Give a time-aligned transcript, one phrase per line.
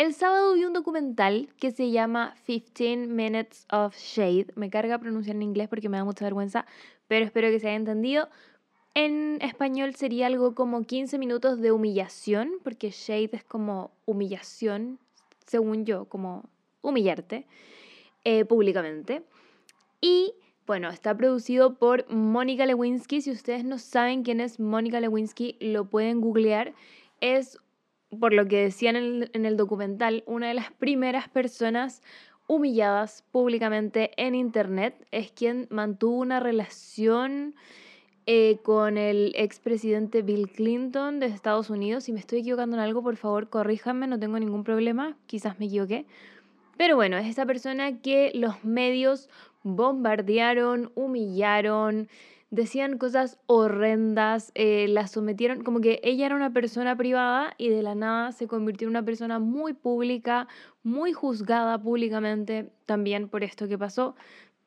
[0.00, 4.46] El sábado vi un documental que se llama 15 Minutes of Shade.
[4.54, 6.64] Me carga pronunciar en inglés porque me da mucha vergüenza,
[7.06, 8.30] pero espero que se haya entendido.
[8.94, 14.98] En español sería algo como 15 minutos de humillación, porque shade es como humillación,
[15.44, 16.48] según yo, como
[16.80, 17.46] humillarte
[18.24, 19.22] eh, públicamente.
[20.00, 20.32] Y
[20.66, 23.20] bueno, está producido por Mónica Lewinsky.
[23.20, 26.72] Si ustedes no saben quién es Mónica Lewinsky, lo pueden googlear.
[27.20, 27.58] Es,
[28.18, 32.02] por lo que decían en el, documental, una de las primeras personas
[32.46, 35.06] humilladas públicamente en Internet.
[35.12, 37.54] Es quien mantuvo una relación
[38.26, 42.04] eh, con el expresidente Bill Clinton de Estados Unidos.
[42.04, 45.16] Si me estoy equivocando en algo, por favor, corríjanme, no tengo ningún problema.
[45.26, 46.06] Quizás me equivoqué.
[46.76, 49.28] Pero bueno, es esa persona que los medios
[49.62, 52.08] bombardearon, humillaron,
[52.50, 57.82] decían cosas horrendas, eh, la sometieron, como que ella era una persona privada y de
[57.82, 60.48] la nada se convirtió en una persona muy pública,
[60.82, 64.16] muy juzgada públicamente también por esto que pasó.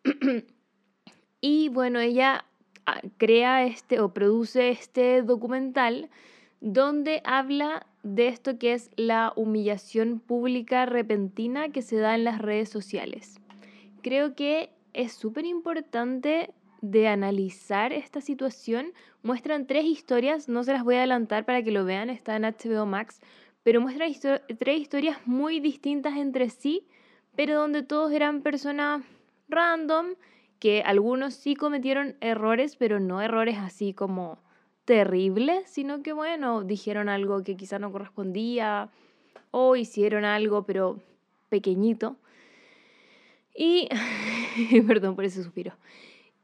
[1.42, 2.46] y bueno, ella
[2.86, 6.10] ah, crea este o produce este documental
[6.62, 12.40] donde habla de esto que es la humillación pública repentina que se da en las
[12.40, 13.40] redes sociales.
[14.02, 16.52] Creo que es súper importante
[16.84, 18.92] de analizar esta situación.
[19.24, 22.44] Muestran tres historias, no se las voy a adelantar para que lo vean, está en
[22.44, 23.22] HBO Max,
[23.64, 24.12] pero muestran
[24.60, 26.86] tres historias muy distintas entre sí,
[27.38, 29.02] pero donde todos eran personas
[29.48, 30.16] random,
[30.60, 34.40] que algunos sí cometieron errores, pero no errores así como
[34.84, 38.90] terribles, sino que bueno, dijeron algo que quizá no correspondía
[39.52, 41.00] o hicieron algo pero
[41.48, 42.18] pequeñito.
[43.56, 43.88] Y,
[44.86, 45.76] perdón por ese suspiro.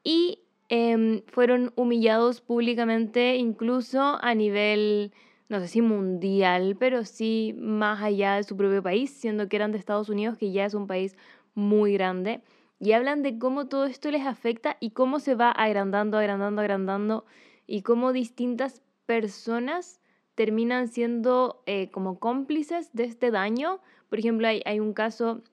[0.03, 5.11] Y em, fueron humillados públicamente, incluso a nivel,
[5.50, 9.72] no sé si mundial, pero sí más allá de su propio país, siendo que eran
[9.72, 11.16] de Estados Unidos, que ya es un país
[11.53, 12.42] muy grande.
[12.80, 17.26] Y hablan de cómo todo esto les afecta y cómo se va agrandando, agrandando, agrandando,
[17.67, 19.99] y cómo distintas personas
[20.36, 23.80] terminan siendo eh, como cómplices de este daño.
[24.09, 25.43] Por ejemplo, hay, hay un caso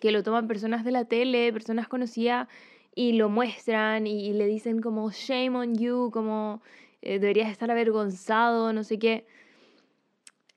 [0.00, 2.48] que lo toman personas de la tele, personas conocidas,
[2.96, 6.62] y lo muestran y, le dicen como shame on you, como
[7.02, 9.26] eh, deberías estar avergonzado, no sé qué.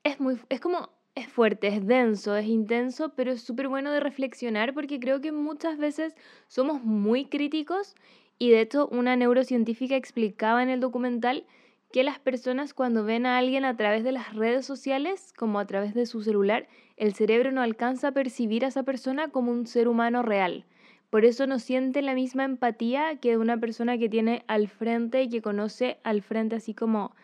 [0.02, 4.00] Es muy, es como, es fuerte, es denso, es intenso, pero es súper bueno de
[4.00, 6.16] reflexionar porque creo que muchas veces
[6.48, 7.94] somos muy críticos
[8.38, 11.44] y de hecho una neurocientífica explicaba en el documental
[11.92, 15.66] que las personas cuando ven a alguien a través de las redes sociales, como a
[15.66, 19.66] través de su celular, el cerebro no alcanza a percibir a esa persona como un
[19.66, 20.64] ser humano real.
[21.10, 25.28] Por eso no siente la misma empatía que una persona que tiene al frente y
[25.28, 27.14] que conoce al frente así como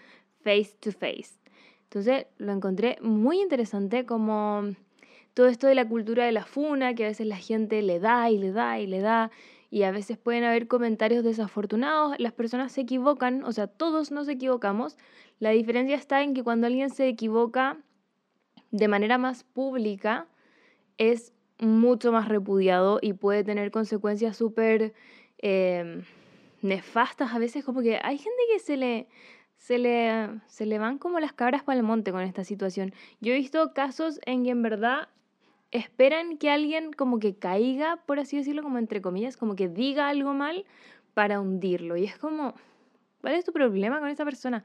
[0.43, 1.41] face to face.
[1.85, 4.65] Entonces lo encontré muy interesante como
[5.35, 8.29] todo esto de la cultura de la funa, que a veces la gente le da
[8.31, 9.31] y le da y le da
[9.71, 14.29] y a veces pueden haber comentarios desafortunados, las personas se equivocan, o sea, todos nos
[14.29, 14.97] equivocamos.
[15.39, 17.77] La diferencia está en que cuando alguien se equivoca
[18.71, 20.29] de manera más pública,
[20.99, 24.95] es mucho más repudiado y puede tener consecuencias súper
[25.39, 26.03] em,
[26.63, 27.33] nefastas.
[27.35, 29.09] A veces como que hay gente que se le,
[29.57, 32.93] se le, se le van como las cabras para el monte con esta situación.
[33.21, 35.09] Yo he visto casos en que en verdad
[35.71, 40.09] esperan que alguien como que caiga, por así decirlo, como entre comillas, como que diga
[40.09, 40.65] algo mal
[41.15, 41.97] para hundirlo.
[41.97, 42.55] Y es como,
[43.21, 44.65] ¿cuál es tu problema con esa persona?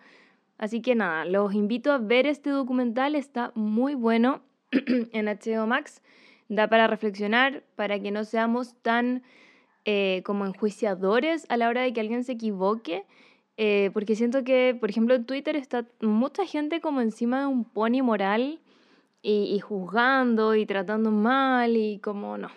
[0.57, 4.41] Así que nada, los invito a ver este documental, está muy bueno
[4.71, 6.03] en HBO Max,
[6.51, 9.23] da para reflexionar, para que no seamos tan
[9.85, 13.05] eh, como enjuiciadores a la hora de que alguien se equivoque.
[13.55, 17.63] Eh, porque siento que, por ejemplo, en Twitter está mucha gente como encima de un
[17.63, 18.59] pony moral
[19.21, 22.49] y, juzgando y tratando mal y como no,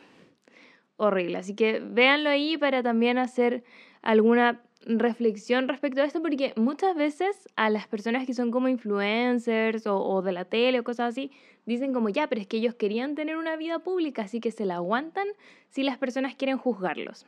[0.97, 1.38] horrible.
[1.38, 3.62] Así que véanlo ahí para también hacer
[4.03, 9.87] alguna reflexión respecto a esto, porque muchas veces a las personas que son como influencers
[9.87, 11.31] o, de la tele o cosas así,
[11.67, 14.64] dicen como ya, pero es que ellos querían tener una vida pública, así que se
[14.64, 15.26] la aguantan
[15.69, 17.26] si las personas quieren juzgarlos.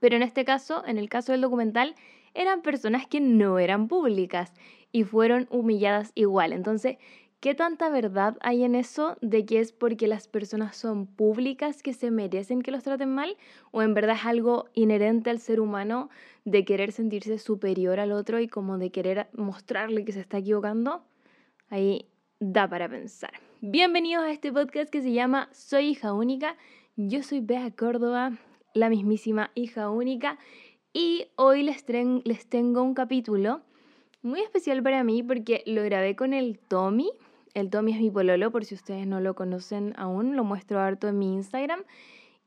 [0.00, 1.94] Pero en este caso, en el caso del documental,
[2.34, 4.52] eran personas que no eran públicas
[4.90, 6.52] y fueron humilladas igual.
[6.52, 6.98] Entonces,
[7.42, 11.92] ¿Qué tanta verdad hay en eso de que es porque las personas son públicas que
[11.92, 13.36] se merecen que los traten mal?
[13.72, 16.08] ¿O en verdad es algo inherente al ser humano
[16.44, 21.02] de querer sentirse superior al otro y como de querer mostrarle que se está equivocando?
[21.68, 22.06] Ahí
[22.38, 23.32] da para pensar.
[23.60, 26.56] Bienvenidos a este podcast que se llama Soy hija única.
[26.94, 28.38] Yo soy Bea Córdoba,
[28.72, 30.38] la mismísima hija única.
[30.92, 31.84] Y hoy les,
[32.22, 33.62] les tengo un capítulo
[34.22, 37.10] muy especial para mí porque lo grabé con el Tommy
[37.54, 41.08] El Tommy es mi pololo, por si ustedes no lo conocen aún, lo muestro harto
[41.08, 41.84] en mi Instagram.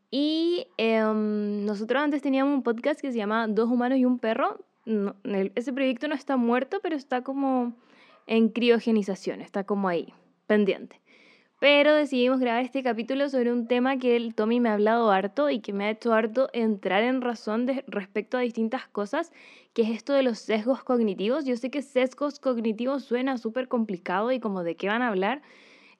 [0.09, 4.59] Y em, nosotros antes teníamos un podcast que se llama Dos humanos y un perro.
[5.55, 7.73] ese proyecto no está muerto, pero está como
[8.27, 10.13] en criogenización, está como ahí,
[10.47, 11.01] pendiente.
[11.67, 15.49] Pero decidimos grabar este capítulo sobre un tema que el Tommy me ha hablado harto
[15.49, 19.31] y que me ha hecho harto entrar en razón respecto a distintas cosas,
[19.73, 21.43] que es esto de los sesgos cognitivos.
[21.43, 25.41] Yo sé que sesgos cognitivos suena súper complicado y como de qué van a hablar.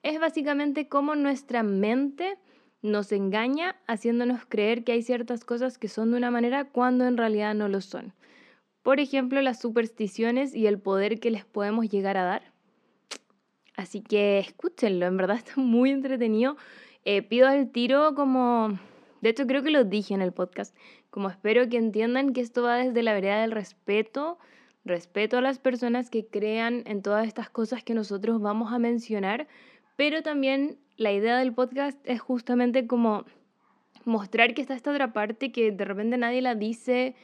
[0.04, 2.38] Es básicamente cómo nuestra mente
[2.80, 7.16] nos engaña haciéndonos creer que hay ciertas cosas que son de una manera cuando en
[7.16, 8.12] realidad no lo son.
[8.84, 12.55] Por ejemplo, las supersticiones y el poder que les podemos llegar a dar.
[13.76, 16.56] Así que escúchenlo, en verdad está muy entretenido.
[17.04, 18.78] Eh, pido el tiro como,
[19.20, 20.74] de hecho creo que lo dije en el podcast,
[21.10, 24.38] como espero que entiendan que esto va desde la vereda del respeto,
[24.84, 29.46] respeto a las personas que crean en todas estas cosas que nosotros vamos a mencionar,
[29.96, 33.24] pero también la idea del podcast es justamente como
[34.04, 37.14] mostrar que está esta otra parte que de repente nadie la dice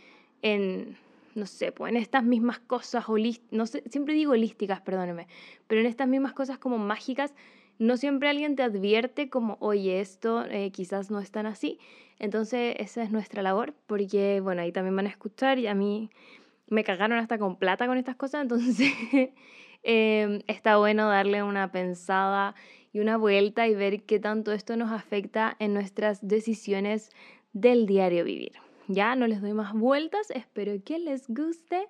[0.43, 0.97] en,
[1.35, 3.05] no sé, pues en estas mismas cosas,
[3.51, 5.27] no siempre digo holísticas, perdóneme,
[5.67, 7.35] pero en estas mismas cosas como mágicas,
[7.79, 11.79] no siempre alguien te advierte como, oye, esto eh, quizás no es tan así.
[12.19, 16.11] Entonces, esa es nuestra labor, porque, bueno, ahí también van a escuchar y a mí
[16.69, 18.93] me cagaron hasta con plata con estas cosas, entonces
[19.83, 22.55] em, está bueno darle una pensada
[22.93, 27.11] y una vuelta y ver qué tanto esto nos afecta en nuestras decisiones
[27.53, 28.62] del diario vivir.
[28.89, 31.89] Ya no les doy más vueltas, espero que les guste.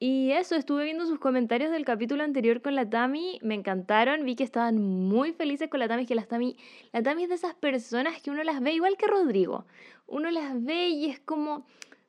[0.00, 4.36] Y eso, estuve viendo sus comentarios del capítulo anterior con la Tami, me encantaron, vi
[4.36, 6.56] que estaban muy felices con la Tami, que la Tami,
[6.92, 9.66] la Tami es de esas personas que uno las ve igual que Rodrigo,
[10.06, 11.66] uno las ve y es como,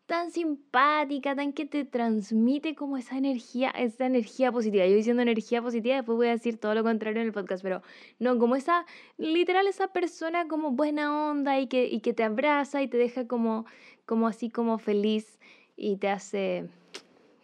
[0.09, 4.87] tan simpática, tan que te transmite como esa energía, esa energía positiva.
[4.87, 7.83] Yo diciendo energía positiva, después voy a decir todo lo contrario en el podcast, pero
[8.17, 8.87] no, como esa,
[9.17, 13.27] literal, esa persona como buena onda y que, y que te abraza y te deja
[13.27, 13.67] como,
[14.09, 15.37] como así como feliz
[15.77, 16.67] y te hace,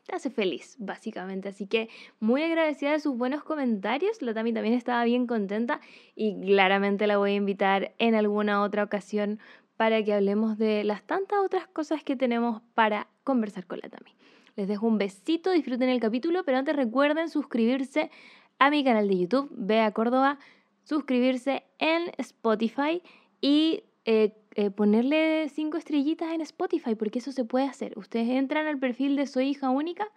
[0.07, 1.47] te hace feliz, básicamente.
[1.47, 1.89] Así que
[2.19, 4.19] muy agradecida de sus buenos comentarios.
[4.23, 5.79] La Tami también estaba bien contenta
[6.15, 9.39] y claramente la voy a invitar en alguna otra ocasión
[9.77, 14.15] para que hablemos de las tantas otras cosas que tenemos para conversar con la Tami.
[14.55, 18.09] Les dejo un besito, disfruten el capítulo, pero antes recuerden suscribirse
[18.57, 20.39] a mi canal de YouTube, Bea Córdoba,
[20.83, 23.03] suscribirse en Spotify
[23.39, 27.97] y eh, eh, ponerle cinco estrellitas en Spotify, porque eso se puede hacer.
[27.97, 30.07] Ustedes entran al perfil de Soy Hija Única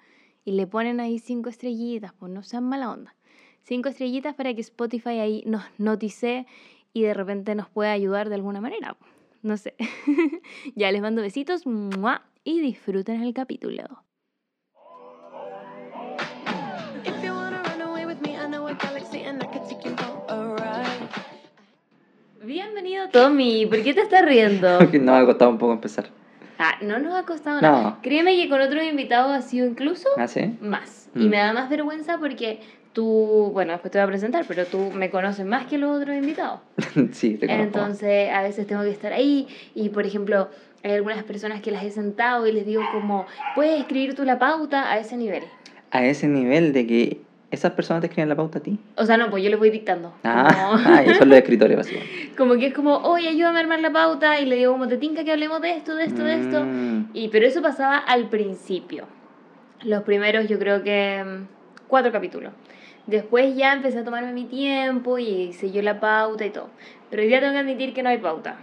[0.45, 3.17] y le ponen ahí cinco estrellitas, pues no sean mala onda.
[3.65, 6.47] Cinco estrellitas para que Spotify ahí nos notice
[6.93, 8.97] y de repente nos pueda ayudar de alguna manera.
[9.43, 9.75] No sé.
[10.75, 11.65] ya les mando besitos
[12.45, 14.05] y disfruten el capítulo.
[23.13, 24.69] Tommy, ¿por qué te estás riendo?
[24.79, 26.07] Porque nos ha costado un poco empezar.
[26.59, 27.99] Ah, no nos ha costado nada.
[28.03, 30.57] Créeme que con otro invitado ha sido incluso ¿Ah, sí?
[30.61, 31.09] más.
[31.15, 31.29] Y mm.
[31.29, 32.61] me da más vergüenza porque
[32.93, 36.17] tú, bueno, después te voy a presentar, pero tú me conoces más que los otros
[36.17, 36.61] invitados.
[37.13, 37.63] sí, te conozco.
[37.63, 40.49] Entonces, a veces tengo que estar ahí y, por ejemplo,
[40.83, 44.39] hay algunas personas que las he sentado y les digo como, ¿puedes escribir tú la
[44.39, 45.45] pauta a ese nivel?
[45.91, 48.79] A ese nivel de que esas personas te escriben la pauta a ti.
[48.97, 50.13] O sea, no, pues yo les voy dictando.
[50.25, 52.33] Ah, ah eso es los escritores, básicamente.
[52.37, 54.99] como que es como, oye, ayúdame a armar la pauta y le digo como, te
[54.99, 56.65] tinca que hablemos de esto, de esto, de esto.
[56.65, 57.11] Mm.
[57.15, 59.07] Y, pero eso pasaba al principio.
[59.83, 61.47] Los primeros, yo creo que mm,
[61.89, 62.53] cuatro capítulos.
[63.07, 66.69] Después ya empecé a tomarme mi tiempo y hice yo la pauta y todo.
[67.09, 68.57] Pero hoy día tengo que admitir que no hay pauta.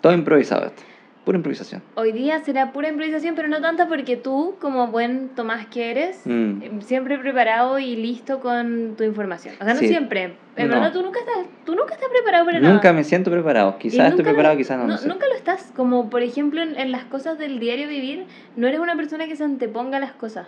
[0.00, 0.82] Todo improvisado esto.
[1.26, 1.82] Pura improvisación.
[1.96, 6.20] Hoy día será pura improvisación, pero no tanta porque tú, como buen Tomás que eres,
[6.24, 6.82] mm.
[6.82, 9.56] siempre preparado y listo con tu información.
[9.60, 10.36] O sea, no siempre.
[10.54, 12.72] En verdad, tú nunca, estás, tú nunca estás preparado para nada.
[12.72, 13.76] Nunca me siento preparado.
[13.76, 14.86] Quizás estoy preparado, quizás no.
[14.86, 15.72] Nunca lo estás.
[15.74, 19.34] Como, por ejemplo, en, en, las cosas del diario vivir, no eres una persona que
[19.34, 20.46] se anteponga a las cosas.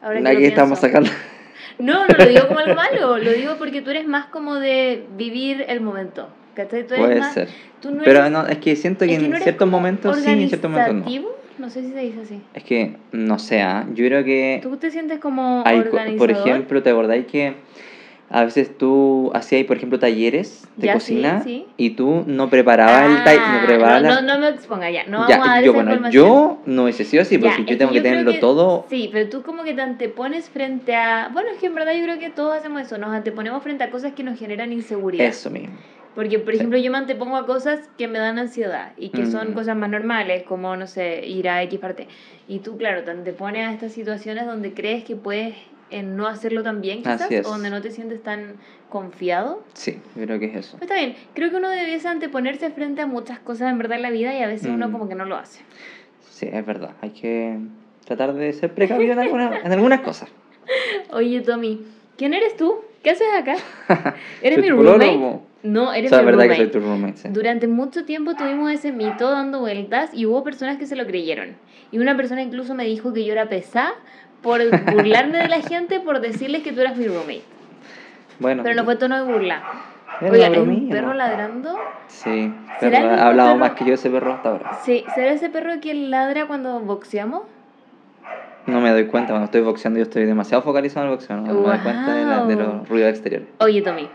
[0.00, 1.10] Ahora Aquí estamos sacando...
[1.78, 5.06] No, no lo digo como algo malo, lo digo porque tú eres más como de
[5.18, 6.30] vivir el momento.
[6.56, 6.86] ¿Cachai?
[6.86, 7.48] Tú eres Puede ser.
[8.04, 11.36] Pero no, es que siento que, en ciertos momentos sí, en ciertos momentos no.
[11.58, 12.40] No sé si se dice así.
[12.52, 13.86] Es que, no sé, ¿ah?
[13.94, 14.60] yo creo que...
[14.62, 16.18] ¿Tú te sientes como organizador?
[16.18, 17.54] Por ejemplo, ¿te acordáis que
[18.28, 21.42] a veces tú hacías, por ejemplo, talleres de cocina
[21.76, 24.02] y tú no preparabas el taller, no ah, preparabas...
[24.02, 27.22] No, no, me exponga ya, no vamos a dar yo, bueno, yo no hubiese sido
[27.22, 28.84] así, porque yo tengo que, tenerlo todo...
[28.90, 31.30] Sí, pero tú como que te antepones frente a...
[31.32, 33.90] Bueno, es que en verdad yo creo que todos hacemos eso, nos anteponemos frente a
[33.90, 35.24] cosas que nos generan inseguridad.
[35.24, 35.76] Eso mismo.
[36.16, 39.50] Porque, por ejemplo, yo me antepongo a cosas que me dan ansiedad y que son
[39.50, 39.54] mm.
[39.54, 42.08] cosas más normales, como, no sé, ir a X parte.
[42.48, 45.54] Y tú, claro, te antepones a estas situaciones donde crees que puedes
[45.90, 48.54] en no hacerlo tan bien, quizás, o donde no te sientes tan
[48.88, 49.62] confiado.
[49.74, 50.78] Sí, creo que es eso.
[50.78, 54.02] Pues está bien, creo que uno debiese anteponerse frente a muchas cosas en verdad en
[54.02, 54.92] la vida y a veces uno mm.
[54.92, 55.60] como que no lo hace.
[56.30, 57.58] Sí, es verdad, hay que
[58.06, 60.30] tratar de ser precavido en, en algunas cosas.
[61.12, 61.84] Oye, Tommy,
[62.16, 62.76] ¿quién eres tú?
[63.06, 63.54] ¿Qué haces acá?
[64.42, 65.38] ¿Eres mi roommate?
[65.62, 66.48] No, eres mi verdad roommate.
[66.48, 70.76] Que soy tu roommate Durante mucho tiempo tuvimos ese mito dando vueltas y hubo personas
[70.76, 71.54] que se lo creyeron.
[71.92, 73.94] Y una persona incluso me dijo que yo era pesada
[74.42, 74.60] por
[74.92, 77.44] burlarme de la gente por decirles que tú eras mi roommate.
[78.40, 78.64] Bueno.
[78.64, 79.62] Pero no fue tono de burla.
[80.22, 81.78] Oiga, ¿hay un perro ladrando?
[82.08, 84.80] Sí, pero ha hablado más que yo ese perro hasta ahora.
[84.82, 87.42] Sí, ¿será ese perro que ladra cuando boxeamos?
[88.66, 91.42] No me doy cuenta, cuando estoy boxeando yo estoy demasiado focalizado en el boxeo, no
[91.42, 93.48] me doy cuenta de, de los ruidos exteriores.
[93.60, 94.08] Oye, Tommy,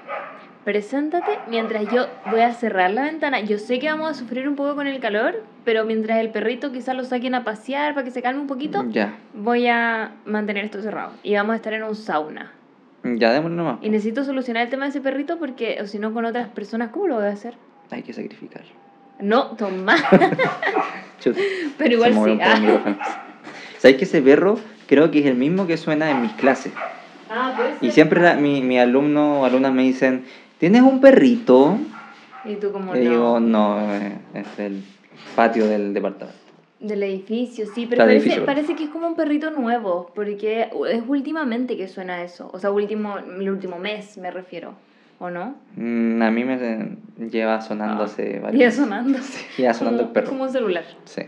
[0.66, 3.40] preséntate mientras yo voy a cerrar la ventana.
[3.40, 6.72] Yo sé que vamos a sufrir un poco con el calor, pero mientras el perrito
[6.72, 9.18] quizás lo saquen a pasear para que se calme un poquito, ya.
[9.34, 11.12] voy a mantener esto cerrado.
[11.24, 12.52] Y vamos a estar en un sauna.
[13.04, 13.80] Ya, démosle nomás.
[13.82, 16.90] Y necesito solucionar el tema de ese perrito porque, o si no, con otras personas,
[16.92, 17.56] ¿cómo lo voy a hacer?
[17.90, 18.64] Hay que sacrificar.
[19.20, 19.96] No, toma.
[21.78, 22.40] pero igual sí.
[22.42, 23.31] Ah.
[23.82, 26.72] ¿Sabes que ese perro creo que es el mismo que suena en mis clases?
[27.32, 27.82] Ah, pues.
[27.82, 30.24] Y siempre la, mi, mi alumno o alumnas me dicen,
[30.60, 31.80] ¿tienes un perrito?
[32.46, 33.00] Y tú como no.
[33.00, 34.84] digo, no, eh, es el
[35.36, 36.38] patio del departamento.
[36.80, 41.76] Del edificio, sí, pero parece, parece, que es como un perrito nuevo, porque es últimamente
[41.76, 44.76] que suena eso, o sea, último, el último mes me refiero,
[45.18, 45.56] ¿o no?
[45.76, 46.98] Mm, a mí me
[47.32, 49.20] lleva sonando ah, hace varios Lleva sonando.
[49.58, 50.26] Lleva sonando el perro.
[50.26, 50.84] Es como un celular.
[51.06, 51.24] Sí.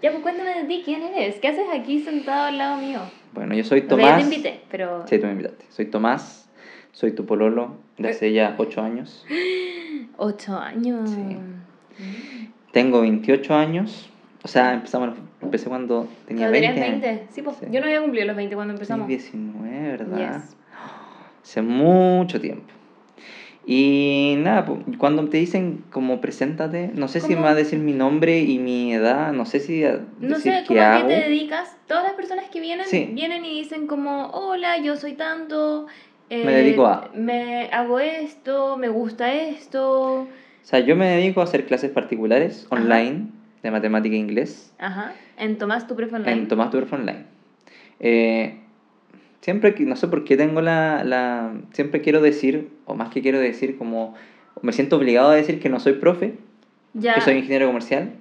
[0.00, 1.36] Ya, pues cuéntame de ti, ¿quién eres?
[1.40, 3.00] ¿Qué haces aquí sentado al lado mío?
[3.32, 4.22] Bueno, yo soy Tomás.
[4.22, 5.04] Yo te invité, pero...
[5.08, 5.64] Sí, tú me invitaste.
[5.70, 6.48] Soy Tomás,
[6.92, 9.26] soy tu pololo de hace ya ocho años.
[10.16, 11.10] ¿Ocho años?
[11.10, 11.36] Sí.
[12.72, 14.08] Tengo 28 años.
[14.44, 17.26] O sea, empezamos, empecé cuando tenía 20 20?
[17.30, 19.08] Sí, pues yo no había cumplido los 20 cuando empezamos.
[19.08, 20.44] 19, ¿verdad?
[21.42, 22.72] Hace mucho tiempo.
[23.70, 24.64] Y nada,
[24.96, 28.58] cuando te dicen como preséntate, no sé si me va a decir mi nombre y
[28.58, 29.84] mi edad, no sé si
[30.20, 31.76] No sé, ¿cómo a qué te dedicas?
[31.86, 35.86] Todas las personas que vienen, vienen y dicen como, hola, yo soy tanto,
[36.30, 37.10] me dedico a...
[37.12, 40.22] Eh, me hago esto, me gusta esto.
[40.22, 40.28] O
[40.62, 43.26] sea, yo me dedico a hacer clases particulares online
[43.62, 44.72] de matemática e inglés.
[44.78, 46.32] Ajá, en Tomás tu Profe Online.
[46.32, 47.24] En Tomás tu Profe Online.
[48.00, 48.60] Eh,
[49.40, 53.40] siempre, no sé por qué tengo la, la, siempre quiero decir, o más que quiero
[53.40, 54.14] decir, como
[54.62, 56.34] me siento obligado a decir que no soy profe,
[57.00, 58.14] que soy ingeniero comercial,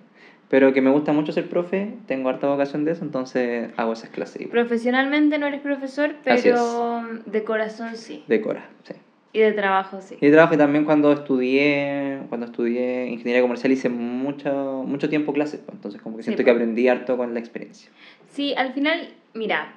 [0.49, 4.09] pero que me gusta mucho ser profe, tengo harta vocación de eso, entonces hago esas
[4.09, 4.47] clases.
[4.47, 8.23] Profesionalmente no eres profesor, pero de corazón sí.
[8.27, 8.93] De cora, sí.
[9.33, 10.15] Y de trabajo, sí.
[10.19, 15.59] Y de trabajo también cuando estudié, cuando estudié ingeniería comercial hice mucho, mucho tiempo clases,
[15.59, 17.91] pues, entonces como que siento que aprendí harto con la experiencia.
[18.31, 19.73] Sí, al final, mira,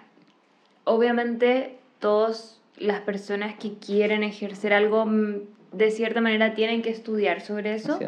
[0.84, 5.40] obviamente todas las personas que quieren ejercer algo mm,
[5.72, 7.98] de cierta manera tienen que estudiar sobre eso.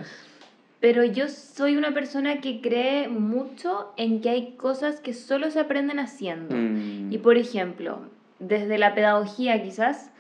[0.81, 5.61] Pero yo soy una persona que cree mucho en que hay cosas que solo se
[5.61, 6.57] aprenden haciendo.
[6.57, 7.13] Mm.
[7.13, 8.01] Y por ejemplo,
[8.41, 10.11] desde la pedagogía quizás,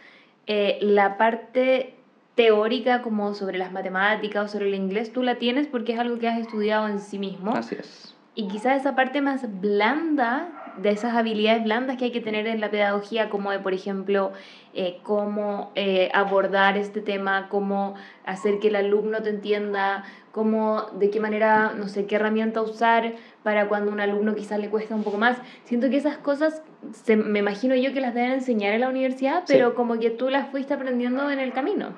[0.47, 1.95] eh, la parte
[2.37, 6.19] teórica como sobre las matemáticas o sobre el inglés, tú la tienes porque es algo
[6.19, 7.55] que has estudiado en sí mismo.
[7.55, 8.15] Así es.
[8.35, 12.61] Y quizás esa parte más blanda de esas habilidades blandas que hay que tener en
[12.61, 14.33] la pedagogía, como de, por ejemplo,
[14.75, 21.11] eh, cómo eh, abordar este tema, cómo hacer que el alumno te entienda, cómo, de
[21.11, 25.05] qué manera, no sé, qué herramienta usar para cuando un alumno quizás le cuesta un
[25.05, 25.39] poco más.
[25.65, 26.63] Siento que esas cosas,
[26.93, 30.31] se, me imagino yo que las deben enseñar en la universidad, pero como que tú
[30.31, 31.91] las fuiste aprendiendo en el camino.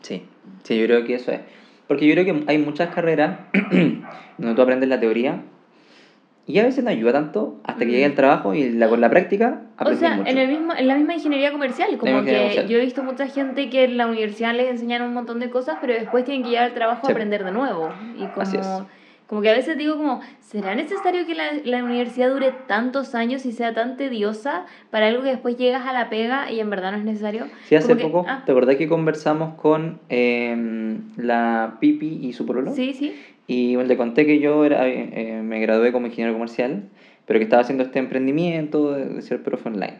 [0.00, 0.24] Sí,
[0.64, 1.40] sí, yo creo que eso es.
[1.86, 3.38] Porque yo creo que hay muchas carreras
[4.38, 5.42] donde tú aprendes la teoría
[6.48, 8.16] y a veces no ayuda tanto hasta que llegue el mm.
[8.16, 11.50] trabajo y la, con la práctica O sea, En, el mismo, en la misma ingeniería
[11.50, 15.12] comercial, como que yo he visto mucha gente que en la universidad les enseñan un
[15.12, 17.90] montón de cosas, pero después tienen que llegar al trabajo a aprender de nuevo.
[18.16, 18.86] Y como,
[19.26, 23.44] como que a veces digo como, ¿será necesario que la, la, universidad dure tantos años
[23.44, 26.92] y sea tan tediosa para algo que después llegas a la pega y en verdad
[26.92, 27.46] no es necesario?
[27.64, 28.44] Sí, hace poco, ah.
[28.46, 32.72] ¿te acordás que conversamos con eh, la Pipi y su pololo?
[32.72, 33.16] Sí, sí.
[33.46, 36.84] Y le conté que yo era, eh, me gradué como ingeniero comercial,
[37.26, 39.98] pero que estaba haciendo este emprendimiento de, ser profe online.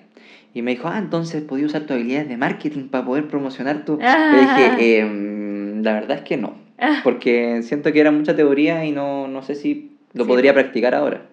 [0.55, 3.99] Y me dijo, ah, entonces podía usar tus habilidades de marketing para poder promocionar tu...
[4.03, 4.33] Ah.
[4.33, 7.01] Le dije, em, la verdad es que no, ah.
[7.05, 11.27] porque siento que era mucha teoría y no, no sé si lo podría practicar ahora.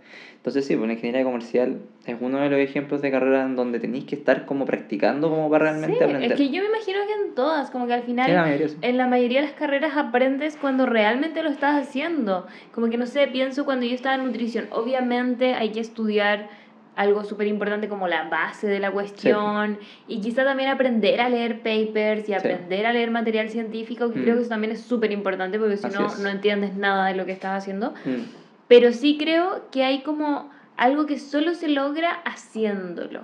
[0.43, 3.79] Entonces sí, pues la ingeniería comercial es uno de los ejemplos de carrera en donde
[3.79, 6.33] tenéis que estar como practicando como para realmente sí, aprender.
[6.33, 9.39] Es que yo me imagino que en todas, como que al final en la mayoría
[9.39, 12.45] de las carreras aprendes cuando realmente lo estás haciendo.
[12.73, 16.49] Como que no sé, pienso cuando yo estaba en nutrición, obviamente hay que estudiar
[16.97, 21.59] algo súper importante como la base de la cuestión y quizá también aprender a leer
[21.59, 24.37] papers y aprender a leer material científico, que creo mm.
[24.39, 27.31] que eso también es súper importante porque si no, no entiendes nada de lo que
[27.31, 27.93] estás haciendo.
[28.03, 28.42] Mm.
[28.73, 33.21] Pero sí creo que hay como algo que solo se logra haciéndolo.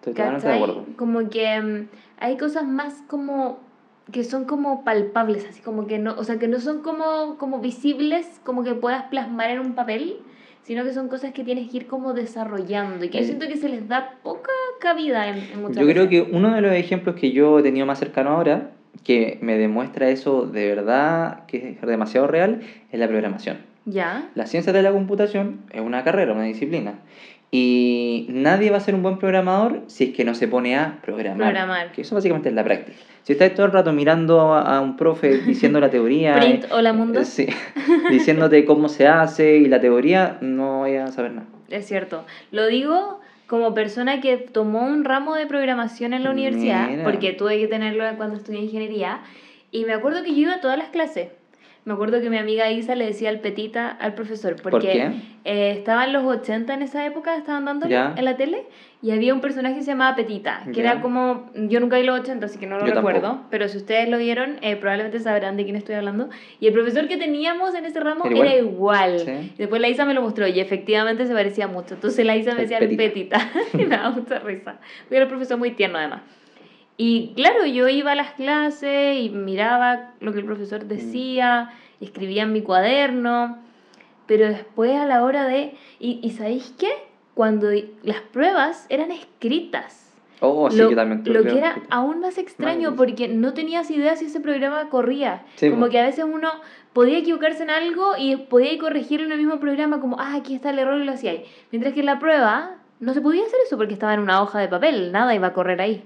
[0.00, 0.86] Totalmente de acuerdo.
[0.96, 1.88] Como que mm,
[2.20, 3.58] hay cosas más como
[4.12, 7.58] que son como palpables, así como que no, o sea, que no son como, como
[7.58, 10.18] visibles, como que puedas plasmar en un papel,
[10.62, 13.56] sino que son cosas que tienes que ir como desarrollando y que yo siento que
[13.56, 17.16] se les da poca cabida en, en muchas Yo creo que uno de los ejemplos
[17.16, 18.70] que yo he tenido más cercano ahora,
[19.02, 22.60] que me demuestra eso de verdad, que es demasiado real,
[22.92, 23.67] es la programación.
[23.84, 24.28] ¿Ya?
[24.34, 26.94] La ciencia de la computación es una carrera, una disciplina.
[27.50, 30.98] Y nadie va a ser un buen programador si es que no se pone a
[31.02, 31.48] programar.
[31.48, 31.92] programar.
[31.92, 32.98] Que eso básicamente es la práctica.
[33.22, 36.34] Si estás todo el rato mirando a un profe diciendo la teoría.
[36.34, 37.24] Print, hola mundo.
[37.24, 37.46] Sí,
[38.10, 41.46] diciéndote cómo se hace y la teoría, no voy a saber nada.
[41.70, 42.24] Es cierto.
[42.50, 47.58] Lo digo como persona que tomó un ramo de programación en la universidad, porque tuve
[47.58, 49.20] que tenerlo cuando estudié ingeniería,
[49.70, 51.28] y me acuerdo que yo iba a todas las clases.
[51.84, 55.12] Me acuerdo que mi amiga Isa le decía al petita al profesor, porque ¿Por qué?
[55.44, 58.66] Eh, estaban los 80 en esa época, estaban dándole en la tele,
[59.00, 62.18] y había un personaje que se llamaba Petita, que era como, yo nunca vi los
[62.20, 65.64] 80, así que no lo recuerdo, pero si ustedes lo vieron, eh, probablemente sabrán de
[65.64, 66.28] quién estoy hablando.
[66.58, 69.52] Y el profesor que teníamos en ese ramo era igual.
[69.56, 71.94] Después la Isa me lo mostró y efectivamente se parecía mucho.
[71.94, 73.50] Entonces la Isa me decía Petita, Petita.
[73.72, 74.80] y me daba mucha risa.
[75.10, 76.22] Era un profesor muy tierno además.
[77.00, 80.88] Y claro, yo iba a las clases y miraba lo que el profesor mm.
[80.88, 83.56] decía, escribía en mi cuaderno,
[84.26, 85.74] pero después a la hora de...
[86.00, 86.90] ¿Y, y sabéis qué?
[87.34, 87.70] Cuando
[88.02, 90.08] las pruebas eran escritas.
[90.40, 91.22] Oh, sí, lo, también.
[91.24, 95.44] Lo que era aún más extraño porque no tenías idea si ese programa corría.
[95.60, 96.50] como que a veces uno
[96.92, 100.70] podía equivocarse en algo y podía corregirlo en el mismo programa como, ah, aquí está
[100.70, 101.44] el error y lo hacía ahí.
[101.70, 104.58] Mientras que en la prueba no se podía hacer eso porque estaba en una hoja
[104.58, 106.04] de papel, nada iba a correr ahí.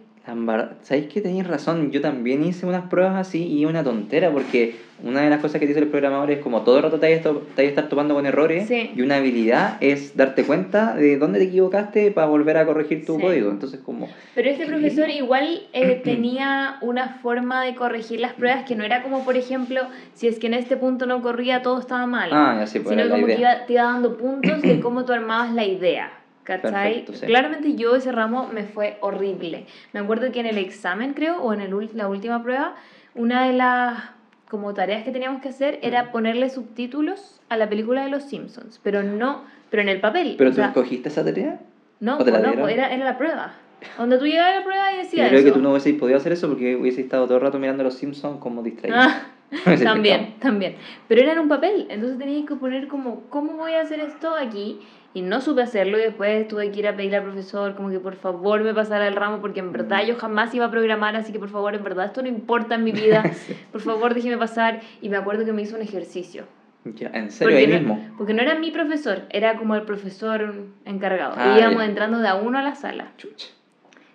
[0.83, 1.91] ¿Sabéis que tenéis razón?
[1.91, 5.67] Yo también hice unas pruebas así y una tontera, porque una de las cosas que
[5.67, 8.71] dice el programador es como todo el rato te hay a estar topando con errores
[8.71, 13.19] y una habilidad es darte cuenta de dónde te equivocaste para volver a corregir tu
[13.19, 13.50] código.
[13.50, 14.08] Entonces, como...
[14.37, 19.02] Pero este profesor igual eh, tenía una forma de corregir las pruebas que no era
[19.02, 19.82] como, por ejemplo,
[20.15, 22.30] si es que en este punto no corría, todo estaba mal.
[22.32, 25.13] Ah, ya sí, pues sino como que iba, te iba dando puntos de cómo tú
[25.13, 26.22] armabas la idea.
[26.45, 27.05] ¿Cachai?
[27.05, 29.67] Claramente yo ese ramo me fue horrible.
[29.93, 32.75] Me acuerdo que en el examen, creo, o en el, la última prueba,
[33.15, 34.11] una de las
[34.49, 38.81] como tareas que teníamos que hacer era ponerle subtítulos a la película de Los Simpsons,
[38.83, 40.35] pero no, pero en el papel.
[40.37, 41.61] ¿Pero tú escogiste esa tarea?
[42.00, 43.55] No, pues no era, era la prueba.
[43.97, 45.31] Donde tú llegabas a la prueba y decías.
[45.31, 47.59] Yo creo que tú no hubieses podido hacer eso porque hubiese estado todo el rato
[47.59, 48.99] mirando Los Simpsons como distraído.
[49.00, 49.23] Ah,
[49.83, 50.76] también, también.
[51.09, 54.35] Pero era en un papel, entonces tenías que poner como, ¿cómo voy a hacer esto
[54.35, 54.81] aquí?
[55.14, 58.00] Y no supe hacerlo y después tuve que ir a pedirle al profesor como que
[58.00, 61.32] por favor me pasara el ramo porque en verdad yo jamás iba a programar, así
[61.32, 63.22] que por favor, en verdad esto no importa en mi vida,
[63.72, 66.44] por favor déjeme pasar y me acuerdo que me hizo un ejercicio.
[66.84, 68.12] ¿En serio ahí mismo?
[68.18, 71.34] Porque no era mi profesor, era como el profesor encargado.
[71.36, 73.12] Ah, íbamos entrando de a uno a la sala.
[73.18, 73.48] Chucha.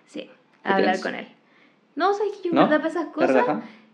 [0.06, 0.30] Sí,
[0.64, 1.28] a hablar con él.
[1.96, 3.46] No, sabes que yo en verdad para esas cosas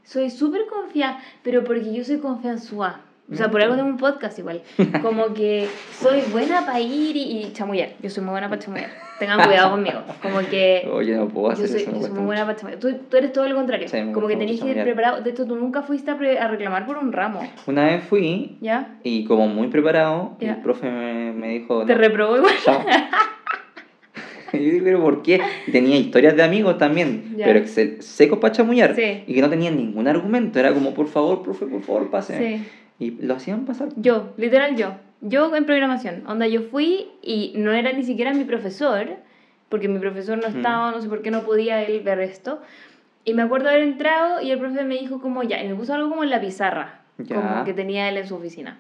[0.03, 3.01] soy súper confiada, pero porque yo soy confianzúa.
[3.33, 4.63] O sea, por algo tengo un podcast igual.
[5.03, 5.67] Como que
[5.99, 7.91] soy buena para ir y, chamullar.
[8.03, 8.91] Yo soy muy buena para chamullar.
[9.19, 10.01] Tengan cuidado conmigo.
[10.21, 10.89] Como que.
[10.93, 11.93] Oye, no puedo hacer yo soy, eso.
[11.93, 12.81] Yo soy muy buena para chamullar.
[12.81, 13.89] Tú, tú, eres todo lo contrario.
[14.13, 15.23] como que tenías que ir preparado.
[15.23, 17.41] De hecho, tú nunca fuiste a, a, reclamar por un ramo.
[17.67, 18.59] Una vez fui.
[18.61, 18.99] ¿Ya?
[19.03, 21.87] Y como muy preparado, el profe me, me dijo.
[21.87, 22.55] ¿Te reprobó igual?
[24.53, 25.41] yo digo, pero ¿por qué?
[25.71, 27.67] tenía historias de amigos también, pero
[28.01, 28.95] secos para chamullar.
[28.95, 29.25] Sí.
[29.27, 30.59] Y que no tenían ningún argumento.
[30.59, 32.39] Era como, por favor, profe, por favor, pase.
[32.39, 32.65] Sí.
[32.99, 33.89] Y lo hacían pasar.
[33.97, 34.95] Yo, literal yo.
[35.21, 36.25] Yo en programación.
[36.27, 39.17] Onda, yo fui y no era ni siquiera mi profesor,
[39.69, 42.61] porque mi profesor no estaba, no sé por qué no podía él ver esto.
[43.25, 45.95] Y me acuerdo haber entrado y el profe me dijo como ya, y me puso
[45.95, 48.79] algo como en la pizarra, como que tenía él en su oficina.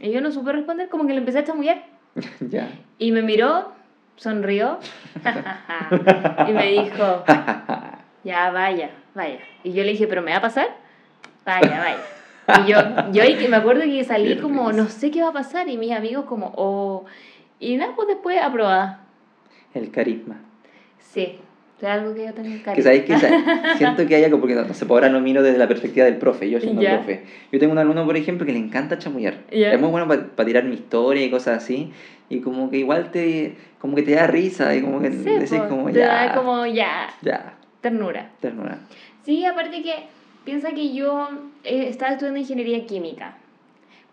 [0.00, 1.84] Y yo no supe responder, como que le empecé a chamullar.
[2.40, 2.70] ya.
[2.98, 3.72] Y me miró,
[4.16, 4.78] sonrió
[6.48, 7.24] y me dijo,
[8.24, 9.38] ya, vaya, vaya.
[9.62, 10.68] Y yo le dije, pero ¿me va a pasar?
[11.44, 11.98] Vaya, vaya.
[12.46, 12.78] Y yo,
[13.12, 15.92] yo ahí me acuerdo que salí como, no sé qué va a pasar, y mis
[15.92, 17.04] amigos como, oh,
[17.58, 19.00] y nada, pues después aprobada.
[19.72, 20.40] El carisma.
[20.98, 21.38] Sí,
[21.80, 22.74] es algo que yo tengo carisma.
[22.74, 25.58] Que sabéis que siento que hay algo, porque no, sé, por ahora lo miro desde
[25.58, 27.24] la perspectiva del profe, yo siendo profe.
[27.50, 29.38] Yo tengo un alumno, por ejemplo, que le encanta chamullar.
[29.50, 31.92] Es muy bueno para tirar mi historia y cosas así,
[32.28, 35.60] y como que igual te, como que te da risa, y como que sí, decís
[35.68, 35.94] como ya.
[35.94, 37.08] Te da como ya.
[37.22, 37.54] Ya.
[37.80, 38.30] Ternura.
[38.40, 38.78] Ternura.
[39.24, 40.06] Sí, aparte que
[40.44, 41.28] piensa que yo
[41.64, 43.36] eh, estaba estudiando ingeniería química.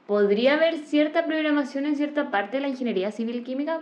[0.07, 3.81] ¿Podría haber cierta programación en cierta parte de la ingeniería civil química?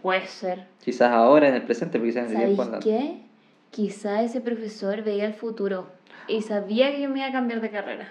[0.00, 0.66] Puede ser.
[0.84, 3.26] Quizás ahora, en el presente, porque quizás en el ¿Sabéis tiempo qué?
[3.70, 5.86] Quizá ese profesor veía el futuro
[6.28, 8.08] y sabía que yo me iba a cambiar de carrera.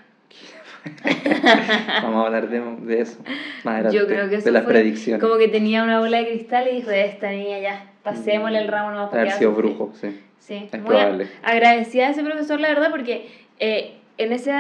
[2.04, 3.18] Vamos a hablar de, de eso
[3.64, 3.98] más adelante.
[3.98, 5.22] Yo creo que eso de las fue predicciones.
[5.24, 8.92] como que tenía una bola de cristal y dijo, esta niña ya, pasémosle el ramo
[8.92, 9.16] nomás Mm.
[9.16, 9.76] Haber que sido haga sufrir".
[9.78, 10.22] brujo, sí.
[10.40, 11.28] Sí, Es muy probable.
[11.44, 13.28] agradecida a ese profesor, la verdad, porque
[13.60, 14.52] eh, en, ese,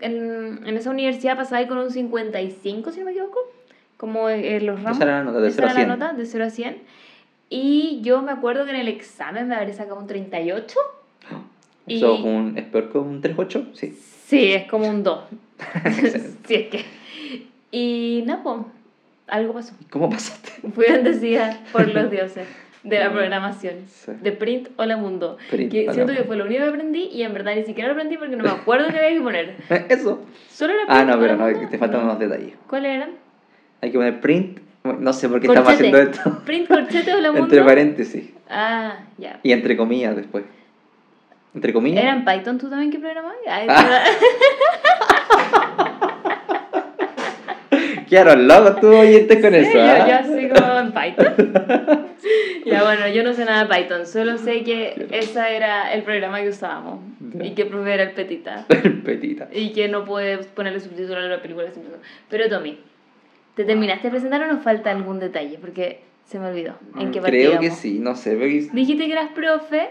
[0.00, 3.38] en, en esa universidad pasaba ahí con un 55, si no me equivoco,
[3.96, 4.96] como en los ramos.
[4.98, 5.98] Esa era la nota, de Esa 0 a era la 100.
[5.98, 6.76] nota, de 0 a 100.
[7.50, 10.78] Y yo me acuerdo que en el examen me habría sacado un 38.
[11.86, 13.98] Y- un, es peor que un 3-8, sí.
[14.26, 15.20] Sí, es como un 2.
[15.84, 16.30] Excelente.
[16.46, 16.84] sí, es que.
[17.70, 18.66] Y nada, po,
[19.26, 19.74] algo pasó.
[19.90, 20.50] ¿Cómo pasaste?
[20.74, 22.46] Fui bendecida por los dioses
[22.84, 23.74] de la programación.
[23.88, 24.12] Sí.
[24.20, 25.38] De Print Hola Mundo.
[25.50, 27.88] Print que Hola siento que fue lo único que aprendí y en verdad ni siquiera
[27.88, 29.56] lo aprendí porque no me acuerdo qué había que poner.
[29.88, 30.20] Eso.
[30.50, 31.68] Solo era Ah, Print no, pero no, Mundo.
[31.70, 32.06] te faltan No.
[32.06, 32.54] unos detalles.
[32.68, 33.10] ¿Cuáles eran?
[33.80, 34.58] Hay que poner print.
[34.84, 36.42] No sé por qué estamos haciendo esto.
[36.46, 37.44] Print Corchete Hola Mundo.
[37.46, 38.30] Entre paréntesis.
[38.50, 39.38] Ah, ya.
[39.44, 40.44] Y entre comillas después.
[41.54, 42.02] ¿Entre comillas?
[42.02, 43.34] ¿Era en Python tú también que programabas?
[43.48, 44.04] Ay, Ah.
[48.08, 49.78] Quedaron locos tú oyentes con Sí, eso.
[49.78, 50.06] yo, ¿ah?
[50.08, 50.71] yo así como
[51.02, 51.34] Python.
[52.66, 56.40] ya bueno, yo no sé nada de Python, solo sé que ese era el programa
[56.42, 57.00] que usábamos
[57.34, 57.44] Ya.
[57.46, 58.66] y que profe era el petita
[59.04, 59.48] Petita.
[59.52, 61.68] y que no puedes ponerle subtítulos a la película.
[62.28, 62.78] Pero Tommy,
[63.56, 65.58] ¿te terminaste de presentar o nos falta algún detalle?
[65.60, 66.74] Porque se me olvidó.
[66.98, 67.78] ¿En qué Mm, Creo que partíamos?
[67.78, 68.32] sí, no sé.
[68.36, 69.88] porque- Dijiste que eras profe,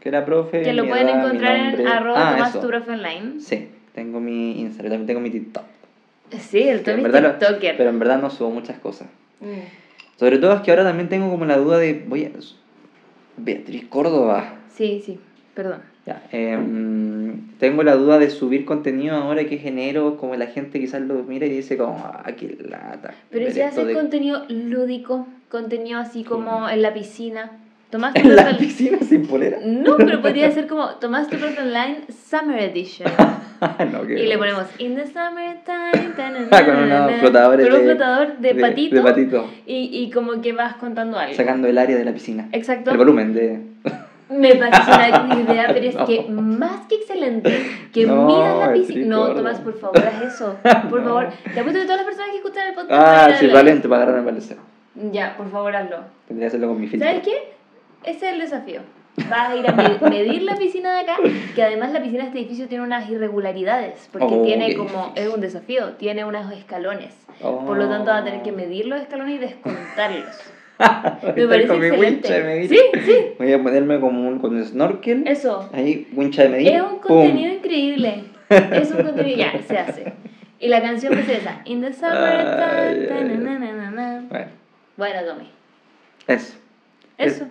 [0.00, 0.62] Que era profe.
[0.62, 3.40] que lo pueden edad, encontrar en arroba Ah, Tomás tu profe online.
[3.40, 5.62] Sí, tengo mi Instagram, también tengo mi TikTok.
[6.40, 7.76] Sí, el Que Tommy es verdad lo- TikToker.
[7.76, 9.08] pero en verdad no subo muchas cosas.
[9.40, 9.83] Mm.
[10.16, 12.04] Sobre todo es que ahora también tengo como la duda de.
[12.06, 12.30] Voy a.
[13.36, 14.54] Beatriz Córdoba.
[14.72, 15.18] Sí, sí,
[15.54, 15.80] perdón.
[16.06, 21.00] Ya, em, tengo la duda de subir contenido ahora que genero, como la gente quizás
[21.00, 23.14] lo mira y dice como, ah, qué lata.
[23.30, 27.52] Pero si haces de- contenido lúdico, contenido así como en la piscina.
[27.94, 29.58] Tomás tu En la piscina sin polera.
[29.64, 33.08] No, pero podría ser como Tomás tu profe online Summer Edition.
[33.92, 36.12] no, y le ponemos In the summertime.
[36.16, 38.96] tan, Ah, con unos flotadores Con un de- flotador de, patito.
[38.96, 41.34] De patito, Y, y como que vas contando algo.
[41.36, 42.48] sacando el área de la piscina.
[42.50, 42.90] Exacto.
[42.90, 43.60] El volumen de...
[44.28, 44.90] Me parece
[45.22, 46.04] una idea, pero es No.
[46.04, 49.06] que más que excelente, que No, la piscina.
[49.06, 49.28] No.
[49.34, 50.56] Tomás, por favor, haz eso.
[50.90, 51.06] Por No.
[51.10, 51.28] favor.
[51.54, 52.90] Te apuesto que todas las personas que escuchan el podcast.
[52.92, 54.60] Ah, sí, valente para agarrar el valecero.
[55.12, 55.98] Ya, por favor, hazlo.
[56.26, 57.08] Tendría que hacerlo con mi filtro.
[57.08, 57.53] ¿Sabes qué?
[58.06, 58.80] Ese es el desafío.
[59.30, 61.16] Vas a ir a me- medir la piscina de acá,
[61.54, 65.28] que además la piscina de este edificio tiene unas irregularidades, porque Oh, tiene como, es
[65.28, 67.14] un desafío, tiene unos escalones.
[67.40, 67.64] Oh.
[67.64, 70.36] Por lo tanto, vas a tener que medir los escalones y descontarlos.
[71.36, 72.00] Me parece con mi excelente.
[72.28, 72.68] wincha de medir.
[72.68, 75.22] Sí, sí, Voy a ponerme como un, con un snorkel.
[75.28, 75.68] eso.
[75.72, 76.68] Ahí, wincha de medir.
[76.72, 77.00] Es un ¡pum!
[77.00, 78.24] contenido increíble.
[78.48, 80.12] Es un contenido, ya, se hace.
[80.60, 83.72] Y la canción que es esa, In the summer, Ay, tan, ay, tan, na, na,
[83.72, 84.24] na, na.
[84.28, 84.46] Bueno,
[84.96, 85.48] Bueno, Tommy,
[86.26, 86.54] eso.
[87.18, 87.46] eso.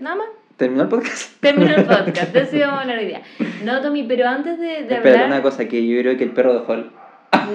[0.00, 0.26] Nada más.
[0.56, 1.40] ¿Terminó el podcast?
[1.40, 3.22] Terminó el podcast, de eso íbamos a hablar hoy día.
[3.64, 5.26] No, Tommy, pero antes de, de Espera, hablar...
[5.26, 6.90] una cosa que yo creo que el perro dejó el...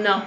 [0.04, 0.22] No,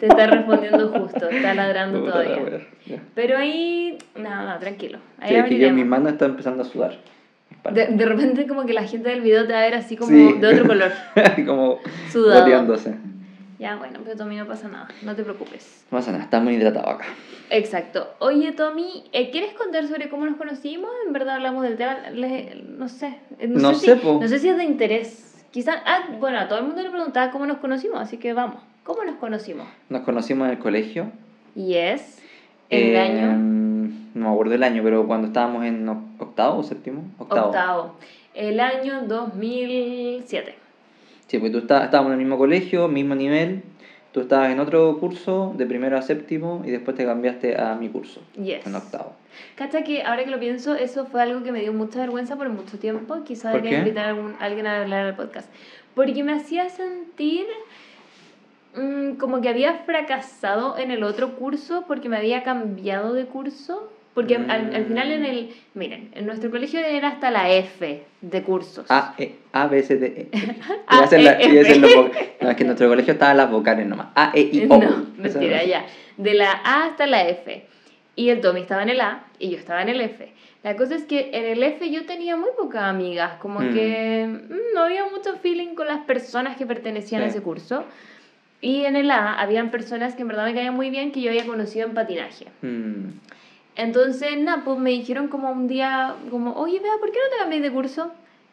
[0.00, 2.66] te está respondiendo justo, está ladrando Puta la todavía.
[2.86, 2.96] ya.
[3.14, 4.98] Pero ahí, no, no, tranquilo.
[5.20, 6.98] Ahí Sí, es que yo mi mano está empezando a sudar.
[7.70, 10.10] de, de repente como que la gente del video te va a ver así como
[10.10, 10.32] Sí.
[10.40, 10.90] de otro color,
[11.46, 11.78] como
[12.10, 12.40] sudado.
[13.58, 15.84] Ya, bueno, pero Tommy no pasa nada, no te preocupes.
[15.90, 17.06] No pasa nada, está muy hidratado acá.
[17.48, 18.06] Exacto.
[18.18, 20.90] Oye, Tommy, ¿eh, ¿quieres contar sobre cómo nos conocimos?
[21.06, 23.18] En verdad hablamos del tema, le- no sé.
[23.38, 25.44] eh, No sé, sé, si, no sé si es de interés.
[25.52, 28.60] Quizás, ah, bueno, a todo el mundo le preguntaba cómo nos conocimos, así que vamos.
[28.84, 29.66] ¿Cómo nos conocimos?
[29.88, 31.10] Nos conocimos en el colegio.
[31.54, 32.20] Yes.
[32.68, 33.32] El Eh, año
[34.14, 37.04] No me acuerdo el año, pero cuando estábamos en oc- octavo o séptimo.
[37.18, 37.46] Octavo.
[37.46, 37.94] octavo.
[38.34, 40.54] El año 2007.
[41.28, 43.62] Sí, pues tú está- estábamos en el mismo colegio, mismo nivel.
[44.12, 47.88] Tú estabas en otro curso, de primero a séptimo, y después te cambiaste a mi
[47.90, 48.66] curso, Yes.
[48.66, 49.12] en octavo.
[49.56, 52.48] Cacha que ahora que lo pienso, eso fue algo que me dio mucha vergüenza por
[52.48, 53.24] mucho tiempo.
[53.24, 55.50] Quizá ¿Por debería invitar a, algún- a alguien a hablar al podcast.
[55.94, 57.44] Porque me hacía sentir
[58.74, 63.90] mm, como que había fracasado en el otro curso porque me había cambiado de curso.
[64.14, 65.50] Porque al, al final en el...
[65.74, 68.86] Miren, en nuestro colegio era hasta la F de cursos.
[68.90, 70.28] A, E, A, B, C, D, E.
[70.86, 71.78] A, a ser la- E, a F.
[71.78, 71.90] los
[72.40, 74.08] No, es que en nuestro colegio estaban las vocales nomás.
[74.14, 74.78] A, E, I, O.
[74.78, 75.86] No, mentira, ya.
[76.16, 77.66] De la A hasta la F.
[78.14, 80.32] Y el Tommy estaba en el A y yo estaba en el F.
[80.62, 83.72] La cosa es que en el F yo tenía muy pocas amigas, como Mm.
[83.74, 87.30] que mm, no había mucho feeling con las personas que pertenecían a Sí.
[87.36, 87.84] ese curso.
[88.62, 91.30] Y en el A habían personas que en verdad me caían muy bien que yo
[91.30, 92.46] había conocido en patinaje.
[92.62, 93.10] Mm,
[93.76, 97.42] Entonces, nada, pues me dijeron como un día, como, oye, vea, ¿por qué no te
[97.42, 98.10] cambias de curso?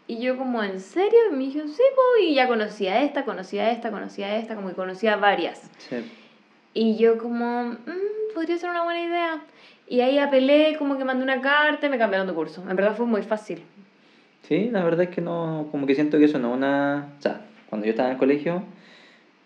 [0.07, 1.17] Y yo como, ¿en serio?
[1.31, 4.75] Y me dijo, sí, pues, y ya conocía esta, conocía esta, conocía esta, como que
[4.75, 5.69] conocía varias.
[5.77, 5.97] sí.
[6.75, 9.41] Y yo como, "Mm, podría ser una buena idea.
[9.87, 12.63] Y ahí apelé, como que mandé una carta y me cambiaron de curso.
[12.67, 13.61] En verdad fue muy fácil.
[14.47, 17.09] Sí, la verdad es que no, como que siento que eso no es una...
[17.19, 18.63] O sea, cuando yo estaba en el colegio,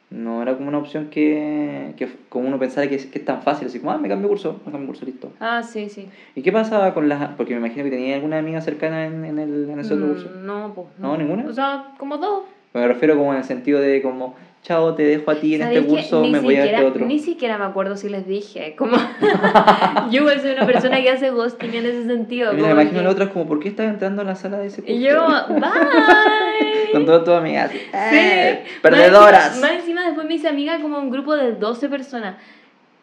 [0.09, 3.41] no era como una opción que, que como uno pensara que es, que es tan
[3.41, 5.31] fácil, así como, ah, me cambio curso, me cambio curso, listo.
[5.39, 6.07] Ah, sí, sí.
[6.35, 7.29] ¿Y qué pasaba con las...?
[7.35, 10.09] Porque me imagino que tenía alguna amiga cercana en, en, el, en ese otro Mm,
[10.13, 10.29] curso.
[10.43, 10.87] No, pues.
[10.99, 11.17] ¿No?
[11.17, 11.45] ¿Ninguna?
[11.47, 12.43] O sea, como dos.
[12.73, 15.75] Me refiero como en el sentido de como, chao, te dejo a ti en este
[15.75, 17.05] ¿Sabéis que curso, me voy a este siquiera- otro.
[17.05, 18.75] Ni siquiera me acuerdo si les dije.
[18.77, 18.97] Como
[20.11, 22.53] yo igual soy una persona que hace ghosting en ese sentido.
[22.53, 24.57] Y me imagino que- la otra es como, ¿por qué estás entrando a la sala
[24.57, 24.93] de ese curso?
[24.93, 26.91] Y yo, bye.
[26.91, 27.71] Con todas tus amigas.
[27.71, 27.79] Sí.
[27.93, 28.63] ¡Eh!
[28.65, 29.47] Más ¡Perdedoras!
[29.55, 32.35] encima- Más encima, después me hice amiga como un grupo de 12 personas.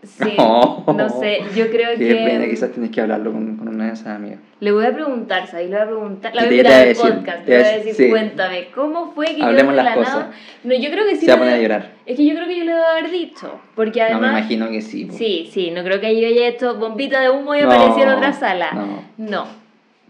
[0.02, 0.84] Sí, Oh.
[0.96, 2.14] no sé, yo creo Qué que...
[2.14, 4.38] pena, quizás tienes que hablarlo con, con una de esas amigas.
[4.60, 5.68] Le voy a preguntar, ¿sabes?
[5.70, 6.34] Le voy a preguntar.
[6.34, 7.46] La voy a invitar al podcast.
[7.48, 8.10] Le voy a decir, sí.
[8.10, 10.14] cuéntame, ¿cómo fue que Hablemos yo de las la cosas.
[10.16, 10.30] nada...
[10.64, 11.24] No, yo creo que sí.
[11.26, 11.90] Se va a poner a llorar.
[12.06, 13.60] Es que yo creo que yo le debo haber dicho.
[13.74, 14.30] Porque No, me además...
[14.40, 15.04] imagino que sí.
[15.06, 15.14] po.
[15.14, 18.08] Sí, sí, no creo que yo haya hecho bombita de humo y No, apareció en
[18.10, 18.72] otra sala.
[18.72, 19.04] no.
[19.18, 19.46] No.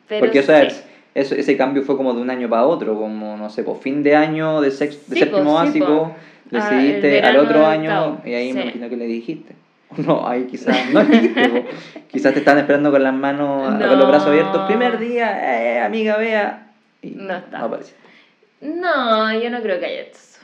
[0.08, 0.66] Pero Porque eso sí.
[0.66, 0.84] es,
[1.14, 4.02] eso, ese cambio fue como de un año para otro, como, no sé, por fin
[4.02, 6.16] de año, de, sex, de Sí, séptimo sí, básico, po.
[6.56, 9.54] Ah, decidiste al otro año y ahí me imagino que le dijiste.
[10.06, 11.00] No, ahí quizás no
[12.10, 14.66] quizás te están esperando con las manos, con los brazos abiertos.
[14.66, 16.72] Primer día, eh, amiga, vea.
[17.02, 17.68] Y No está.
[18.60, 20.40] No, yo no creo que haya eso.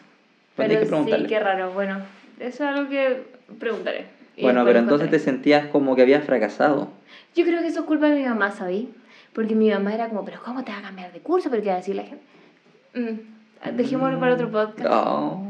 [0.57, 1.73] Pero hay que sí, qué raro.
[1.73, 1.99] Bueno,
[2.39, 3.23] eso es algo que
[3.59, 4.07] preguntaré.
[4.41, 6.89] Bueno, pero entonces te sentías como que habías fracasado.
[7.35, 8.91] Yo creo que eso es culpa de mi mamá, ¿sabí?
[9.33, 11.51] Porque mi mamá era como, pero ¿cómo te va a cambiar de curso?
[11.51, 12.25] ¿Pero qué va a decir la gente?
[12.95, 14.89] Mm, dejémoslo para otro podcast.
[14.91, 15.50] Oh.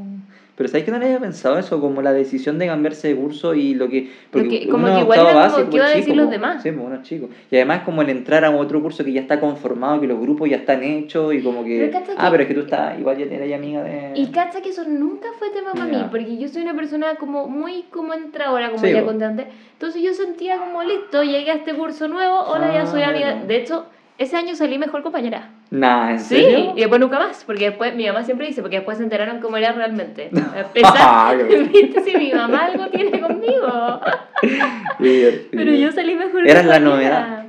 [0.60, 1.80] Pero ¿sabes que no le había pensado eso?
[1.80, 4.10] Como la decisión de cambiarse de curso y lo que...
[4.30, 6.32] Porque que- como uno que igual era como, básico, ¿qué iba a decir los po.
[6.32, 6.62] demás?
[6.62, 7.30] Sí, pues uno es chico.
[7.50, 10.50] Y además como el entrar a otro curso que ya está conformado, que los grupos
[10.50, 11.88] ya están hechos y como que...
[11.90, 12.98] Pero ah, que- pero es que tú estás...
[13.00, 14.12] Igual ya eres amiga de...
[14.16, 16.10] Y cacha que eso nunca fue tema para mí, Ya.
[16.10, 19.46] porque yo soy una persona como muy como entradora, como Sí, ya conté antes.
[19.72, 23.34] Entonces yo sentía como, listo, llegué a este curso nuevo, hola, ya Ah, soy amiga.
[23.46, 23.86] De hecho,
[24.18, 25.52] ese año salí mejor compañera.
[25.70, 26.72] Nah, ¿en Sí, serio?
[26.76, 29.56] y después nunca más, porque después mi mamá siempre dice, porque después se enteraron cómo
[29.56, 30.30] era realmente.
[30.36, 34.00] Ah, pesar, qué viste si mi mamá algo tiene conmigo.
[34.98, 37.44] Pero yo salí mejor Eras la novedad.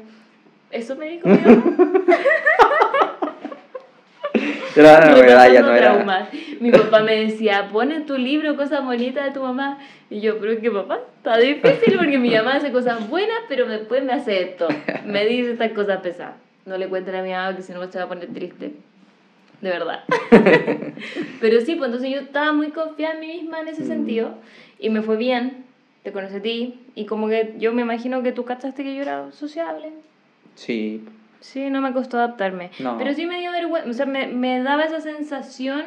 [0.72, 1.64] Eso me dijo mi mamá.
[4.76, 5.94] Era la novedad, ya no era...
[5.94, 6.30] traumas.
[6.62, 9.80] Mi papá me decía, pon en tu libro cosas bonitas de tu mamá.
[10.10, 13.68] Y yo, pero es que papá, está difícil porque mi mamá hace cosas buenas, pero
[13.68, 14.70] después me hace esto.
[15.06, 16.36] Me dice estas cosas pesadas.
[16.66, 18.74] No le cuenten a mi mamá que si no se va a poner triste.
[19.62, 20.04] De verdad.
[21.40, 23.88] pero sí, pues entonces yo estaba muy confiada en mí misma en ese Mm.
[23.88, 24.34] sentido.
[24.80, 25.66] Y me fue bien.
[26.04, 26.80] Te conocí a ti.
[26.96, 29.92] Y como que yo me imagino que tú cachaste que yo era sociable.
[30.56, 31.04] Sí.
[31.40, 32.72] Sí, no me costó adaptarme.
[32.80, 32.98] No.
[32.98, 35.84] Pero sí me dio vergüenza, o sea, me, me daba esa sensación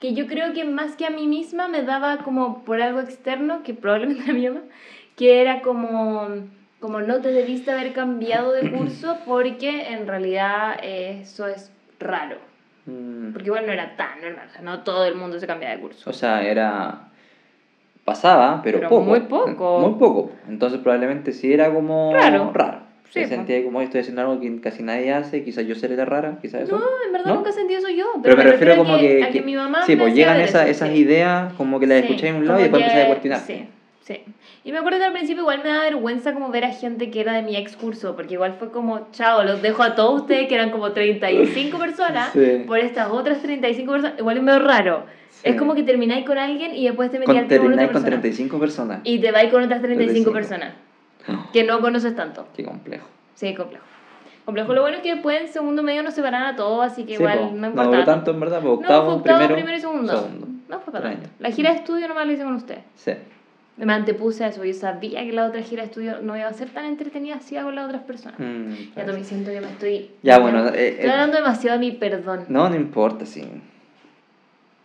[0.00, 3.62] que yo creo que más que a mí misma me daba como por algo externo,
[3.62, 4.60] que probablemente a mi mamá,
[5.16, 6.28] que era como,
[6.84, 12.36] como no te debiste haber cambiado de curso porque en realidad eh, eso es raro.
[12.84, 13.32] Mm.
[13.32, 15.78] Porque igual no era tan normal, o sea, no todo el mundo se cambia de
[15.78, 16.10] curso.
[16.10, 17.08] O sea, era...
[18.04, 19.02] Pasaba, pero, Pero poco.
[19.02, 19.78] muy poco.
[19.78, 20.30] Muy poco.
[20.46, 22.12] Entonces probablemente sí era como...
[22.12, 22.50] Raro.
[22.52, 22.80] Raro.
[23.08, 23.28] Sí, Se po.
[23.36, 26.64] sentía como estoy haciendo algo que casi nadie hace, quizás yo seré la rara, quizás
[26.64, 26.76] eso.
[26.76, 27.36] No, en verdad ¿No?
[27.36, 28.04] nunca sentí eso yo.
[28.22, 30.76] Pero me refiero a como que, a que mi mamá sí, pues llegan ver esas,
[30.90, 30.94] sí.
[30.98, 33.40] ideas como que las Sí, escuché en un lado y después empecé a que- cuestionar.
[33.40, 33.68] Sí,
[34.02, 34.20] sí.
[34.66, 37.20] Y me acuerdo que al principio igual me daba vergüenza como ver a gente que
[37.20, 40.48] era de mi ex curso, porque igual fue como, chao, los dejo a todos ustedes,
[40.48, 42.62] que eran como 35 personas, Sí.
[42.66, 45.04] por estas otras 35 personas, igual es medio raro.
[45.28, 45.50] Sí.
[45.50, 48.02] Es como que termináis con alguien y después te Con, metías con otra termináis con
[48.02, 48.20] persona.
[48.22, 49.00] 35 personas.
[49.04, 50.32] Y te vais con otras 35 35.
[50.32, 50.74] personas,
[51.52, 52.46] que no conoces tanto.
[52.56, 53.06] Qué complejo.
[53.34, 53.84] Sí, complejo.
[54.46, 54.72] Complejo.
[54.72, 57.22] Lo bueno es que después en segundo medio nos separan a todos, así que Sí,
[57.22, 57.44] igual po.
[57.46, 57.90] no no importa.
[57.90, 60.16] duró tanto en verdad, pues No, octavo, fue octavo, primero, primero y segundo.
[60.16, 60.46] segundo.
[60.70, 61.28] No fue para tanto.
[61.38, 62.80] La gira de estudio nomás la hice con ustedes.
[62.94, 63.12] Sí.
[63.76, 66.52] Me antepuse a eso, yo sabía que la otra gira de estudio no iba a
[66.52, 68.38] ser tan entretenida así con las otras personas.
[68.38, 69.04] Mm, Ya parece.
[69.04, 70.10] también siento que me estoy...
[70.22, 72.44] Ya, bueno, eh, Estoy eh, hablando demasiado de mi perdón.
[72.48, 73.44] No, no importa, sí.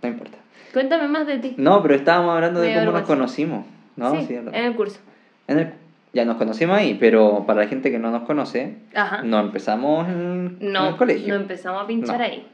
[0.01, 0.37] No importa.
[0.73, 1.53] Cuéntame más de ti.
[1.57, 3.65] No, pero estábamos hablando de Me cómo nos conocimos.
[3.95, 4.99] No, sí, en el curso.
[5.47, 5.73] En el-
[6.13, 9.21] ya nos conocimos ahí, pero para la gente que no nos conoce, Ajá.
[9.21, 11.35] no empezamos en, en No, el colegio.
[11.35, 12.23] no empezamos a pinchar No.
[12.23, 12.47] ahí.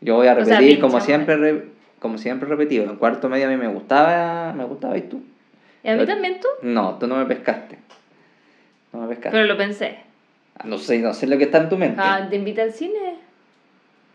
[0.00, 1.64] Yo voy a O sea, repetir como siempre, re-
[2.00, 2.84] como siempre repetido.
[2.84, 5.22] En cuarto medio a mí me gustaba, me gustaba y tú.
[5.86, 6.48] ¿Y a mí también tú?
[6.62, 7.78] No, tú no me pescaste.
[8.92, 9.30] No me pescaste.
[9.30, 9.98] Pero lo pensé.
[10.58, 12.00] Ah, No sé, no sé lo que está en tu mente.
[12.02, 13.16] Ah, ¿te invité al cine?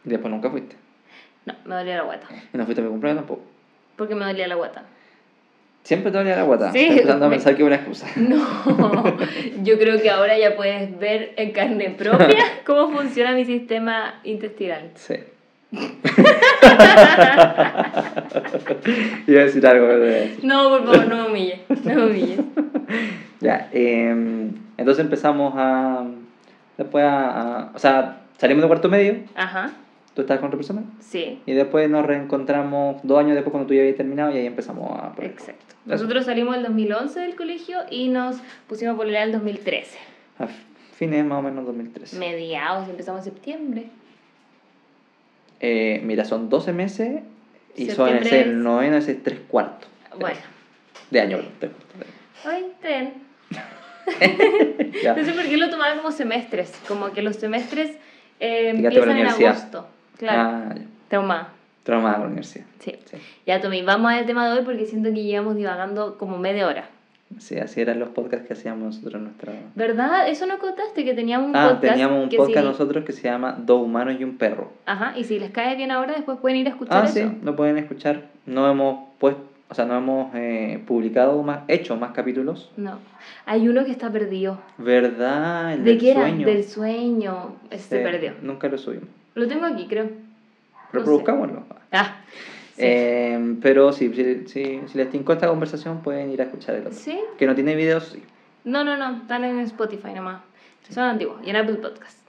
[0.03, 0.75] Y después nunca fuiste.
[1.45, 2.27] No, me dolía la guata.
[2.53, 3.43] Y no fuiste a mi cumpleaños tampoco.
[3.95, 4.83] Porque me dolía la guata.
[5.83, 6.71] Siempre te dolía la guata.
[6.71, 8.07] Sí, empezando a me- pensar que es una excusa.
[8.17, 9.17] No,
[9.63, 14.91] yo creo que ahora ya puedes ver en carne propia cómo funciona mi sistema intestinal.
[14.95, 15.15] Sí.
[19.27, 20.31] Iba a decir algo, pero...
[20.43, 22.39] No, por favor, no me humilles, no me humilles.
[23.39, 24.09] Ya, eh,
[24.77, 26.05] Entonces empezamos a.
[26.77, 29.71] Después a, a- O sea, salimos de cuarto medio, Ajá,
[30.13, 33.73] tú estabas con otra persona, sí, y después nos reencontramos dos años después cuando tú
[33.73, 35.13] ya habías terminado y ahí empezamos a.
[35.23, 35.65] exacto.
[35.69, 35.75] Eso.
[35.87, 38.35] Nosotros salimos el 2011 del colegio y nos
[38.67, 39.97] pusimos a pololear el 2013.
[40.37, 40.47] A
[40.95, 42.19] fines más o menos 2013.
[42.19, 43.85] Mediados, empezamos en septiembre.
[45.63, 47.21] Eh, mira, son 12 meses
[47.75, 49.87] y son es- el noveno, es 3 cuartos
[50.19, 50.39] Bueno,
[51.11, 51.39] de año.
[51.59, 51.71] tres
[52.45, 53.13] hoy tren.
[55.15, 57.91] No sé por qué lo tomaba como semestres, como que los semestres
[58.39, 59.87] eh, empiezan en agosto.
[60.17, 60.75] Claro, Ah,
[61.07, 61.49] traumada.
[61.83, 62.65] Traumada con la universidad.
[62.79, 62.95] Sí.
[63.05, 63.17] Sí.
[63.45, 66.89] Ya, Tommy, vamos al tema de hoy porque siento que llevamos divagando como media hora.
[67.39, 69.53] Sí, así eran los podcasts que hacíamos nosotros en nuestra...
[69.75, 70.27] ¿Verdad?
[70.29, 71.93] Eso no contaste, que teníamos un Ah, podcast.
[71.93, 74.71] teníamos un que podcast si- nosotros que se llama Dos humanos y un perro.
[74.85, 77.13] Ajá, y si les cae bien ahora, después pueden ir a escuchar Ah, eso.
[77.13, 78.27] sí, lo pueden escuchar.
[78.45, 82.71] No hemos puesto, o sea, no hemos eh, publicado más, hecho más capítulos.
[82.77, 82.99] No.
[83.45, 84.59] Hay uno que está perdido.
[84.77, 85.73] ¿Verdad?
[85.73, 86.21] El ¿De del qué era?
[86.21, 86.45] sueño.
[86.47, 87.55] Del sueño.
[87.69, 88.33] Ese se perdió.
[88.41, 89.07] Nunca lo subimos.
[89.35, 90.09] Lo tengo aquí, creo.
[90.91, 91.63] Reproduzcámoslo.
[91.91, 92.17] Ah.
[92.85, 96.81] Eh, pero sí, si, si, si les tincó esta conversación pueden ir a escuchar el
[96.87, 96.93] otro.
[96.93, 97.19] ¿Sí?
[97.37, 98.23] Que no tiene videos, sí.
[98.63, 99.17] No, no, no.
[99.21, 100.41] Están en Spotify nomás.
[100.89, 101.39] Son antiguos.
[101.45, 102.19] Y en Apple Podcast.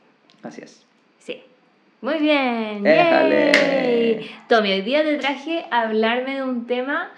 [0.42, 0.86] Así es.
[1.18, 1.42] Sí.
[2.00, 2.82] Muy bien.
[2.84, 4.30] ¡Yay!
[4.48, 7.10] Tommy, hoy día te traje a hablarme de un tema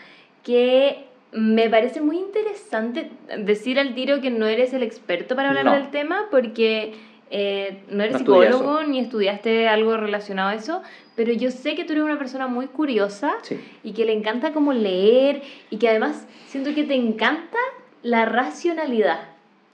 [0.42, 3.10] que me parece muy interesante.
[3.38, 5.72] Decir al tiro que no eres el experto para hablar No.
[5.72, 6.94] del tema porque
[7.30, 10.82] eh, no eres No psicólogo ni estudiaste algo relacionado a eso,
[11.16, 13.58] pero yo sé que tú eres una persona muy curiosa Sí.
[13.82, 17.58] y que le encanta como leer y que además siento que te encanta
[18.02, 19.20] la racionalidad.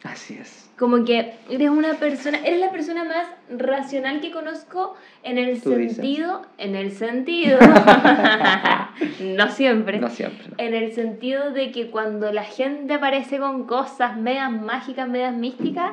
[0.02, 0.70] Así es.
[0.78, 5.94] Como que eres una persona, eres la persona más racional que conozco en el dices.
[5.96, 7.58] sentido, en el sentido,
[9.20, 10.46] no siempre, No siempre.
[10.48, 10.54] no.
[10.58, 15.92] en el sentido de que cuando la gente aparece con cosas medias mágicas, medias místicas,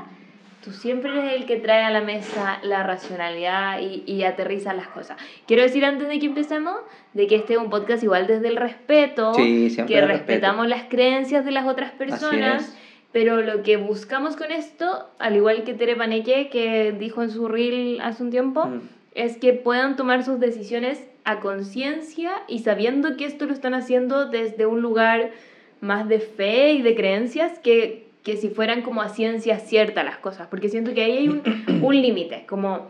[0.67, 4.87] tú siempre eres el que trae a la mesa la racionalidad y, y aterriza las
[4.89, 5.17] cosas.
[5.47, 6.75] Quiero decir antes de que empecemos,
[7.13, 10.07] de que este es un podcast igual desde el respeto, Sí, que el respeto.
[10.07, 12.77] respetamos las creencias de las otras personas.
[13.13, 17.47] Pero lo que buscamos con esto, al igual que Tere Paneque, que dijo en su
[17.47, 18.81] reel hace un tiempo, Mm.
[19.15, 24.25] es que puedan tomar sus decisiones a conciencia y sabiendo que esto lo están haciendo
[24.29, 25.31] desde un lugar
[25.79, 30.17] más de fe y de creencias que, que si fueran como a ciencia cierta las
[30.17, 30.47] cosas.
[30.49, 31.41] Porque siento que ahí hay un,
[31.81, 32.89] un límite, como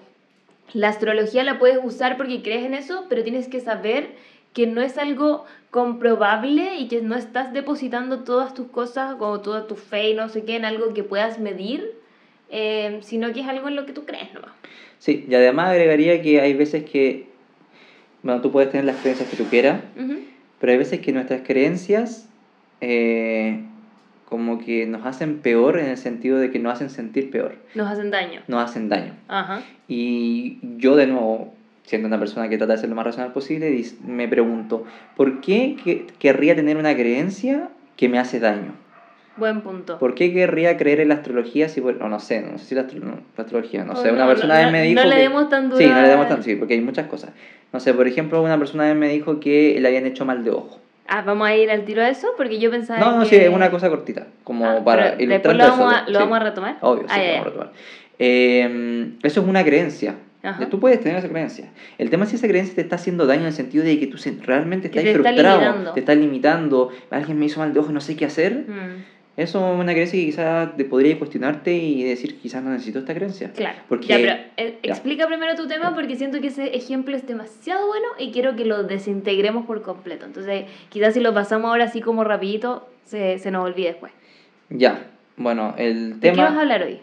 [0.74, 4.16] la astrología la puedes usar porque crees en eso, pero tienes que saber
[4.54, 9.68] que no es algo comprobable y que no estás depositando todas tus cosas o toda
[9.68, 11.94] tu fe y no sé qué en algo que puedas medir,
[12.50, 14.54] eh, sino que es algo en lo que tú crees nomás.
[14.98, 17.28] Sí, y además agregaría que hay veces que,
[18.24, 20.18] bueno, tú puedes tener las creencias que tú quieras, Ujú.
[20.60, 22.28] pero hay veces que nuestras creencias
[22.82, 23.62] eh,
[24.28, 27.88] como que nos hacen peor en el sentido de que nos hacen sentir peor, Nos
[27.90, 28.42] hacen daño.
[28.48, 29.14] nos hacen daño.
[29.28, 29.62] Ajá.
[29.88, 33.82] Y yo de nuevo, siendo una persona que trata de ser lo más racional posible,
[34.06, 34.84] me pregunto,
[35.16, 38.74] ¿por qué que- querría tener una creencia que me hace daño?
[39.38, 39.98] Buen punto.
[40.00, 42.82] ¿Por qué querría creer en la astrología si, bueno, no sé, no sé si la,
[42.82, 45.16] astro- no, la astrología, no Oh, sé, una no, persona no, me dijo no le
[45.16, 47.32] que- demos tan Sí, no le demos tan, sí, porque hay muchas cosas.
[47.72, 50.82] No sé, por ejemplo, una persona me dijo que le habían hecho mal de ojo.
[51.08, 53.30] Ah, vamos a ir al tiro de eso porque yo pensaba No, no, que...
[53.30, 56.12] sí, es una cosa cortita, como Ah, para después lo eso, vamos, a, sí.
[56.12, 56.78] lo vamos a retomar.
[56.82, 57.72] Obvio, sí, Ah, lo vamos a retomar.
[58.20, 60.16] Eh, eso es una creencia.
[60.44, 60.70] Ajá.
[60.70, 61.70] Tú puedes tener esa creencia.
[61.98, 64.08] El tema es si esa creencia te está haciendo daño en el sentido de que
[64.08, 65.94] tú realmente Que estás te está frustrado, limitando.
[65.94, 68.66] te estás limitando, alguien me hizo mal de ojo y no sé qué hacer.
[68.68, 69.04] Mm,
[69.38, 73.14] Eso es una creencia que quizás te podría cuestionarte y decir, quizás no necesito esta
[73.14, 73.52] creencia.
[73.54, 73.78] Claro.
[73.88, 74.92] Porque- ya, pero eh, ya.
[74.92, 78.66] explica primero tu tema porque siento que ese ejemplo es demasiado bueno y quiero que
[78.66, 80.26] lo desintegremos por completo.
[80.26, 84.12] Entonces, quizás si lo pasamos ahora así como rapidito, se, se nos olvide después.
[84.72, 85.06] Ya,
[85.38, 86.62] bueno, el ¿De qué vas a tema...
[86.64, 87.00] hablar hoy?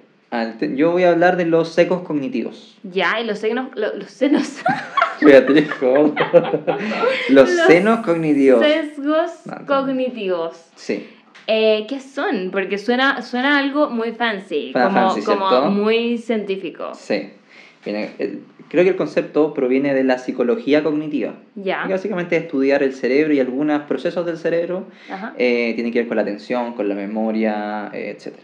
[0.75, 2.77] yo voy a hablar de los secos cognitivos.
[2.83, 3.69] Ya, y los senos...
[3.77, 4.61] lo- los senos...
[5.21, 8.61] Fíjate, los Los senos cognitivos.
[8.61, 9.67] sesgos No, no.
[9.67, 10.61] cognitivos.
[10.75, 11.07] Sí.
[11.47, 12.51] Eh, ¿Qué son?
[12.51, 16.93] Porque suena, suena algo muy fancy, como, fancy, como muy científico.
[16.95, 17.31] Sí.
[17.85, 21.35] Viene- el- creo que el concepto proviene de la psicología cognitiva.
[21.55, 21.87] Ya.
[21.87, 25.35] Básicamente es estudiar el cerebro y algunos procesos del cerebro Ajá.
[25.37, 28.35] eh, tienen que ver con la atención, con la memoria, eh, etc.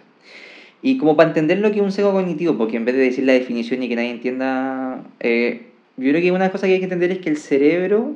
[0.82, 3.24] Y como para entender lo que es un seco cognitivo, porque en vez de decir
[3.24, 5.66] la definición y que nadie entienda, eh,
[5.96, 8.14] yo creo que una cosas que hay que entender es que el cerebro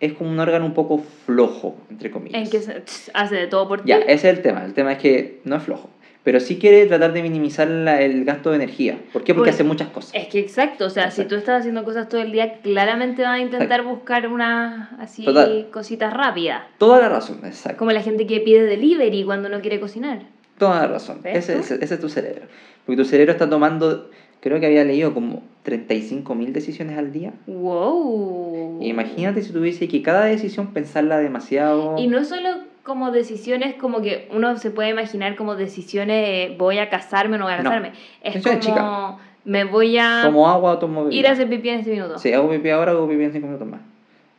[0.00, 2.42] es como un órgano un poco flojo, entre comillas.
[2.42, 2.82] En que se-
[3.14, 3.88] hace de todo por ti.
[3.88, 4.64] Ya, ese es el tema.
[4.64, 5.90] El tema es que no es flojo.
[6.22, 8.98] Pero sí quiere tratar de minimizar la- el gasto de energía.
[9.12, 9.32] ¿Por qué?
[9.32, 10.10] Porque Pues, hace muchas cosas.
[10.12, 13.32] Es que exacto, o sea, si tú estás haciendo cosas todo el día, claramente vas
[13.32, 15.68] a intentar buscar unas así Total.
[15.70, 16.64] cositas rápidas.
[16.78, 17.78] Toda la razón, exacto.
[17.78, 20.22] Como la gente que pide delivery cuando no quiere cocinar.
[20.58, 21.20] Toda la razón.
[21.22, 22.46] Ese, ese, ese, es tu cerebro.
[22.84, 24.10] Porque tu cerebro está tomando,
[24.46, 27.32] creo que había leído como 35.000 decisiones al día.
[27.48, 28.78] ¡Wow!
[28.80, 31.98] Imagínate si tuviese que cada decisión pensarla demasiado.
[31.98, 32.50] Y no solo
[32.84, 37.46] como decisiones como que uno se puede imaginar como decisiones voy a casarme o no
[37.46, 37.92] voy a casarme.
[38.22, 41.16] Es como me voy a como agua automóvil.
[41.16, 42.16] ir a hacer pipí en este minuto.
[42.18, 43.80] Sí, hago pipí ahora, hago pipí en 5 minutos más.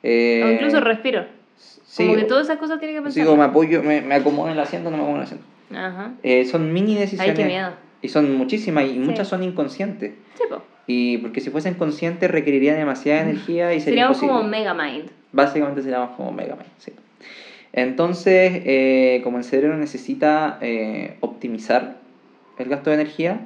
[0.03, 1.25] Eh, o incluso respiro.
[1.57, 3.21] Sí, como que todas esas cosas tienen que pensar.
[3.21, 5.33] Sí, como me apoyo, me, me acomodo en el asiento, no me acomodo en el
[5.33, 5.45] asiento.
[5.75, 6.11] Ajá.
[6.23, 7.29] Eh, son mini decisiones.
[7.29, 7.86] Ay, qué miedo.
[8.07, 10.13] Y son muchísimas y muchas son inconscientes.
[10.35, 10.63] Sí, po.
[10.87, 15.09] Y porque si fuesen conscientes requeriría demasiada energía y sería Seríamos como Megamind.
[15.33, 16.93] Básicamente seríamos como Megamind, sí.
[17.73, 21.97] Entonces, eh, como el cerebro necesita eh, optimizar
[22.57, 23.41] el gasto de energía,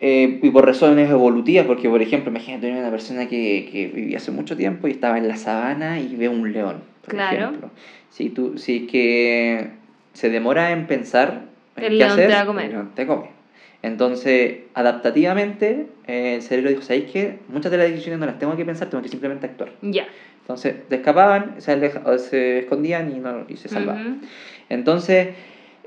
[0.00, 4.32] eh, y por razones evolutivas, porque por ejemplo, imagínate una persona que, que, vivía hace
[4.32, 7.36] mucho tiempo y estaba en la sabana y ve un león, por claro.
[7.36, 7.70] ejemplo.
[8.10, 9.68] Si, tú, si que
[10.12, 11.42] se demora en pensar
[11.76, 12.64] en el qué león hacer, te va a comer.
[12.64, 13.41] el león te come.
[13.82, 18.64] Entonces, adaptativamente, el cerebro dijo, ¿sabéis que Muchas de las decisiones no las tengo que
[18.64, 19.72] pensar, tengo que simplemente actuar.
[19.82, 20.06] Ya.
[20.42, 24.22] Entonces, se escapaban, se, se escondían y, no, y se salvaban.
[24.68, 25.28] Entonces,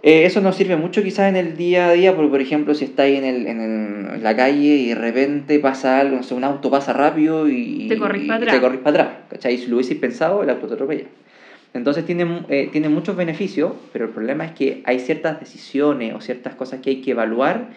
[0.04, 2.86] eh, eso nos sirve mucho quizás en el día a día, porque por ejemplo, si
[2.86, 6.36] estáis en, el, en, el, en la calle y de repente pasa algo, no sé,
[6.36, 8.56] un auto pasa rápido y te corrís para atrás.
[8.56, 9.58] Te corrís para atrás, ¿cachai?
[9.58, 11.06] Si lo hubieses pensado, el auto te atropella.
[11.76, 16.22] Entonces tiene, eh, tiene muchos beneficios, pero el problema es que hay ciertas decisiones o
[16.22, 17.70] ciertas cosas que hay que evaluar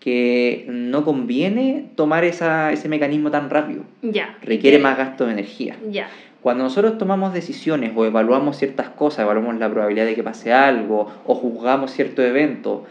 [0.00, 3.84] que no conviene tomar esa, ese mecanismo tan rápido.
[4.02, 4.36] Ya.
[4.42, 5.76] Requiere más gasto de energía.
[5.90, 6.08] Ya.
[6.42, 11.10] Cuando nosotros tomamos decisiones o evaluamos ciertas cosas, evaluamos la probabilidad de que pase algo
[11.24, 12.84] o juzgamos cierto evento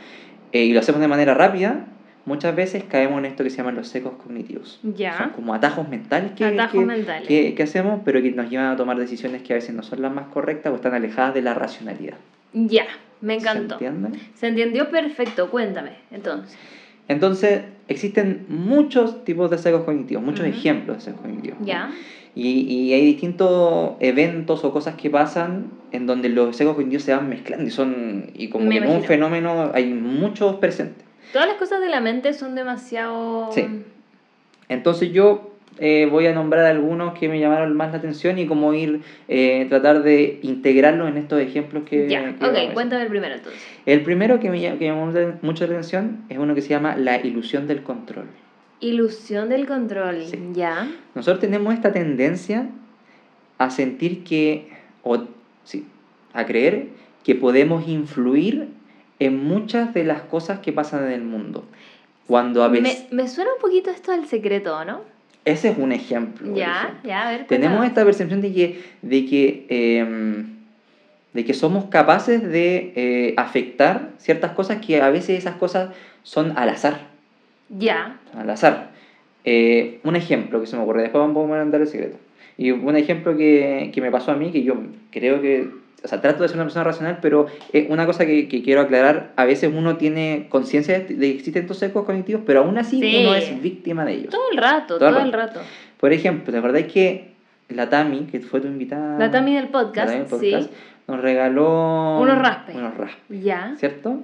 [0.54, 1.86] eh, y lo hacemos de manera rápida,
[2.26, 4.80] muchas veces caemos en esto que se llaman los secos cognitivos.
[4.84, 5.18] Ya.
[5.18, 7.28] Son como atajos mentales que, atajos que, mentales.
[7.28, 10.02] Que, que, hacemos, pero que nos llevan a tomar decisiones que a veces no son
[10.02, 12.18] las más correctas o están alejadas de la racionalidad.
[12.54, 12.86] Ya,
[13.22, 13.80] me encantó.
[13.80, 14.20] ¿Se entiende?
[14.36, 16.58] Se entendió perfecto, cuéntame, entonces.
[17.08, 21.58] Entonces, existen muchos tipos de secos cognitivos, muchos ejemplos de secos cognitivos.
[21.62, 21.92] Ya.
[22.36, 27.14] Y, y, hay distintos eventos o cosas que pasan en donde los secos cognitivos se
[27.14, 31.06] van mezclando y son y como que en un fenómeno hay muchos presentes.
[31.32, 33.52] Todas las cosas de la mente son demasiado...
[33.52, 33.66] Sí.
[34.70, 38.74] Entonces yo eh, voy a nombrar algunos que me llamaron más la atención y como
[38.74, 42.08] ir, eh, tratar de integrarlos en estos ejemplos que...
[42.08, 43.62] Ya, que ok, cuéntame el primero entonces.
[43.86, 45.12] El primero que me, que me llamó
[45.42, 48.26] mucho la atención es uno que se llama la ilusión del control.
[48.80, 50.92] Ilusión del control, ya.
[51.16, 52.68] Nosotros tenemos esta tendencia
[53.58, 54.70] a sentir que,
[55.04, 55.24] o
[55.64, 55.88] sí,
[56.34, 56.88] a creer
[57.24, 58.68] que podemos influir
[59.26, 61.66] en muchas de las cosas que pasan en el mundo.
[62.28, 63.08] Cuando a veces...
[63.12, 65.02] Me, me suena un poquito esto del secreto, ¿no?
[65.46, 66.56] Ese es un ejemplo.
[66.56, 67.48] Ya, ya, a ver.
[67.48, 70.46] Tenemos esta percepción de que, de que, eh,
[71.34, 75.94] de que somos capaces de eh, afectar ciertas cosas que a veces esas cosas
[76.24, 77.08] son al azar.
[77.68, 78.20] Ya.
[78.38, 78.92] Al azar.
[79.44, 82.18] Eh, un ejemplo que se me ocurre, después vamos a mandar el secreto.
[82.58, 84.76] Y un ejemplo que, que, me pasó a mí, que yo
[85.12, 85.68] creo que,
[86.04, 88.82] o sea, trato de ser una persona racional, pero es una cosa que, que, quiero
[88.82, 92.98] aclarar, a veces uno tiene conciencia de que existen estos secos cognitivos, pero aún así
[92.98, 94.30] uno es víctima de ellos.
[94.30, 95.62] Todo el rato, todo, el rato.
[95.98, 97.32] Por ejemplo, ¿te acordáis que
[97.70, 99.18] la Tami, que fue tu invitada?
[99.18, 100.78] La Tami del podcast, del podcast sí.
[101.08, 102.20] nos regaló...
[102.20, 102.76] Unos raspes.
[102.76, 103.42] Unos raspes.
[103.42, 103.74] Ya.
[103.78, 104.20] ¿Cierto?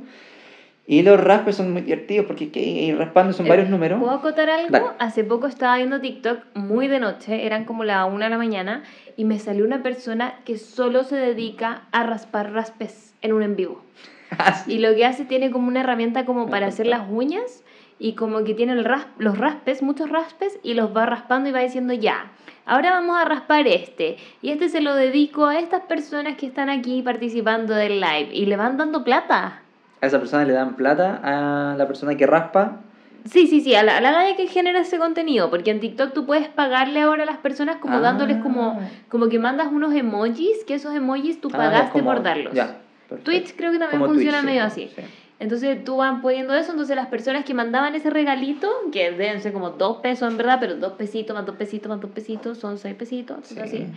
[0.90, 4.00] Y los raspes son muy divertidos porque que raspando son varios números.
[4.00, 4.96] ¿Puedo acotar algo?
[4.98, 8.82] Hace poco estaba viendo TikTok muy de noche, eran como la una de la mañana,
[9.16, 13.56] y me salió una persona que solo se dedica a raspar raspes en un en
[13.56, 13.84] vivo.
[14.32, 17.64] Ah, y lo que hace tiene como una herramienta como para hacer las uñas
[17.98, 18.88] y como que tiene el
[19.18, 22.32] los raspes, muchos raspes, y los va raspando y va diciendo ya.
[22.66, 24.18] Ahora vamos a raspar este.
[24.44, 28.30] Y este se lo dedico a estas personas que están aquí participando del live.
[28.32, 29.64] Y le van dando plata
[30.02, 32.78] a esa persona le dan plata a la persona que raspa.
[33.26, 36.26] Sí, sí, sí, a la, a la que genera ese contenido, porque en TikTok tú
[36.26, 38.02] puedes pagarle ahora a las personas como Ah.
[38.02, 38.80] dándoles como,
[39.10, 42.54] como que mandas unos emojis, que esos emojis tú Ah, pagaste como- por darlos.
[42.54, 42.78] Ya.
[43.24, 44.92] Twitch creo que también Como funciona Twitch, sí, medio así.
[44.96, 45.02] sí.
[45.40, 49.52] Entonces tú van poniendo eso, entonces las personas que mandaban ese regalito, que deben ser
[49.54, 52.78] como dos pesos en verdad, pero dos pesitos más dos pesitos más dos pesitos, son
[52.78, 53.60] seis pesitos, Sí.
[53.60, 53.88] así.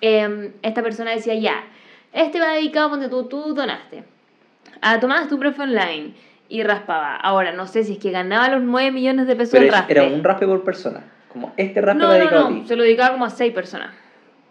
[0.00, 1.64] Em, esta persona decía, ya,
[2.12, 4.04] este va dedicado donde tú, tú donaste.
[4.82, 6.12] Ah, tomabas tu profe online
[6.48, 7.16] y raspaba.
[7.16, 9.74] Ahora, no sé si es que ganaba los 9 millones de pesos Pero el es-
[9.74, 9.92] raspe.
[9.92, 11.00] era un raspe por persona.
[11.32, 12.68] Como este raspe no, va no, dedicado a no, ti.
[12.68, 13.90] se lo dedicaba como a 6 personas.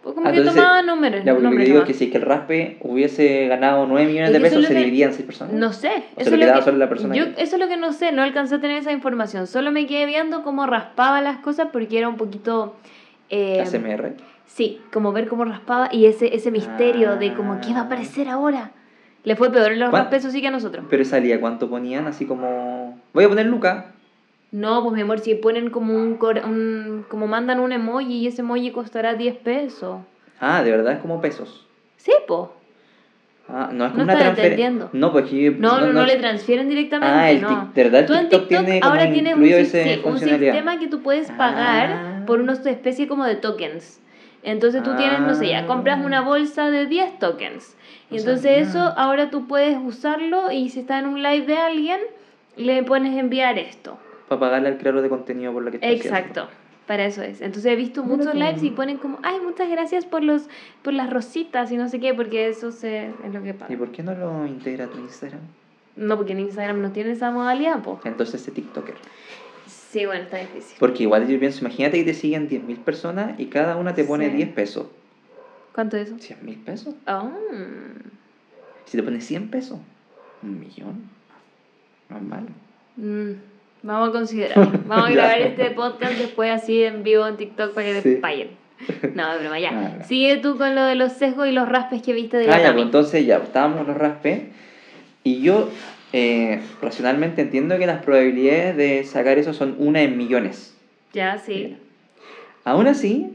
[0.02, 1.24] Pues como Ah, que entonces, tomaba números.
[1.24, 4.28] Ya, lo que digo es que si es que el raspe hubiese ganado 9 millones
[4.30, 5.54] Es de pesos, es se que- dividía en 6 personas.
[5.54, 5.88] No sé.
[6.16, 7.66] O eso se lo quedaba que- solo a la persona yo, que- Eso es lo
[7.68, 9.48] que no sé, no alcancé a tener esa información.
[9.48, 12.76] Solo me quedé viendo cómo raspaba las cosas porque era un poquito...
[13.28, 14.14] eh, ASMR.
[14.46, 17.86] Sí, como ver cómo raspaba y ese, ese misterio de como, ¿qué va a Ah.
[17.86, 18.70] aparecer ahora?
[19.28, 20.86] Le fue peor en los ¿Cuán- eso sí que a nosotros.
[20.88, 22.06] Pero salía, ¿cuánto ponían?
[22.06, 22.98] Así como...
[23.12, 23.92] Voy a poner Luca.
[24.52, 28.26] No, pues mi amor, si ponen como un, cor- un- como mandan un emoji y
[28.26, 29.98] ese emoji costará 10 pesos.
[30.40, 31.66] Ah, de verdad es como pesos.
[31.98, 32.54] Sí, po.
[33.50, 34.66] Ah, no es No como una estás transferencia.
[34.68, 34.88] entendiendo.
[34.94, 35.50] No, pues que...
[35.50, 37.70] No, no, no, le transfieren directamente, Ah, el no.
[37.74, 41.30] de verdad Tú en TikTok tiene ahora tienes un, sí, un sistema que tú puedes
[41.32, 42.22] pagar Ah.
[42.26, 44.00] por una especie como de tokens.
[44.42, 45.66] Entonces tú tienes, no sé, ya, Ah.
[45.66, 47.76] compras una bolsa de 10 tokens.
[48.10, 52.00] Y entonces eso ahora tú puedes usarlo y si está en un live de alguien,
[52.56, 53.98] le pones enviar esto.
[54.28, 56.48] Para pagarle al creador de contenido por lo que está Exacto.
[56.86, 57.42] Para eso es.
[57.42, 60.48] Entonces he visto muchos lives y ponen como, ay, muchas gracias por los
[60.82, 63.72] por las rositas y no sé qué, porque eso se, es lo que paga.
[63.72, 65.40] ¿Y por qué no lo integra tu Instagram?
[65.96, 68.00] No, porque en Instagram no tiene esa modalidad, po.
[68.04, 68.94] Entonces ese TikToker.
[69.90, 70.76] Sí, bueno, está difícil.
[70.78, 74.28] Porque igual yo pienso, imagínate que te siguen 10.000 personas y cada una te pone
[74.30, 74.36] Sí.
[74.36, 74.86] 10 pesos.
[75.74, 76.16] ¿Cuánto es eso?
[76.16, 76.94] ¿100.000 pesos?
[77.06, 77.30] Oh.
[78.84, 79.78] Si te pones 100 pesos,
[80.42, 81.02] un millón.
[82.10, 82.46] No es malo.
[82.96, 83.32] Mm,
[83.82, 84.72] Vamos a considerarlo.
[84.86, 85.14] Vamos a Ya.
[85.14, 88.14] grabar este podcast después así en vivo en TikTok para que Sí.
[88.14, 88.48] te paguen.
[89.14, 89.70] No, de broma, ya.
[89.72, 90.04] Ah, ya.
[90.04, 92.58] Sigue tú con lo de los sesgos y los raspes que viste de la Ah,
[92.58, 92.74] ya, Cami.
[92.76, 94.42] pues entonces ya, estábamos los raspes.
[95.22, 95.68] Y yo
[96.12, 100.74] eh, racionalmente entiendo que las probabilidades de sacar eso son una en millones.
[101.12, 101.76] Ya, sí.
[102.64, 103.30] Aún así,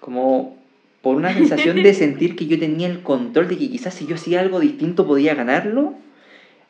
[0.00, 0.56] como
[1.02, 4.16] por una sensación de sentir que yo tenía el control de que quizás si yo
[4.16, 5.94] hacía algo distinto podía ganarlo,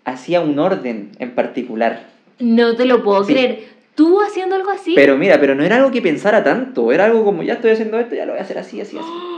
[0.04, 2.06] hacía un orden en particular.
[2.38, 3.32] No te lo puedo Sí.
[3.32, 3.78] creer.
[3.94, 4.92] ¿Tú haciendo algo así?
[4.94, 7.98] Pero mira, pero no era algo que pensara tanto, era algo como ya estoy haciendo
[7.98, 9.08] esto, ya lo voy a hacer así, así, así.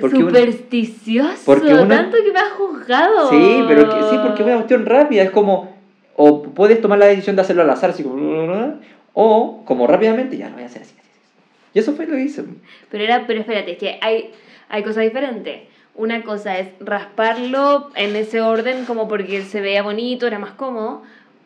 [0.00, 1.42] porque Supersticioso.
[1.44, 3.30] porque Tanto que me has juzgado.
[3.30, 5.76] Sí, pero que, sí, porque es una cuestión rápida, es como,
[6.16, 8.78] o puedes tomar la decisión de hacerlo al azar, así como,
[9.14, 11.30] o como rápidamente, ya lo voy a hacer así, así, así.
[11.74, 12.44] Y eso fue lo que hice.
[12.90, 14.30] Pero era, pero espérate, es que hay,
[14.68, 15.60] hay cosas diferentes.
[15.94, 21.02] Una cosa es rasparlo en ese orden como porque se veía bonito, era más cómodo,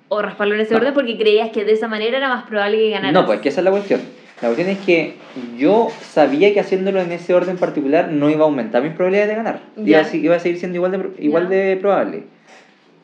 [0.08, 0.80] o rasparlo en ese No.
[0.80, 3.12] orden porque creías que de esa manera era más probable que ganaras.
[3.14, 4.00] No, pues que esa es la cuestión.
[4.42, 5.14] La cuestión es que
[5.56, 9.36] yo sabía que haciéndolo en ese orden particular no iba a aumentar mis probabilidades de
[9.36, 9.60] ganar.
[9.76, 10.08] Iba Ya.
[10.10, 11.56] a, iba a seguir siendo igual de, igual Ya.
[11.56, 12.24] de probable.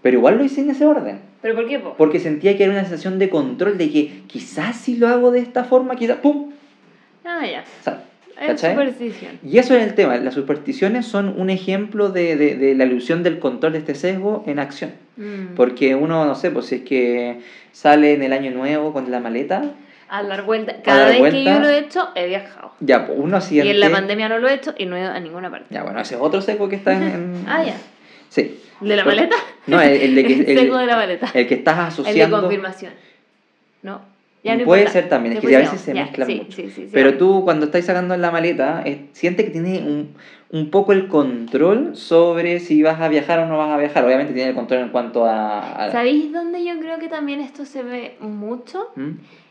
[0.03, 1.21] Pero igual lo hice en ese orden.
[1.43, 1.95] ¿Pero por qué, po?
[1.97, 5.41] Porque sentía que era una sensación de control, de que quizás si lo hago de
[5.41, 6.51] esta forma, quizás, ¡pum!
[7.25, 7.65] Ah, ya.
[7.83, 7.99] sale.
[8.41, 8.73] Es ¿Cachai?
[8.75, 9.33] superstición.
[9.45, 10.17] Y eso es el tema.
[10.17, 14.43] Las supersticiones son un ejemplo de, de, de la ilusión del control de este sesgo
[14.47, 14.93] en acción.
[15.19, 15.55] Mm.
[15.57, 17.41] Porque uno, no sé, pues si es que
[17.73, 19.73] sale en el año nuevo con la maleta,
[20.11, 20.83] A dar vuelta.
[20.83, 21.55] Cada dar vez que vuelta.
[21.55, 22.73] yo lo he hecho, he viajado.
[22.81, 23.69] ya, pues uno siente...
[23.69, 25.67] Y en la pandemia no lo he hecho y no he ido a ninguna parte.
[25.71, 27.03] Ya, bueno, ese es otro sesgo que está en...
[27.05, 27.77] en- Ah, ya.
[28.29, 28.61] Sí.
[28.81, 29.37] ¿De la maleta?
[29.67, 30.33] No, el, el de que...
[30.41, 31.31] El El, seco de la maleta.
[31.33, 32.41] el que estás El de asociando...
[32.41, 32.93] confirmación.
[33.83, 34.01] ¿No?
[34.43, 35.01] Ya no Puede importa.
[35.01, 36.53] ser también, es que a veces se ya, mezclan sí, mucho.
[36.57, 39.83] sí, sí, sí, Pero tú cuando estás sacando en la maleta, eh, sientes que tienes
[39.83, 40.15] un,
[40.51, 44.03] un poco el control sobre si vas a viajar o no vas a viajar.
[44.03, 45.85] Obviamente tienes el control en cuanto a...
[45.85, 48.89] a- ¿Sabéis dónde yo creo que también esto se ve mucho?
[48.97, 49.11] ¿Mm?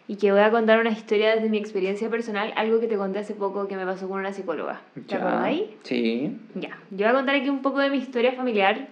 [0.10, 3.20] Y que voy a contar una historia desde mi experiencia personal, algo que te conté
[3.20, 4.82] hace poco que me pasó con una psicóloga.
[5.08, 5.66] ¿Te acordáis?
[5.84, 6.36] Sí.
[6.56, 6.80] Ya.
[6.90, 8.88] Yo voy a contar aquí un poco de mi historia familiar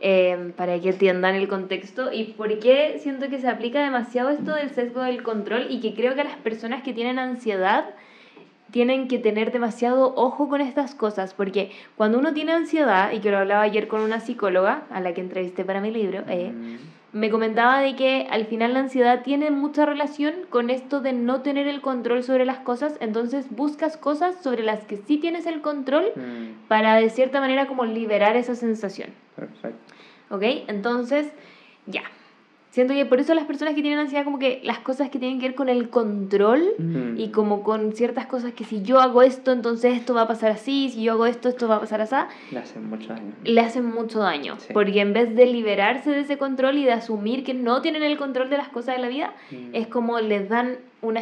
[0.00, 4.54] eh, para que entiendan el contexto y por qué siento que se aplica demasiado esto
[4.54, 7.84] del sesgo del control y que creo que las personas que tienen ansiedad
[8.70, 13.30] tienen que tener demasiado ojo con estas cosas, porque cuando uno tiene ansiedad, y que
[13.30, 16.76] lo hablaba ayer con una psicóloga a la que entrevisté para mi libro, eh, Mm.
[17.12, 21.42] Me comentaba de que al final la ansiedad tiene mucha relación con esto de no
[21.42, 25.60] tener el control sobre las cosas, entonces buscas cosas sobre las que sí tienes el
[25.60, 29.94] control Mm, para de cierta manera como liberar esa sensación, Perfecto.
[30.30, 30.42] ¿ok?
[30.68, 31.32] Entonces,
[31.86, 32.02] ya.
[32.72, 35.38] Siento que por eso las personas que tienen ansiedad como que las cosas que tienen
[35.38, 36.62] que ver con el control
[37.18, 40.50] y como con ciertas cosas que si yo hago esto, entonces esto va a pasar
[40.52, 42.16] así, si yo hago esto, esto va a pasar así,
[42.50, 43.34] Le hacen muchos años.
[43.44, 44.56] le hacen mucho daño.
[44.58, 44.72] Sí.
[44.72, 48.16] Porque en vez de liberarse de ese control y de asumir que no tienen el
[48.16, 49.74] control de las cosas de la vida, Mm.
[49.74, 51.20] es como les dan una,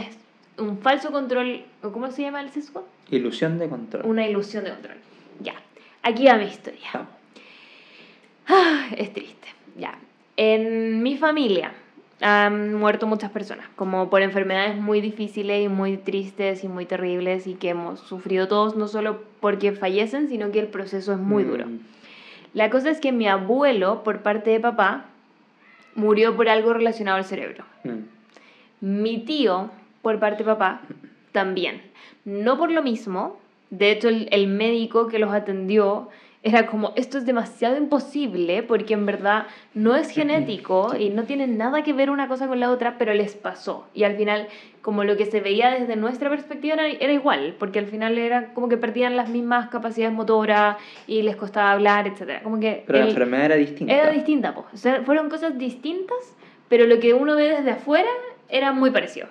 [0.57, 2.87] un falso control, ¿cómo se llama el sesgo?
[3.11, 4.07] Ilusión de control.
[4.07, 4.99] Una ilusión de control.
[5.41, 5.55] Ya,
[6.05, 6.89] aquí va mi historia.
[6.95, 7.09] Vamos.
[8.47, 9.49] Ah, es triste.
[9.77, 9.99] Ya.
[10.43, 11.75] En mi familia
[12.23, 17.47] han muerto muchas personas, como por enfermedades muy difíciles y muy tristes y muy terribles
[17.47, 21.45] y que hemos sufrido todos, no solo porque fallecen, sino que el proceso es muy
[21.45, 21.67] duro.
[21.67, 21.81] Mm.
[22.55, 25.05] La cosa es que mi abuelo, por parte de papá,
[25.95, 27.65] murió por algo relacionado al cerebro.
[27.85, 27.99] Mm.
[28.81, 29.69] Mi tío,
[30.01, 30.81] por parte de papá,
[31.33, 31.83] también.
[32.25, 33.39] No por lo mismo.
[33.69, 36.09] De hecho, el, el médico que los atendió
[36.43, 41.47] era como, esto es demasiado imposible porque en verdad no es genético y no tiene
[41.47, 43.87] nada que ver una cosa con la otra, pero les pasó.
[43.93, 44.49] Y al final,
[44.81, 48.69] como lo que se veía desde nuestra perspectiva era, igual, porque al final era como
[48.69, 52.43] que perdían las mismas capacidades motoras y les costaba hablar, etc.
[52.43, 53.93] Como que pero la enfermedad era distinta.
[53.93, 54.67] Era distinta, pues.
[54.73, 56.37] O sea, fueron cosas distintas,
[56.69, 58.09] pero lo que uno ve desde afuera
[58.49, 59.29] era muy parecido.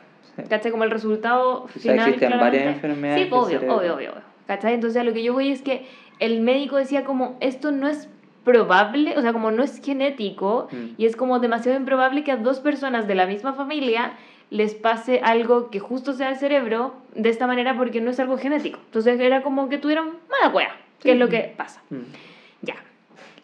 [0.47, 0.71] ¿Cachai?
[0.71, 2.07] Como el resultado final.
[2.07, 3.27] existen varias enfermedades.
[3.27, 4.29] Sí, obvio, obvio, obvio, obvio.
[4.47, 4.73] ¿Cachai?
[4.73, 5.85] Entonces, a lo que yo voy es que
[6.19, 8.09] el médico decía como, esto no es
[8.43, 10.85] probable, o sea, como no es genético mm.
[10.97, 14.13] y es como demasiado improbable que a dos personas de la misma familia
[14.49, 18.37] les pase algo que justo sea el cerebro de esta manera porque no es algo
[18.37, 18.79] genético.
[18.85, 21.81] Entonces era como que tuvieron mala cueva, que es lo que pasa.
[21.89, 21.97] Mm.
[22.63, 22.75] Ya.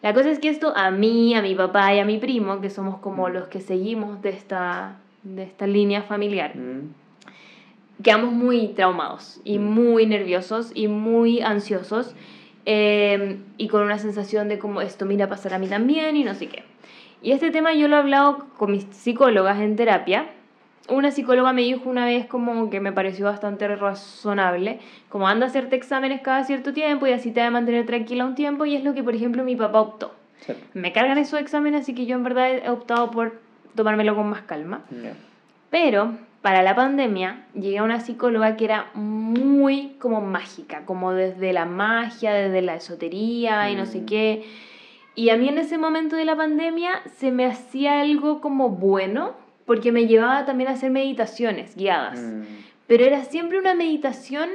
[0.02, 2.70] La cosa es que esto a mí, a mi papá y a mi primo, que
[2.70, 3.32] somos como mm.
[3.32, 6.52] los que seguimos de esta, de esta línea familiar,
[8.02, 12.14] quedamos muy traumados y muy nerviosos y muy ansiosos
[12.68, 16.34] Em, y con una sensación de como esto mira pasar a mí también y no
[16.34, 16.64] sé qué.
[17.22, 20.26] Y este tema yo lo he hablado con mis psicólogas en terapia.
[20.88, 25.48] Una psicóloga me dijo una vez como que me pareció bastante razonable, como anda a
[25.48, 28.74] hacerte exámenes cada cierto tiempo y así te va a mantener tranquila un tiempo y
[28.74, 30.12] es lo que por ejemplo mi papá optó.
[30.74, 33.40] Me cargan esos exámenes así que yo en verdad he optado por
[33.76, 34.82] tomármelo con más calma.
[35.70, 36.16] Pero
[36.46, 41.64] para la pandemia llegué a una psicóloga que era muy como mágica, como desde la
[41.64, 44.06] magia, desde la esotería y no sé mm.
[44.06, 44.44] qué.
[45.16, 49.34] Y a mí en ese momento de la pandemia se me hacía algo como bueno,
[49.64, 52.20] porque me llevaba también a hacer meditaciones guiadas.
[52.20, 52.42] Mm.
[52.86, 54.48] Pero era siempre una meditación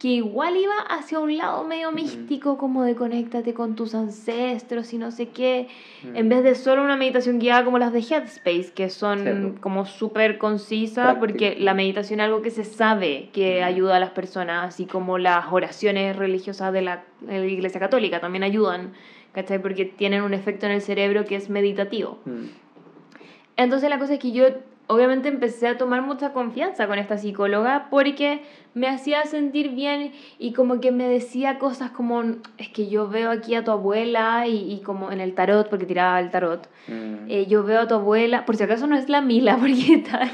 [0.00, 4.98] que igual iba hacia un lado medio místico, como de conéctate con tus ancestros y
[4.98, 5.68] no sé qué,
[6.14, 10.38] en vez de solo una meditación guiada como las de Headspace, que son como súper
[10.38, 14.86] concisas, porque la meditación es algo que se sabe que ayuda a las personas, así
[14.86, 18.94] como las oraciones religiosas de la, de la Iglesia Católica también ayudan,
[19.32, 19.60] ¿cachai?
[19.60, 22.18] Porque tienen un efecto en el cerebro que es meditativo.
[23.58, 24.46] Entonces la cosa es que yo
[24.90, 28.42] obviamente empecé a tomar mucha confianza con esta psicóloga porque
[28.74, 32.22] me hacía sentir bien y como que me decía cosas como,
[32.58, 36.18] es que yo veo aquí a tu abuela y, como en el tarot, porque tiraba
[36.18, 37.30] el tarot, mm.
[37.30, 40.28] eh, yo veo a tu abuela, por si acaso no es la Mila, porque está,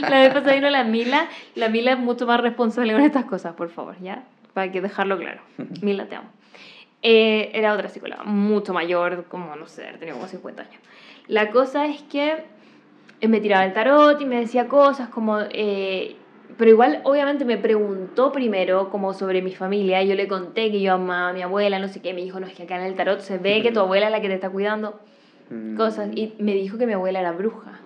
[0.00, 1.26] la vez pasada vino la Mila,
[1.56, 4.22] la Mila es mucho más responsable con estas cosas, por favor, ¿ya?
[4.54, 5.40] Para que dejarlo claro.
[5.82, 6.28] Mila, te amo.
[7.02, 10.80] Eh, era otra psicóloga, mucho mayor, como, no sé, tenía como 50 años.
[11.26, 12.44] La cosa es que
[13.22, 15.38] me tiraba el tarot y me decía cosas como...
[15.50, 16.16] Eh,
[16.58, 20.02] pero igual, obviamente, me preguntó primero como sobre mi familia.
[20.02, 22.14] Yo le conté que yo amaba a mi abuela, no sé qué.
[22.14, 24.12] Me dijo, no, es que acá en el tarot se ve que tu abuela es
[24.12, 24.98] la que te está cuidando.
[25.50, 25.76] Mm.
[25.76, 26.08] Cosas.
[26.14, 27.80] Y me dijo que mi abuela era bruja.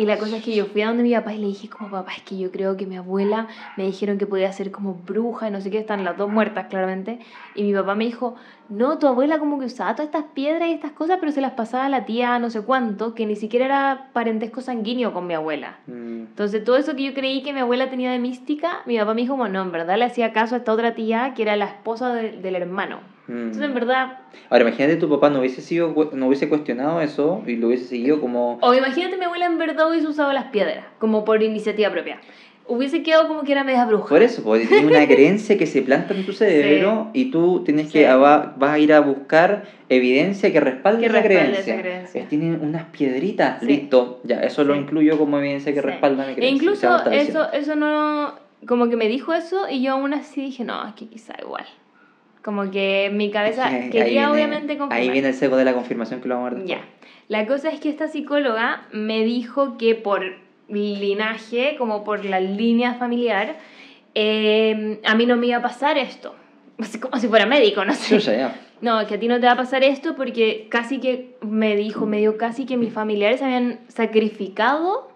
[0.00, 1.90] Y la cosa es que yo fui a donde mi papá y le dije como,
[1.90, 5.48] papá, es que yo creo que mi abuela me dijeron que podía ser como bruja
[5.48, 7.18] y no sé qué, están las dos muertas claramente.
[7.54, 8.34] Y mi papá me dijo,
[8.70, 11.52] no, tu abuela como que usaba todas estas piedras y estas cosas, pero se las
[11.52, 15.34] pasaba a la tía no sé cuánto, que ni siquiera era parentesco sanguíneo con mi
[15.34, 15.80] abuela.
[15.86, 16.20] Mm.
[16.30, 19.20] Entonces todo eso que yo creí que mi abuela tenía de mística, mi papá me
[19.20, 21.66] dijo, bueno, no, en verdad le hacía caso a esta otra tía que era la
[21.66, 23.00] esposa del hermano.
[23.30, 24.18] Entonces, en verdad...
[24.48, 28.20] Ahora, imagínate tu papá no hubiese, sido, no hubiese cuestionado eso y lo hubiese seguido
[28.20, 28.58] como...
[28.62, 32.20] O imagínate mi abuela en verdad hubiese usado las piedras, como por iniciativa propia.
[32.66, 34.08] Hubiese quedado como que era media bruja.
[34.08, 37.90] Por eso, porque tiene una creencia que se planta en tu cerebro y tú tienes
[37.90, 41.80] que vas a ir a buscar evidencia que respalde, esa, creencia.
[41.80, 44.20] esa, Tienen unas piedritas, listo.
[44.22, 46.48] Ya, eso lo incluyo como evidencia que respalda mi creencia.
[46.48, 48.34] E incluso eso, eso no,
[48.66, 51.66] como que me dijo eso y yo aún así dije, no, es que quizá igual.
[52.42, 54.98] Como que mi cabeza quería obviamente confirmar.
[54.98, 56.80] Ahí viene el seco de la confirmación que lo vamos a ver Ya.
[57.28, 60.24] La cosa es que esta psicóloga me dijo que por
[60.68, 63.56] linaje, como por la línea familiar,
[64.14, 66.34] eh, a mí no me iba a pasar esto.
[67.00, 68.48] Como si fuera médico, no sé.
[68.80, 72.06] No, que a ti no te va a pasar esto porque casi que me dijo,
[72.06, 75.09] me dio casi que mis familiares habían sacrificado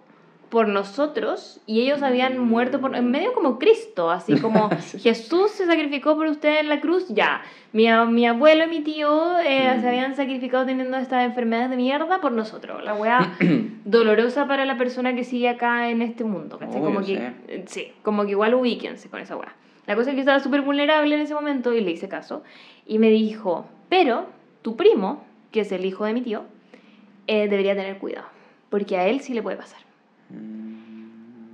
[0.49, 4.69] por nosotros y ellos habían muerto por, en medio como Cristo, así como
[4.99, 7.41] Jesús se sacrificó por usted en la cruz, ya.
[7.73, 12.21] Mi, mi abuelo y mi tío eh, se habían sacrificado teniendo estas enfermedades de mierda
[12.21, 12.83] por nosotros.
[12.83, 13.37] La weá
[13.85, 16.59] dolorosa para la persona que sigue acá en este mundo.
[16.59, 17.91] como que, eh, sí.
[18.01, 19.53] como que igual ubíquense con esa weá.
[19.87, 22.43] La cosa es que estaba súper vulnerable en ese momento y le hice caso.
[22.87, 24.27] Y me dijo, pero
[24.61, 26.43] tu primo, que es el hijo de mi tío,
[27.27, 28.27] eh, debería tener cuidado,
[28.69, 29.79] porque a él sí le puede pasar.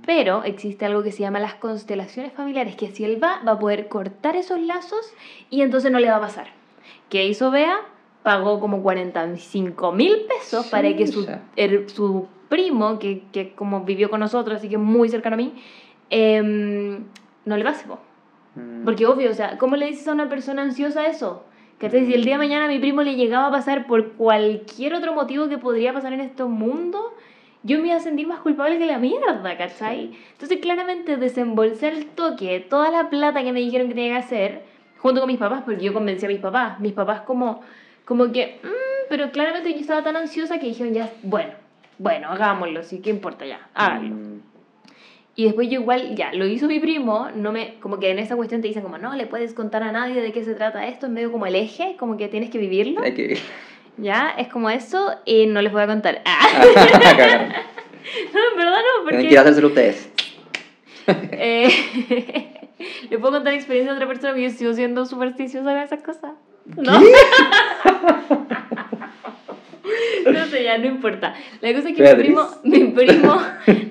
[0.04, 3.58] Pero existe algo que se llama las constelaciones familiares, que si él va, va a
[3.58, 5.12] poder cortar esos lazos
[5.48, 6.48] y entonces no le va a pasar.
[7.08, 7.76] ¿Qué hizo Bea?
[8.22, 11.26] Pagó como 45 mil pesos para que su,
[11.86, 15.54] su primo, que, que, como vivió con nosotros, así que muy cercano a mí,
[16.10, 17.04] em,
[17.44, 17.86] no le pase.
[18.54, 18.84] Mm.
[18.84, 21.44] Porque obvio, o sea, ¿cómo le dices a una persona ansiosa eso?
[21.78, 22.06] ¿Cachai?
[22.06, 25.14] Si el día de mañana a mi primo le llegaba a pasar por cualquier otro
[25.14, 27.14] motivo que podría pasar en este mundo,
[27.62, 30.12] yo me iba a sentir más culpable que la mierda, ¿cachai?
[30.32, 34.62] Entonces, claramente desembolsé el toque toda la plata que me dijeron que tenía que hacer,
[34.98, 36.80] junto con mis papás, porque yo convencí a mis papás.
[36.80, 37.62] Mis papás, como,
[38.04, 41.52] como que, mm", pero claramente yo estaba tan ansiosa que dijeron, ya, bueno,
[41.98, 43.68] bueno, hagámoslo, sí, ¿qué importa ya?
[43.74, 44.16] Háganlo.
[44.16, 44.42] Mm.
[45.34, 48.36] Y después yo igual, ya, lo hizo mi primo, no me, como que en esa
[48.36, 51.06] cuestión te dicen como, no, le puedes contar a nadie de qué se trata esto,
[51.06, 53.00] es medio como el eje, como que tienes que vivirlo.
[53.02, 53.38] Hay que
[53.96, 56.22] Ya, es como eso, y no les voy a contar.
[56.24, 56.48] Ah.
[58.34, 59.28] no, en verdad no, porque...
[59.28, 60.10] Que hacérselo ustedes.
[61.06, 61.68] eh,
[63.10, 66.02] ¿Le puedo contar la experiencia de otra persona que yo sigo siendo supersticiosa con esas
[66.02, 66.32] cosas?
[66.76, 67.00] ¿No?
[70.32, 71.34] no sé, ya no importa.
[71.60, 73.40] La cosa es que mi primo, mi primo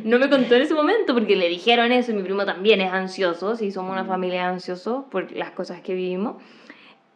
[0.04, 2.92] no me contó en ese momento porque le dijeron eso y mi primo también es
[2.92, 6.42] ansioso, sí, somos una familia ansioso por las cosas que vivimos.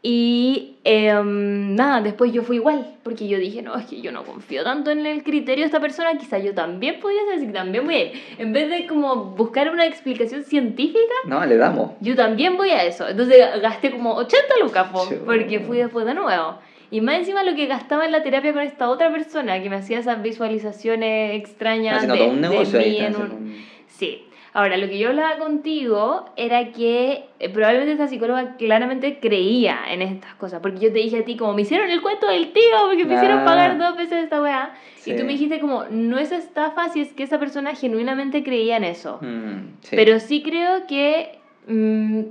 [0.07, 4.23] Y em, nada, después yo fui igual, porque yo dije, no, es que yo no
[4.23, 7.85] confío tanto en el criterio de esta persona, quizá yo también podría ser así, también
[7.85, 11.93] voy a En vez de como buscar una explicación científica, no, le damos.
[12.01, 13.07] Yo también voy a eso.
[13.07, 14.89] Entonces gasté como 80 lucas,
[15.25, 16.59] porque fui después de nuevo.
[16.91, 19.77] Y más encima lo que gastaba en la terapia con esta otra persona que me
[19.77, 22.03] hacía esas visualizaciones extrañas.
[22.03, 22.97] Haciendo de, todo un negocio ahí.
[22.99, 23.65] En un...
[23.87, 24.23] Sí.
[24.55, 30.01] Ahora, lo que yo hablaba contigo era que eh, probablemente esta psicóloga claramente creía en
[30.01, 32.77] estas cosas, porque yo te dije a ti como me hicieron el cuento del tío,
[32.85, 33.75] porque me hicieron pagar ah.
[33.75, 34.73] dos veces esta weá,
[35.05, 38.77] y tú me dijiste como no es estafa si es que esa persona genuinamente creía
[38.77, 41.37] en eso, mm, pero sí creo que
[41.67, 42.21] mm,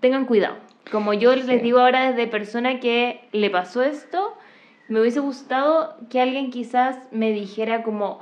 [0.00, 0.56] tengan cuidado.
[0.92, 4.36] Como yo les digo ahora desde persona que le pasó esto,
[4.88, 8.20] me hubiese gustado que alguien quizás me dijera como,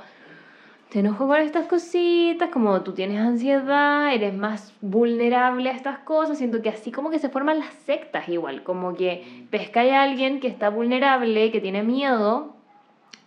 [0.89, 6.39] te enojo con estas cositas, como tú tienes ansiedad, eres más vulnerable a estas cosas,
[6.39, 10.39] siento que así como que se forman las sectas igual, como que pescáis a alguien
[10.39, 12.55] que está vulnerable, que tiene miedo,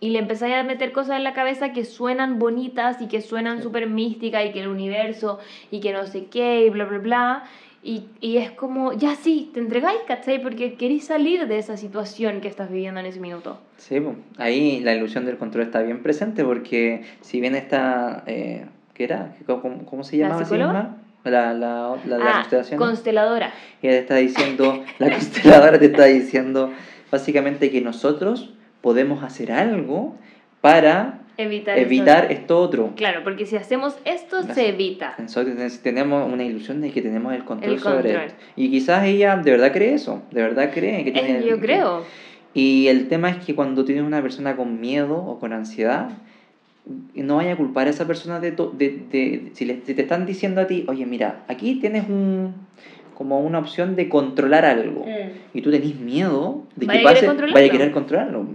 [0.01, 3.63] y le empezáis a meter cosas en la cabeza que suenan bonitas y que suenan
[3.63, 5.39] súper místicas y que el universo
[5.71, 7.43] y que no sé qué y bla, bla, bla.
[7.85, 10.41] Y, y, es como, ya sí, te entregáis, ¿cachai?
[10.41, 13.59] Porque queréis salir de esa situación que estás viviendo en ese minuto.
[13.75, 14.01] Sí,
[14.37, 19.35] ahí la ilusión del control está bien presente porque si bien está, eh, ¿qué era?
[19.45, 20.41] ¿Cómo, cómo se llama?
[20.49, 22.79] ¿La La, la, la, la ah, constelación.
[22.79, 23.53] Consteladora.
[23.81, 26.71] Ella te está diciendo, la consteladora te está diciendo
[27.11, 30.15] básicamente que nosotros podemos hacer algo
[30.61, 32.59] para evitar, evitar esto.
[32.59, 32.93] otro.
[32.95, 35.15] Claro, porque si hacemos esto, se evita.
[35.17, 38.43] Entonces tenemos una ilusión de que tenemos el control, sobre esto.
[38.55, 41.45] Y quizás ella de verdad cree eso, de verdad cree que tiene...
[41.45, 42.03] Yo creo.
[42.53, 46.09] Y el tema es que cuando tienes una persona con miedo o con ansiedad,
[47.15, 48.51] no vaya a culpar a esa persona de...
[48.51, 52.53] de, de si, le, te están diciendo a ti, oye, mira, aquí tienes un
[53.13, 55.57] como una opción de controlar algo mm.
[55.57, 58.47] y tú tenés miedo de que pase, vaya a querer controlarlo.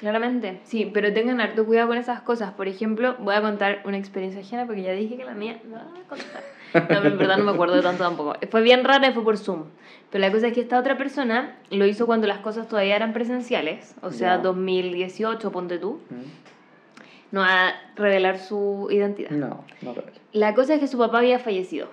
[0.00, 2.52] Claramente, sí, pero tengan harto cuidado con esas cosas.
[2.52, 5.76] Por ejemplo, voy a contar una experiencia ajena porque ya dije que la mía no
[5.90, 6.42] voy a contar.
[6.72, 8.34] No, pero en verdad no me acuerdo de tanto tampoco.
[8.50, 9.64] Fue bien rara y fue por Zoom.
[10.10, 13.12] Pero la cosa es que esta otra persona lo hizo cuando las cosas todavía eran
[13.12, 16.00] presenciales, o sea, 2018, ponte tú.
[16.08, 17.32] Mm.
[17.32, 19.32] No a revelar su identidad.
[19.32, 20.16] No, no revela.
[20.32, 21.88] La cosa es que su papá había fallecido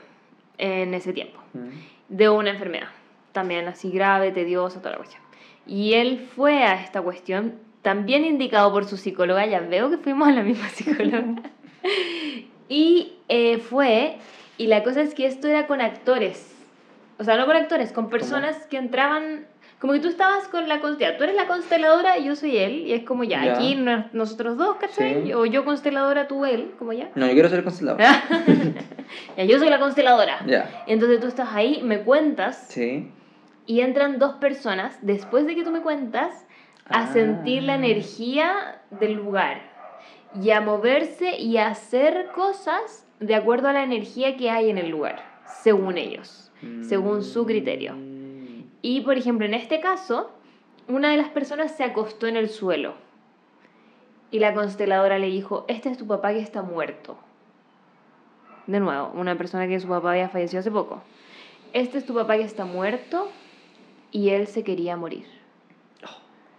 [0.58, 2.16] en ese tiempo mm.
[2.16, 2.88] de una enfermedad,
[3.34, 5.22] también así grave, tediosa, toda la cuestión.
[5.66, 10.28] Y él fue a esta cuestión también indicado por su psicóloga, ya veo que fuimos
[10.28, 11.24] a la misma psicóloga.
[12.68, 14.18] y eh, fue,
[14.58, 16.54] y la cosa es que esto era con actores,
[17.18, 19.46] o sea, no con actores, con personas que entraban,
[19.80, 22.74] como que tú estabas con la consteladora, tú eres la consteladora y yo soy él,
[22.88, 23.76] y es como ya, aquí
[24.12, 25.32] nosotros dos, ¿cachai?
[25.32, 27.10] O yo consteladora, tú él, como ya.
[27.16, 28.22] No, yo quiero ser consteladora.
[29.38, 30.46] ya, yo soy la consteladora.
[30.46, 30.84] Ya.
[30.88, 32.66] Entonces tú estás ahí, me cuentas.
[32.68, 33.14] Sí.
[33.66, 36.47] Y entran dos personas, después de que tú me cuentas,
[36.90, 37.78] a sentir la ah.
[37.78, 39.62] energía del lugar
[40.42, 44.78] y a moverse y a hacer cosas de acuerdo a la energía que hay en
[44.78, 47.94] el lugar, según ellos, según su criterio.
[47.94, 48.64] Mm.
[48.82, 50.32] Y por ejemplo, en este caso,
[50.88, 52.94] una de las personas se acostó en el suelo
[54.32, 57.18] y la consteladora le dijo, este es tu papá que está muerto.
[58.68, 61.02] De nuevo, una persona que su papá había fallecido hace poco.
[61.74, 63.30] Este es tu papá que está muerto
[64.12, 65.37] y él se quería morir.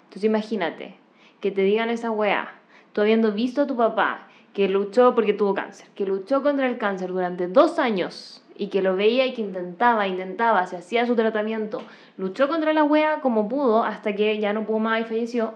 [0.08, 0.94] Entonces imagínate
[1.40, 2.54] que te digan esa weá,
[2.92, 6.78] tú habiendo visto a tu papá que luchó porque tuvo cáncer, que luchó contra el
[6.78, 11.14] cáncer durante dos años y que lo veía y que intentaba, intentaba, se hacía su
[11.14, 11.82] tratamiento,
[12.16, 15.54] luchó contra la wea como pudo hasta que ya no pudo más y falleció.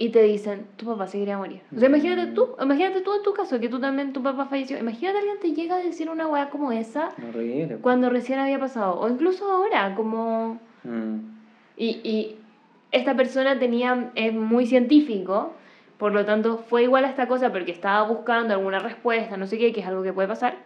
[0.00, 1.62] Y te dicen, tu papá se quería morir.
[1.74, 4.78] O sea, imagínate tú, imagínate tú en tu caso, que tú también, tu papá falleció.
[4.78, 7.78] Imagínate alguien te llega a decir una wea como esa Horrible.
[7.78, 9.00] cuando recién había pasado.
[9.00, 10.60] O incluso ahora, como...
[10.84, 11.16] Mm.
[11.76, 12.37] Y, y
[12.92, 15.52] esta persona tenía, es muy científico,
[15.98, 19.58] por lo tanto fue igual a esta cosa porque estaba buscando alguna respuesta, no sé
[19.58, 20.56] qué, que es algo que puede pasar.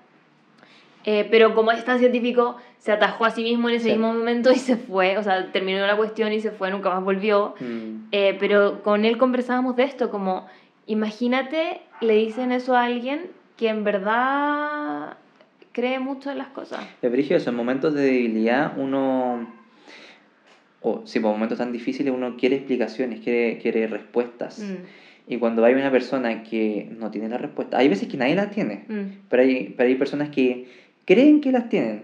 [1.05, 4.53] Eh, pero como es tan científico, se atajó a sí mismo en ese mismo momento
[4.53, 7.55] y se fue, o sea, terminó la cuestión y se fue, nunca más volvió.
[7.59, 8.09] Mm.
[8.13, 10.47] Eh, pero con él conversábamos de esto, como,
[10.87, 15.17] imagínate, le dicen eso a alguien que en verdad
[15.73, 16.81] cree mucho en las cosas.
[17.01, 19.47] Es brillo, en momentos de debilidad uno,
[20.83, 24.59] o si por momentos tan difíciles uno quiere explicaciones, quiere, quiere respuestas.
[24.59, 25.33] Mm.
[25.33, 28.51] Y cuando hay una persona que no tiene la respuesta, hay veces que nadie las
[28.51, 29.29] tiene, mm.
[29.29, 30.67] pero, hay, pero hay personas que
[31.05, 32.03] creen que las tienen.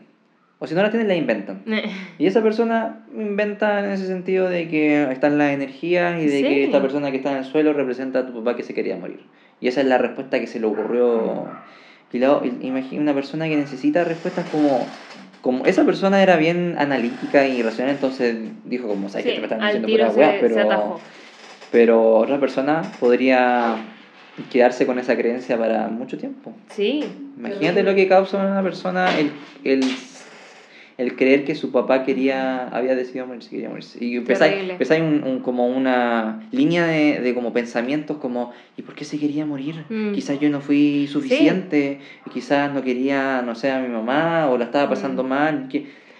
[0.60, 1.62] O si no las tienen, las inventan.
[1.66, 1.90] Eh.
[2.18, 6.64] Y esa persona inventa en ese sentido de que están las energías y de que
[6.64, 9.20] esta persona que está en el suelo representa a tu papá que se quería morir.
[9.60, 11.46] Y esa es la respuesta que se le ocurrió.
[12.12, 14.86] Y luego, imagina una persona que necesita respuestas como
[15.40, 19.60] como esa persona era bien analítica y racional, entonces dijo como, ¿sabes que me están
[19.60, 20.38] diciendo pura weá?
[20.40, 21.00] Pero,
[21.70, 23.76] pero otra persona podría
[24.50, 26.52] quedarse con esa creencia para mucho tiempo.
[26.70, 27.04] Sí.
[27.36, 29.32] Imagínate lo que causa una persona el,
[29.64, 29.80] el,
[30.98, 34.04] el, creer que su papá quería, había decidido morirse, quería morirse.
[34.04, 39.04] Y empezáis, un, un, como una línea de, de, como pensamientos como, ¿y por qué
[39.04, 39.84] se quería morir?
[39.88, 40.12] Mm.
[40.12, 42.00] Quizás yo no fui suficiente,
[42.32, 45.28] quizás no quería, no sé, a mi mamá, o la estaba pasando mm.
[45.28, 45.68] mal.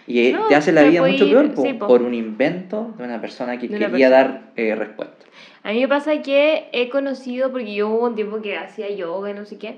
[0.07, 4.09] y te hace la vida mucho peor por, un invento de una persona que quería
[4.09, 5.27] dar eh, respuesta.
[5.63, 9.31] A mí me pasa que he conocido, porque yo hubo un tiempo que hacía yoga
[9.31, 9.77] y no sé qué,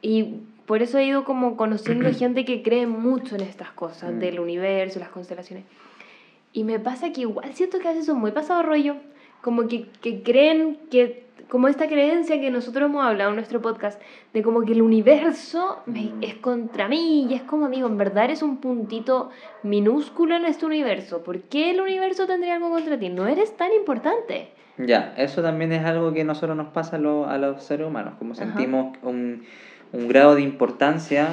[0.00, 0.36] y
[0.68, 4.18] por eso he ido como conociendo gente que cree mucho en estas cosas, mm.
[4.18, 5.64] del universo, las constelaciones.
[6.52, 8.96] Y me pasa que igual siento que a veces son muy pasado rollo,
[9.40, 14.00] como que, que creen que, como esta creencia que nosotros hemos hablado en nuestro podcast,
[14.34, 16.22] de como que el universo mm.
[16.22, 19.30] es contra mí, y es como, amigo, en verdad eres un puntito
[19.62, 21.24] minúsculo en este universo.
[21.24, 23.08] ¿Por qué el universo tendría algo contra ti?
[23.08, 24.50] No eres tan importante.
[24.76, 28.34] Ya, eso también es algo que nosotros nos pasa a, a los seres humanos, como
[28.34, 29.44] sentimos un,
[29.92, 31.28] un, grado de importancia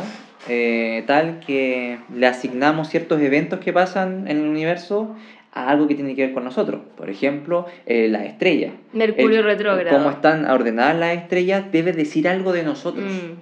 [0.47, 5.15] eh, tal que le asignamos ciertos eventos que pasan en el universo
[5.53, 6.81] a algo que tiene que ver con nosotros.
[6.97, 8.73] Por ejemplo, eh, las estrellas.
[8.93, 9.97] Mercurio retrógrado.
[9.97, 13.05] Cómo están ordenadas las estrellas debe decir algo de nosotros.
[13.05, 13.39] Mm.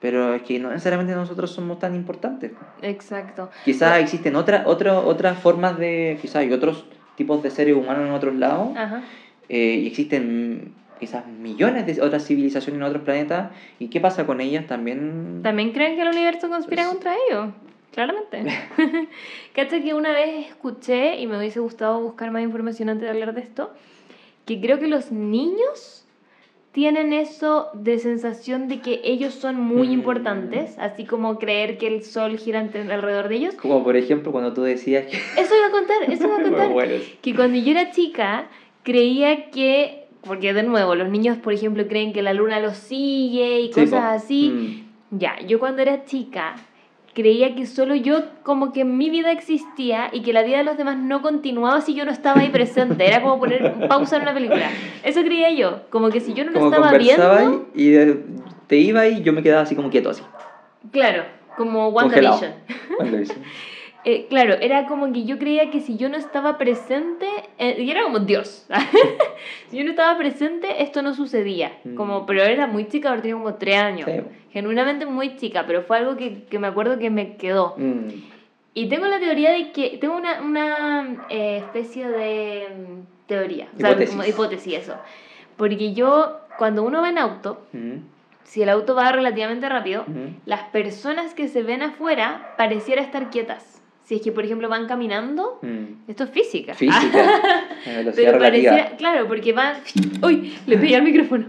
[0.00, 2.52] Pero es que no necesariamente nosotros somos tan importantes.
[2.80, 3.50] Exacto.
[3.64, 6.16] Quizás existen otras otra, otras formas de...
[6.22, 6.86] Quizás hay otros
[7.16, 8.70] tipos de seres humanos en otros lados.
[8.76, 9.02] Ajá
[9.50, 14.40] eh, y existen quizás millones de otras civilizaciones en otros planetas, ¿y qué pasa con
[14.40, 14.66] ellas?
[14.66, 15.40] También...
[15.42, 17.48] También creen que el universo conspira contra ellos,
[17.92, 18.44] claramente.
[19.54, 23.34] Cacha que una vez escuché, y me hubiese gustado buscar más información antes de hablar
[23.34, 23.72] de esto,
[24.44, 26.00] que creo que los niños
[26.72, 29.92] tienen eso de sensación de que ellos son muy mm.
[29.92, 33.54] importantes, así como creer que el sol gira alrededor de ellos.
[33.56, 35.16] Como por ejemplo cuando tú decías que...
[35.16, 37.00] Eso iba a contar, eso iba a contar.
[37.20, 38.46] que cuando yo era chica,
[38.82, 43.60] creía que, porque de nuevo, los niños, por ejemplo, creen que la luna los sigue
[43.60, 44.50] y cosas así.
[44.50, 45.18] Mm.
[45.18, 46.54] Ya, yo cuando era chica
[47.14, 50.76] creía que solo yo, como que mi vida existía y que la vida de los
[50.76, 53.06] demás no continuaba si yo no estaba ahí presente.
[53.06, 54.70] Era como poner pausa en una película.
[55.02, 57.68] Eso creía yo, como que si yo no lo estaba viendo.
[57.74, 57.94] Y
[58.66, 60.22] te iba y yo me quedaba así como quieto, así.
[60.92, 61.24] Claro,
[61.56, 62.52] como WandaVision.
[64.04, 67.26] Eh, claro, era como que yo creía que si yo no estaba presente,
[67.58, 68.66] eh, y era como Dios,
[69.70, 71.72] si yo no estaba presente, esto no sucedía.
[71.84, 71.94] Mm.
[71.96, 74.08] Como, pero era muy chica, ahora tenía como tres años.
[74.52, 77.74] Genuinamente muy chica, pero fue algo que, que me acuerdo que me quedó.
[77.76, 78.08] Mm.
[78.72, 83.80] Y tengo la teoría de que, tengo una, una eh, especie de mm, teoría, o
[83.80, 84.94] sea, como hipótesis eso.
[85.56, 87.66] Porque yo, cuando uno va en auto,
[88.44, 90.06] si el auto va relativamente rápido,
[90.46, 93.79] las personas que se ven afuera pareciera estar quietas
[94.10, 96.10] si es que, por ejemplo, van caminando, mm.
[96.10, 96.74] esto es física.
[96.74, 97.64] Física.
[98.16, 99.76] Pero pareciera, claro, porque van.
[100.24, 100.52] ¡Uy!
[100.66, 101.46] Le pegué al micrófono.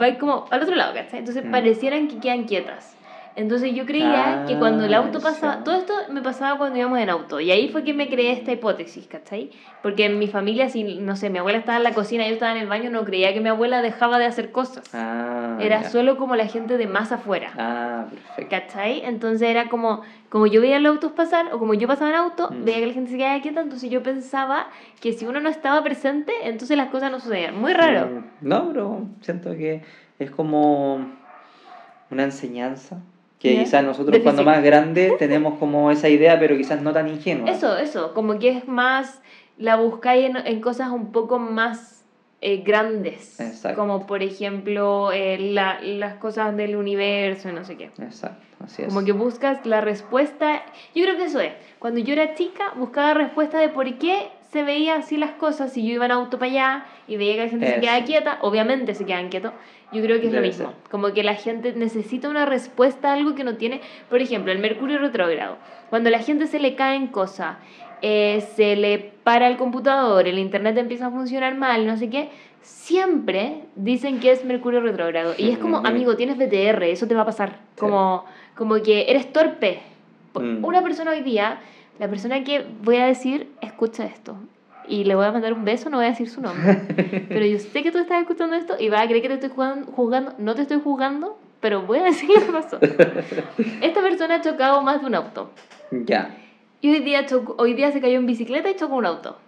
[0.00, 1.20] Va como al otro lado, ¿cachai?
[1.20, 1.52] Entonces mm.
[1.52, 2.96] parecieran que quedan quietas.
[3.40, 6.98] Entonces yo creía que cuando el auto ah, pasaba, todo esto me pasaba cuando íbamos
[6.98, 9.50] en auto, y ahí fue que me creé esta hipótesis, ¿cachai?
[9.82, 12.52] Porque en mi familia, si, no sé, mi abuela estaba en la cocina yo estaba
[12.52, 14.84] en el baño, no creía que mi abuela dejaba de hacer cosas.
[14.92, 17.50] Ah, era solo como la gente de más afuera.
[17.56, 18.50] Ah, perfecto.
[18.50, 19.06] ¿Cachai?
[19.06, 22.50] Entonces era como, como yo veía los autos pasar, o como yo pasaba en auto,
[22.50, 22.64] mm.
[22.64, 24.66] veía que la gente se quedaba quieta, entonces yo pensaba
[25.00, 27.58] que si uno no estaba presente, entonces las cosas no sucedían.
[27.58, 28.06] Muy raro.
[28.06, 29.82] Mm, no, pero siento que
[30.18, 31.06] es como
[32.10, 33.00] una enseñanza
[33.40, 37.50] que quizás nosotros cuando más grandes tenemos como esa idea, pero quizás no tan ingenua.
[37.50, 39.22] Eso, eso, como que es más,
[39.56, 42.04] la buscáis en, en cosas un poco más
[42.42, 43.40] eh, grandes.
[43.40, 43.78] Exacto.
[43.80, 47.90] Como por ejemplo eh, la, las cosas del universo, no sé qué.
[47.98, 48.88] Exacto, así es.
[48.88, 50.62] Como que buscas la respuesta.
[50.94, 51.52] Yo creo que eso es.
[51.78, 55.86] Cuando yo era chica, buscaba respuesta de por qué se veía así las cosas, si
[55.86, 57.80] yo iba en auto para allá y veía que la gente se Eso.
[57.82, 59.52] quedaba quieta, obviamente se quedan quietos,
[59.92, 60.68] yo creo que es lo Debe mismo.
[60.68, 60.76] ser.
[60.90, 63.80] Como que la gente necesita una respuesta a algo que no tiene.
[64.08, 65.56] Por ejemplo, el Mercurio retrógrado.
[65.88, 67.56] Cuando a la gente se le caen cosas,
[68.02, 72.30] eh, se le para el computador, el internet empieza a funcionar mal, no sé qué,
[72.62, 75.34] siempre dicen que es Mercurio retrógrado.
[75.36, 77.58] Y es como, amigo, tienes BTR, eso te va a pasar.
[77.78, 78.24] Como,
[78.56, 79.80] como que eres torpe.
[80.34, 80.64] Mm.
[80.64, 81.60] Una persona hoy día,
[81.98, 84.36] la persona que voy a decir, escucha esto.
[84.90, 86.82] Y le voy a mandar un beso, no voy a decir su nombre.
[87.28, 89.50] Pero yo sé que tú estás escuchando esto y vas a creer que te estoy
[89.50, 90.34] jugando.
[90.38, 92.78] No te estoy juzgando, pero voy a decir lo que pasó.
[93.82, 95.52] Esta persona ha chocado más de un auto.
[95.92, 96.36] Ya.
[96.80, 99.38] Y hoy día, chocó- hoy día se cayó en bicicleta y chocó un auto.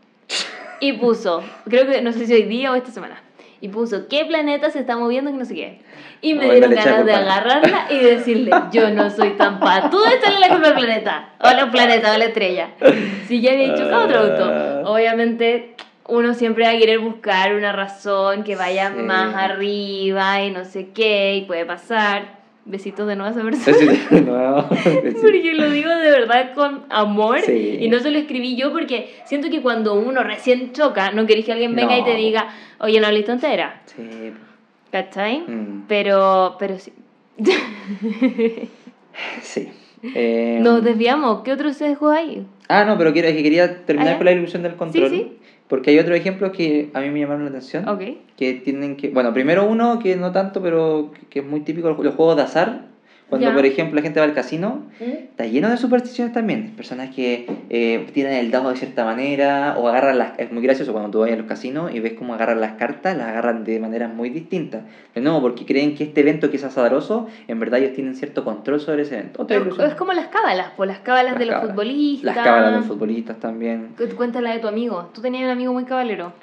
[0.81, 3.21] Y puso, creo que no sé si hoy día o esta semana.
[3.63, 5.31] Y puso, ¿qué planeta se está moviendo?
[5.31, 5.79] Que no sé qué.
[6.21, 10.49] Y me dieron ganas de agarrarla y decirle, yo no soy tan patuda, echarle la
[10.49, 11.29] culpa al planeta.
[11.39, 12.71] O los planetas, o la estrella.
[13.29, 14.79] Si ya había chocado otro Ah.
[14.81, 14.93] auto.
[14.93, 15.77] Obviamente,
[16.09, 19.01] uno siempre va a querer buscar una razón que vaya Sí.
[19.01, 22.42] más arriba y no sé qué, y puede pasar.
[22.65, 23.93] Besitos de nuevo a esa persona.
[24.11, 27.79] De nuevo, Porque lo digo de verdad con amor Sí.
[27.81, 31.45] y no se lo escribí yo porque siento que cuando uno recién choca, no querés
[31.45, 33.83] que alguien venga y te diga, oye, no listo entera.
[33.87, 34.33] sí.
[34.93, 35.41] ¿Cachai?
[35.49, 36.93] Mm, Pero, pero sí.
[39.43, 39.69] sí.
[40.15, 41.43] Eh, Nos desviamos.
[41.43, 42.45] ¿Qué otro sesgo hay?
[42.69, 45.09] Ah, no, pero quiero, es que quería terminar Ah, con la ilusión del control.
[45.11, 45.39] sí.
[45.69, 47.89] Porque hay otros ejemplos que a mí me llamaron la atención.
[47.89, 48.03] Ok.
[48.37, 49.09] Que tienen que.
[49.11, 52.92] Bueno, primero uno que no tanto, pero que es muy típico, los juegos de azar.
[53.33, 53.55] Cuando, Ya.
[53.55, 56.73] por ejemplo, la gente va al casino, está lleno de supersticiones también.
[56.77, 60.39] Personas que eh, tiran el dado de cierta manera o agarran las...
[60.39, 63.17] Es muy gracioso cuando tú vas a los casinos y ves cómo agarran las cartas,
[63.17, 64.83] las agarran de maneras muy distintas.
[65.15, 68.45] De nuevo, porque creen que este evento que es azaroso, en verdad ellos tienen cierto
[68.45, 69.47] control sobre ese evento.
[69.49, 71.71] Es, como las cábalas, pues las cábalas Las de los cábalas.
[71.75, 72.37] futbolistas.
[72.37, 73.95] Las cábalas de los futbolistas también.
[73.97, 75.09] Cu- Cuéntala de tu amigo.
[75.15, 76.35] Tú tenías un amigo muy cabalero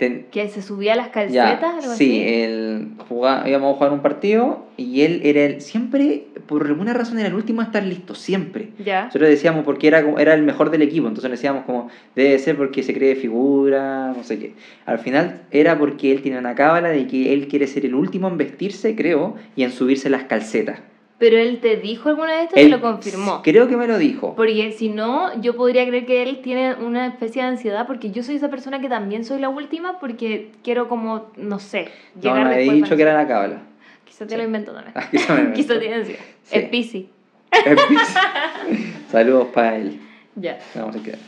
[0.00, 2.22] Ten- que se subía a las Ya, calcetas, algo sí, así.
[2.22, 7.18] él jugaba, íbamos a jugar un partido y él era el, siempre, por alguna razón,
[7.18, 8.70] era el último a estar listo, siempre.
[8.82, 9.04] Ya.
[9.04, 12.82] Nosotros decíamos porque era, era el mejor del equipo, entonces decíamos como, debe ser porque
[12.82, 14.54] se cree figura, no sé qué.
[14.86, 18.28] Al final era porque él tiene una cábala de que él quiere ser el último
[18.28, 20.80] en vestirse, creo, y en subirse las calcetas.
[21.20, 23.42] Pero él te dijo alguna vez esto y lo confirmó.
[23.42, 24.34] Creo que me lo dijo.
[24.34, 28.22] Porque si no, yo podría creer que él tiene una especie de ansiedad porque yo
[28.22, 32.44] soy esa persona que también soy la última porque quiero como, no sé, No, llegar
[32.46, 33.62] no, he después dicho que era no la cábala.
[34.06, 34.36] Quizá te Sí.
[34.38, 34.94] lo invento también.
[34.96, 36.20] Ah, quizá me Quizá tiene ansiedad.
[36.42, 36.56] Sí.
[36.58, 37.06] Es Piscis.
[39.10, 40.00] Saludos para él.
[40.36, 40.58] Ya.
[40.74, 41.18] Vamos a quedar.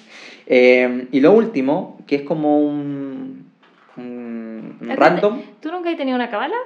[0.47, 3.47] Eh, y lo último, que es como un,
[3.99, 5.43] un, un random.
[5.61, 6.57] ¿Tú nunca has tenido una cabala?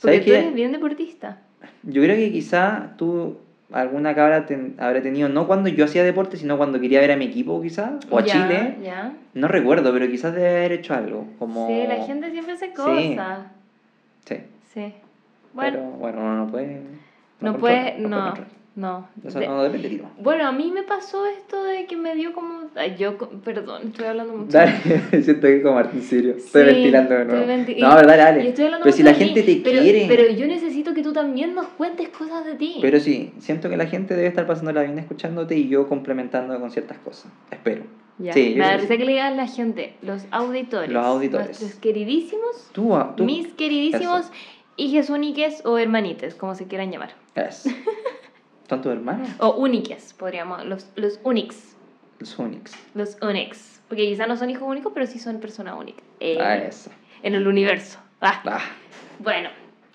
[0.00, 0.38] Porque ¿Sabes tú qué?
[0.38, 1.42] eres bien deportista.
[1.82, 3.38] Yo creo que quizá tú
[3.72, 7.16] alguna cabra ten- habré tenido, no cuando yo hacía deporte, sino cuando quería ver a
[7.16, 8.76] mi equipo quizá, o a Ya, Chile.
[8.82, 9.12] Ya.
[9.34, 11.26] No recuerdo, pero quizás debe haber hecho algo.
[11.38, 11.66] Como...
[11.68, 13.46] Sí, la gente siempre hace cosas.
[14.24, 14.36] Sí.
[14.74, 14.92] Sí.
[15.52, 16.80] Bueno, Pero bueno, uno no puede...
[17.40, 18.44] no puede, puede
[18.78, 19.28] no, no.
[19.28, 20.02] Eso De- no depende de ti.
[20.02, 20.10] ¿no?
[20.22, 22.68] Bueno, a mí me pasó esto de que me dio como...
[22.76, 24.52] Ay, yo, perdón, estoy hablando mucho.
[24.52, 24.72] Dale,
[25.22, 26.36] siento que como Martín Sirio.
[26.36, 27.46] Estoy ventilando de nuevo.
[27.78, 28.44] No, verdad, dale.
[28.44, 30.04] y estoy hablando Pero si la gente mí, te pero, quiere.
[30.08, 32.78] Pero yo necesito que tú también nos cuentes cosas de ti.
[32.80, 36.70] Pero sí, siento que la gente debe estar pasándola bien escuchándote y yo complementando con
[36.70, 37.32] ciertas cosas.
[37.50, 37.82] Espero.
[38.18, 40.90] Ya, sí, me da risa que le digan la gente, los auditores.
[40.90, 41.46] Los auditores.
[41.46, 43.24] Nuestros queridísimos, Tú, ah, tú.
[43.24, 44.30] mis queridísimos
[44.76, 47.10] hijes úniques o hermanites, como se quieran llamar.
[48.68, 49.28] ¿Son tus hermanos?
[49.38, 51.74] O úniques, podríamos, los, los unix.
[52.18, 52.72] Los Unix.
[52.94, 53.80] Los unix.
[53.88, 56.02] Porque quizás no son hijos únicos, pero sí son personas únicas.
[56.20, 56.90] eh, Ah, eso.
[57.22, 57.98] en el universo.
[58.20, 58.60] Ah, Ah,
[59.20, 59.48] Bueno,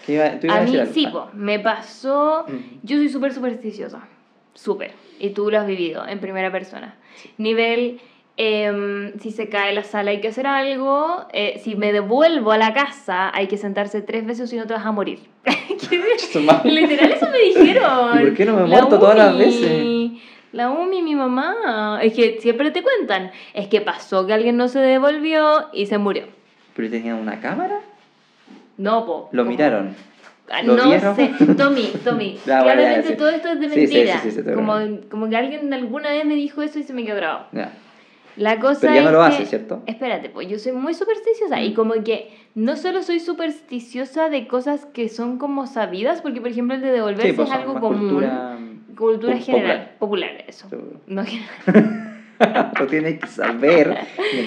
[0.05, 2.45] ¿qué iba, tú a decir mí sí, po, me pasó.
[2.47, 2.79] Mm.
[2.83, 4.07] Yo soy súper supersticiosa.
[4.53, 4.91] Súper.
[5.19, 6.95] Y tú lo has vivido en primera persona.
[7.37, 7.99] Nivel.
[8.35, 11.27] em, si se cae la sala hay que hacer algo.
[11.33, 14.65] eh, si me devuelvo a la casa hay que sentarse tres veces o si no
[14.65, 15.19] te vas a morir.
[16.63, 18.19] Literal, eso me dijeron.
[18.19, 20.11] ¿Y por qué no me he La muerto todas las veces?
[20.51, 21.99] La Umi, mi mamá.
[22.01, 23.31] Es que siempre te cuentan.
[23.53, 26.25] Es que pasó que alguien no se devolvió y se murió.
[26.75, 27.79] ¿Pero tenían una cámara?
[28.77, 29.29] No, po.
[29.31, 29.95] ¿Lo como- miraron?
[30.51, 31.15] Ah, ¿Lo no vieron?
[31.15, 33.15] sé, Tommy, Tommy, bueno, ya, claramente sí.
[33.15, 34.19] todo esto es de Sí, sí, sí, mentira.
[34.21, 34.73] sí, sí, como,
[35.09, 37.45] como que alguien alguna vez me dijo eso y se me quedó grabado.
[37.53, 37.71] Ya.
[38.35, 39.83] La cosa Pero ya no es lo que- hace, ¿cierto?
[39.85, 41.73] Espérate, pues yo soy muy supersticiosa y Mm.
[41.75, 46.75] como que no solo soy supersticiosa de cosas que son como sabidas, porque por ejemplo
[46.75, 47.99] el de devolverse Sí, pues es algo común.
[48.09, 48.57] cultura...
[48.97, 50.69] Cultura po- general, popular, eso.
[50.69, 51.01] Seguro.
[51.07, 52.09] No general.
[52.77, 53.95] Tú tienes que saber,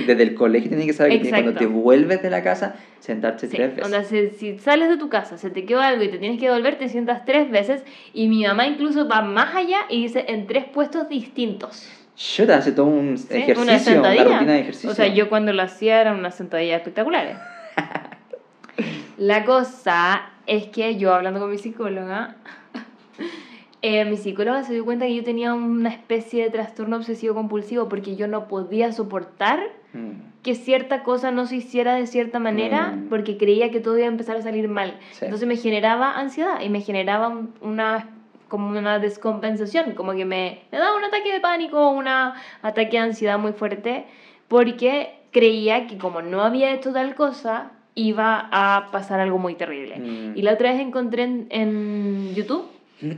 [0.06, 1.44] desde el colegio tienes que saber que Exacto.
[1.44, 3.84] cuando te vuelves de la casa, sentarte Sí, tres veces.
[3.86, 6.46] onda, si, si sales de tu casa, se te quedó algo y te tienes que
[6.46, 10.46] devolver, te sientas tres veces y mi mamá incluso va más allá y dice en
[10.46, 11.88] tres puestos distintos.
[12.16, 13.26] Yo te hace todo un ¿sí?
[13.30, 14.24] ejercicio, una sentadilla.
[14.24, 14.90] rutina de ejercicio.
[14.90, 17.36] O sea, yo cuando lo hacía eran unas sentadillas espectaculares.
[19.18, 22.36] La cosa es que yo hablando con mi psicóloga,
[23.82, 27.88] eh, mi psicóloga se dio cuenta que yo tenía una especie de trastorno obsesivo compulsivo
[27.88, 29.60] porque yo no podía soportar
[29.92, 33.08] Mm, que cierta cosa no se hiciera de cierta manera Mm.
[33.08, 34.98] porque creía que todo iba a empezar a salir mal.
[35.12, 35.24] Sí.
[35.24, 38.06] Entonces me generaba ansiedad y me generaba un- una
[38.48, 42.98] como una descompensación, como que me, me daba un ataque de pánico, un ataque de
[42.98, 44.04] ansiedad muy fuerte,
[44.48, 49.96] porque creía que como no había hecho tal cosa, iba a pasar algo muy terrible.
[49.98, 50.36] Mm.
[50.36, 52.66] Y la otra vez encontré en, en YouTube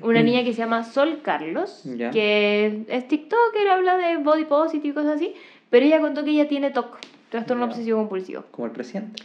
[0.03, 2.11] una niña que se llama Sol Carlos, Ya.
[2.11, 5.35] que es TikToker, habla de body positive y cosas así,
[5.71, 6.99] pero ella contó que ella tiene TOC,
[7.29, 7.71] trastorno Ya.
[7.73, 9.23] obsesivo compulsivo, Como el presidente.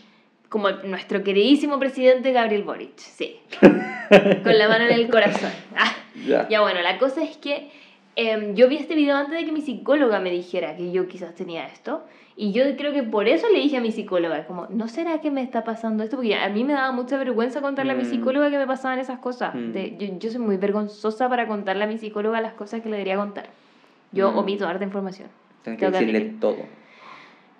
[0.53, 3.37] Como nuestro queridísimo presidente Gabriel Boric, sí,
[4.43, 5.49] con la mano en el corazón.
[5.75, 5.91] Ah,
[6.27, 6.47] Ya.
[6.47, 7.71] ya bueno, la cosa es que
[8.15, 11.33] em, yo vi este video antes de que mi psicóloga me dijera que yo quizás
[11.33, 12.03] tenía esto.
[12.35, 15.31] Y yo creo que por eso le dije a mi psicóloga, como, ¿no será que
[15.31, 16.17] me está pasando esto?
[16.17, 18.09] Porque a mí me daba mucha vergüenza contarle a mi Mm.
[18.11, 19.55] psicóloga que me pasaban esas cosas.
[19.55, 19.71] Mm.
[19.71, 22.97] De, yo, yo soy muy vergonzosa para contarle a mi psicóloga las cosas que le
[22.97, 23.49] debería contar.
[24.11, 24.37] Yo Mm.
[24.37, 25.29] omito harta información.
[25.63, 26.39] Que Tengo que decirle admitir.
[26.39, 26.57] todo.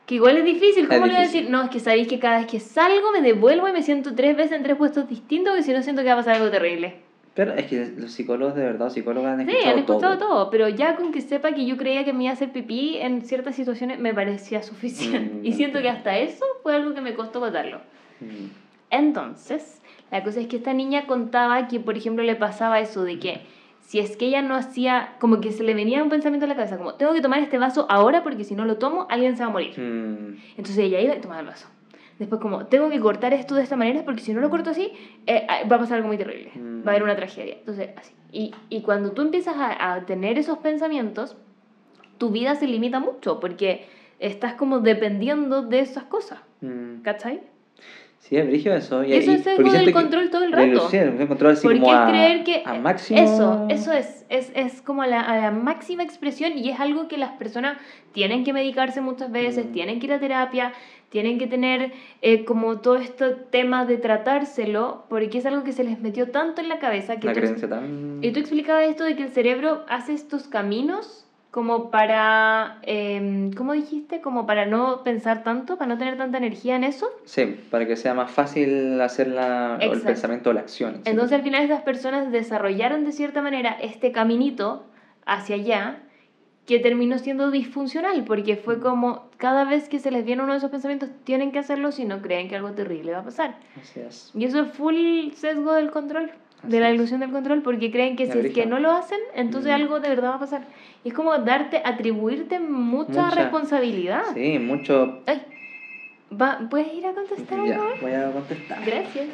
[0.06, 1.50] Que igual es difícil, Es ¿cómo le voy a decir?
[1.50, 4.36] No, es que sabéis que cada vez que salgo me devuelvo y me siento tres
[4.36, 6.96] veces en tres puestos distintos, que si no siento que va a pasar algo terrible.
[7.36, 10.28] Pero es que los psicólogos de verdad, psicólogas han Sí, escuchado, han escuchado todo.
[10.30, 10.50] todo.
[10.52, 13.22] pero ya con que sepa que yo creía que me iba a hacer pipí en
[13.24, 15.34] ciertas situaciones me parecía suficiente.
[15.36, 17.80] Mm, y siento que hasta eso fue algo que me costó contarlo.
[18.20, 18.48] Mm.
[18.92, 19.82] Entonces,
[20.12, 23.42] la cosa es que esta niña contaba que, por ejemplo, le pasaba eso de que
[23.94, 26.56] si es que ella no hacía, como que se le venía un pensamiento a la
[26.56, 29.44] cabeza, como, tengo que tomar este vaso ahora porque si no lo tomo, alguien se
[29.44, 29.80] va a morir.
[29.80, 30.36] Mm.
[30.58, 31.68] Entonces ella iba y tomaba el vaso.
[32.18, 34.92] Después como, tengo que cortar esto de esta manera porque si no lo corto así,
[35.28, 36.50] eh, ah, va a pasar algo muy terrible.
[36.56, 36.80] Mm.
[36.80, 37.54] Va a haber una tragedia.
[37.54, 38.16] Entonces, así.
[38.32, 41.38] Y, y cuando tú empiezas a, a tener esos pensamientos,
[42.18, 43.86] tu vida se limita mucho porque
[44.18, 46.40] estás como dependiendo de esas cosas.
[46.62, 47.04] Mm.
[47.04, 47.42] ¿Cachai?
[48.24, 49.04] Sí, es brillo eso.
[49.04, 50.90] Y eso es porque del control todo el rato.
[50.94, 53.20] El control así Porque como es a, creer que a máximo.
[53.20, 57.18] eso, eso es, es, es como la, a la máxima expresión y es algo que
[57.18, 57.78] las personas
[58.14, 59.72] tienen que medicarse muchas veces, Mm.
[59.74, 60.72] tienen que ir a terapia,
[61.10, 65.84] tienen que tener eh, como todo este tema de tratárselo, porque es algo que se
[65.84, 68.20] les metió tanto en la cabeza que tú, creencia tan.
[68.22, 71.23] y tú explicabas esto de que el cerebro hace estos caminos
[71.54, 74.22] como para, em, ¿cómo dijiste?
[74.22, 77.06] Como para no pensar tanto, para no tener tanta energía en eso.
[77.26, 80.96] Sí, para que sea más fácil hacer la, el pensamiento o la acción.
[80.96, 81.12] sí.
[81.12, 84.84] Entonces al final estas personas desarrollaron de cierta manera este caminito
[85.28, 86.00] hacia allá
[86.66, 90.58] que terminó siendo disfuncional porque fue como cada vez que se les viene uno de
[90.58, 93.58] esos pensamientos tienen que hacerlo si no creen que algo terrible va a pasar.
[93.80, 94.32] Así es.
[94.34, 96.32] Y eso es full sesgo del control,
[96.64, 96.96] de Así la es.
[96.96, 99.76] ilusión del control porque creen que si es que no lo hacen, entonces Mm.
[99.76, 100.62] algo de verdad va a pasar.
[101.04, 103.36] Y es como darte, atribuirte mucha, Mucha.
[103.36, 104.24] responsabilidad.
[104.34, 105.22] Sí, mucho.
[105.26, 105.42] Ay,
[106.32, 107.86] va, ¿puedes ir a contestar Ya, algo?
[108.02, 108.86] voy a contestar.
[108.86, 109.28] Gracias.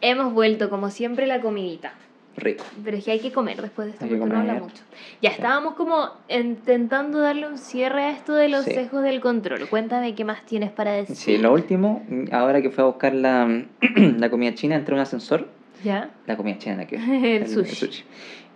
[0.00, 1.94] Hemos vuelto, como siempre, la comidita.
[2.36, 2.64] Rico.
[2.82, 4.82] Pero es que hay que comer después de esto porque uno habla mucho.
[5.20, 8.72] Ya estábamos como intentando darle un cierre a esto de los Sí.
[8.72, 9.68] sesgos del control.
[9.68, 11.14] Cuéntame qué más tienes para decir.
[11.16, 13.64] Sí, lo último, ahora que fui a buscar la,
[13.96, 15.46] la comida china, entré a un ascensor.
[15.84, 16.10] ¿Ya?
[16.26, 16.96] La comida china, que
[17.36, 18.02] El sushi.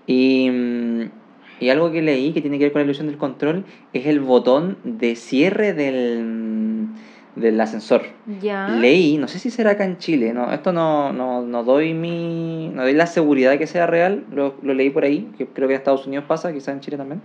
[0.06, 1.10] Y, mm, y
[1.70, 4.76] algo que leí que tiene que ver con la ilusión del control es el botón
[4.84, 6.86] de cierre del,
[7.34, 8.02] del ascensor.
[8.40, 8.68] Ya.
[8.68, 12.70] Leí, no sé si será acá en Chile, no, esto no, no, no doy mi,
[12.74, 15.68] no doy la seguridad de que sea real, lo, lo leí por ahí, que creo
[15.68, 17.20] que en Estados Unidos pasa, quizás en Chile también,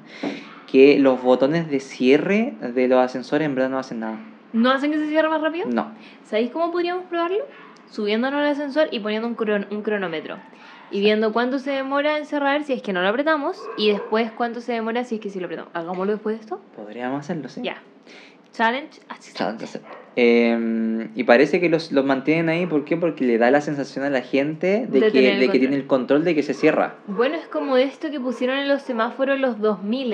[0.71, 4.17] que los botones de cierre de los ascensores en verdad no hacen nada.
[4.53, 5.67] ¿No hacen que se cierre más rápido?
[5.69, 5.91] No.
[6.25, 7.39] ¿Sabéis cómo podríamos probarlo?
[7.89, 10.37] Subiéndonos al ascensor y poniendo un, cron- un cronómetro.
[10.92, 13.58] Y viendo cuánto se demora en cerrar si es que no lo apretamos.
[13.78, 15.72] Y después cuánto se demora si es que sí lo apretamos.
[15.74, 16.62] Hagámoslo después de esto.
[16.76, 17.62] Podríamos hacerlo, sí.
[17.63, 17.82] Ya.
[18.51, 19.00] Challenge.
[19.39, 19.82] Entonces,
[20.18, 22.97] eh, y parece que los, los mantienen ahí, ¿por qué?
[22.97, 25.88] Porque le da la sensación a la gente de, De que, de que tiene el
[25.88, 26.96] control de que se cierra.
[27.08, 30.12] Bueno, es como esto que pusieron en los semáforos los 2000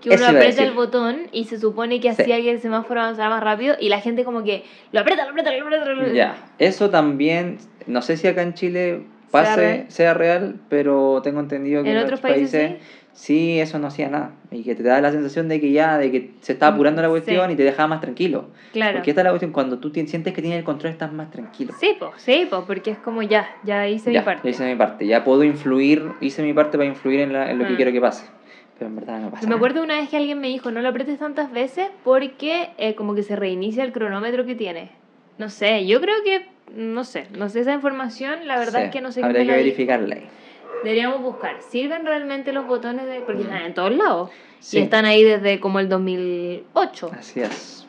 [0.00, 2.22] que uno aprieta el botón y se supone que Sí.
[2.22, 5.30] hacía que el semáforo avanzara más rápido y la gente como que lo aprieta, lo
[5.30, 5.84] aprieta, lo aprieta.
[5.86, 6.14] lo aprieta.
[6.14, 7.58] Ya, eso también,
[7.88, 9.84] no sé si acá en Chile Sea pase, real.
[9.88, 14.08] sea real, pero tengo entendido que ¿En en, otros países países, sí, eso no hacía
[14.10, 14.32] nada.
[14.50, 17.08] Y que te da la sensación de que ya, de que se está apurando la
[17.08, 17.12] Sí.
[17.12, 18.50] cuestión y te dejaba más tranquilo.
[18.72, 18.98] Claro.
[18.98, 21.72] Porque esta es la cuestión, cuando tú sientes que tienes el control estás más tranquilo.
[21.80, 24.42] Sí, pues, sí, po, porque es como ya, ya hice ya, mi parte.
[24.44, 27.58] ya hice mi parte, ya puedo influir, hice mi parte para influir en, la- en
[27.58, 27.76] lo que Ah.
[27.76, 28.26] quiero que pase.
[28.78, 29.46] Pero en verdad no pasa.
[29.48, 32.94] Me acuerdo una vez que alguien me dijo, no lo apretes tantas veces porque eh,
[32.96, 34.90] como que se reinicia el cronómetro que tiene.
[35.38, 38.90] No sé, yo creo que, no sé, no sé esa información, la verdad Sí, es
[38.90, 40.28] que no sé Habría me que verificarla ahí.
[40.84, 43.20] Deberíamos buscar, ¿sirven realmente los botones de...?
[43.20, 44.30] Porque están en todos lados.
[44.72, 47.10] Y están ahí desde como el 2008.
[47.18, 47.86] Así es.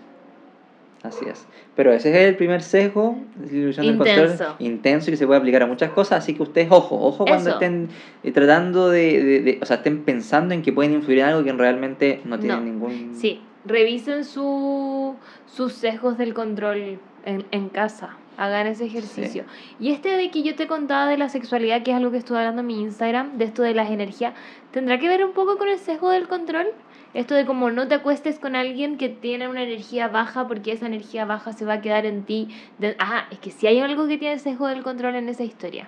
[1.04, 1.46] Así es.
[1.76, 4.14] Pero ese es el primer sesgo, de ilusión intenso.
[4.14, 6.24] del control, intenso y que se puede aplicar a muchas cosas.
[6.24, 7.90] Así que ustedes, ojo, ojo cuando estén
[8.24, 11.52] eh, tratando de, de, o sea, estén pensando en que pueden influir en algo que
[11.52, 13.16] realmente no tiene ningún...
[13.16, 18.18] Sí, revisen su, sus sesgos del control en, en casa.
[18.38, 19.44] Hagan ese ejercicio.
[19.80, 22.40] Y este de que yo te contaba de la sexualidad, que es algo que estuve
[22.40, 24.34] hablando en mi Instagram, de esto de las energías,
[24.72, 26.68] ¿tendrá que ver un poco con el sesgo del control?
[27.14, 30.88] Esto de como no te acuestes con alguien que tiene una energía baja porque esa
[30.88, 32.50] energía baja se va a quedar en ti.
[32.80, 35.88] De, ajá, es que si hay algo que tiene sesgo del control en esa historia.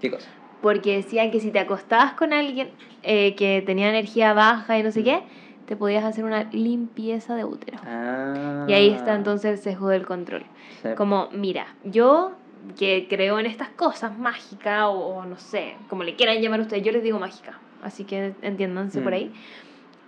[0.00, 0.28] ¿Qué cosa?
[0.62, 2.70] Porque decían que si te acostabas con alguien
[3.02, 5.22] eh, que tenía energía baja y no sé qué,
[5.66, 7.78] te podías hacer una limpieza de útero.
[7.84, 8.64] Ah.
[8.66, 10.44] Y ahí está entonces el sesgo del control.
[10.96, 12.32] Como, mira, yo
[12.78, 16.92] que creo en estas cosas mágicas o, no sé, como le quieran llamar ustedes, yo
[16.92, 19.26] les digo mágica, así que entiéndanse por ahí.
[19.26, 19.32] Mm.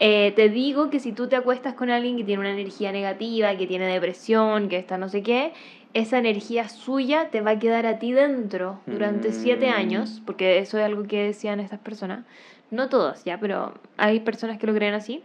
[0.01, 3.57] Eh, te digo que si tú te acuestas con alguien que tiene una energía negativa,
[3.57, 5.53] que tiene depresión, que está no sé qué,
[5.95, 9.75] esa energía suya te va a quedar a ti dentro durante siete mm.
[9.75, 12.25] años, porque eso es algo que decían estas personas.
[12.71, 15.23] No todos, ya, pero hay personas que lo creen así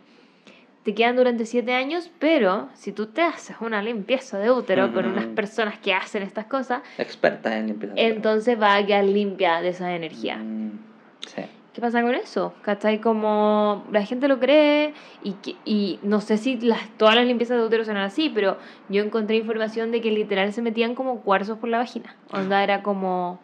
[0.83, 5.05] te quedan durante siete años, pero si tú te haces una limpieza de útero con
[5.05, 9.69] unas personas que hacen estas cosas, expertas en limpieza, entonces va a quedar limpia de
[9.69, 10.37] esa energía.
[10.37, 10.79] Mm,
[11.25, 11.43] sí.
[11.73, 12.53] ¿Qué pasa con eso?
[12.61, 13.01] ¿Cachai?
[13.01, 14.93] Como la gente lo cree
[15.23, 15.35] y,
[15.65, 18.57] y no sé si las, todas las limpiezas de útero son así, pero
[18.89, 22.15] yo encontré información de que literal se metían como cuarzos por la vagina.
[22.31, 23.39] Onda era como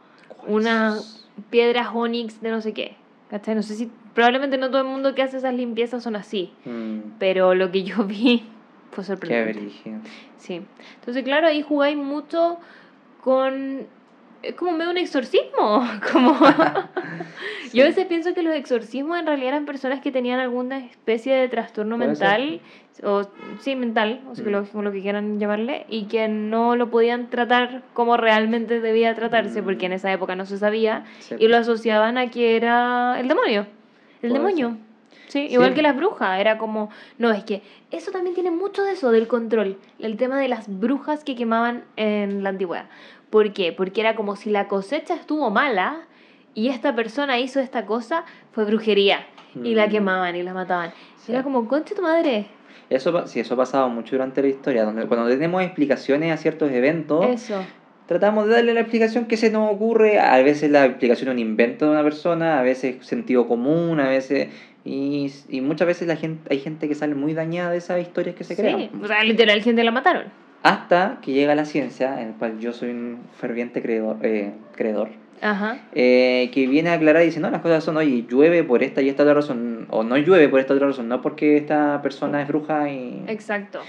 [0.45, 0.97] una
[1.49, 2.97] piedra onix de no sé qué.
[3.29, 3.55] ¿Cachai?
[3.55, 7.17] No sé si probablemente no todo el mundo que hace esas limpiezas son así, mm.
[7.19, 8.43] pero lo que yo vi
[8.91, 9.71] fue sorprendente.
[9.83, 9.95] Qué
[10.37, 10.61] sí.
[10.95, 12.57] Entonces, claro, ahí jugáis mucho
[13.21, 13.87] con
[14.41, 15.87] es como medio un exorcismo.
[16.11, 16.33] Como
[17.73, 21.35] Yo a veces pienso que los exorcismos en realidad eran personas que tenían alguna especie
[21.35, 22.61] de trastorno mental,
[23.03, 23.23] o
[23.59, 24.83] sí, mental, o psicológico, mm.
[24.83, 29.85] lo que quieran llamarle, y que no lo podían tratar como realmente debía tratarse, porque
[29.85, 29.95] en mm.
[29.95, 31.05] esa época no se sabía,
[31.37, 33.67] y lo asociaban a que era el demonio.
[34.23, 34.77] El demonio.
[35.27, 36.89] Sí, igual que las brujas, era como,
[37.19, 37.61] no, es que
[37.91, 41.83] eso también tiene mucho de eso, del control, el tema de las brujas que quemaban
[41.97, 42.87] en la antigüedad.
[43.29, 43.73] ¿Por qué?
[43.73, 46.07] Porque era como si la cosecha estuvo mala
[46.53, 49.25] y esta persona hizo esta cosa, fue brujería.
[49.63, 49.89] Y la mm.
[49.89, 50.91] quemaban y la mataban.
[51.27, 52.47] Era como, concha tu madre.
[52.89, 56.71] Eso, sí, eso ha pasado mucho durante la historia, donde cuando tenemos explicaciones a ciertos
[56.71, 57.63] eventos, eso
[58.09, 60.19] tratamos de darle la explicación que se nos ocurre.
[60.19, 64.09] A veces la explicación es un invento de una persona, a veces sentido común, a
[64.09, 64.49] veces.
[64.83, 68.35] Y, y muchas veces la gente, hay gente que sale muy dañada de esas historias
[68.35, 68.79] que se crean.
[68.79, 70.23] Sí, o sea, literal, gente la mataron.
[70.63, 75.09] Hasta que llega la ciencia, en el cual yo soy un ferviente creedor, eh, creedor
[75.41, 75.79] Ajá.
[75.93, 79.01] Eh, que viene a aclarar y dice, no, las cosas son, oye, llueve por esta
[79.01, 82.41] y esta otra razón, o no llueve por esta otra razón, no porque esta persona
[82.41, 83.23] es bruja y...
[83.27, 83.79] Exacto.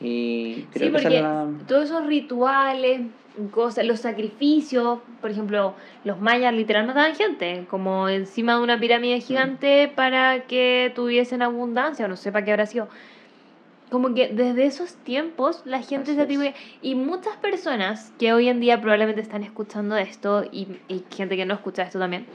[0.00, 1.24] Y creo sí, porque
[1.66, 3.02] todos esos rituales,
[3.50, 5.74] cosas, los sacrificios, por ejemplo,
[6.04, 12.06] los mayas literal mataban gente, como encima de una pirámide gigante para que tuviesen abundancia,
[12.06, 12.88] o no sé para qué habrá sido.
[13.90, 18.60] Como que desde esos tiempos la gente se atribuye, y muchas personas que hoy en
[18.60, 22.26] día probablemente están escuchando esto, y, y gente que no escucha esto también,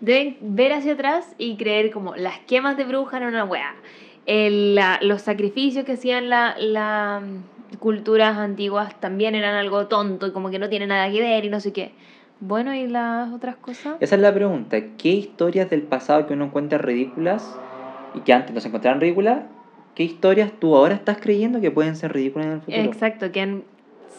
[0.00, 3.74] deben ver hacia atrás y creer como las quemas de bruja eran una wea,
[4.26, 7.22] el, los sacrificios que hacían la, la
[7.78, 11.48] culturas antiguas también eran algo tonto y como que no tiene nada que ver y
[11.48, 11.92] no sé qué.
[12.40, 13.96] Bueno, ¿y las otras cosas?
[14.00, 14.76] Esa es la pregunta.
[14.98, 17.58] ¿Qué historias del pasado que uno encuentra ridículas
[18.14, 19.44] y que antes no se encontraban ridículas,
[19.96, 22.82] qué historias tú ahora estás creyendo que pueden ser ridículas en el futuro?
[22.82, 23.64] Exacto, que en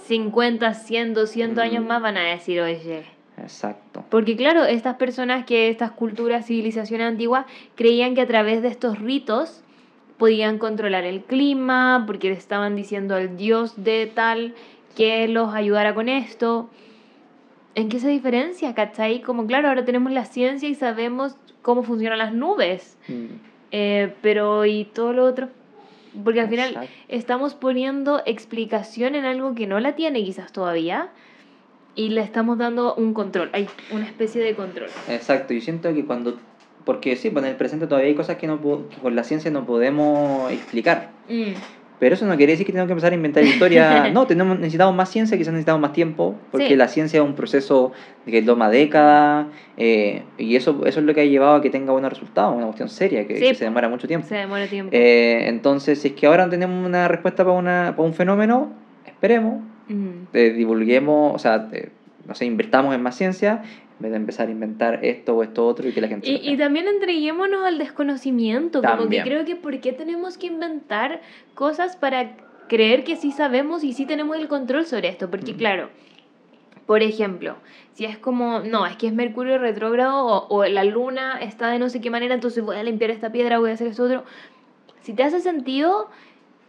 [0.08, 1.88] 50, 100, 200 años mm.
[1.88, 3.04] más van a decir, oye.
[3.38, 4.04] Exacto.
[4.10, 7.46] Porque claro, estas personas que estas culturas, civilizaciones antiguas,
[7.76, 9.64] creían que a través de estos ritos
[10.18, 14.56] podían controlar el clima, porque le estaban diciendo al dios de tal
[14.96, 16.72] que los ayudara con esto.
[17.76, 19.22] ¿En qué se diferencia, cachai?
[19.22, 23.26] Como claro, ahora tenemos la ciencia y sabemos cómo funcionan las nubes, mm.
[23.70, 25.50] eh, pero ¿y todo lo otro?
[26.24, 31.10] Porque al final estamos poniendo explicación en algo que no la tiene quizás todavía
[31.96, 34.90] y le estamos dando un control, hay una especie de control.
[35.10, 36.38] Exacto, yo siento que cuando
[36.88, 39.66] porque sí, pues en el presente todavía hay cosas que, no, con la ciencia no
[39.66, 41.10] podemos explicar.
[41.28, 41.52] Mm.
[42.00, 44.10] Pero eso no quiere decir que tenemos que empezar a inventar historia.
[44.14, 47.92] no, tenemos, necesitamos más ciencia, quizás necesitamos más tiempo, porque la ciencia es un proceso
[48.26, 49.48] que toma décadas,
[49.78, 52.66] eh, y eso, eso es lo que ha llevado a que tenga buenos resultados, una
[52.66, 54.28] cuestión seria, que, se demora mucho tiempo.
[54.28, 54.92] Se demora tiempo.
[54.94, 58.72] Eh, entonces, si es que ahora tenemos una respuesta para, una, para un fenómeno,
[59.06, 59.64] esperemos,
[60.34, 61.68] eh, divulguemos, o sea,
[62.28, 63.64] no sé, invertamos en más ciencia,
[63.98, 66.30] En vez de empezar a inventar esto o esto otro y que la gente...
[66.30, 71.22] Y, y también entreguémonos al desconocimiento, como que creo que ¿por qué tenemos que inventar
[71.56, 72.38] cosas para
[72.68, 75.32] creer que sí sabemos y sí tenemos el control sobre esto?
[75.32, 75.90] Porque claro,
[76.86, 77.58] por ejemplo,
[77.94, 81.80] si es como, no, es que es Mercurio retrógrado o, o, la luna está de
[81.80, 84.24] no sé qué manera, entonces voy a limpiar esta piedra, voy a hacer esto otro.
[85.02, 86.10] Si te hace sentido,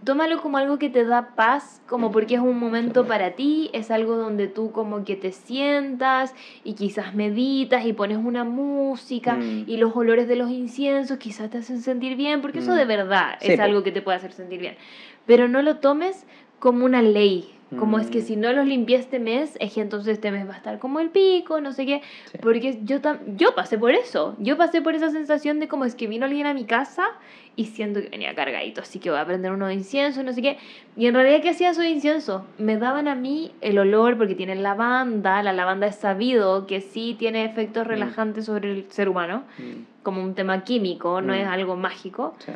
[0.04, 3.90] tómalo como algo que te da paz, como porque es un momento para ti, es
[3.90, 6.34] algo donde tú como que te sientas
[6.64, 9.64] y quizás meditas y pones una música Mm.
[9.66, 12.76] y los olores de los inciensos quizás te hacen sentir bien, porque eso Mm.
[12.76, 14.76] de verdad Sí, es algo que te puede hacer sentir bien.
[15.26, 16.26] Pero no lo tomes
[16.58, 17.54] como una ley.
[17.76, 18.22] Como es que Mm.
[18.22, 21.00] si no los limpié este mes, es que entonces este mes va a estar como
[21.00, 22.00] el pico, no sé qué.
[22.32, 22.38] Sí.
[22.40, 22.98] Porque yo,
[23.36, 24.34] yo pasé por eso.
[24.38, 27.04] Yo pasé por esa sensación de como es que vino alguien a mi casa
[27.56, 30.40] y siento que venía cargadito, así que voy a prender uno de incienso, no sé
[30.40, 30.56] qué.
[30.96, 32.46] Y en realidad, ¿qué hacía esos incienso?
[32.56, 35.42] Me daban a mí el olor porque tiene lavanda.
[35.42, 37.88] La lavanda es sabido que sí tiene efectos Mm.
[37.88, 41.36] relajantes sobre el ser humano, Mm, como un tema químico, no Mm.
[41.36, 42.34] es algo mágico.
[42.38, 42.52] sí.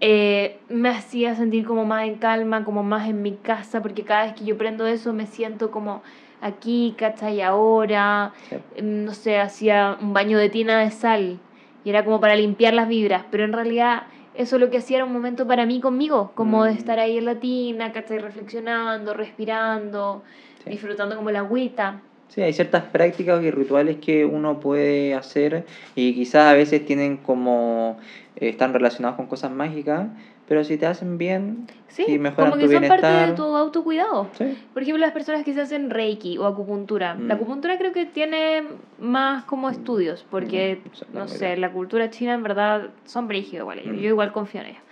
[0.00, 4.24] Eh, me hacía sentir como más en calma, como más en mi casa, porque cada
[4.24, 6.02] vez que yo prendo eso me siento como
[6.40, 7.40] aquí, ¿cachai?
[7.42, 8.56] Ahora, Sí.
[8.76, 11.40] em, no sé, hacía un baño de tina de sal
[11.84, 14.04] y era como para limpiar las vibras, pero en realidad
[14.34, 16.76] eso lo que hacía era un momento para mí conmigo, como de Mm.
[16.76, 18.18] estar ahí en la tina, ¿cachai?
[18.18, 20.22] Reflexionando, respirando,
[20.62, 20.70] Sí.
[20.70, 22.02] disfrutando como la agüita.
[22.28, 25.64] Sí, hay ciertas prácticas y rituales que uno puede hacer
[25.94, 27.98] y quizás a veces tienen como,
[28.40, 30.08] están relacionados con cosas mágicas,
[30.46, 33.42] pero si te hacen bien, Sí, si mejoran como tu que son parte de tu
[33.56, 34.28] autocuidado.
[34.38, 34.56] Sí.
[34.72, 37.14] Por ejemplo, las personas que se hacen Reiki o acupuntura.
[37.14, 37.38] La Mm.
[37.38, 38.62] acupuntura creo que tiene
[38.98, 40.80] más como estudios, porque,
[41.12, 43.82] Mm, no sé, la cultura china en verdad son brígidos igual.
[43.82, 43.96] Yo, Mm.
[43.96, 44.82] yo igual confío en ellos.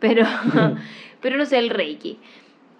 [0.00, 0.22] Pero,
[1.20, 2.18] pero no sé, el Reiki.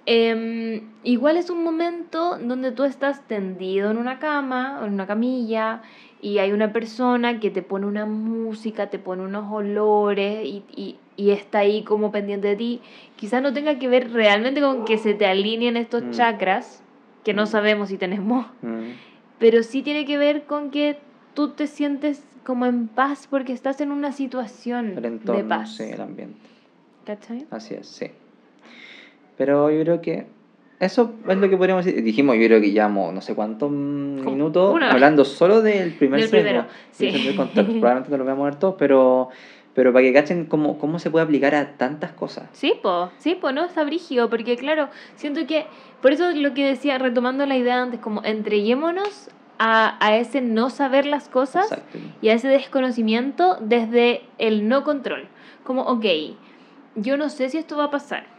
[0.06, 5.06] Em, igual es un momento donde tú estás tendido en una cama o en una
[5.06, 5.80] camilla
[6.24, 10.96] y hay una persona que te pone una música, te pone unos olores y, y,
[11.18, 12.80] y está ahí como pendiente de ti.
[13.16, 16.10] Quizás no tenga que ver realmente con que se te alineen estos Mm.
[16.12, 16.82] chakras,
[17.24, 17.46] que no Mm.
[17.46, 18.92] sabemos si tenemos, Mm,
[19.38, 20.96] pero sí tiene que ver con que
[21.34, 24.94] tú te sientes como en paz porque estás en una situación
[25.24, 25.76] de paz.
[25.76, 26.38] sí, el ambiente.
[27.04, 27.44] ¿Cachai?
[27.50, 28.06] Así es, sí.
[29.36, 30.26] Pero yo creo que
[30.80, 32.02] eso es lo que podríamos decir.
[32.02, 36.64] Dijimos, yo creo que llevamos no sé cuántos minutos hablando solo del primer Del sesgo,
[36.90, 37.10] sí.
[37.10, 37.72] del contacto.
[37.80, 39.28] Probablemente no lo veamos a ver todos, pero,
[39.72, 42.48] pero para que cachen cómo, cómo se puede aplicar a tantas cosas.
[42.52, 45.66] Sí, po, sí, po, no, está brígido, porque claro, siento que,
[46.02, 50.70] por eso lo que decía, retomando la idea antes, como entreguémonos a, a ese no
[50.70, 51.98] saber las cosas Exacto.
[52.20, 55.28] y a ese desconocimiento desde el no control.
[55.62, 56.04] Como, ok,
[56.96, 58.33] yo no sé si esto va a pasar.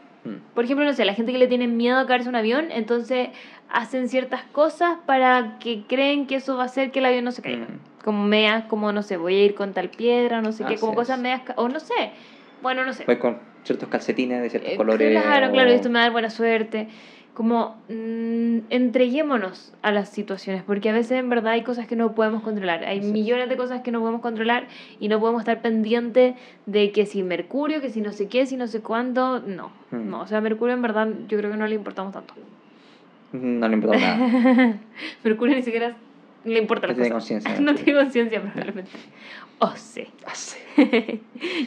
[0.54, 3.30] Por ejemplo, no sé, la gente que le tiene miedo a caerse un avión, entonces
[3.70, 7.32] hacen ciertas cosas para que creen que eso va a hacer que el avión no
[7.32, 7.66] se caiga.
[7.66, 10.74] mm, Como meas, como no sé, voy a ir con tal piedra, no sé qué,
[10.76, 11.24] Así como cosas es.
[11.24, 11.94] medias, ca- o no sé,
[12.62, 13.04] bueno, no sé.
[13.06, 15.12] Pues con ciertos calcetines de ciertos Eh, colores.
[15.22, 16.88] Claro, claro, esto me va a dar buena suerte.
[17.36, 22.16] Como mm, entreguémonos a las situaciones, porque a veces en verdad hay cosas que no
[22.16, 22.86] podemos controlar.
[22.86, 23.06] Hay es.
[23.06, 24.68] millones de cosas que no podemos controlar
[25.02, 26.36] y no podemos estar pendientes
[26.66, 29.42] de que si Mercurio, que si no sé qué, si no sé cuánto.
[29.42, 30.10] No, Mm.
[30.10, 30.22] no.
[30.22, 32.34] O sea, Mercurio en verdad yo creo que no le importamos tanto.
[33.34, 34.18] No le importa nada.
[35.26, 35.96] Mercurio ni siquiera
[36.46, 37.56] le importa No las tiene conciencia.
[37.60, 38.92] no tiene conciencia probablemente.
[39.60, 40.08] Oh, sí.
[40.26, 40.58] Ah, sí.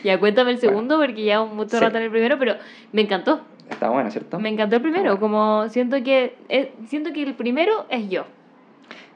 [0.04, 0.70] ya cuéntame el Bueno.
[0.70, 1.84] segundo porque ya mucho Sí.
[1.84, 2.54] rato en el primero, pero
[2.92, 3.42] me encantó.
[3.70, 4.40] Está bueno, ¿cierto?
[4.40, 5.20] Me encantó el primero, bueno.
[5.20, 8.24] como siento que eh, siento que el primero es yo.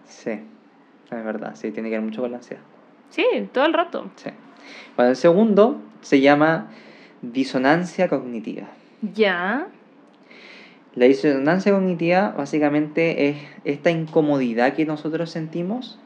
[0.05, 2.63] Sí, es verdad, sí, tiene que haber mucho balanceado.
[3.11, 4.11] Sí, todo el rato.
[4.17, 4.31] Sí.
[4.97, 6.69] Bueno, el segundo se llama
[7.23, 8.69] disonancia cognitiva.
[9.15, 9.69] Ya.
[10.95, 15.99] La disonancia cognitiva básicamente es esta incomodidad que nosotros sentimos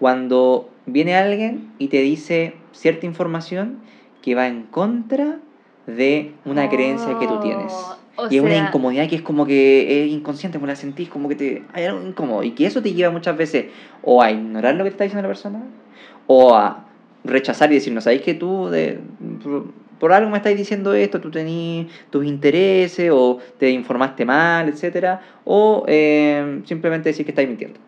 [0.00, 3.78] cuando viene alguien y te dice cierta información
[4.22, 5.38] que va en contra
[5.86, 7.72] de una creencia que tú tienes.
[8.16, 11.28] Oh, y es una incomodidad que es como que es inconsciente, como la sentís, como
[11.28, 12.42] que te hay algo incómodo.
[12.44, 13.66] Y que eso te lleva muchas veces
[14.02, 15.62] o a ignorar lo que te está diciendo la persona,
[16.26, 16.84] o a
[17.24, 18.98] rechazar y decir, no sabéis que tú de,
[19.42, 19.66] por,
[19.98, 25.22] por algo me estáis diciendo esto, tú tenías tus intereses, o te informaste mal, etcétera
[25.44, 27.78] O eh, simplemente decir que estáis mintiendo.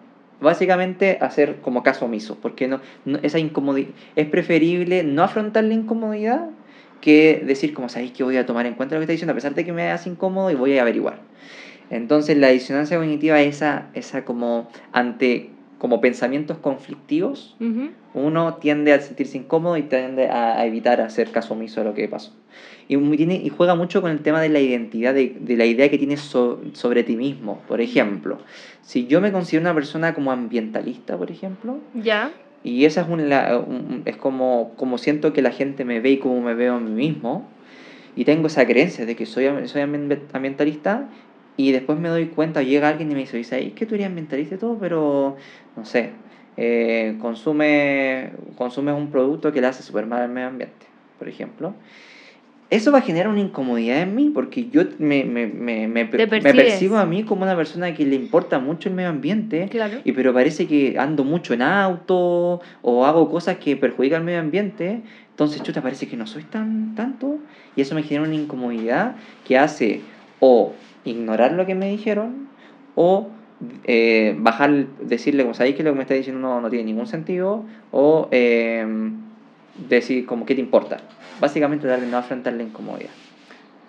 [0.40, 5.74] Básicamente hacer como caso omiso, porque no, no- esa incomodidad es preferible no afrontar la
[5.74, 6.48] incomodidad
[7.01, 9.35] que decir como sabéis que voy a tomar en cuenta lo que está diciendo a
[9.35, 11.18] pesar de que me hace incómodo y voy a averiguar.
[11.90, 17.90] Entonces la disonancia cognitiva es esa, esa como ante como pensamientos conflictivos, Ujú.
[18.14, 21.93] uno tiende a sentirse incómodo y tiende a, a evitar hacer caso omiso a lo
[21.93, 22.32] que pasó.
[22.89, 25.90] Y, tiene, y juega mucho con el tema de la identidad, de, de la idea
[25.90, 27.60] que tienes so- sobre ti mismo.
[27.68, 28.39] Por ejemplo,
[28.81, 32.31] si yo me considero una persona como ambientalista, por ejemplo, Ya.
[32.66, 36.10] Y esa es, un, la- un- es como, como siento que la gente me ve
[36.12, 37.48] y cómo me veo a mí mismo,
[38.16, 41.10] y tengo esa creencia de que soy, soy ambi- ambientalista,
[41.56, 44.56] y después me doy cuenta, llega alguien y me dice, ¿sabes que tú eres ambientalista
[44.56, 44.78] y todo?
[44.78, 45.36] Pero,
[45.76, 46.12] no sé,
[46.56, 50.86] eh, consume, consumes un producto que le hace súper mal al medio ambiente,
[51.18, 51.74] por ejemplo.
[52.68, 56.40] Eso va a generar una incomodidad en mí porque yo me, me, me, me, me
[56.40, 59.98] percibo a mí como una persona que le importa mucho el medio ambiente Claro.
[60.05, 64.40] y pero parece que ando mucho en auto o hago cosas que perjudican al medio
[64.40, 67.38] ambiente, entonces chuta, parece que no soy tan tanto
[67.76, 69.14] y eso me genera una incomodidad
[69.47, 70.01] que hace
[70.40, 70.72] o
[71.05, 72.48] ignorar lo que me dijeron
[72.97, 73.28] o
[73.84, 77.06] eh, bajar, decirle como sabéis que lo que me está diciendo no, no tiene ningún
[77.06, 78.84] sentido o eh,
[79.88, 80.98] decir como qué te importa.
[81.40, 83.10] Básicamente darle no afrontar la incomodidad.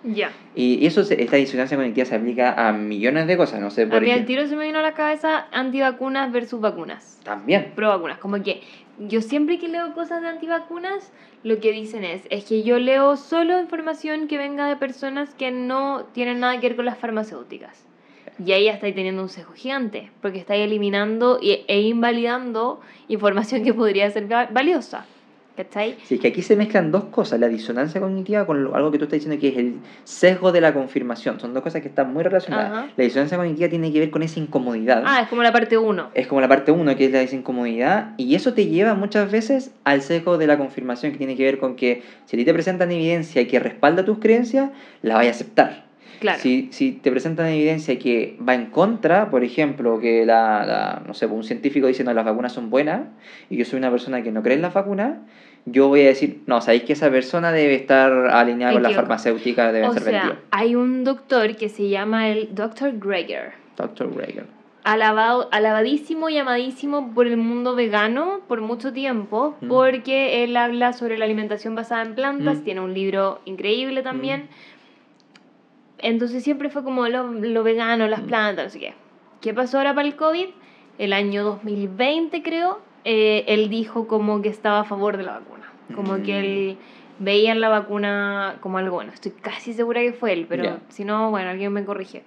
[0.04, 0.30] Ya.
[0.54, 3.82] Y, y eso, se- esta disonancia cognitiva se aplica a millones de cosas, no sé,
[3.82, 7.20] A por mí al tiro se me vino a la cabeza antivacunas versus vacunas.
[7.24, 7.72] También.
[7.74, 8.18] Pro vacunas.
[8.18, 8.62] Como que
[8.98, 11.10] yo siempre que leo cosas de antivacunas,
[11.42, 15.50] lo que dicen es, es que yo leo solo información que venga de personas que
[15.50, 17.84] no tienen nada que ver con las farmacéuticas.
[18.44, 23.64] Y ahí ya estáis teniendo un sesgo gigante, porque estáis eliminando y- e invalidando información
[23.64, 25.06] que podría ser va- valiosa.
[25.58, 25.96] ¿Cachai?
[26.04, 28.98] Sí, es que aquí se mezclan dos cosas, la disonancia cognitiva con lo- algo que
[28.98, 29.74] tú estás diciendo que es el
[30.04, 31.40] sesgo de la confirmación.
[31.40, 32.70] Son dos cosas que están muy relacionadas.
[32.70, 32.88] Ajá.
[32.96, 35.02] La disonancia cognitiva tiene que ver con esa incomodidad.
[35.04, 36.10] Ah, es como la parte 1.
[36.14, 39.72] Es como la parte uno, que es la desincomodidad, y eso te lleva muchas veces
[39.82, 42.54] al sesgo de la confirmación, que tiene que ver con que si a ti te
[42.54, 44.70] presentan evidencia que respalda tus creencias,
[45.02, 45.88] la vas a aceptar.
[46.20, 46.38] Claro.
[46.40, 51.14] Si, si te presentan evidencia que va en contra, por ejemplo, que la, la- no
[51.14, 53.02] sé, un científico dice no, las vacunas son buenas,
[53.50, 55.18] y yo soy una persona que no cree en las vacunas,
[55.66, 59.70] yo voy a decir, no, sabéis que esa persona debe estar alineada con la farmacéutica,
[59.72, 60.40] debe o ser sea, vendida.
[60.50, 62.98] hay un doctor que se llama el Dr.
[62.98, 63.52] Greger.
[63.76, 64.14] Dr.
[64.16, 64.46] Reagan.
[64.84, 69.68] alabado, alabadísimo y amadísimo por el mundo vegano por mucho tiempo, Mm.
[69.68, 72.64] porque él habla sobre la alimentación basada en plantas, Mm.
[72.64, 74.48] tiene un libro increíble también.
[75.98, 78.26] Entonces siempre fue como lo, lo vegano, las Mm.
[78.26, 78.94] plantas, no sé qué.
[79.40, 80.46] ¿Qué pasó ahora para el COVID?
[80.98, 82.80] El año 2020 creo,
[83.10, 85.64] eh, él dijo como que estaba a favor de la vacuna,
[85.94, 86.22] como Mm.
[86.24, 86.76] que él
[87.18, 89.12] veía en la vacuna como algo bueno.
[89.14, 92.22] Estoy casi segura que fue él, pero si no, bueno, alguien me corrige.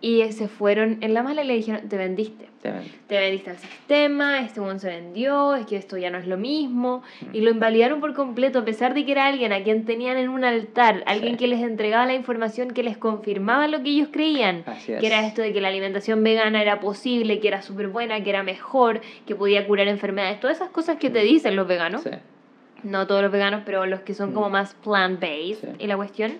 [0.00, 2.46] Y se fueron en la mala y le dijeron, te vendiste.
[2.62, 2.82] Te ven.
[3.08, 6.36] Te vendiste al sistema, este one se vendió, es que esto ya no es lo
[6.36, 7.02] mismo.
[7.20, 7.34] Mm.
[7.34, 10.28] Y lo invalidaron por completo, a pesar de que era alguien a quien tenían en
[10.28, 11.38] un altar, alguien Sí.
[11.38, 14.62] que les entregaba la información que les confirmaba lo que ellos creían.
[14.66, 15.00] Así es.
[15.00, 18.30] Que era esto de que la alimentación vegana era posible, que era súper buena, que
[18.30, 20.38] era mejor, que podía curar enfermedades.
[20.38, 22.10] Todas esas cosas que te dicen los veganos Sí.
[22.84, 24.52] no todos los veganos, pero los que son como Mm.
[24.52, 25.68] más plant-based Sí.
[25.80, 26.34] y la cuestión.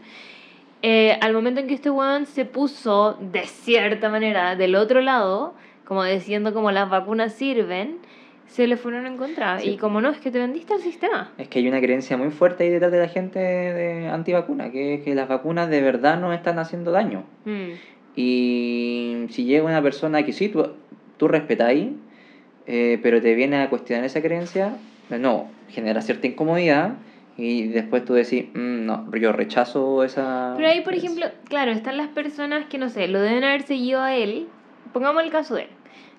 [0.83, 5.55] Eh, al momento en que este weón se puso de cierta manera del otro lado,
[5.85, 7.99] como diciendo como las vacunas sirven,
[8.47, 9.59] se le fueron en contra.
[9.59, 9.71] Sí.
[9.71, 11.33] Y como no, es que te vendiste al sistema.
[11.37, 14.95] Es que hay una creencia muy fuerte ahí detrás de la gente de antivacuna, que
[14.95, 17.25] es que las vacunas de verdad no están haciendo daño.
[17.45, 17.73] Mm,
[18.17, 20.73] Y si llega una persona que sí, tú,
[21.19, 21.89] tú respetáis,
[22.67, 24.77] eh, pero te viene a cuestionar esa creencia,
[25.11, 26.95] no, genera cierta incomodidad
[27.39, 30.55] y después tú decís, "Mm, no, yo rechazo esa...
[30.57, 31.09] Pero ahí, por creencia".
[31.27, 34.49] ejemplo, claro, están las personas que, no sé, lo deben haber seguido a él.
[34.93, 35.69] Pongamos el caso de él.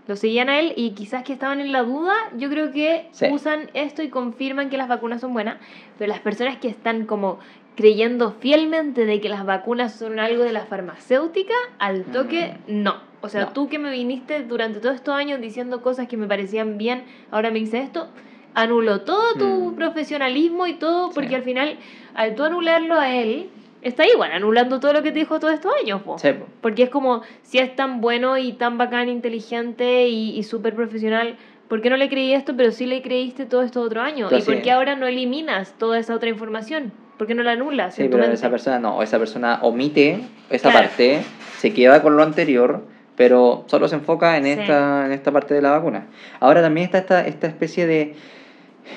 [0.07, 3.27] Lo seguían a él y quizás que estaban en la duda, yo creo que Sí.
[3.29, 5.57] usan esto y confirman que las vacunas son buenas.
[5.99, 7.37] Pero las personas que están como
[7.75, 12.95] creyendo fielmente de que las vacunas son algo de la farmacéutica, al toque, no.
[13.21, 13.51] O sea, No.
[13.51, 17.51] tú que me viniste durante todos estos años diciendo cosas que me parecían bien, ahora
[17.51, 18.07] me dices esto,
[18.53, 19.75] anuló todo tu Mm.
[19.75, 21.35] profesionalismo y todo, porque Sí.
[21.35, 21.77] al final,
[22.13, 23.49] al tú anularlo a él,
[23.81, 26.17] está igual, anulando todo lo que te dijo todos estos años, po.
[26.19, 26.45] Sí, po.
[26.61, 31.37] Porque es como, si es tan bueno y tan bacán, inteligente y, y súper profesional,
[31.67, 34.27] ¿por qué no le creí esto, pero sí le creíste todo esto otro año?
[34.35, 36.91] ¿Y por qué ahora no eliminas toda esa otra información?
[37.17, 37.95] ¿Por qué no la anulas?
[37.95, 40.19] Sí, pero esa persona no, esa persona omite
[40.49, 40.87] esa Claro.
[40.87, 41.21] parte,
[41.57, 42.83] se queda con lo anterior,
[43.19, 44.51] pero solo se enfoca en, Sí.
[44.51, 46.05] esta, en esta parte de la vacuna.
[46.39, 48.15] Ahora también está esta, esta especie de...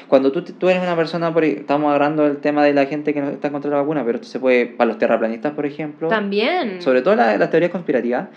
[0.06, 3.20] Cuando tú, tú eres una persona, por, estamos agarrando el tema de la gente que
[3.20, 6.80] no está contra la vacuna, pero esto se puede, para los terraplanistas, por ejemplo, También.
[6.80, 8.28] sobre todo la- las teorías conspirativas,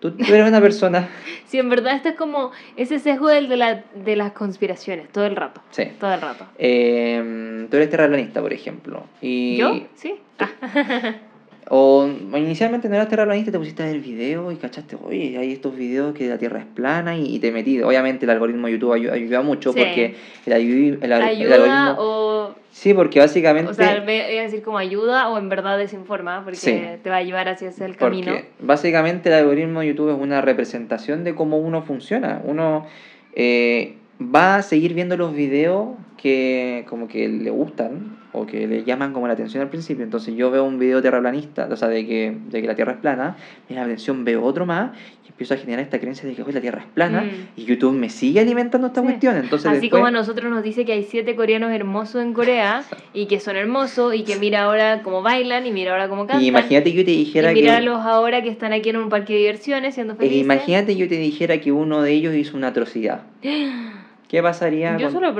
[0.00, 1.08] tú, tú eres una persona...
[1.46, 5.26] Sí, en verdad esto es como ese sesgo del de, la, de las conspiraciones, todo
[5.26, 5.60] el rato.
[5.70, 5.84] Sí.
[6.00, 6.44] Todo el rato.
[6.58, 9.04] Eh, tú eres terraplanista, por ejemplo.
[9.22, 9.80] Y ¿Yo?
[9.94, 10.16] Sí.
[10.40, 10.48] Ah,
[11.68, 15.76] O inicialmente no eras terraplanista, te pusiste a ver videos y cachaste, oye, hay estos
[15.76, 17.80] videos que la Tierra es plana y, te metí.
[17.82, 20.16] Obviamente el algoritmo de YouTube ayuda, mucho porque
[20.46, 22.54] el, el, ayuda o...
[22.72, 23.70] Sí, porque básicamente...
[23.70, 27.22] O sea, voy a decir como ayuda o en verdad desinforma, porque te va a
[27.22, 28.32] llevar hacia ese camino.
[28.32, 32.40] Porque básicamente el algoritmo de YouTube es una representación de cómo uno funciona.
[32.44, 32.86] Uno
[33.34, 38.84] eh, va a seguir viendo los videos que como que le gustan o que le
[38.84, 40.04] llaman como la atención al principio.
[40.04, 42.98] Entonces yo veo un video terraplanista, o sea, de que, de que la Tierra es
[42.98, 43.36] plana,
[43.68, 44.90] me la atención, veo otro más
[45.24, 47.60] y empiezo a generar esta creencia de que hoy la Tierra es plana mm.
[47.60, 49.36] y YouTube me sigue alimentando esta cuestión.
[49.36, 52.84] Entonces, Así como a nosotros nos dice que hay siete coreanos hermosos en Corea
[53.14, 56.44] y que son hermosos y que mira ahora cómo bailan y mira ahora cómo cantan.
[56.44, 59.32] Y imagínate que yo te dijera y míralos ahora que están aquí en un parque
[59.32, 60.38] de diversiones siendo felices.
[60.38, 63.22] imagínate que yo te dijera que uno de ellos hizo una atrocidad.
[64.28, 64.96] ¿Qué pasaría?
[64.98, 65.34] Yo solo lo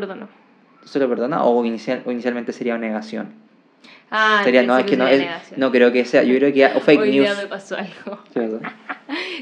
[0.81, 0.93] perdono.
[0.93, 1.45] ¿Solo perdona?
[1.45, 3.51] ¿O, inicial, o inicialmente sería una negación?
[4.11, 5.07] Ah, sería, no, es que no,
[5.57, 7.29] no creo que sea, yo creo que o fake Hoy news.
[7.29, 8.19] Día me pasó algo.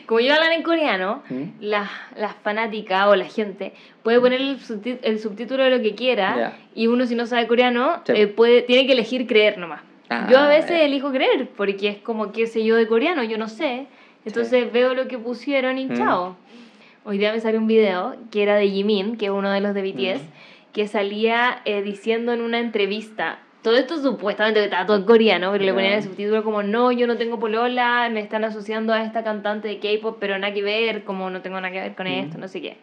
[0.06, 1.42] Como yo hablan en coreano, ¿Mm?
[1.60, 6.86] las, las fanáticas o la gente puede poner el, subtítulo, de lo que quiera y
[6.86, 9.82] uno si no sabe coreano eh, puede, tiene que elegir creer nomás.
[10.30, 13.38] yo a ah, veces elijo creer porque es como qué sé yo de coreano, yo
[13.38, 13.86] no sé.
[14.26, 15.96] Entonces veo lo que pusieron y ¿Mm?
[15.96, 16.36] chao.
[17.04, 19.72] Hoy día me salió un video que era de Jimin, que es uno de los
[19.72, 20.20] de BTS,
[20.72, 25.64] que salía eh, diciendo en una entrevista, todo esto supuestamente estaba todo en coreano, pero
[25.64, 29.24] le ponían el subtítulo como, no, yo no tengo polola, me están asociando a esta
[29.24, 32.38] cantante de K-pop, pero nada que ver, como no tengo nada que ver con esto,
[32.38, 32.76] no sé qué.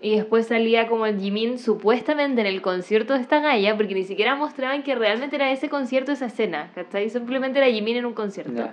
[0.00, 4.04] Y después salía como el Jimin supuestamente en el concierto de esta galla, porque ni
[4.04, 7.08] siquiera mostraban que realmente era ese concierto, esa escena, ¿cachai?
[7.08, 8.68] Simplemente era Jimin en un concierto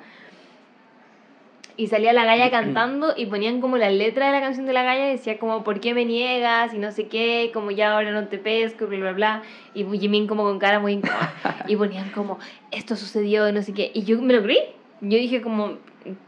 [1.77, 4.83] y salía la galla cantando y ponían como la letra de la canción de la
[4.83, 6.73] galla y decía como ¿por qué me niegas?
[6.73, 9.41] y no sé qué, como ya ahora no te pesco, bla bla bla.
[9.73, 11.33] Y Jimin como con cara muy incómoda.
[11.67, 12.39] Y ponían como
[12.71, 13.91] esto sucedió no sé qué.
[13.93, 14.59] Y yo me lo creí.
[15.01, 15.77] Yo dije como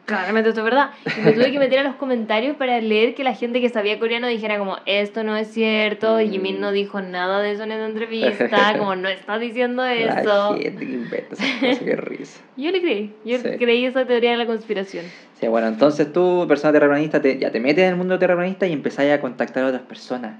[0.05, 0.91] claramente esto es verdad.
[1.17, 3.99] Y me tuve que meter a los comentarios para leer que la gente que sabía
[3.99, 7.85] coreano dijera como, esto no es cierto, Jimin no dijo nada de eso en esa
[7.85, 10.55] entrevista, como no está diciendo eso.
[10.59, 12.41] qué risa.
[12.57, 15.05] Yo le creí, yo creí esa teoría de la conspiración.
[15.39, 18.73] Sí, bueno, entonces tú, persona terraplanista, te, ya te metes en el mundo terraplanista y
[18.73, 20.35] empezás a contactar a otras personas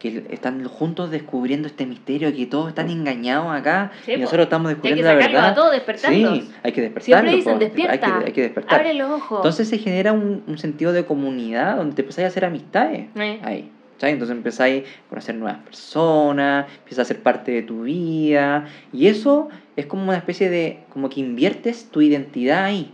[0.00, 5.04] que están juntos descubriendo este misterio, que todos están engañados acá y nosotros estamos descubriendo
[5.04, 5.48] la verdad.
[5.50, 6.34] A todos, despertando.
[6.34, 7.04] Sí, hay que despertar.
[7.04, 8.22] Siempre dicen, despierta.
[8.24, 8.80] Hay que, despertar.
[8.80, 9.38] Abre los ojos.
[9.38, 13.06] Entonces se genera un, un sentido de comunidad donde te empezáis a hacer amistades.
[13.14, 13.70] Ahí.
[14.08, 18.66] Entonces empezáis a conocer nuevas personas, empiezas a ser parte de tu vida.
[18.92, 22.90] Y eso es como una especie de, como que inviertes tu identidad ahí.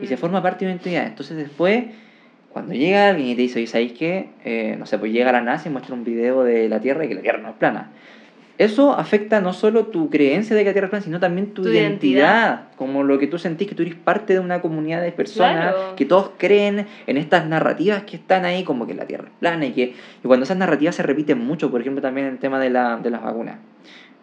[0.00, 0.18] Y se mm.
[0.18, 1.06] forma parte de tu identidad.
[1.06, 1.84] Entonces después
[2.52, 4.30] cuando llega alguien y te dice, oye, ¿sabéis qué?
[4.44, 7.08] Eh, no sé, pues llega la NASA y muestra un video de la Tierra y
[7.08, 7.90] que la Tierra no es plana.
[8.56, 11.68] Eso afecta no solo tu creencia de que la Tierra es plana, sino también tu,
[11.68, 15.74] identidad, como lo que tú sentís que tú eres parte de una comunidad de personas
[15.96, 19.66] que todos creen en estas narrativas que están ahí, como que la Tierra es plana
[19.66, 19.82] y que
[20.24, 22.96] y cuando esas narrativas se repiten mucho, por ejemplo, también en el tema de, la,
[22.96, 23.58] de las vacunas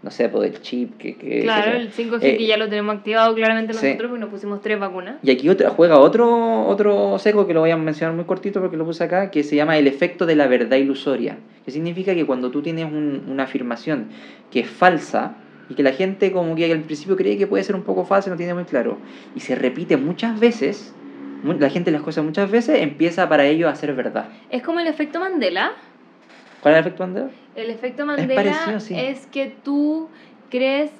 [0.01, 1.15] no sé, por el chip que...
[1.15, 4.61] que claro, el 5G que eh, ya lo tenemos activado claramente nosotros, porque nos pusimos
[4.61, 5.15] tres vacunas.
[5.23, 8.77] Y aquí otra, juega otro, otro seco que lo voy a mencionar muy cortito porque
[8.77, 12.25] lo puse acá, que se llama el efecto de la verdad ilusoria, que significa que
[12.25, 14.09] cuando tú tienes un, una afirmación
[14.51, 15.37] que es falsa,
[15.69, 18.29] y que la gente como que al principio cree que puede ser un poco falsa,
[18.29, 18.97] no tiene muy claro,
[19.35, 20.93] y se repite muchas veces,
[21.43, 24.29] la gente las cosas muchas veces, empieza para ello a ser verdad.
[24.49, 25.73] Es como el efecto Mandela.
[26.61, 27.29] ¿Cuál es el efecto Mandela?
[27.55, 30.09] El efecto Mandela es, que tú
[30.49, 30.91] crees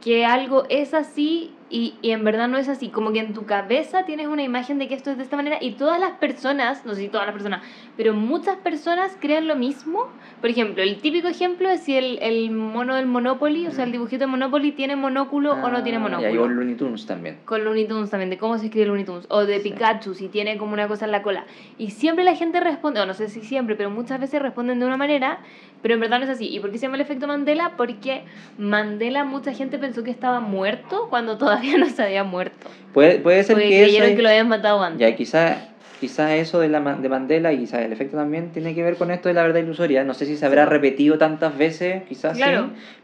[0.00, 2.88] que algo es así y, y, en verdad no es así.
[2.88, 5.58] Como que en tu cabeza tienes una imagen de que esto es de esta manera
[5.60, 7.62] y todas las personas, no sé si todas las personas,
[7.96, 10.06] pero muchas personas creen lo mismo.
[10.40, 13.92] Por ejemplo, el típico ejemplo es si el, el mono del Monopoly, o sea, el
[13.92, 16.28] dibujito de Monopoly tiene monóculo o no tiene monóculo.
[16.28, 17.38] Ah, y con Looney Tunes también.
[17.44, 19.26] Con Looney Tunes también, de cómo se escribe Looney Tunes.
[19.28, 21.44] O de Pikachu, si tiene como una cosa en la cola.
[21.76, 24.86] Y siempre la gente responde, o no sé si siempre, pero muchas veces responden de
[24.86, 25.40] una manera,
[25.82, 26.48] pero en verdad no es así.
[26.48, 27.72] ¿Y por qué se llama el efecto Mandela?
[27.76, 28.22] Porque
[28.58, 32.68] Mandela mucha gente pensó que estaba muerto cuando todavía no se había muerto.
[32.92, 35.00] Puede, puede ser Porque que creyeron que lo habían matado antes.
[35.00, 35.68] Ya, quizá,
[36.00, 39.10] quizá eso de, la, de Mandela y quizá el efecto también tiene que ver con
[39.10, 40.02] esto de la verdad ilusoria.
[40.04, 42.42] No sé si se habrá repetido tantas veces, quizás sí,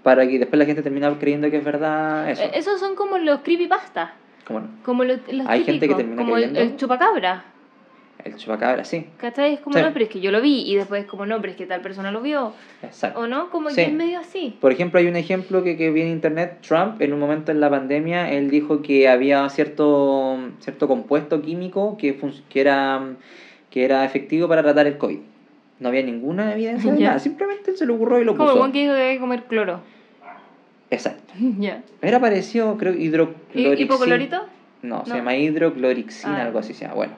[0.02, 2.42] para que después la gente termine creyendo que es verdad eso.
[2.42, 4.14] Eh, esos son como los creepypasta.
[4.46, 4.68] ¿Cómo no?
[4.82, 7.53] Como los, Hay gente que termina como el chupacabra.
[8.24, 9.06] El chupacabra, sí.
[9.18, 9.54] ¿Cachai?
[9.54, 10.62] Es como, no, pero es que yo lo vi.
[10.66, 12.54] Y después es como, no, pero es que tal persona lo vio.
[12.82, 13.20] Exacto.
[13.20, 13.50] ¿O no?
[13.50, 14.56] Como que es medio así.
[14.62, 16.58] Por ejemplo, hay un ejemplo que, que vi en internet.
[16.66, 21.98] Trump, en un momento en la pandemia, él dijo que había cierto, cierto compuesto químico
[21.98, 22.18] que,
[22.48, 23.02] que, era,
[23.68, 25.18] que era efectivo para tratar el COVID.
[25.80, 27.18] No había ninguna evidencia de nada.
[27.18, 28.52] Simplemente él se lo ocurrió y lo puso.
[28.56, 29.80] Como que dijo que había que comer cloro.
[30.90, 31.34] Exacto.
[31.58, 31.82] Ya.
[32.00, 33.78] Era parecido, creo, hidroclorixin.
[33.84, 34.46] ¿Hipoclorito?
[34.82, 35.16] No, se No.
[35.16, 36.46] llama hidroclorixina, Ah.
[36.46, 36.94] algo así se llama.
[36.94, 37.12] Bueno,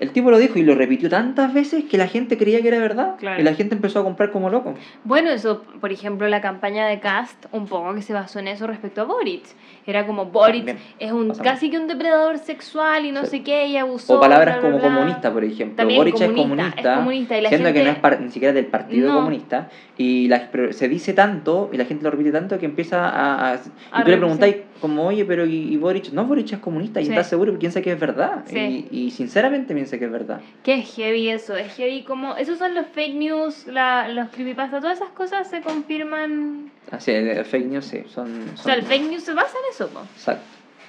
[0.00, 2.78] el tipo lo dijo y lo repitió tantas veces que la gente creía que era
[2.78, 3.16] verdad.
[3.18, 3.40] Claro.
[3.40, 4.74] Y la gente empezó a comprar como loco.
[5.04, 8.66] Bueno, eso, por ejemplo, la campaña de Cast, un poco que se basó en eso
[8.66, 9.44] respecto a Boric.
[9.86, 13.30] Era como Boric También, es un pasa casi que un depredador sexual y no Sí.
[13.38, 14.18] sé qué, y abusó.
[14.18, 14.96] O palabras bla, bla, como bla.
[15.00, 15.76] comunista, por ejemplo.
[15.76, 18.52] También Boric es comunista, es comunista, y la siendo que no es par- ni siquiera
[18.54, 19.14] del Partido No.
[19.16, 19.68] Comunista.
[19.96, 23.52] Y la, pero se dice tanto, y la gente lo repite tanto, que empieza a...
[23.52, 26.10] a- y tú le preguntáis como, oye, pero ¿y, y Boric?
[26.12, 27.10] No, Boric es comunista, y Sí.
[27.10, 28.44] estás seguro, piensa que es verdad.
[28.46, 28.86] Sí.
[28.90, 30.40] Y, y sinceramente piensa que es verdad.
[30.62, 32.36] Que es heavy eso, es heavy como...
[32.36, 36.70] Esos son los fake news, la, los creepypasta, todas esas cosas se confirman...
[36.90, 38.50] Así, el, el fake news, sí, son...
[38.54, 40.42] O sea, el son- fake news se basa en eso, po, Exacto.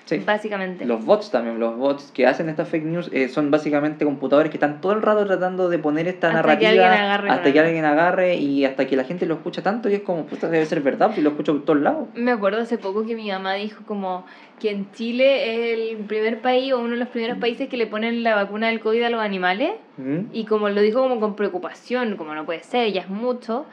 [0.10, 0.18] Sí.
[0.26, 0.86] básicamente.
[0.86, 4.57] Los bots también, los bots que hacen estas fake news eh, son básicamente computadores que
[4.57, 7.68] están todo el rato tratando de poner esta Hasta narrativa hasta que algo.
[7.68, 10.65] alguien agarre y hasta que la gente lo escucha tanto y es como, puta, debe
[10.65, 12.07] ser verdad, si lo escucho por todos lados.
[12.15, 14.26] Me acuerdo hace poco que mi mamá dijo como
[14.60, 17.88] que en Chile es el primer país o uno de los primeros países que le
[17.88, 19.72] ponen la vacuna del COVID a los animales.
[19.98, 20.22] ¿Mm?
[20.34, 23.65] Y como lo dijo como con preocupación, como no puede ser, ya es mucho.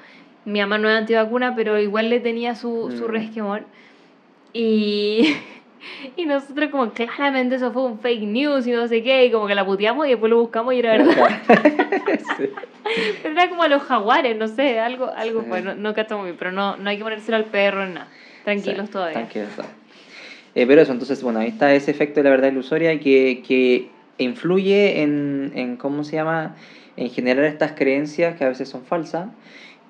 [0.45, 3.11] Mi mamá no es antivacuna, pero igual le tenía su, su Mm.
[3.11, 3.63] resquemor.
[4.53, 5.35] Y,
[6.17, 9.47] y nosotros como claramente eso fue un fake news y no sé qué, y como
[9.47, 11.41] que la puteamos y después lo buscamos y era verdad.
[12.37, 12.51] Sí.
[13.23, 15.47] Pero era como a los jaguares, no sé, algo, algo Sí.
[15.49, 18.09] fue, no, no cachamos bien, pero no, no hay que ponérselo al perro nada.
[18.45, 19.15] Tranquilos Sí, todavía.
[19.15, 19.49] tranquilos.
[20.55, 23.89] Eh, pero eso, entonces, bueno, ahí está ese efecto de la verdad ilusoria que, que
[24.19, 26.55] influye en, en, ¿cómo se llama?
[26.97, 29.27] En generar estas creencias que a veces son falsas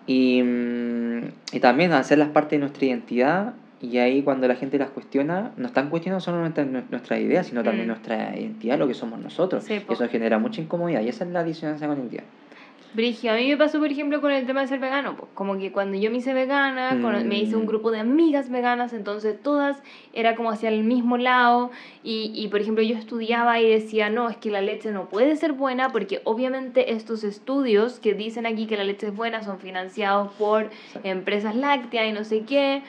[0.06, 4.90] y, mm, y también hacerlas parte de nuestra identidad y ahí cuando la gente las
[4.90, 7.88] cuestiona, no están cuestionando solo nuestra, nuestra idea, sino también Mm.
[7.88, 9.64] nuestra identidad, lo que somos nosotros.
[9.64, 9.80] Sí.
[9.88, 12.22] Eso genera mucha incomodidad y esa es la disonancia cognitiva.
[12.94, 15.16] Brigio, a mí me pasó, por ejemplo, con el tema de ser vegano.
[15.16, 17.66] pues, Como que cuando yo me hice vegana, me hice un Mm.
[17.66, 19.76] grupo de amigas veganas, entonces todas
[20.14, 21.70] era como hacia el mismo lado.
[22.02, 25.36] Y, y, por ejemplo, yo estudiaba y decía, no, es que la leche no puede
[25.36, 29.58] ser buena porque obviamente estos estudios que dicen aquí que la leche es buena son
[29.58, 30.70] financiados por
[31.04, 32.80] empresas lácteas y no sé qué.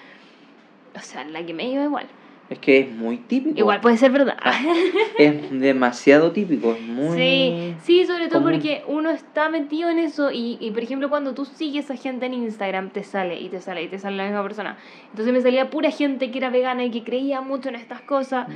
[0.98, 2.08] O sea, la que me iba igual.
[2.50, 3.60] Es que es muy típico.
[3.60, 4.38] Igual puede ser verdad.
[4.42, 4.58] Ah,
[5.20, 7.18] Es demasiado típico, es muy...
[7.18, 8.54] Sí, sí, sobre todo común.
[8.54, 12.26] porque uno está metido en eso y, y, por ejemplo, cuando tú sigues a gente
[12.26, 14.78] en Instagram, te sale y te sale y te sale la misma persona.
[15.10, 18.48] Entonces me salía pura gente que era vegana y que creía mucho en estas cosas.
[18.48, 18.54] Mm.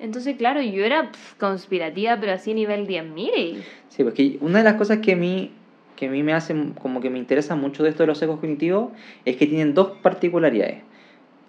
[0.00, 3.62] Entonces, claro, yo era pf, conspirativa, pero así nivel 10.000.
[3.88, 5.50] Sí, porque una de las cosas que a mí,
[5.96, 8.40] que a mí me hacen, como que me interesa mucho de esto de los ecos
[8.40, 8.90] cognitivos,
[9.26, 10.82] es que tienen dos particularidades.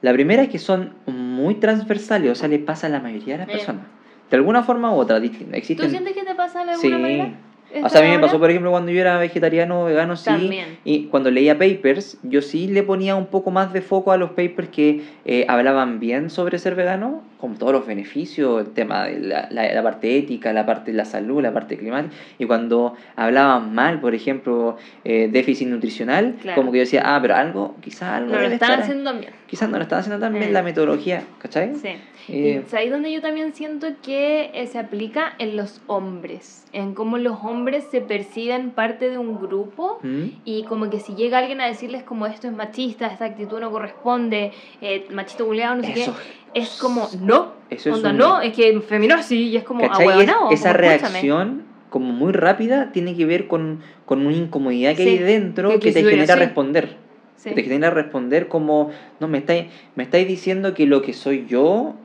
[0.06, 3.38] La primera es que son muy transversales, o sea, le pasa a la mayoría de
[3.40, 3.58] las Bien.
[3.58, 3.86] personas.
[4.30, 5.54] De alguna forma u otra, distinta.
[5.54, 5.90] ¿Tú Existen...
[5.90, 7.02] sientes que te pasa de alguna Sí.
[7.02, 7.34] manera?
[7.84, 10.16] O sea, a mí me ¿Esta pasó, por ejemplo, cuando yo era vegetariano o vegano,
[10.16, 10.26] sí.
[10.26, 10.78] También.
[10.84, 14.30] Y cuando leía papers, yo sí le ponía un poco más de foco a los
[14.30, 19.20] papers que eh, hablaban bien sobre ser vegano, con todos los beneficios, el tema de
[19.20, 22.16] la, la, la parte ética, la parte de la salud, la parte climática.
[22.40, 26.56] Y cuando hablaban mal, por ejemplo, eh, déficit nutricional, Claro.
[26.60, 28.34] como que yo decía, ah, pero algo, quizás algo.
[28.34, 29.32] No lo están haciendo bien.
[29.48, 30.54] Quizás no lo están haciendo tan bien Mm.
[30.54, 31.76] la metodología, ¿cachai?
[31.76, 31.90] Sí.
[32.28, 35.34] Eh, Y ¿sabéis dónde yo también siento que eh, se aplica?
[35.38, 36.66] En los hombres.
[36.74, 40.24] En cómo los hombres se perciben parte de un grupo ¿Mm?
[40.44, 43.70] y como que si llega alguien a decirles como esto es machista, esta actitud no
[43.70, 44.52] corresponde,
[44.82, 46.06] eh, machito buleado, no sé qué,
[46.56, 50.08] es como no, Eso es onda un- no, es que feminazi y es como ¿Cachai?
[50.08, 50.50] Es- ahueonado.
[50.52, 51.12] esa como, escúchame.
[51.12, 55.70] reacción como muy rápida tiene que ver con, con una incomodidad que Sí, hay dentro
[55.70, 56.98] que que, te quisiera, genera responder.
[57.38, 57.50] Sí.
[57.50, 59.66] Que te genera responder como, no, me estáis,
[59.96, 61.96] me estáis diciendo que lo que soy yo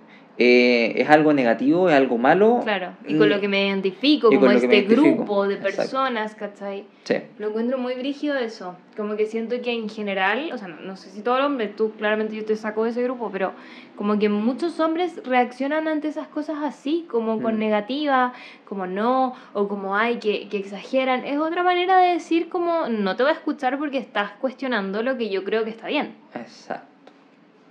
[0.43, 2.61] eh, es algo negativo, es algo malo.
[2.65, 5.03] Claro, y con lo que me identifico, Y con como este identifico.
[5.03, 5.77] grupo de Exacto.
[5.77, 6.85] personas, ¿cachai?
[7.05, 7.17] Sí.
[7.39, 8.75] Lo encuentro muy brígido eso.
[8.97, 11.69] Como que siento que en general, o sea, no, no sé si todo el hombre,
[11.69, 13.53] tú claramente yo te saco de ese grupo, pero
[13.97, 17.59] como que muchos hombres reaccionan ante esas cosas así, como con Mm.
[17.59, 18.33] negativa,
[18.67, 21.27] como no, o como ay, que, que exageran.
[21.27, 25.19] Es otra manera de decir como no te voy a escuchar porque estás cuestionando lo
[25.19, 26.15] que yo creo que está bien.
[26.35, 26.87] Exacto.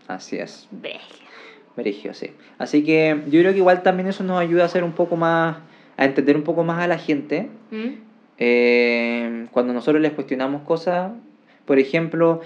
[0.07, 0.67] Así es.
[0.69, 0.99] Verga.
[1.75, 2.31] Merigio, sí.
[2.57, 5.57] Así que yo creo que igual también eso nos ayuda a ser un poco más,
[5.97, 7.49] a entender un poco más a la gente.
[7.71, 7.87] ¿Mm?
[8.37, 11.11] Eh, cuando nosotros les cuestionamos cosas,
[11.65, 12.41] por ejemplo,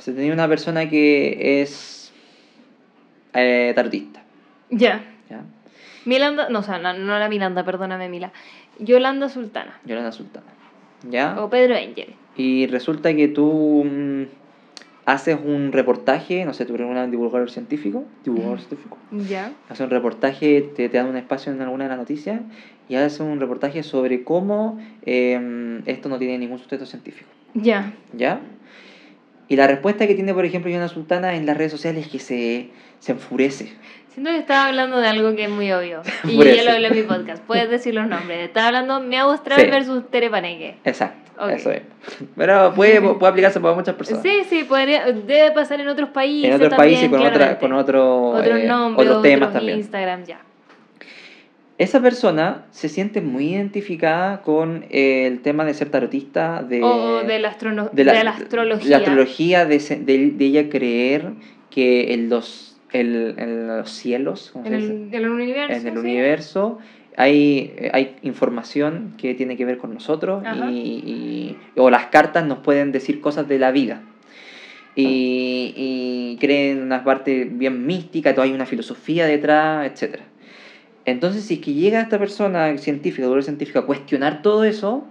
[0.00, 2.12] se tenía una persona que es
[3.34, 4.22] eh, tarotista,
[4.70, 5.04] Ya.
[5.30, 5.42] ¿ya?
[6.04, 8.32] Milanda, no, o sea, no, no era Milanda, perdóname, Mila.
[8.78, 9.78] Yolanda Sultana.
[9.84, 10.46] Yolanda Sultana,
[11.08, 11.42] ¿ya?
[11.42, 12.14] O Pedro Angel.
[12.36, 14.22] Y resulta que tú mm,
[15.08, 19.52] haces un reportaje, no sé, tú eres un divulgador científico, divulgador científico, Ya.
[19.70, 22.42] haces un reportaje, te, te dan un espacio en alguna de las noticias
[22.90, 27.30] y haces un reportaje sobre cómo eh, esto no tiene ningún sustento científico.
[27.54, 27.94] Ya.
[28.12, 28.40] ¿Ya?
[29.48, 32.18] Y la respuesta que tiene, por ejemplo, Yolanda Sultana en las redes sociales es que
[32.18, 32.68] se,
[32.98, 33.72] se enfurece.
[34.08, 36.02] Siento que estaba hablando de algo que es muy obvio.
[36.24, 37.42] Y yo ya lo hablé en mi podcast.
[37.44, 38.40] Puedes decir los nombres.
[38.40, 39.66] Estaba hablando Miau Austral Sí.
[39.70, 40.76] versus Terepaneque.
[40.84, 41.82] Exacto, Eso es.
[42.36, 44.22] Pero puede, puede aplicarse para muchas personas.
[44.22, 46.48] Sí, sí, podría, debe pasar en otros países.
[46.50, 49.78] en otros también, países con, otra, con otro, otros eh, nombres, otros temas otros también.
[49.78, 50.40] Instagram, ya.
[51.78, 57.38] Esa persona se siente muy identificada con el tema de ser tarotista, de, o de
[57.38, 57.56] la,
[57.92, 58.90] de la, de la astrología.
[58.90, 61.34] la astrología, de, se- de- de ella creer
[61.70, 65.76] que en los, el, en los cielos, ¿cómo en, el, en el universo.
[65.76, 65.98] en el sí.
[66.00, 66.78] universo
[67.18, 72.58] hay, hay información que tiene que ver con nosotros y, y- o las cartas nos
[72.58, 74.02] pueden decir cosas de la vida.
[74.96, 80.20] Y, y creen una parte bien mística, todo hay una filosofía detrás, etc.
[81.04, 85.06] Entonces, si es que llega esta persona científica, doctora científica, a cuestionar todo eso,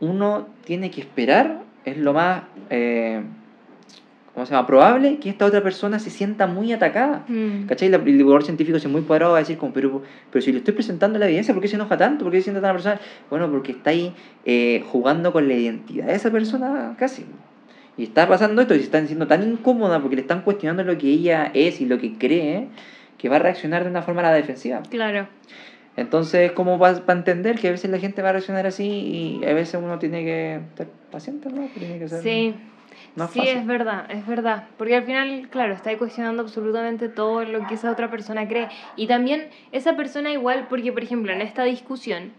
[0.00, 3.20] uno tiene que esperar, es lo más, eh,
[4.38, 4.68] ¿cómo se llama?
[4.68, 7.24] Probable que esta otra persona se sienta muy atacada.
[7.26, 7.66] Mm.
[7.66, 7.88] ¿Cachai?
[7.88, 10.00] La- El divulgador científico es muy cuadrado va a decir como, pero,
[10.30, 12.24] pero si le estoy presentando la evidencia, ¿por qué se enoja tanto?
[12.24, 13.00] ¿Por qué se siente tan persona?
[13.30, 17.24] Bueno, porque está ahí eh, jugando con la identidad de esa persona casi.
[17.96, 20.96] Y está pasando esto y se está siendo tan incómoda porque le están cuestionando lo
[20.96, 22.68] que ella es y lo que cree,
[23.18, 24.82] que va a reaccionar de una forma a la defensiva.
[24.88, 25.26] Claro.
[25.96, 29.44] Entonces, ¿cómo va para entender que a veces la gente va a reaccionar así y
[29.44, 31.66] a veces uno tiene que estar paciente, ¿no?
[31.76, 32.54] Tiene que ser Sí.
[33.18, 33.58] Más sí, fácil.
[33.58, 34.64] es verdad, es verdad.
[34.78, 38.68] Porque al final, claro, está cuestionando absolutamente todo lo que esa otra persona cree.
[38.96, 42.32] Y también esa persona igual, porque por ejemplo, en esta discusión,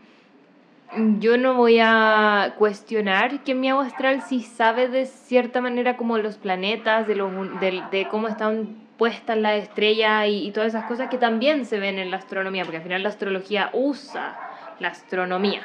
[1.20, 6.18] yo no voy a cuestionar que mi agua astral sí sabe de cierta manera como
[6.18, 10.86] los planetas, de, los, del- de, cómo están puestas las estrellas y, y todas esas
[10.86, 14.36] cosas que también se ven en la astronomía, porque al final la astrología usa
[14.80, 15.62] la astronomía.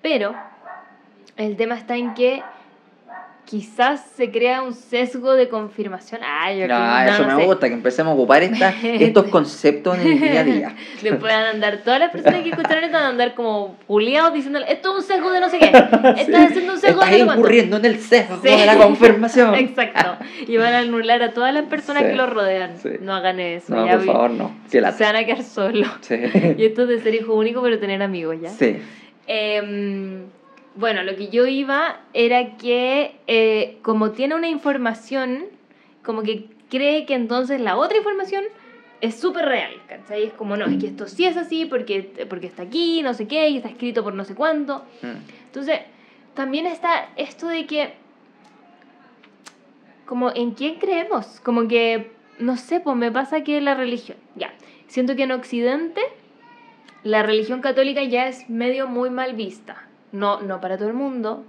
[0.00, 0.34] Pero
[1.36, 2.42] el tema está en que
[3.48, 6.20] quizás se crea un sesgo de confirmación.
[6.22, 7.46] Ay, yo que- Ah, no, eso no me sé.
[7.46, 10.76] gusta, que empecemos a ocupar esta, estos conceptos en el día a día.
[11.02, 14.34] Después van a andar, todas las personas que escucharon esto van a andar como puliados
[14.34, 15.66] diciéndole, esto es un sesgo de no sé qué,
[16.18, 17.34] estás haciendo un sesgo Estás de no sé cuánto".
[17.40, 18.48] incurriendo en el sesgo Sí.
[18.50, 19.54] de la confirmación.
[19.56, 20.24] Exacto.
[20.46, 22.10] Y van a anular a todas las personas Sí.
[22.10, 22.76] que lo rodean.
[22.76, 22.90] Sí.
[23.00, 23.74] No hagan eso.
[23.74, 24.56] No, ya por vi- favor, no.
[24.66, 25.88] Se van a quedar solos.
[26.02, 26.16] Sí.
[26.58, 28.50] Y esto es de ser hijo único, pero tener amigos, ¿ya?
[28.50, 28.76] Sí.
[29.26, 30.24] Em,
[30.78, 35.46] bueno, lo que yo iba era que eh, como tiene una información,
[36.04, 38.44] como que cree que entonces la otra información
[39.00, 40.22] es súper real, ¿cachai?
[40.22, 43.26] Es como, no, es que esto sí es así porque, porque está aquí, no sé
[43.26, 44.84] qué, y está escrito por no sé cuánto.
[45.02, 45.46] Mm.
[45.46, 45.80] Entonces,
[46.34, 47.94] también está esto de que,
[50.06, 51.40] como, ¿en quién creemos?
[51.40, 54.52] Como que, no sé, pues me pasa que la religión, ya,
[54.86, 56.00] siento que en Occidente
[57.02, 59.87] la religión católica ya es medio muy mal vista.
[60.12, 61.44] No, no para todo el mundo,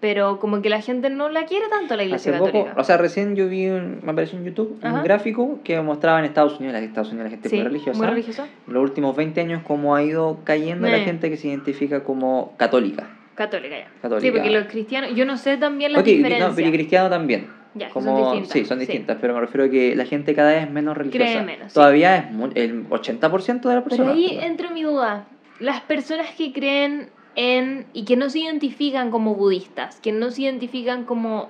[0.00, 2.80] pero como que la gente no la quiere tanto la iglesia Hace poco, católica.
[2.80, 4.96] o sea, recién yo vi, un- me apareció en YouTube Ajá.
[4.96, 7.98] un gráfico que mostraba en Estados Unidos, la Estados Unidos la gente sí, muy religiosa,
[7.98, 8.46] muy religiosa.
[8.66, 13.08] los últimos 20 años cómo ha ido cayendo la gente que se identifica como católica.
[13.36, 13.86] Católica ya.
[14.02, 14.20] Católica.
[14.26, 16.52] Sí, porque los cristianos, yo no sé también las Ok, no, diferencias.
[16.54, 17.46] pero y cristiano también.
[17.74, 18.86] Ya, que son Como, distintas, sí, son sí.
[18.86, 21.24] distintas, pero me refiero a que la gente cada vez es menos religiosa.
[21.32, 21.74] Cree menos, sí.
[21.74, 22.24] Todavía es
[22.56, 24.12] el 80% de la Pero persona.
[24.12, 25.24] ahí entra mi duda.
[25.60, 30.42] Las personas que creen en y que no se identifican como budistas, que no se
[30.42, 31.48] identifican como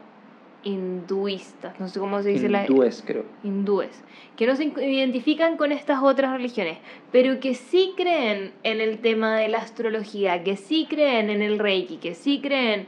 [0.65, 3.25] hinduistas, no sé cómo se dice la Hindúes, creo.
[3.43, 4.05] hindúes,
[4.37, 6.79] que no se identifican con estas otras religiones,
[7.11, 11.59] pero que sí creen en el tema de la astrología, que sí creen en el
[11.59, 12.87] reiki, que sí creen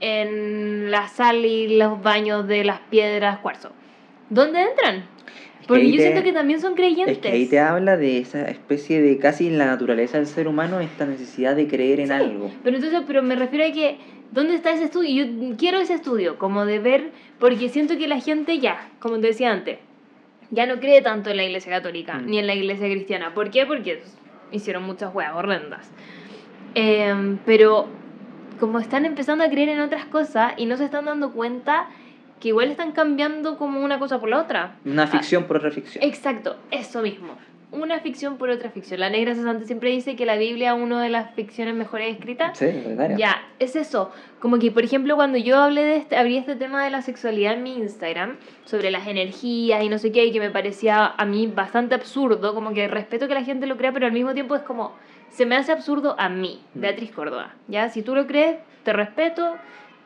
[0.00, 3.72] en la sal y los baños de las piedras cuarzo.
[4.30, 5.15] ¿Dónde entran?
[5.66, 7.16] Que Porque yo te- siento que también son creyentes.
[7.16, 10.46] Es que ahí te habla de esa especie de casi en la naturaleza del ser
[10.48, 12.50] humano esta necesidad de creer en Sí, algo.
[12.62, 13.98] Pero entonces, pero me refiero a que,
[14.32, 15.24] ¿dónde está ese estudio?
[15.26, 17.10] Yo quiero ese estudio, como de ver,
[17.40, 19.78] porque siento que la gente ya, como te decía antes,
[20.52, 22.26] ya no cree tanto en la iglesia católica, Mm.
[22.30, 23.34] ni en la iglesia cristiana.
[23.34, 23.66] ¿Por qué?
[23.66, 24.02] Porque
[24.52, 25.90] hicieron muchas huevas horrendas.
[26.74, 27.88] Em, pero
[28.60, 31.88] como están empezando a creer en otras cosas y no se están dando cuenta
[32.40, 34.76] que igual están cambiando como una cosa por la otra.
[34.84, 36.04] Una ficción por otra ficción.
[36.04, 37.34] Exacto, eso mismo.
[37.72, 39.00] Una ficción por otra ficción.
[39.00, 42.56] La negra cesante siempre dice que la Biblia es una de las ficciones mejores escritas.
[42.56, 42.66] Sí.
[43.18, 44.12] Ya, es eso.
[44.38, 47.54] Como que, por ejemplo, cuando yo hablé de este, abrí este tema de la sexualidad
[47.54, 51.24] en mi Instagram, sobre las energías y no sé qué, y que me parecía a
[51.26, 54.54] mí bastante absurdo, como que respeto que la gente lo crea, pero al mismo tiempo
[54.54, 54.92] es como,
[55.28, 56.80] se me hace absurdo a mí, Mm.
[56.80, 57.54] Beatriz Córdoba.
[57.66, 59.56] Ya, si tú lo crees, te respeto,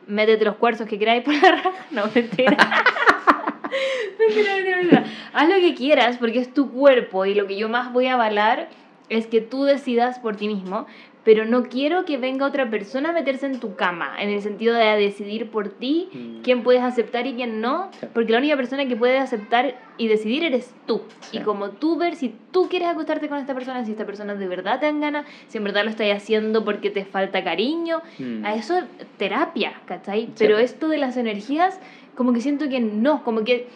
[0.07, 1.71] métete los cuarzos que queráis por la raja.
[1.91, 2.57] No, mentira.
[4.19, 5.03] mentira, mentira, mentira.
[5.33, 8.13] Haz lo que quieras porque es tu cuerpo y lo que yo más voy a
[8.13, 8.69] avalar
[9.09, 10.87] es que tú decidas por ti mismo,
[11.23, 14.73] pero no quiero que venga otra persona a meterse en tu cama, en el sentido
[14.73, 16.41] de decidir por ti Mm.
[16.41, 18.07] quién puedes aceptar y quién no, Sí.
[18.13, 21.01] porque la única persona que puede aceptar y decidir eres tú.
[21.19, 21.37] Sí.
[21.37, 24.47] Y como tú ver si tú quieres acostarte con esta persona, si esta persona de
[24.47, 28.43] verdad te dan ganas, si en verdad lo estás haciendo porque te falta cariño, Mm.
[28.45, 28.85] a eso es
[29.17, 30.25] terapia, ¿cachai?
[30.27, 30.33] Sí.
[30.39, 31.79] Pero esto de las energías,
[32.15, 33.67] como que siento que no, como que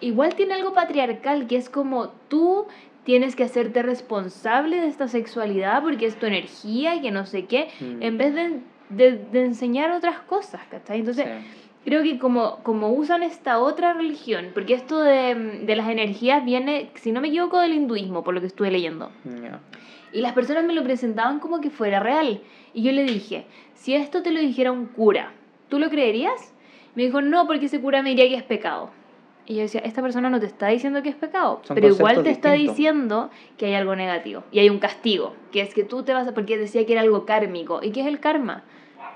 [0.00, 2.66] igual tiene algo patriarcal, que es como tú
[3.08, 7.46] tienes que hacerte responsable de esta sexualidad porque es tu energía y que no sé
[7.46, 8.02] qué, Mm.
[8.02, 8.60] en vez de,
[8.90, 10.98] de, de enseñar otras cosas, ¿cachai?
[10.98, 11.68] Entonces, Sí.
[11.86, 16.90] creo que como, como usan esta otra religión, porque esto de, de las energías viene,
[16.96, 19.10] si no me equivoco, del hinduismo, por lo que estuve leyendo.
[20.12, 22.42] Y las personas me lo presentaban como que fuera real.
[22.74, 25.32] Y yo le dije, si esto te lo dijera un cura,
[25.70, 26.52] ¿tú lo creerías?
[26.94, 28.90] Me dijo, no, porque ese cura me diría que es pecado.
[29.48, 32.22] Y yo decía, esta persona no te está diciendo que es pecado, Son pero igual
[32.22, 32.76] te está distintos.
[32.76, 36.28] diciendo que hay algo negativo y hay un castigo, que es que tú te vas
[36.28, 37.80] a, porque decía que era algo kármico.
[37.82, 38.62] ¿Y qué es el karma?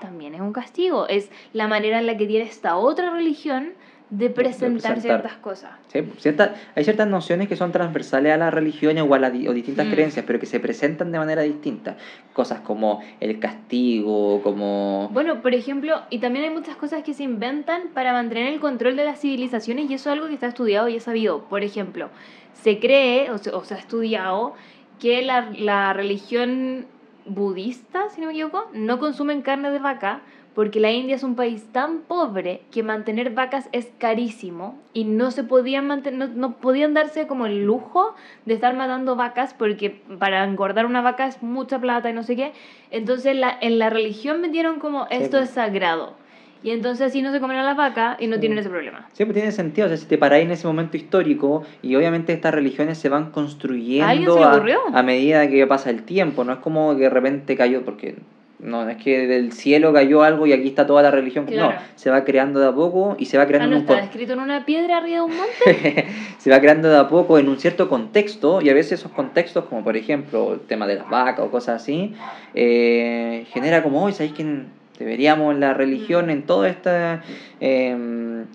[0.01, 3.73] También es un castigo, es la manera en la que tiene esta otra religión
[4.09, 5.01] de presentar presentar.
[5.01, 5.71] ciertas cosas.
[5.87, 9.53] Sí, cierta- hay ciertas nociones que son transversales a las religiones o a las o
[9.53, 9.91] distintas Mm.
[9.91, 11.97] creencias, pero que se presentan de manera distinta.
[12.33, 15.09] Cosas como el castigo, como...
[15.11, 18.95] Bueno, por ejemplo, y también hay muchas cosas que se inventan para mantener el control
[18.95, 21.45] de las civilizaciones y eso es algo que está estudiado y es sabido.
[21.45, 22.09] Por ejemplo,
[22.53, 24.53] se cree o se, o se ha estudiado
[24.99, 26.85] que la, la religión
[27.25, 30.21] budista, si no me equivoco, no consumen carne de vaca
[30.55, 35.31] porque la India es un país tan pobre que mantener vacas es carísimo y no
[35.31, 38.15] se podían mantener, no, no podían darse como el lujo
[38.45, 42.35] de estar matando vacas porque para engordar una vaca es mucha plata y no sé
[42.35, 42.51] qué.
[42.91, 45.49] Entonces la, en la religión metieron como esto pues.
[45.49, 46.21] es sagrado.
[46.63, 48.41] Y entonces así no se comen a las vacas y no Sí.
[48.41, 49.09] tienen ese problema.
[49.17, 52.53] Pues tiene sentido, o sea, si te paráis en ese momento histórico y obviamente estas
[52.53, 56.95] religiones se van construyendo ¿A se a medida que pasa el tiempo, no es como
[56.95, 58.15] que de repente cayó, porque
[58.59, 61.71] no, no es que del cielo cayó algo y aquí está toda la religión, Claro.
[61.73, 63.87] no, se va creando de a poco y se va Ah, creando no en un
[63.87, 66.05] con- escrito en una piedra arriba de un monte.
[66.37, 69.65] se va creando de a poco en un cierto contexto y a veces esos contextos,
[69.65, 72.13] como por ejemplo el tema de las vacas o cosas así,
[72.53, 74.63] eh, genera como, hoy ¿sabéis que
[74.97, 77.21] deberíamos la religión, en toda esta,
[77.59, 78.45] eh,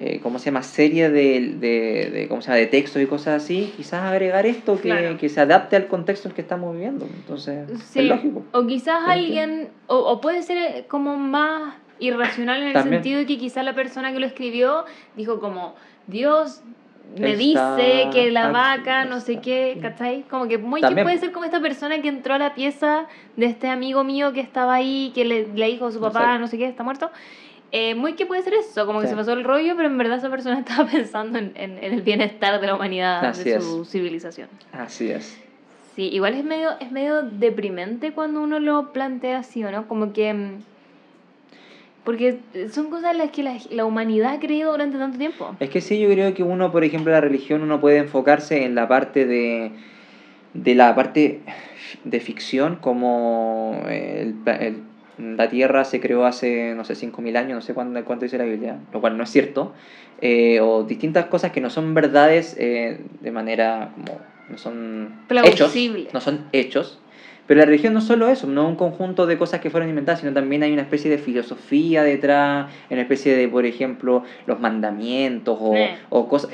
[0.00, 3.42] eh, ¿cómo se llama?, serie de, de, de, ¿cómo se llama?, de textos y cosas
[3.42, 5.18] así, quizás agregar esto que, Claro.
[5.18, 7.06] que se adapte al contexto en el que estamos viviendo.
[7.06, 8.44] Entonces, Sí, es lógico.
[8.52, 12.96] O quizás alguien, o, o puede ser como más irracional en el También.
[13.02, 14.84] sentido de que quizás la persona que lo escribió
[15.16, 15.74] dijo como,
[16.06, 16.62] Dios
[17.18, 19.78] me Está dice que la aquí, vaca, no sé qué.
[19.80, 20.24] ¿cachai?
[20.28, 23.06] Como que muy que puede ser como esta persona que entró a la pieza
[23.36, 26.38] de este amigo mío que estaba ahí, que le, le dijo a su papá, Exacto.
[26.40, 27.10] no sé qué, está muerto.
[27.70, 29.10] Eh, muy que puede ser eso, como que Sí.
[29.10, 32.02] se pasó el rollo, pero en verdad esa persona estaba pensando en, en- en el
[32.02, 33.64] bienestar de la humanidad, Así de es.
[33.64, 34.48] su civilización.
[34.72, 35.38] Así es.
[35.94, 39.86] Sí, igual es medio, es medio deprimente cuando uno lo plantea así, ¿o no?
[39.88, 40.32] Como que...
[40.32, 40.52] mm,
[42.04, 42.38] Porque
[42.70, 45.54] son cosas en las que la, la humanidad ha creído durante tanto tiempo.
[45.60, 48.74] Es que sí, yo creo que uno, por ejemplo, la religión, uno puede enfocarse en
[48.74, 49.72] la parte de,
[50.54, 51.40] de la parte
[52.04, 54.82] de ficción, como el, el-
[55.18, 58.44] la Tierra se creó hace, no sé, 5.000 años, no sé cuándo, cuánto dice la
[58.44, 59.74] Biblia, lo cual no es cierto,
[60.20, 65.14] eh, o distintas cosas que no son verdades eh, de manera como, no son
[65.44, 65.74] hechos,
[66.12, 66.98] no son hechos.
[67.48, 69.88] Pero la religión no es solo eso, no es un conjunto de cosas que fueron
[69.88, 74.60] inventadas, sino también hay una especie de filosofía detrás, una especie de, por ejemplo, los
[74.60, 75.74] mandamientos o,
[76.10, 76.48] o cos-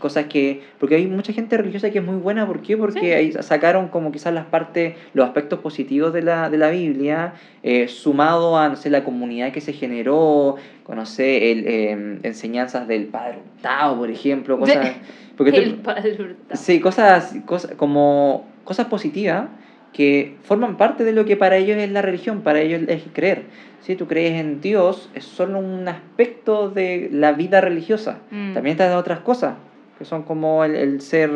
[0.00, 0.62] cosas que...
[0.80, 2.76] Porque hay mucha gente religiosa que es muy buena, ¿por qué?
[2.76, 3.06] Porque Sí.
[3.12, 7.86] ahí sacaron como quizás las partes, los aspectos positivos de la, de la Biblia, eh,
[7.86, 12.88] sumado a, no sé, la comunidad que se generó, con, no sé, el, eh, enseñanzas
[12.88, 14.90] del Padre Hurtado, por ejemplo, cosas...
[15.36, 16.56] Porque El padre Hurtado.
[16.60, 19.46] Sí, cosas, cosas como cosas positivas
[19.92, 23.44] que forman parte de lo que para ellos es la religión, para ellos es creer.
[23.80, 28.20] Si tú crees en Dios, es solo un aspecto de la vida religiosa.
[28.30, 28.54] Mm.
[28.54, 29.56] También están otras cosas,
[29.98, 31.30] que son como el, el ser,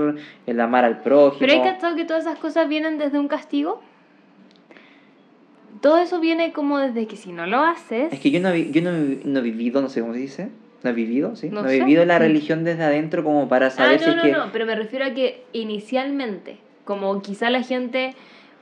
[0.47, 1.41] el amar al prójimo.
[1.41, 3.83] Pero hay cachado que todas esas cosas vienen desde un castigo.
[5.81, 8.12] Todo eso viene como desde que si no lo haces...
[8.12, 8.93] Es que yo no, yo no,
[9.24, 10.49] no he vivido, no sé cómo se dice,
[10.83, 11.51] no he vivido, ¿sí?
[11.51, 11.78] No No, he sé.
[11.81, 14.33] vivido la religión desde adentro como para Ah, saber si no, es no, que...
[14.33, 18.15] no, pero me refiero a que inicialmente, como quizá la gente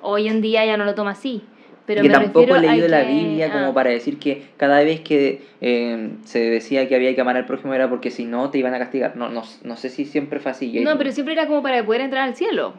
[0.05, 1.43] hoy en día ya no lo toma así,
[1.87, 4.47] pero que me tampoco he a leído la que- Biblia como ah, para decir que
[4.57, 8.25] cada vez que eh, se decía que había que amar al prójimo era porque si
[8.25, 9.17] no te iban a castigar.
[9.17, 10.81] No, no, no sé si siempre fue así.
[10.81, 12.75] No, pero siempre era como para poder entrar al cielo.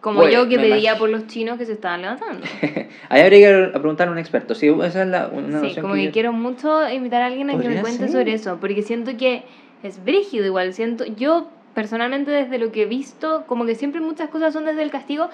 [0.00, 0.98] Como Pues, yo que pedía imagino.
[0.98, 2.46] por los chinos que se estaban levantando.
[3.10, 4.54] Ahí habría que preguntar a un experto.
[4.54, 7.58] Sí, esa es la, una sí, como que yo- quiero mucho invitar a alguien a
[7.60, 8.10] que me cuente ser.
[8.10, 9.42] sobre eso, porque siento que
[9.82, 10.72] es brígido igual.
[10.72, 14.82] Siento, yo personalmente desde lo que he visto, como que siempre muchas cosas son desde
[14.82, 15.28] el castigo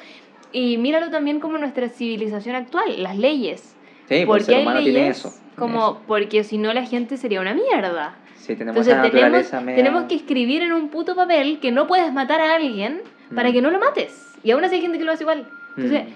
[0.53, 3.75] Y míralo también como nuestra civilización actual, las leyes.
[4.09, 5.19] Sí, ¿Por pues qué el hay humano tiene leyes?
[5.19, 5.31] eso.
[5.31, 6.03] tiene Como, eso.
[6.07, 8.15] porque si no la gente sería una mierda.
[8.37, 11.73] Sí, tenemos Entonces esa tenemos, naturaleza media- tenemos que escribir en un puto papel que
[11.73, 13.03] no puedes matar a alguien
[13.35, 13.53] para Mm.
[13.53, 14.35] que no lo mates.
[14.45, 15.49] Y aún así hay gente que lo hace igual.
[15.77, 16.13] Entonces, Mm.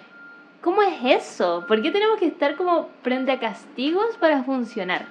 [0.60, 1.64] ¿cómo es eso?
[1.66, 5.06] ¿Por qué tenemos que estar como frente a castigos para funcionar?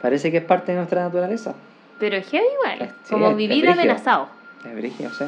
[0.00, 1.54] Parece que es parte de nuestra naturaleza.
[1.98, 2.82] Pero es heavy igual.
[2.88, 3.72] Es- sí, como es- es vivir brígido.
[3.82, 4.28] amenazado.
[4.64, 5.24] Es brígido, sí.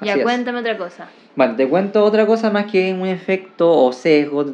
[0.00, 0.24] Ya, Así es.
[0.24, 1.08] cuéntame otra cosa.
[1.38, 4.44] Bueno, te cuento otra cosa más que un efecto o sesgo.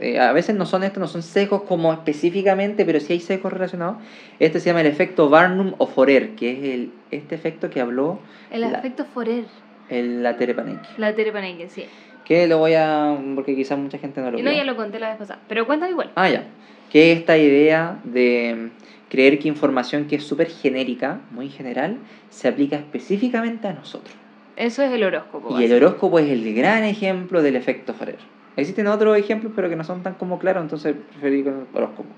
[0.00, 3.52] Eh, a veces no son estos, no son sesgos como específicamente, pero sí hay sesgos
[3.52, 3.96] relacionados.
[4.38, 8.20] Este se llama el efecto Barnum o Forer, que es el, este efecto que habló
[8.50, 9.44] El La- efecto Forer.
[9.90, 10.78] el, la Tere Panek.
[10.96, 11.84] La Terepaneque, sí.
[12.24, 13.18] Que lo voy a.
[13.34, 15.40] porque quizás mucha gente no lo no, ya lo conté la vez pasada.
[15.46, 16.10] Pero cuéntame igual.
[16.14, 16.44] Ah, ya.
[16.90, 18.70] Que esta idea de
[19.10, 21.98] creer que información que es súper genérica, muy general,
[22.30, 24.14] se aplica específicamente a nosotros.
[24.60, 25.58] Eso es el horóscopo.
[25.58, 28.18] Y el horóscopo es el gran ejemplo del efecto Forer.
[28.56, 32.10] Existen otros ejemplos, pero que no son tan como claros, entonces preferí con el horóscopo.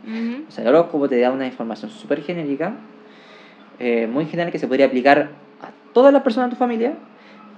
[0.49, 2.75] O sea, el horóscopo te da una información súper genérica,
[3.79, 6.95] eh, muy general, que se podría aplicar a todas las personas de tu familia,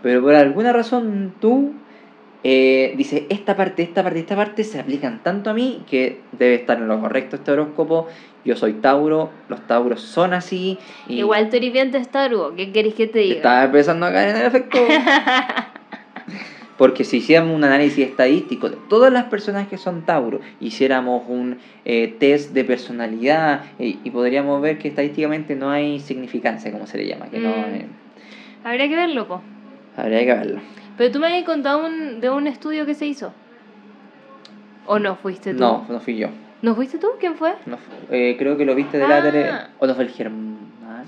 [0.03, 1.73] pero por alguna razón tú
[2.45, 6.55] eh, dices, esta parte, esta parte, esta parte se aplican tanto a mí que debe
[6.55, 8.07] estar en lo correcto este horóscopo.
[8.45, 10.79] Yo soy Tauro, los Tauros son así.
[11.09, 12.55] Y Igual tú eres bien testarudo.
[12.55, 13.37] ¿Qué querés que te diga?
[13.37, 14.79] Estaba empezando a caer en el efecto.
[16.77, 21.59] Porque si hiciéramos un análisis estadístico de todas las personas que son Tauro, hiciéramos un
[21.85, 26.99] eh, test de personalidad y, y podríamos ver que estadísticamente no hay significancia, como se
[26.99, 27.75] le llama, que no Mm.
[27.75, 27.87] eh,
[28.65, 29.41] Habría que verlo, po.
[29.97, 30.61] habría que verlo.
[30.97, 33.33] Pero tú me habías contado un, de un estudio que se hizo.
[34.87, 35.61] ¿O no fuiste tú?
[35.61, 36.29] No, no fui yo.
[36.63, 37.09] ¿No fuiste tú?
[37.21, 37.55] ¿Quién fue?
[37.67, 37.79] No
[38.11, 39.09] eh, creo que lo viste de Ah.
[39.09, 39.51] la tele.
[39.79, 40.55] ¿O no fue el Germán?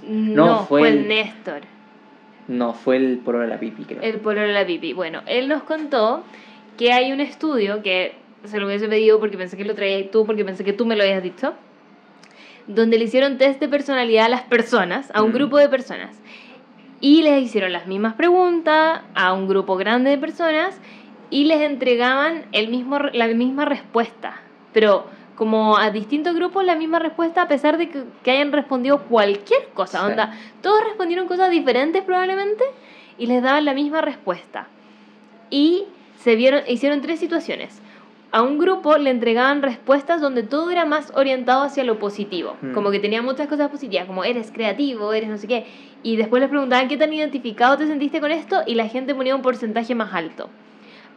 [0.02, 1.62] No, fue, el Néstor.
[2.48, 4.02] No, fue el Poro de la Pipi, creo.
[4.02, 4.92] El pololo de la pipi.
[4.92, 6.22] Bueno, él nos contó
[6.76, 8.14] que hay un estudio que
[8.44, 10.94] se lo hubiese pedido porque pensé que lo traías tú, porque pensé que tú me
[10.94, 11.54] lo habías dicho,
[12.68, 15.34] donde le hicieron test de personalidad a las personas, a un Mm.
[15.34, 16.16] grupo de personas,
[17.00, 20.78] y les hicieron las mismas preguntas a un grupo grande de personas
[21.30, 24.40] y les entregaban el mismo, la misma respuesta,
[24.72, 29.02] pero como a distintos grupos la misma respuesta a pesar de que, que hayan respondido
[29.02, 30.04] cualquier cosa, Sí.
[30.10, 30.32] onda,
[30.62, 32.64] todos respondieron cosas diferentes probablemente
[33.18, 34.68] y les daban la misma respuesta.
[35.50, 35.84] Y
[36.18, 37.82] se vieron, hicieron tres situaciones.
[38.32, 42.72] A un grupo le entregaban respuestas donde todo era más orientado hacia lo positivo, Mm.
[42.72, 45.66] como que tenía muchas cosas positivas, como eres creativo, eres no sé qué.
[46.06, 49.34] Y después les preguntaban qué tan identificado te sentiste con esto y la gente ponía
[49.34, 50.48] un porcentaje más alto.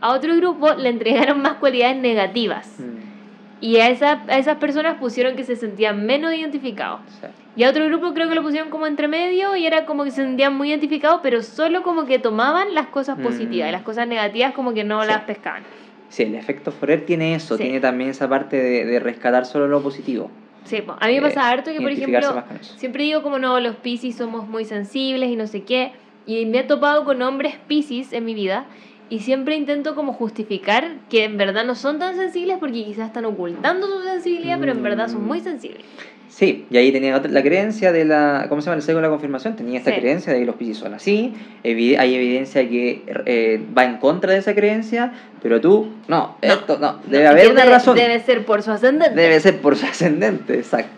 [0.01, 4.97] A otro grupo le entregaron más cualidades negativas Mm, y a, esa, a esas personas
[4.97, 7.01] pusieron que se sentían menos identificados.
[7.21, 10.05] sea, Y a otro grupo creo que lo pusieron como entre medio y era como
[10.05, 13.73] que se sentían muy identificados, pero solo como que tomaban las cosas positivas y Mm.
[13.73, 15.07] las cosas negativas como que no Sí.
[15.09, 15.61] las pescaban.
[16.09, 17.63] Sí, el efecto Forer tiene eso, Sí.
[17.63, 20.31] tiene también esa parte de, de rescatar solo lo positivo.
[20.69, 22.43] Sí, a mí me Eh, pasa harto que, por ejemplo,
[22.77, 25.93] siempre digo como no, los Piscis somos muy sensibles y no sé qué,
[26.27, 28.65] y me he topado con hombres Piscis en mi vida
[29.09, 33.25] y siempre intento como justificar que en verdad no son tan sensibles porque quizás están
[33.25, 35.27] ocultando su sensibilidad, pero en verdad son Mm.
[35.27, 35.83] muy sensibles.
[36.29, 38.75] Sí, y ahí tenía otra- la creencia de la, ¿cómo se llama?
[38.77, 39.99] El sesgo de la confirmación, tenía esta Sí.
[39.99, 41.33] creencia de que los piscis son así,
[41.63, 45.11] evi- hay evidencia que eh, va en contra de esa creencia,
[45.41, 48.61] pero tú, no, No, esto no, debe No, haber una debe- razón, Debe ser por
[48.61, 49.19] su ascendente.
[49.19, 50.91] debe ser por su ascendente, exacto.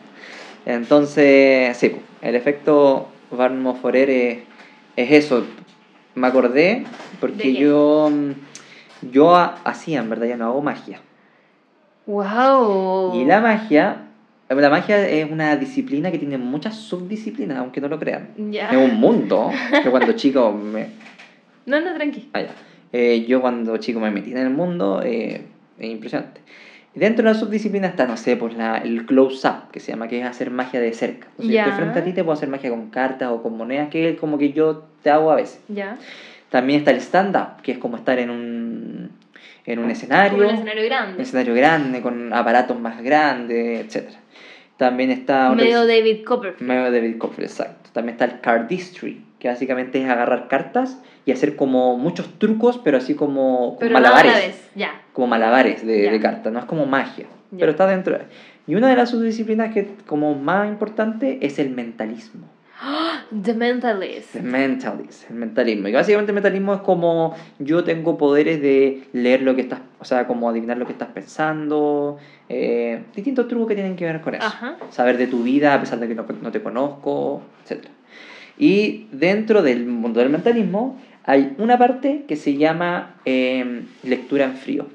[0.65, 4.39] Entonces, sí, el efecto Barnum Forer es,
[4.97, 5.45] es eso,
[6.13, 6.51] me acordé
[6.81, 6.85] ¿De
[7.21, 8.11] porque yo,
[9.11, 10.99] yo ha- hacía, en verdad, ya no hago magia.
[12.05, 13.13] Wow.
[13.21, 13.97] Y la magia,
[14.59, 18.29] la magia es una disciplina que tiene muchas subdisciplinas, aunque no lo crean.
[18.51, 18.69] Ya.
[18.69, 19.51] Es un mundo.
[19.83, 20.87] Yo cuando chico me...
[21.65, 22.29] No, no, tranqui.
[22.33, 22.49] ah, ya.
[22.91, 25.41] Eh, yo cuando chico me metí en el mundo, eh,
[25.77, 26.41] es impresionante.
[26.93, 30.19] Dentro de la subdisciplina está, no sé, pues la, el close-up, que se llama, que
[30.19, 31.27] es hacer magia de cerca.
[31.37, 34.09] Entonces, estoy frente a ti, te puedo hacer magia con cartas o con monedas, que
[34.09, 35.61] es como que yo te hago a veces.
[35.69, 35.97] Ya.
[36.51, 39.09] También está el stand-up, que es como estar en un,
[39.65, 40.37] en un escenario.
[40.37, 41.23] Como un escenario Un grande.
[41.23, 44.09] escenario grande, con aparatos más grandes, etc.
[44.77, 45.51] También está...
[45.53, 46.67] Medio David Copperfield.
[46.67, 47.89] Medio David Copperfield, exacto.
[47.93, 52.97] También está el cardistry, que básicamente es agarrar cartas y hacer como muchos trucos, pero
[52.97, 54.31] así como, como Pero no a malabares.
[54.33, 54.69] la vez.
[54.75, 55.01] Ya.
[55.13, 57.59] Como malabares de, de cartas, no es como magia, Ya.
[57.59, 58.17] pero está dentro.
[58.17, 58.25] de-
[58.67, 62.47] Y una de las subdisciplinas que como más importante es el mentalismo.
[63.43, 64.33] The Mentalist.
[64.33, 65.87] The mentalist, el mentalismo.
[65.87, 70.05] Y básicamente el mentalismo es como yo tengo poderes de leer lo que estás, o
[70.05, 72.17] sea, como adivinar lo que estás pensando,
[72.49, 74.45] eh, distintos trucos que tienen que ver con eso.
[74.45, 74.77] Ajá.
[74.89, 77.85] Saber de tu vida a pesar de que no, no te conozco, etc.
[78.57, 84.55] Y dentro del mundo del mentalismo Hay una parte que se llama em, lectura en
[84.55, 84.87] frío,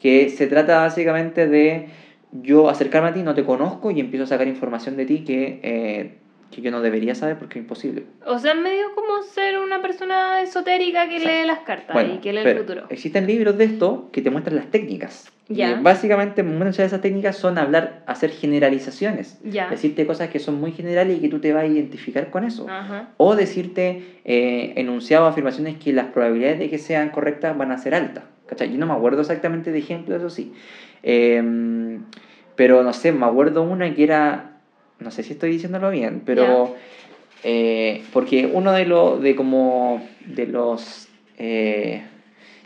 [0.00, 1.88] que se trata básicamente de
[2.30, 5.60] yo acercarme a ti, no te conozco y empiezo a sacar información de ti que,
[5.62, 6.21] eh,
[6.52, 8.04] que yo no debería saber porque es imposible.
[8.24, 12.40] O sea, medio como ser una persona esotérica que lee las cartas y que lee
[12.44, 12.86] el futuro.
[12.90, 15.32] Existen libros de esto que te muestran las técnicas.
[15.48, 15.72] Ya.
[15.72, 19.40] Y básicamente muchas de esas técnicas son hablar, hacer generalizaciones.
[19.42, 19.68] Ya.
[19.68, 22.66] Decirte cosas que son muy generales y que tú te vas a identificar con eso.
[22.68, 23.08] Ajá.
[23.16, 27.94] O decirte eh, enunciados, afirmaciones que las probabilidades de que sean correctas van a ser
[27.94, 28.24] altas.
[28.46, 28.70] ¿Cachai?
[28.70, 30.52] Yo no me acuerdo exactamente de ejemplos, eso sí.
[31.02, 32.02] Em,
[32.54, 34.51] pero no sé, me acuerdo una que era,
[35.02, 36.74] no sé si estoy diciéndolo bien, pero
[37.44, 41.08] eh, porque uno de los, de como, de los
[41.38, 42.02] eh,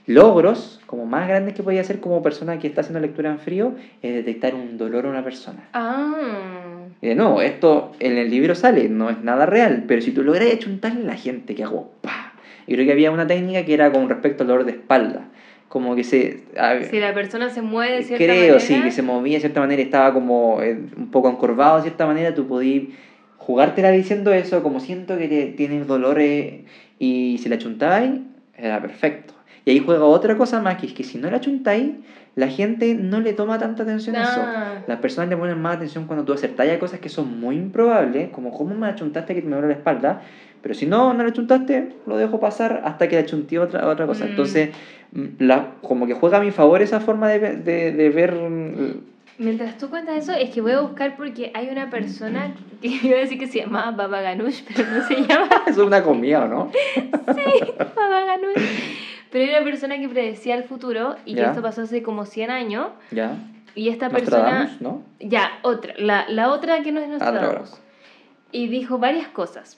[0.06, 3.74] logros como más grandes que podía hacer como persona que está haciendo lectura en frío
[4.02, 5.68] es detectar un dolor en una persona.
[5.72, 6.86] Ah.
[7.00, 10.22] Y de nuevo, esto en el libro sale, no es nada real, pero si tú
[10.22, 12.32] logras achuntarle a la gente que hago, ¡pah!
[12.66, 15.28] Yo creo que había una técnica que era con respecto al dolor de espalda.
[15.76, 16.38] Como que se...
[16.58, 18.60] a- Si la persona se mueve de cierta Creo, manera.
[18.60, 22.06] sí, que se movía de cierta manera, estaba como eh, un poco encorvado de cierta
[22.06, 22.84] manera, tú podías
[23.36, 26.62] jugártela diciendo eso, como siento que te, tienes dolores
[26.98, 28.20] y si la chuntabais,
[28.56, 29.34] era perfecto.
[29.66, 31.90] Y ahí juega otra cosa más, que es que si no la chuntáis,
[32.36, 34.40] la gente no le toma tanta atención a eso.
[34.42, 34.82] Ah.
[34.86, 38.30] Las personas le ponen más atención cuando tú acertáis a cosas que son muy improbables,
[38.30, 40.22] como cómo me achuntaste que me duele la espalda,
[40.62, 44.06] pero si no, no la chuntaste, lo dejo pasar hasta que la chunté otra, otra
[44.06, 44.24] cosa.
[44.24, 44.28] Mm.
[44.28, 44.70] Entonces,
[45.12, 48.34] mm, la, como que juega a mi favor esa forma de, de, de ver...
[48.34, 52.88] mm, Mientras tú cuentas eso, es que voy a buscar porque hay una persona que
[53.02, 56.44] iba a decir que se llamaba Baba Ganoush, pero no se llama es una comida,
[56.44, 56.72] ¿o no?
[57.96, 58.62] Baba Ganoush.
[59.30, 62.50] Pero hay una persona que predecía el futuro y que esto pasó hace como 100
[62.50, 62.88] años.
[63.10, 63.36] Ya.
[63.74, 64.74] Y esta persona.
[64.80, 65.02] ¿no?
[65.20, 65.92] Ya, otra.
[65.98, 67.32] La, la otra que no es otra.
[67.32, 67.80] Nostradamus.
[68.52, 69.76] Y dijo varias cosas.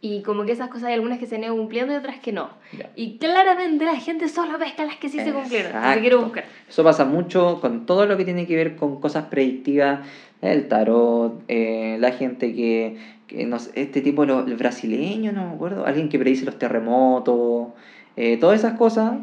[0.00, 2.32] Y como que esas cosas hay algunas que se han ido cumpliendo y otras que
[2.32, 2.50] no.
[2.72, 2.90] Ya.
[2.94, 5.72] Y claramente la gente solo pesca las que sí se cumplieron.
[6.00, 6.44] Quiero buscar.
[6.68, 10.06] Eso pasa mucho con todo lo que tiene que ver con cosas predictivas,
[10.40, 12.96] el tarot, eh, la gente que,
[13.26, 16.60] que no sé, este tipo, lo- el brasileño, no me acuerdo, alguien que predice los
[16.60, 17.68] terremotos,
[18.16, 19.14] eh, todas esas cosas,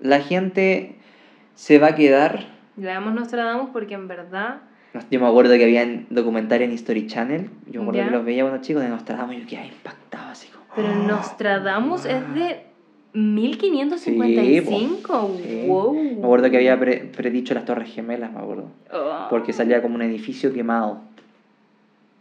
[0.00, 0.96] la gente
[1.54, 2.46] se va a quedar.
[2.76, 4.62] Leamos Nostradamus porque en verdad.
[5.10, 8.04] Yo me acuerdo que había documentarios en History Channel, yo me acuerdo Ya.
[8.06, 10.64] que los veía cuando chicos de Nostradamus y yo quedaba impactado así como...
[10.74, 11.06] Pero "Oh".
[11.06, 12.64] Nostradamus es de
[13.12, 15.36] 1555.
[15.42, 15.64] Sí.
[15.66, 15.94] Wow.
[15.94, 18.64] Me acuerdo que había pre- predicho las Torres Gemelas, me acuerdo.
[18.92, 19.26] Oh.
[19.30, 21.00] Porque salía como un edificio quemado.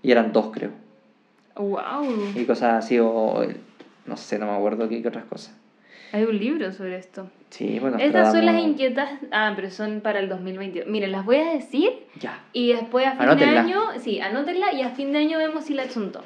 [0.02, 0.72] Y eran dos, creo.
[1.56, 1.78] Wow.
[2.36, 3.42] Y cosas así, o
[4.06, 5.56] no sé, no me acuerdo qué, qué otras cosas.
[6.12, 7.30] Hay un libro sobre esto.
[7.50, 7.98] Sí, bueno.
[8.00, 9.10] Estas son las inquietas.
[9.32, 10.88] Ah, pero son para el 2022.
[10.88, 12.44] Miren, las voy a decir Ya.
[12.54, 13.52] y después a fin Anótenla.
[13.54, 13.82] de año.
[14.00, 16.22] Sí, anótenla y a fin de año vemos si la chuntó.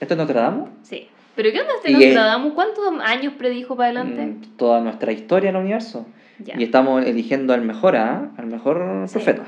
[0.00, 0.68] ¿Esto es Nostradamus?
[0.82, 1.08] Sí.
[1.36, 2.52] ¿Pero qué onda este Nostradamus?
[2.54, 4.22] ¿Cuántos años predijo para adelante?
[4.26, 6.06] Mm, Toda nuestra historia en el universo.
[6.38, 6.54] Ya.
[6.58, 8.30] Y estamos eligiendo al mejor, ¿ah?
[8.36, 9.14] Al mejor Sí.
[9.14, 9.44] profeta.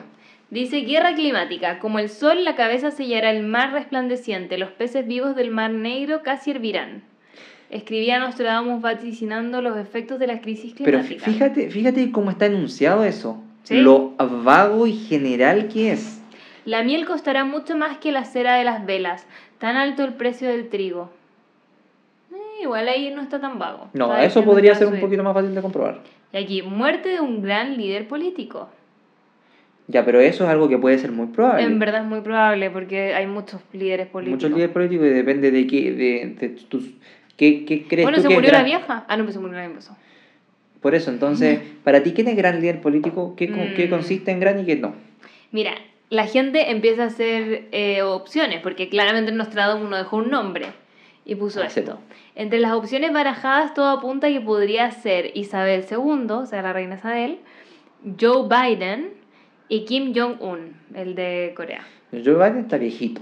[0.51, 1.79] Dice guerra climática.
[1.81, 4.59] Como el sol, la cabeza sellará el mar resplandeciente.
[4.59, 7.03] Los peces vivos del mar negro casi hervirán.
[7.71, 11.25] Escribía Nostradamus vaticinando los efectos de la crisis Pero climática.
[11.25, 13.43] fíjate, fíjate cómo está enunciado eso.
[13.65, 13.81] Sí.
[13.81, 14.15] Lo
[14.45, 16.23] vago y general que es.
[16.65, 19.27] La miel costará mucho más que la cera de las velas.
[19.59, 21.11] Tan alto el precio del trigo.
[22.33, 23.89] Eh, igual ahí no está tan vago.
[23.95, 26.01] No, eso podría ser un poquito más fácil de comprobar.
[26.33, 28.69] Y aquí, muerte de un gran líder político.
[29.89, 31.63] Ya, pero eso es algo que puede ser muy probable.
[31.63, 34.43] En verdad es muy probable porque hay muchos líderes políticos.
[34.43, 36.91] Muchos líderes políticos y depende de qué, de, de tus,
[37.37, 39.05] qué, qué crees Bueno, tú se que murió la vieja.
[39.09, 39.97] Ah, no, pues se murió la vieja.
[40.81, 43.35] Por eso, entonces, para ti, ¿quién es gran líder político?
[43.37, 43.91] ¿Qué, con- qué Mm.
[43.91, 44.95] consiste en gran y qué no?
[45.51, 45.73] Mira,
[46.11, 50.67] la gente empieza a hacer eh, opciones, porque claramente Nostradamus no dejó un nombre
[51.25, 51.97] y puso Ah, sí, esto.
[51.97, 52.01] po.
[52.37, 56.97] Entre las opciones barajadas, todo apunta que podría ser Isabel II, o sea, la reina
[56.97, 57.39] Isabel,
[58.21, 59.11] Joe Biden
[59.69, 61.81] y Kim Jong-un, el de Corea.
[62.13, 63.21] Joe Biden está viejito.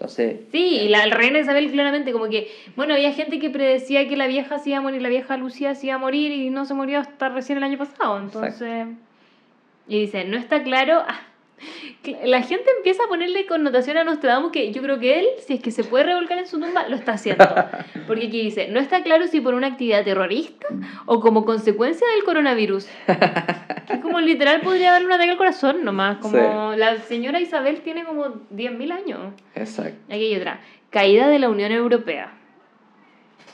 [0.00, 4.16] Entonces, Sí, y la reina Isabel claramente como que, bueno, había gente que predecía que
[4.16, 6.64] la vieja se iba a morir, la vieja Lucía se iba a morir y no
[6.64, 8.86] se murió hasta recién el año pasado, entonces...
[9.88, 11.02] Y dice, no está claro...
[11.06, 11.29] ah, cl-
[12.24, 15.60] la gente empieza a ponerle connotación a Nostradamus que yo creo que él, si es
[15.60, 17.44] que se puede revolcar en su tumba, lo está haciendo.
[18.06, 20.66] Porque aquí dice, no está claro si por una actividad terrorista
[21.06, 22.88] o como consecuencia del coronavirus.
[23.88, 28.04] Es como literal podría darle un ataque al corazón nomás, como la señora Isabel tiene
[28.04, 29.20] como 10.000 años.
[29.54, 29.98] exacto.
[30.08, 30.60] Aquí hay otra.
[30.90, 32.39] Caída de la Unión Europea.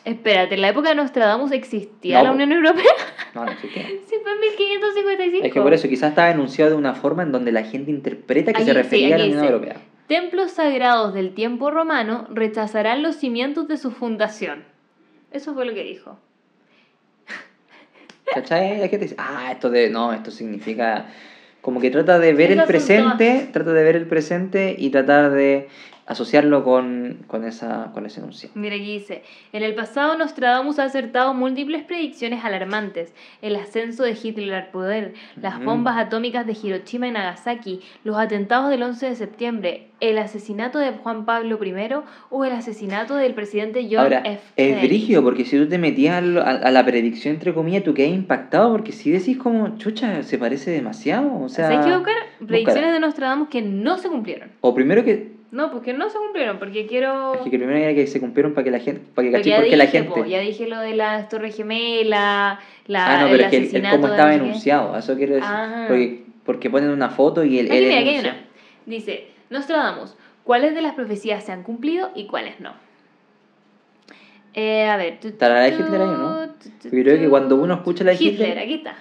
[0.06, 2.30] Espérate, ¿en la época de Nostradamus existía No, la.
[2.30, 2.92] Unión Europea?
[3.34, 3.80] No, no existe.
[4.06, 5.46] sí, fue en 1555.
[5.46, 8.52] Es que por eso quizás estaba enunciado de una forma en donde la gente interpreta
[8.52, 9.52] que se sí, refería a la Unión dice.
[9.52, 9.76] Europea.
[10.06, 14.62] Templos sagrados del tiempo romano rechazarán los cimientos de su fundación.
[15.32, 16.20] Eso fue lo que dijo.
[18.32, 18.78] ¿Cachai?
[18.78, 19.90] La gente dice, ah, esto de.
[19.90, 21.06] No, esto significa.
[21.62, 25.68] Como que trata de ver el presente, trata de ver el presente y tratar de
[26.06, 28.52] asociarlo con, con, esa, con ese enunciado.
[28.56, 29.22] Mira aquí dice,
[29.52, 33.12] en el pasado Nostradamus ha acertado múltiples predicciones alarmantes,
[33.42, 35.64] el ascenso de Hitler al poder, las Ujú.
[35.64, 40.92] bombas atómicas de Hiroshima y Nagasaki, los atentados del 11 de septiembre, el asesinato de
[40.92, 41.74] Juan Pablo I
[42.30, 44.40] o el asesinato del presidente John Ahora, F.
[44.56, 47.94] es brígido porque si tú te metías a, lo- a- la predicción, entre comillas, tú
[47.94, 51.40] quedas impactado porque si decís como, chucha, se parece demasiado.
[51.40, 52.14] O sea, ¿Sabes qué buscar?
[52.46, 52.92] Predicciones búscala.
[52.92, 54.50] de Nostradamus que no se cumplieron.
[54.60, 57.32] O primero que, No, porque no se cumplieron, porque quiero...
[57.32, 59.86] es que primero era que se cumplieron para que la gente, para que porque la
[59.86, 60.10] gente...
[60.10, 63.96] po, ya dije lo de las Torres Gemelas, la, ah, no, pero es que asesinato
[63.96, 65.48] cómo de estaba enunciado, eso quiero decir.
[65.50, 65.86] Ah.
[65.88, 68.32] Porque, porque ponen una foto y el, Aquí, él mira, aquí hay enuncia.
[68.32, 68.46] una.
[68.84, 70.14] Dice, Nostradamus,
[70.44, 72.74] ¿cuáles de las profecías se han cumplido y cuáles no?
[74.52, 75.18] Eh, a ver.
[75.22, 76.46] ¿Estará de tu, Hitler ahí o no?
[76.46, 78.94] Yo creo que cuando uno escucha la de Hitler, Hitler- aquí está.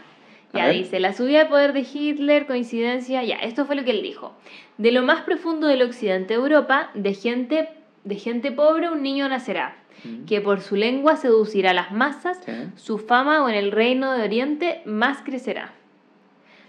[0.56, 4.02] Ya dice, la subida de poder de Hitler, coincidencia, ya, esto fue lo que él
[4.02, 4.34] dijo.
[4.78, 7.70] De lo más profundo del occidente de Europa, de gente,
[8.04, 10.26] de gente pobre un niño nacerá, Mm.
[10.26, 12.52] que por su lengua seducirá a las masas, Sí.
[12.76, 15.74] su fama o en el reino de Oriente más crecerá.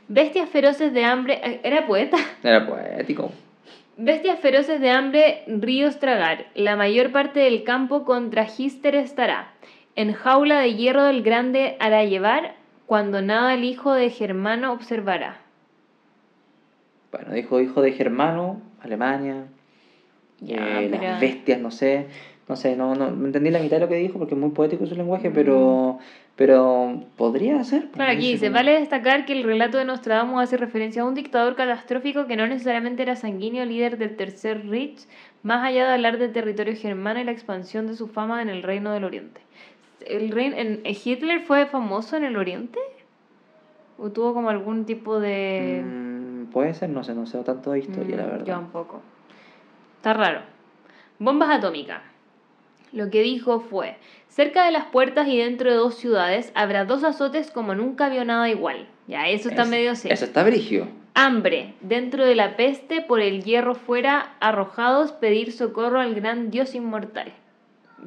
[0.09, 2.17] Bestias feroces de hambre, eh, era poeta.
[2.45, 3.33] Era poético.
[3.97, 6.47] Bestias feroces de hambre, ríos tragar.
[6.55, 9.53] La mayor parte del campo contra Gister estará.
[9.97, 12.55] En jaula de hierro del grande hará llevar,
[12.87, 15.39] cuando nada el hijo de Germano observará.
[17.13, 19.47] Bueno, dijo hijo de Germano, Alemania,
[20.41, 22.07] Ya, eh, pero- las bestias, no sé.
[22.49, 24.51] No sé, no, no me entendí la mitad de lo que dijo porque es muy
[24.51, 25.99] poético su lenguaje, pero,
[26.37, 27.81] pero podría ser.
[27.87, 31.15] pues, Claro, aquí dice vale destacar que el relato de Nostradamus hace referencia a un
[31.15, 35.09] dictador catastrófico que no necesariamente era sanguíneo líder del Tercer Reich,
[35.43, 38.63] más allá de hablar del territorio germano y la expansión de su fama en el
[38.63, 39.41] Reino del Oriente.
[40.09, 42.78] ¿El rein- en, ¿Hitler fue famoso en el Oriente?
[43.99, 45.83] ¿O tuvo como algún tipo de...?
[45.85, 48.47] Mm, puede ser, no sé, no sé tanto de historia, la Mm, verdad.
[48.47, 49.03] Yo tampoco.
[49.97, 50.41] Está raro.
[51.19, 52.03] Bombas atómicas.
[52.93, 53.97] Lo que dijo fue,
[54.28, 58.24] cerca de las puertas y dentro de dos ciudades habrá dos azotes como nunca vio
[58.24, 58.87] nada igual.
[59.07, 60.15] Ya, eso está Es- medio serio.
[60.15, 60.89] Eso está brigio.
[61.15, 66.74] Hambre, dentro de la peste, por el hierro fuera, arrojados, pedir socorro al gran Dios
[66.74, 67.33] inmortal.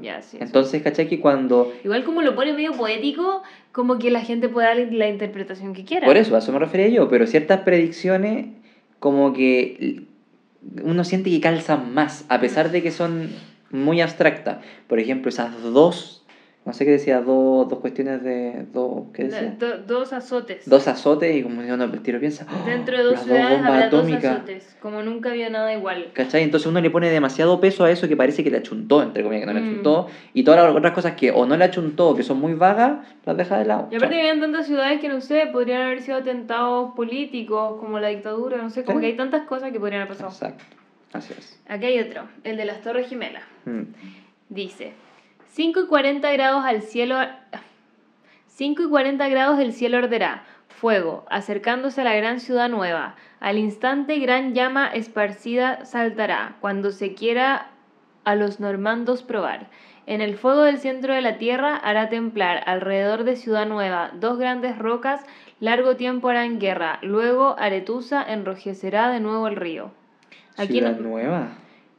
[0.01, 0.37] Ya, sí.
[0.39, 1.07] Entonces, ¿cachai?
[1.07, 1.73] Que cuando...
[1.83, 5.83] Igual como lo pone medio poético, como que la gente puede dar la interpretación que
[5.83, 6.05] quiera.
[6.05, 8.47] Por eso, a eso me refería yo, pero ciertas predicciones
[8.99, 10.03] como que
[10.83, 13.29] uno siente que calzan más, a pesar de que son
[13.71, 14.57] muy abstractas.
[14.87, 16.18] Por ejemplo, esas dos,
[16.69, 18.65] no sé qué decía, dos, dos cuestiones de...
[18.71, 19.55] Dos, ¿Qué decía?
[19.57, 20.69] Do- dos azotes.
[20.69, 22.45] Dos azotes y como uno el tiro piensa...
[22.47, 24.25] "Oh, Dentro de dos ciudades habrá dos atómicas".
[24.37, 26.11] azotes, como nunca vio nada igual.
[26.13, 26.43] ¿Cachai?
[26.43, 29.47] Entonces uno le pone demasiado peso a eso que parece que le achuntó, entre comillas,
[29.47, 29.69] que no le Mm.
[29.71, 30.07] achuntó.
[30.35, 33.35] Y todas las otras cosas que o no le achuntó que son muy vagas, las
[33.35, 33.87] deja de lado.
[33.91, 37.99] Y aparte que habían tantas ciudades que no sé, podrían haber sido atentados políticos, como
[37.99, 39.05] la dictadura, no sé, como Sí.
[39.05, 40.29] que hay tantas cosas que podrían haber pasado.
[40.29, 40.63] Exacto.
[41.13, 41.59] Así es.
[41.67, 43.41] Aquí hay otro, el de las Torres Gemelas.
[43.65, 43.81] Mm.
[44.49, 44.93] Dice,
[45.59, 47.17] 5 y 40 grados al cielo...
[48.47, 53.15] 5 y 40 grados del cielo arderá, fuego, acercándose a la gran ciudad nueva.
[53.41, 57.71] Al instante gran llama esparcida saltará, cuando se quiera
[58.23, 59.67] a los normandos probar.
[60.05, 64.39] En el fuego del centro de la tierra hará templar alrededor de Ciudad Nueva dos
[64.39, 65.25] grandes rocas,
[65.59, 69.91] largo tiempo harán guerra, luego Aretusa enrojecerá de nuevo el río.
[70.55, 71.47] Aquí Ciudad no- Nueva.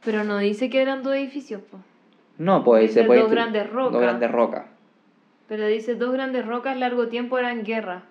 [0.03, 1.77] pero no dice que eran dos edificios, po.
[2.41, 3.21] No, pues Dice se puede.
[3.21, 3.93] dos grandes rocas.
[3.93, 4.65] Dos grandes rocas.
[5.47, 8.03] Pero dice dos grandes rocas largo tiempo eran guerra.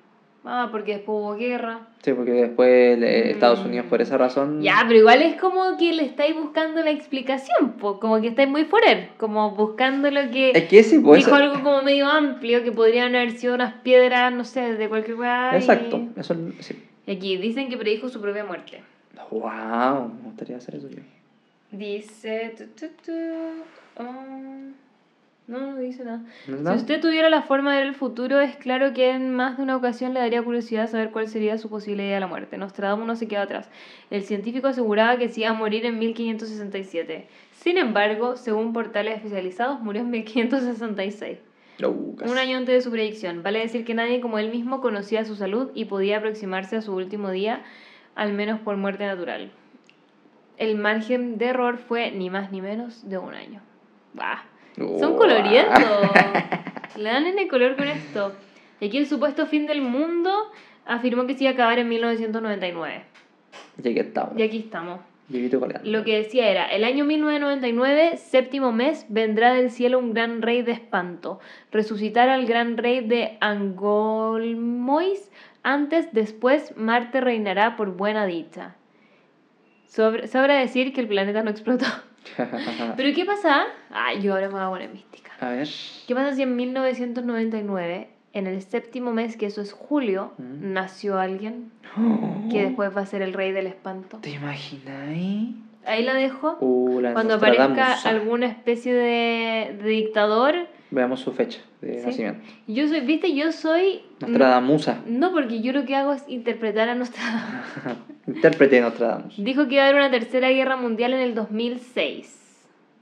[0.45, 1.79] Ah, porque después hubo guerra.
[2.01, 2.69] Sí, porque después
[3.01, 3.65] eh, Estados.
[3.65, 4.61] Unidos por esa razón.
[4.61, 7.99] Ya, pero igual es como que le estáis buscando la explicación, po.
[7.99, 11.25] como que estáis muy forer, como buscando lo que Es que sí, pues.
[11.25, 14.87] dijo eso- algo como medio amplio, que podrían haber sido unas piedras, no sé, de
[14.87, 15.55] cualquier lugar.
[15.55, 16.01] Exacto.
[16.15, 16.81] Eso sí.
[17.07, 18.81] Y aquí dicen que predijo su propia muerte.
[19.31, 21.01] Wow, me gustaría hacer eso yo.
[21.71, 22.55] Dice...
[22.57, 23.11] tu, tu, tu,
[23.97, 24.39] ah,
[25.49, 26.21] no, no dice nada.
[26.47, 26.73] ¿No?
[26.73, 29.63] Si usted tuviera la forma de ver el futuro, es claro que en más de
[29.63, 32.55] una ocasión le daría curiosidad saber cuál sería su posible idea de la muerte.
[32.59, 33.67] Nostradamus no se queda atrás.
[34.11, 37.27] El científico aseguraba que se iba a morir en 1567.
[37.53, 41.39] Sin embargo, según portales especializados, murió en 1566.
[41.83, 42.31] Uh, casi.
[42.31, 43.41] Un año antes de su predicción.
[43.41, 46.93] Vale decir que nadie como él mismo conocía su salud y podía aproximarse a su
[46.93, 47.63] último día,
[48.13, 49.51] al menos por muerte natural.
[50.57, 53.61] El margen de error fue ni más ni menos de un año.
[54.13, 54.43] ¡Bah!
[54.75, 55.17] Son Uah.
[55.17, 55.71] coloriendo.
[56.97, 58.33] Le dan en el color con esto.
[58.79, 60.31] Y aquí el supuesto fin del mundo
[60.85, 63.03] afirmó que se iba a acabar en 1999.
[63.83, 64.37] Y aquí estamos.
[64.37, 64.99] Y aquí estamos.
[65.83, 70.63] Lo que decía era, el año 1999, séptimo mes, vendrá del cielo un gran rey
[70.63, 71.39] de espanto.
[71.71, 75.29] Resucitar al gran rey de Angolmois.
[75.61, 78.75] Antes, después, Marte reinará por buena dicha.
[79.85, 81.85] Sobre, sobra decir que el planeta no explotó.
[82.97, 83.63] Pero ¿qué pasa?
[83.91, 85.31] Ay, yo ahora me voy a poner mística.
[85.39, 85.67] A ver.
[86.07, 90.73] ¿Qué pasa si en 1999, en el séptimo mes, que eso es julio, Mm.
[90.73, 91.71] nació alguien
[92.51, 94.17] que después va a ser el rey del espanto?
[94.19, 95.55] ¿Te imaginas ahí?
[96.03, 96.57] La dejo.
[96.59, 102.05] Uh, la Cuando aparezca alguna especie de, de dictador, Veamos su fecha de Sí.
[102.07, 102.39] nacimiento.
[102.67, 104.01] yo soy, viste, yo soy...
[104.21, 104.99] Nostradamusa.
[105.05, 107.65] No, porque yo lo que hago es interpretar a Nostradamus.
[108.27, 109.35] Intérprete de Nostradamus.
[109.37, 112.35] Dijo que iba a haber una tercera guerra mundial en el 2006.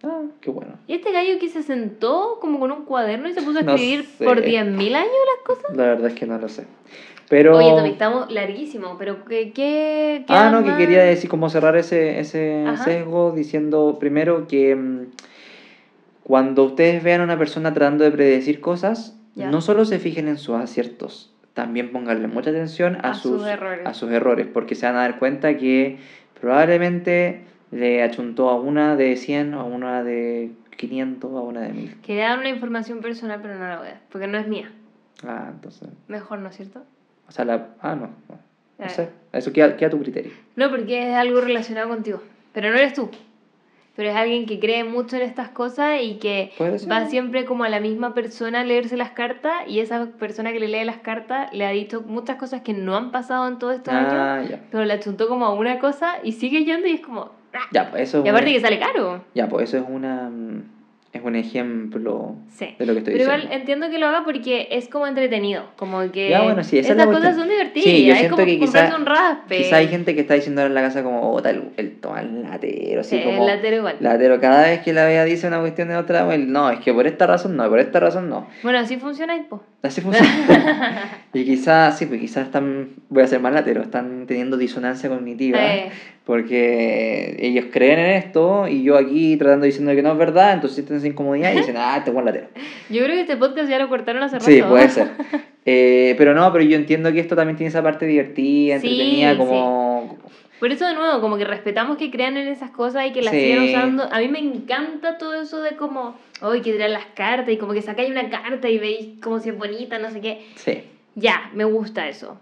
[0.04, 0.74] Ah, qué bueno.
[0.88, 3.74] Y este gallo que se sentó como con un cuaderno y se puso a No
[3.76, 4.24] escribir sé.
[4.26, 5.76] por 10.000 años las cosas.
[5.76, 6.66] La verdad es que no lo sé.
[7.30, 7.58] Pero...
[7.58, 10.78] Oye, Tommy, estamos larguísimos, pero ¿qué, qué, qué Ah, no, que más?
[10.78, 12.84] quería decir, como cerrar ese, ese Ajá.
[12.86, 15.02] sesgo diciendo primero que mm,
[16.28, 20.38] cuando ustedes vean a una persona tratando de predecir cosas, no solo se fijen en
[20.38, 23.86] sus aciertos, también pónganle mucha atención a, A sus sus, errores.
[23.88, 26.00] a sus errores, porque se van a dar cuenta que
[26.42, 27.42] probablemente
[27.72, 31.96] le achuntó a una de 100, a una de 500, a una de 1000.
[32.02, 34.70] Quería dar una información personal, pero no la voy a dar, porque no es mía.
[35.26, 35.88] Ah, entonces...
[36.10, 36.84] Mejor, ¿no es cierto?
[37.28, 37.70] O sea, la...
[37.80, 38.08] Ah, no.
[38.28, 38.40] No,
[38.80, 38.90] no Eh.
[38.90, 39.10] sé.
[39.32, 40.32] Eso queda, queda a tu criterio.
[40.58, 42.22] No, porque es algo relacionado contigo.
[42.54, 43.10] Pero no eres tú.
[43.98, 46.52] Pero es alguien que cree mucho en estas cosas y que
[46.90, 50.60] va siempre como a la misma persona a leerse las cartas y esa persona que
[50.60, 53.74] le lee las cartas le ha dicho muchas cosas que no han pasado en todos
[53.76, 54.60] estos años, Ah, ya.
[54.72, 57.32] pero le achuntó como a una cosa y sigue yendo y es como...
[57.54, 57.60] ¡ah!
[57.74, 59.24] Ya, pues eso es Y aparte una- que sale caro.
[59.34, 60.64] Ya, pues eso es una mm,
[61.18, 62.76] es un ejemplo Sí.
[62.80, 63.44] de lo que estoy Pero diciendo.
[63.46, 66.92] igual entiendo que lo haga porque es como entretenido, como que Ya, bueno, sí, esa
[66.92, 69.58] es la estas cosas son divertidas, Sí, yo es siento como que quizá- un raspe.
[69.58, 72.44] Quizá hay gente que está diciendo en la casa como, oh, tal, el toma el
[72.44, 73.42] latero, así Sí, como...
[73.42, 73.98] el latero igual.
[74.00, 76.94] Latero, cada vez que la vea dice una cuestión de otra, bueno, no, es que
[76.94, 78.48] por esta razón no, por esta razón no.
[78.64, 79.62] Bueno, así funciona y pues.
[79.84, 80.28] Así funciona.
[81.34, 85.60] y quizás, sí, pues quizás están, voy a ser más latero, están teniendo disonancia cognitiva.
[85.60, 85.92] Eh.
[86.28, 90.76] Porque ellos creen en esto y yo aquí tratando diciendo que no es verdad, entonces
[90.76, 92.48] sienten esa incomodidad y dicen, ah, este buen latero.
[92.90, 94.52] Yo creo que este podcast ya lo cortaron hace rato.
[94.52, 95.08] Sí, puede ser.
[95.70, 99.38] Eh, pero no, pero yo entiendo que esto también tiene esa parte divertida, Sí, entretenida,
[99.38, 100.18] como...
[100.62, 103.34] Por eso, de nuevo, como que respetamos que crean en esas cosas y que las
[103.34, 103.42] Sí.
[103.42, 104.04] sigan usando.
[104.10, 107.74] A mí me encanta todo eso de como, hoy que tiran las cartas y como
[107.74, 110.46] que sacáis una carta y veis como si es bonita, no sé qué.
[110.56, 110.84] Sí.
[111.16, 112.40] Ya, me gusta eso.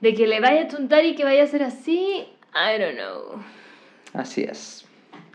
[0.00, 2.24] De que le vaya a chuntar y que vaya a ser así,
[2.54, 3.42] I don't know.
[4.14, 4.86] Así es.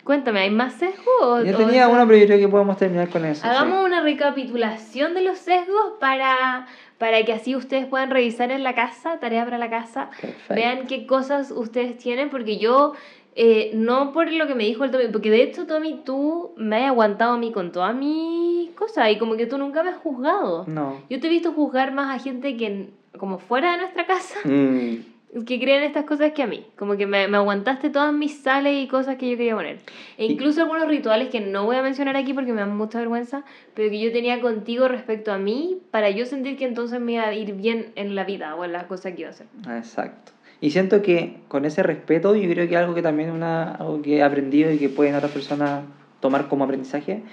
[0.03, 1.45] Cuéntame, ¿hay más sesgos?
[1.45, 3.41] Yo tenía uno, pero yo creo que podemos terminar con eso.
[3.41, 3.47] sí.
[3.47, 6.67] Hagamos una recapitulación de los sesgos para,
[6.99, 10.53] para que así ustedes puedan revisar en la casa, tarea para la casa, Perfecto.
[10.53, 12.93] vean qué cosas ustedes tienen, porque yo,
[13.35, 16.83] eh, no por lo que me dijo el Tommy, porque de hecho, Tommy, tú me
[16.83, 19.97] has aguantado a mí con todas mis cosas y como que tú nunca me has
[19.97, 20.65] juzgado.
[20.67, 21.01] No.
[21.09, 24.97] Yo te he visto juzgar más a gente que como fuera de nuestra casa, Mm,
[25.43, 26.65] que creen estas cosas que a mí.
[26.77, 29.79] Como que me, me aguantaste todas mis sales y cosas que yo quería poner.
[30.17, 32.99] E Y- incluso algunos rituales que no voy a mencionar aquí porque me dan mucha
[32.99, 33.43] vergüenza,
[33.73, 37.23] pero que yo tenía contigo respecto a mí para yo sentir que entonces me iba
[37.27, 39.47] a ir bien en la vida o en las cosas que iba a hacer.
[39.77, 40.31] exacto.
[40.61, 44.17] Y siento que con ese respeto, yo creo que algo que también una, algo que
[44.17, 45.83] he aprendido y que pueden otras personas
[46.21, 47.23] tomar como aprendizaje,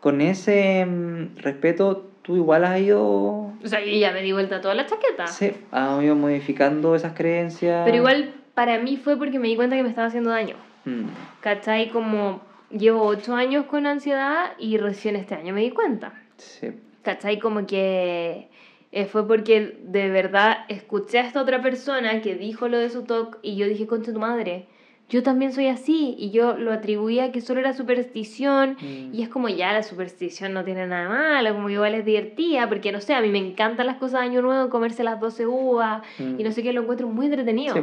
[0.00, 4.60] con ese mm, respeto tú igual has ido, O sea, yo ya me di vuelta
[4.60, 5.26] toda la chaqueta.
[5.28, 7.84] sí, has ido modificando esas creencias.
[7.84, 10.56] Pero igual para mí fue porque me di cuenta que me estaba haciendo daño.
[10.84, 11.04] Mm,
[11.40, 11.90] ¿Cachai?
[11.90, 12.40] Como
[12.70, 16.12] llevo ocho años con ansiedad y recién este año me di cuenta.
[16.38, 16.72] sí.
[17.02, 17.38] ¿Cachai?
[17.38, 18.48] Como que
[18.90, 23.02] eh, fue porque de verdad escuché a esta otra persona que dijo lo de su
[23.02, 24.66] talk y yo dije, concha tu madre,
[25.10, 26.14] yo también soy así.
[26.18, 28.76] Y yo lo atribuía a que solo era superstición.
[28.80, 29.14] Mm.
[29.14, 32.90] Y es como ya la superstición no tiene nada malo, como igual es divertida, porque
[32.92, 36.02] no sé, a mí me encantan las cosas de Año Nuevo, comerse las 12 uvas
[36.18, 36.40] Mm.
[36.40, 37.74] y no sé qué, lo encuentro muy entretenido.
[37.74, 37.80] Sí.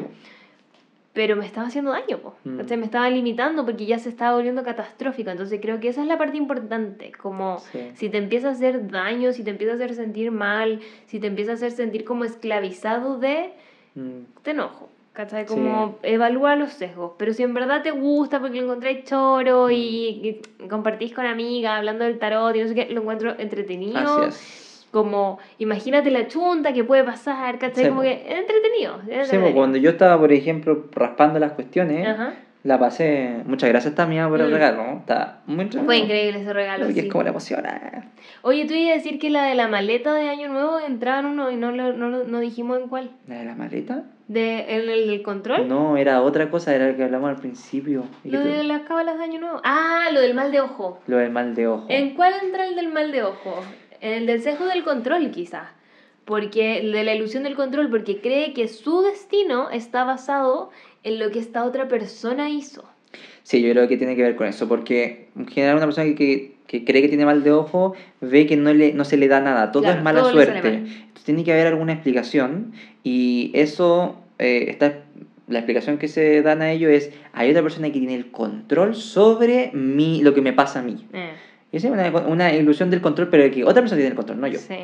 [1.13, 2.57] Pero me estaba haciendo daño, po, Mm.
[2.59, 2.77] ¿cachai?
[2.77, 5.29] Me estaba limitando porque ya se estaba volviendo catastrófico.
[5.29, 7.79] Entonces creo que esa es la parte importante, como Sí.
[7.95, 11.27] si te empieza a hacer daño, si te empieza a hacer sentir mal, si te
[11.27, 13.51] empieza a hacer sentir como esclavizado de,
[13.93, 14.87] Mm, te enojo.
[15.13, 15.45] ¿Cachai?
[15.45, 15.53] Sí.
[15.53, 17.11] Como evalúa los sesgos.
[17.17, 19.71] Pero si en verdad te gusta porque lo encontráis choro Mm.
[19.71, 24.29] y, y compartís con amigas hablando del tarot y no sé qué, lo encuentro entretenido.
[24.91, 27.83] Como, imagínate la chunta que puede pasar, ¿cachai?
[27.85, 28.95] Sí, como que es entretenido.
[28.97, 29.53] es Sí, entretenido.
[29.55, 32.33] cuando yo estaba, por ejemplo, raspando las cuestiones, Ajá.
[32.63, 33.37] La pasé.
[33.45, 34.53] Muchas gracias también por el Mm.
[34.53, 34.83] regalo.
[34.85, 34.97] ¿no?
[34.99, 35.65] Está muy.
[35.67, 36.85] Fue increíble ese regalo.
[36.85, 37.07] Porque sí.
[37.07, 38.11] es como la emociona.
[38.43, 41.25] Oye, tú ibas a decir que la de la maleta de Año Nuevo entraba en
[41.25, 43.11] uno y no, lo- no, lo- no dijimos en cuál.
[43.27, 44.03] ¿La de la maleta?
[44.27, 45.67] ¿De, ¿En el del control?
[45.67, 48.03] No, era otra cosa, era lo que hablamos al principio.
[48.23, 49.59] ¿Y Lo de las cábalas de Año Nuevo.
[49.63, 50.99] Ah, lo del mal de ojo.
[51.07, 51.85] Lo del mal de ojo.
[51.89, 53.61] ¿En cuál entra el del mal de ojo?
[53.99, 55.67] En el del sesgo del control, quizás.
[56.25, 60.69] Porque el de la ilusión del control, porque cree que su destino está basado
[61.03, 62.83] en lo que esta otra persona hizo.
[63.43, 66.15] Sí, yo creo que tiene que ver con eso, porque en general una persona que,
[66.15, 69.27] que, que cree que tiene mal de ojo ve que no, le, no se le
[69.27, 70.53] da nada, todo Claro, es mala todo suerte.
[70.61, 70.73] mal.
[70.73, 72.73] Entonces tiene que haber alguna explicación
[73.03, 74.99] y eso, eh, está,
[75.47, 78.95] la explicación que se dan a ello es, hay otra persona que tiene el control
[78.95, 81.05] sobre mí, lo que me pasa a mí.
[81.11, 81.31] Eh,
[81.73, 84.15] Y esa es una, una ilusión del control, pero de que otra persona tiene el
[84.15, 84.59] control, no yo.
[84.59, 84.75] Sí.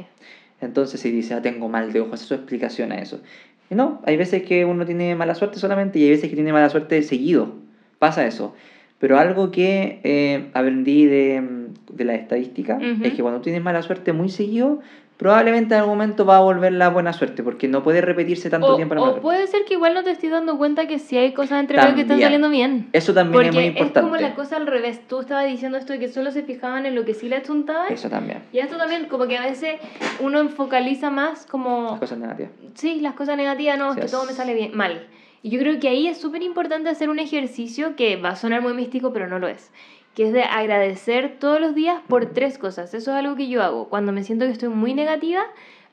[0.60, 3.22] Entonces se dice, ah, tengo mal de ojo, esa es su explicación a eso.
[3.70, 6.54] Y no, hay veces que uno tiene mala suerte solamente y hay veces que tiene
[6.54, 7.54] mala suerte seguido.
[8.00, 8.56] Pasa eso.
[9.00, 14.12] Pero algo que eh, aprendí de, de la estadística es que cuando tienes mala suerte
[14.12, 14.80] muy seguido,
[15.18, 18.68] probablemente en algún momento va a volver la buena suerte, porque no puede repetirse tanto
[18.68, 21.18] O, tiempo mala o puede ser que igual no te estés dando cuenta que sí
[21.18, 22.88] hay cosas entre medio que están saliendo bien.
[22.94, 24.02] Eso también Porque es muy importante.
[24.02, 25.02] como la cosa al revés.
[25.08, 27.88] Tú estabas diciendo esto de que solo se fijaban en lo que sí le achuntaba.
[27.88, 28.44] Eso también.
[28.54, 29.76] Y esto también, como que a veces
[30.20, 31.90] uno focaliza más como...
[31.92, 32.52] Las cosas negativas.
[32.76, 34.12] Sí, las cosas negativas, no, es Sí, que es.
[34.12, 35.08] todo me sale bien, mal.
[35.44, 38.62] Y yo creo que ahí es súper importante hacer un ejercicio que va a sonar
[38.62, 39.72] muy místico, pero no lo es.
[40.18, 42.96] Que es de agradecer todos los días por tres cosas.
[42.96, 43.88] Eso es algo que yo hago.
[43.88, 45.44] Cuando me siento que estoy muy negativa,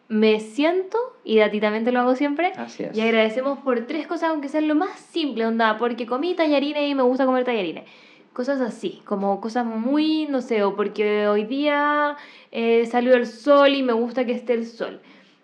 [0.09, 2.97] me siento, y a ti también te lo hago siempre, Así es.
[2.97, 6.95] y agradecemos por tres cosas, aunque sean lo más simple, onda, porque comí tallarines y
[6.95, 7.85] me gusta comer tallarines.
[8.33, 12.17] Cosas así, como cosas muy, no sé, o porque hoy día
[12.51, 15.01] eh, salió el sol y me gusta que esté el sol.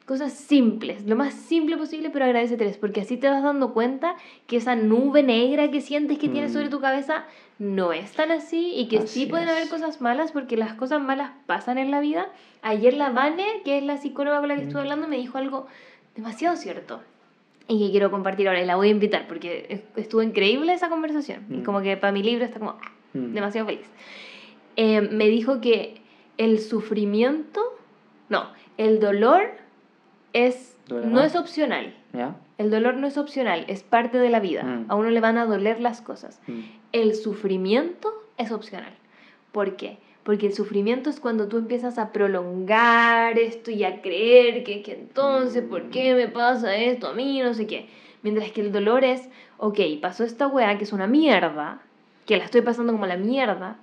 [0.07, 4.17] Cosas simples, lo más simple posible, pero agradece tres, porque así te vas dando cuenta
[4.47, 6.55] que esa nube negra que sientes que tienes Mm.
[6.55, 7.27] sobre tu cabeza
[7.61, 9.55] no es tan así y que sí pueden es.
[9.55, 12.27] haber cosas malas, porque las cosas malas pasan en la vida.
[12.63, 14.85] Ayer la Vane, que es la psicóloga con la que estuve Mm.
[14.85, 15.67] hablando, me dijo algo
[16.17, 17.03] demasiado cierto
[17.69, 20.89] y que quiero compartir ahora y la voy a invitar porque es- estuvo increíble esa
[20.89, 21.63] conversación y Mm.
[21.65, 22.77] como que para mi libro está como
[23.13, 23.35] Mm.
[23.35, 23.87] demasiado feliz.
[24.77, 26.01] Eh, me dijo que
[26.39, 27.61] el sufrimiento,
[28.31, 28.47] no,
[28.79, 29.43] el dolor
[30.33, 31.95] es, ¿Duele no es opcional.
[32.15, 32.35] ¿Ya?
[32.61, 34.63] El dolor no es opcional, es parte de la vida.
[34.63, 34.85] Mm.
[34.91, 36.43] A uno le van a doler las cosas.
[36.47, 36.61] Mm.
[36.93, 38.93] El sufrimiento es opcional.
[39.51, 39.97] ¿Por qué?
[40.25, 44.93] Porque el sufrimiento es cuando tú empiezas a prolongar esto y a creer que, que
[44.93, 47.41] entonces, ¿por qué me pasa esto a mí?
[47.41, 47.89] No sé qué.
[48.23, 51.81] Mientras que el dolor es, ok, pasó esta weá que es una mierda,
[52.27, 53.79] que la estoy pasando como la mierda,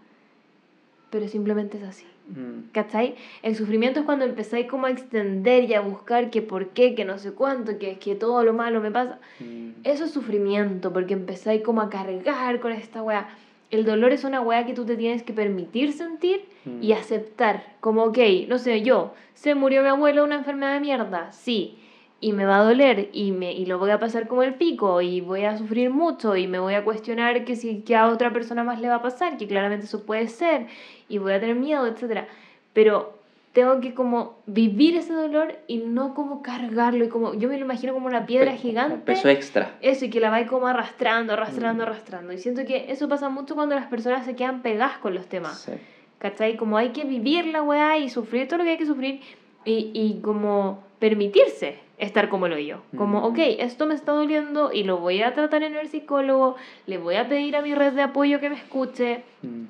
[1.10, 2.06] pero simplemente es así.
[2.30, 2.72] Mm.
[2.72, 3.16] ¿Cachai?
[3.41, 7.06] El sufrimiento es cuando empezáis como a extender y a buscar que por qué, que
[7.06, 9.20] no sé cuánto, que, que todo lo malo me pasa.
[9.40, 9.70] Mm.
[9.84, 13.30] Eso es sufrimiento, porque empezáis como a cargar con esta weá.
[13.70, 16.84] El dolor es una weá que tú te tienes que permitir sentir Mm.
[16.84, 17.64] y aceptar.
[17.80, 18.18] Como, ok,
[18.48, 21.78] no sé, yo, se murió mi abuelo de una enfermedad de mierda, sí,
[22.19, 25.02] y me va a doler y, me, y lo voy a pasar como el pico
[25.02, 28.34] y voy a sufrir mucho y me voy a cuestionar que si que a otra
[28.34, 30.65] persona más le va a pasar, que claramente eso puede ser,
[31.10, 32.26] y voy a tener miedo, etc.
[32.73, 33.15] Pero
[33.53, 37.65] tengo que como vivir ese dolor y no como cargarlo y como, yo me lo
[37.65, 38.98] imagino como una piedra Pe- gigante.
[38.98, 39.76] Peso extra.
[39.81, 41.88] Eso, y que la vais como arrastrando, arrastrando, Mm.
[41.88, 42.34] arrastrando.
[42.34, 45.60] Y siento que eso pasa mucho cuando las personas se quedan pegadas con los temas.
[45.61, 45.72] Sí.
[46.19, 46.56] ¿Cachai?
[46.57, 49.22] Como hay que vivir la weá y sufrir todo lo que hay que sufrir
[49.65, 52.82] y, y como permitirse estar como lo yo.
[52.95, 53.24] Como, Mm.
[53.26, 56.56] ok, esto me está doliendo y lo voy a tratar en el psicólogo,
[56.86, 59.64] le voy a pedir a mi red de apoyo que me escuche, Mm.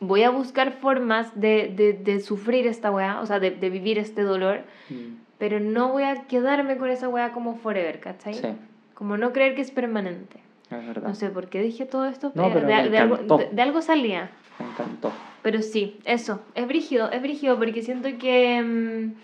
[0.00, 3.98] voy a buscar formas de, de, de sufrir esta weá, o sea, de, de vivir
[3.98, 5.16] este dolor, Mm.
[5.38, 8.34] pero no voy a quedarme con esa weá como forever, ¿cachai?
[8.34, 8.48] Sí,
[8.94, 10.38] Como no creer que es permanente.
[10.70, 11.08] es verdad.
[11.08, 14.30] No sé por qué dije todo esto, No, pero de, de algo, de- algo salía.
[14.58, 15.12] Me encantó.
[15.42, 19.14] Pero sí, eso, es brígido, es brígido porque siento que, mm,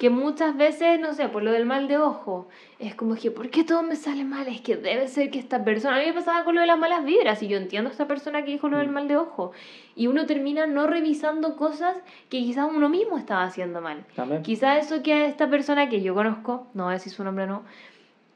[0.00, 2.48] que muchas veces, no sé, por lo del mal de ojo,
[2.78, 4.48] es como que, ¿por qué todo me sale mal?
[4.48, 6.78] Es que debe ser que esta persona, a mí me pasaba con lo de las
[6.78, 8.92] malas vibras y yo entiendo a esta persona que dijo lo del Mm.
[8.94, 9.52] mal de ojo
[9.94, 11.94] y uno termina no revisando cosas
[12.30, 14.06] que quizás uno mismo estaba haciendo mal.
[14.16, 14.42] También.
[14.42, 17.46] Quizás eso que a esta persona que yo conozco, no voy a decir su nombre
[17.46, 17.62] no,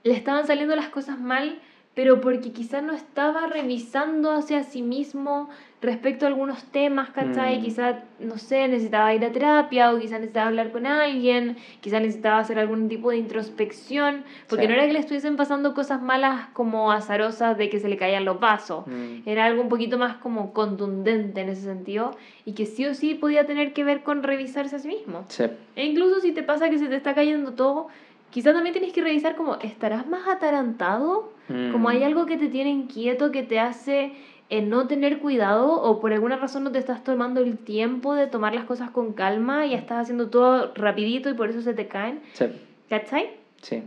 [0.02, 1.62] le estaban saliendo las cosas mal,
[1.94, 5.48] pero porque quizás no estaba revisando hacia sí mismo
[5.80, 7.58] respecto a algunos temas, ¿cachai?
[7.58, 7.62] Mm.
[7.62, 12.38] Quizás, no sé, necesitaba ir a terapia o quizás necesitaba hablar con alguien, quizás necesitaba
[12.38, 14.68] hacer algún tipo de introspección, porque Sí.
[14.68, 18.24] no era que le estuviesen pasando cosas malas como azarosas de que se le caían
[18.24, 18.86] los vasos.
[18.86, 19.28] Mm.
[19.28, 22.16] Era algo un poquito más como contundente en ese sentido
[22.46, 25.24] y que sí o sí podía tener que ver con revisarse a sí mismo.
[25.28, 25.44] Sí.
[25.76, 27.88] E incluso si te pasa que se te está cayendo todo,
[28.34, 31.32] quizás también tienes que revisar como, ¿estarás más atarantado?
[31.70, 32.04] Como hay Mm.
[32.06, 34.10] algo que te tiene inquieto, que te hace
[34.50, 38.26] eh, no tener cuidado o por alguna razón no te estás tomando el tiempo de
[38.26, 41.86] tomar las cosas con calma y estás haciendo todo rapidito y por eso se te
[41.86, 42.18] caen.
[42.32, 42.46] Sí,
[42.90, 43.30] ¿Cachai?
[43.62, 43.82] sí.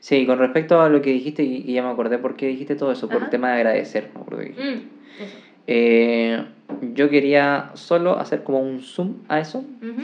[0.00, 2.76] Sí, con respecto a lo que dijiste, y y ya me acordé por qué dijiste
[2.76, 3.30] todo eso, por el Ajá.
[3.30, 4.10] tema de agradecer.
[4.58, 4.80] Mm.
[5.66, 6.44] Eh,
[6.94, 9.58] yo quería solo hacer como un zoom a eso.
[9.80, 10.02] Ujú.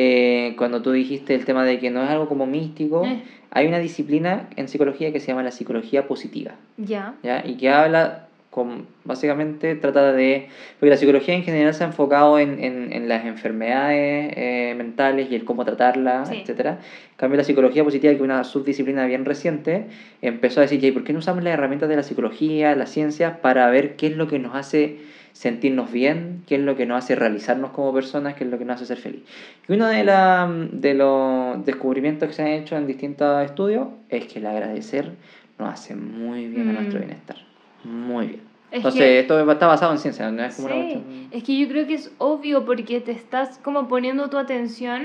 [0.00, 3.20] Eh, cuando tú dijiste el tema de que no es algo como místico, Eh.
[3.50, 7.14] hay una disciplina en psicología que se llama la psicología positiva, Ya.
[7.24, 7.42] ¿ya?
[7.44, 10.46] Y que habla, con, básicamente trata de...
[10.78, 15.32] Porque la psicología en general se ha enfocado en, en, en las enfermedades eh, mentales
[15.32, 16.38] y el cómo tratarlas, Sí.
[16.42, 16.78] etcétera.
[17.10, 19.86] En cambio, la psicología positiva, que es una subdisciplina bien reciente,
[20.22, 22.90] empezó a decir, "Ya, ¿y ¿por qué no usamos las herramientas de la psicología, las
[22.90, 24.98] ciencias, para ver qué es lo que nos hace
[25.42, 28.64] sentirnos bien, qué es lo que nos hace realizarnos como personas, qué es lo que
[28.64, 29.20] nos hace ser feliz.
[29.68, 34.26] Y uno de, la, de los descubrimientos que se han hecho en distintos estudios es
[34.26, 35.12] que el agradecer
[35.56, 37.02] nos hace muy bien a nuestro Mm.
[37.02, 37.36] bienestar.
[37.84, 38.40] Muy bien.
[38.72, 41.42] Es Entonces, que- esto está basado en ciencia, no es como una Sí, cuestión- es
[41.44, 45.02] que yo creo que es obvio porque te estás como poniendo tu atención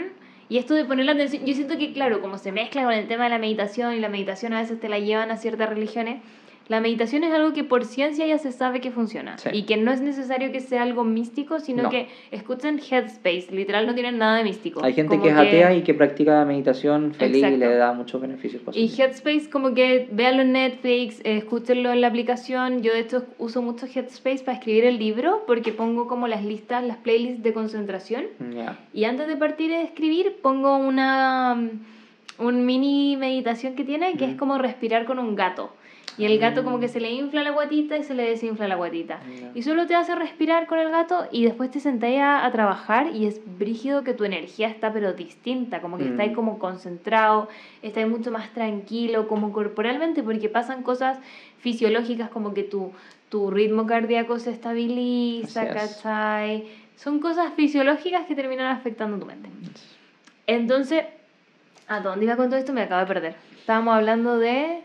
[0.49, 3.07] y esto de poner la atención, yo siento que claro, como se mezcla con el
[3.07, 6.22] tema de la meditación y la meditación a veces te la llevan a ciertas religiones,
[6.69, 9.49] la meditación es algo que por ciencia ya se sabe que funciona Sí.
[9.52, 11.90] y que no es necesario que sea algo místico, sino No.
[11.90, 14.84] que escuchen Headspace, literal no tienen nada de místico.
[14.84, 18.22] Hay gente Como que es atea y que practica meditación feliz y le da muchos
[18.22, 18.88] beneficios Y.
[18.98, 22.81] Headspace como que véanlo en Netflix, eh, escúchenlo en la aplicación.
[22.81, 26.84] Yo de hecho uso mucho Headspace para escribir el libro porque pongo como las listas,
[26.84, 28.26] las playlists de concentración.
[28.56, 28.80] Ya.
[28.94, 31.69] Y antes de partir a escribir pongo una mm,
[32.40, 35.72] un mini meditación que tiene que es como respirar con un gato.
[36.18, 36.81] Y el gato como Mm.
[36.81, 39.19] que se le infla la guatita y se le desinfla la guatita.
[39.41, 39.52] Ya.
[39.56, 43.07] Y solo te hace respirar con el gato y después te sentáis a, a trabajar
[43.15, 46.11] y es brígido que tu energía está pero distinta, como que Mm.
[46.11, 47.48] estáis como concentrado,
[47.81, 51.18] estáis mucho más tranquilo, como corporalmente, porque pasan cosas
[51.60, 52.91] fisiológicas como que tu,
[53.30, 55.95] tu ritmo cardíaco se estabiliza, Así es.
[56.03, 56.68] ¿cachai?
[56.95, 59.49] Son cosas fisiológicas que terminan afectando tu mente.
[60.48, 61.06] Entonces,
[61.88, 62.73] ¿a dónde iba con todo esto?
[62.73, 63.35] Me acabo de perder.
[63.60, 64.81] Estábamos hablando de...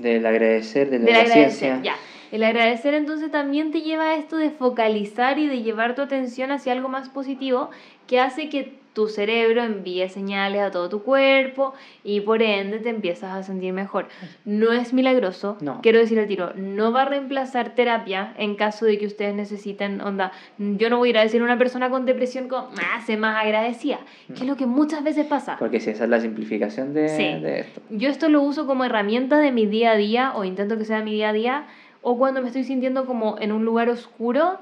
[0.00, 1.80] Del agradecer, de la, Del agradecer, ciencia.
[1.82, 1.96] ya.
[2.32, 6.52] El agradecer entonces también te lleva a esto de focalizar y de llevar tu atención
[6.52, 7.70] hacia algo más positivo
[8.06, 12.88] que hace que tu cerebro envíe señales a todo tu cuerpo y por ende te
[12.88, 14.08] empiezas a sentir mejor.
[14.44, 15.80] No es milagroso, No.
[15.80, 20.00] quiero decir al tiro, no va a reemplazar terapia en caso de que ustedes necesiten,
[20.00, 23.00] onda, yo no voy a ir a decir a una persona con depresión como, ah,
[23.06, 25.56] sé más agradecida, que es lo que muchas veces pasa.
[25.58, 27.40] Porque si esa es la simplificación de, Sí.
[27.42, 27.80] de esto.
[27.90, 31.00] Yo esto lo uso como herramienta de mi día a día o intento que sea
[31.02, 31.66] mi día a día
[32.02, 34.58] o cuando me estoy sintiendo como en un lugar oscuro,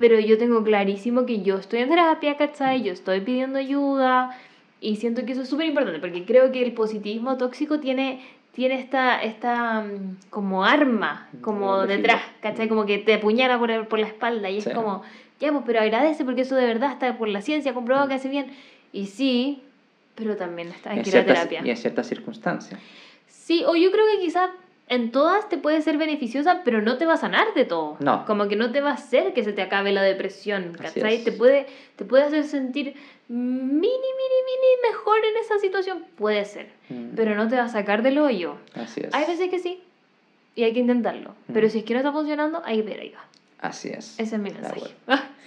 [0.00, 2.82] pero yo tengo clarísimo que yo estoy en terapia, ¿cachai?
[2.82, 4.34] Yo estoy pidiendo ayuda
[4.80, 8.80] y siento que eso es súper importante porque creo que el positivismo tóxico tiene, tiene
[8.80, 12.66] esta, esta mm, como arma, como detrás, ¿cachai?
[12.66, 14.70] Como que te apuñala por, por la espalda y es Sí.
[14.70, 15.02] como,
[15.38, 18.30] ya, pues, pero agradece porque eso de verdad está por la ciencia comprobado que hace
[18.30, 18.46] bien.
[18.94, 19.62] Y sí,
[20.14, 21.62] pero también está, hay en que ir a ciertas, terapia.
[21.66, 22.80] y en ciertas circunstancias.
[23.26, 24.48] Sí, o yo creo que quizás
[24.90, 27.96] en todas te puede ser beneficiosa, pero no te va a sanar de todo.
[28.00, 28.26] No.
[28.26, 31.24] Como que no te va a hacer que se te acabe la depresión, ¿cachai?
[31.24, 32.94] Te puede, te puede hacer sentir
[33.28, 36.04] mini, mini, mini mejor en esa situación.
[36.16, 38.56] Puede ser, Mm, pero no te va a sacar del hoyo.
[38.74, 39.14] Así es.
[39.14, 39.80] Hay veces que sí,
[40.56, 41.34] y hay que intentarlo.
[41.52, 41.70] Pero Mm.
[41.70, 43.24] si es que no está funcionando, hay que pedir ayuda.
[43.60, 44.18] Así es.
[44.18, 44.80] Ese es mi mensaje.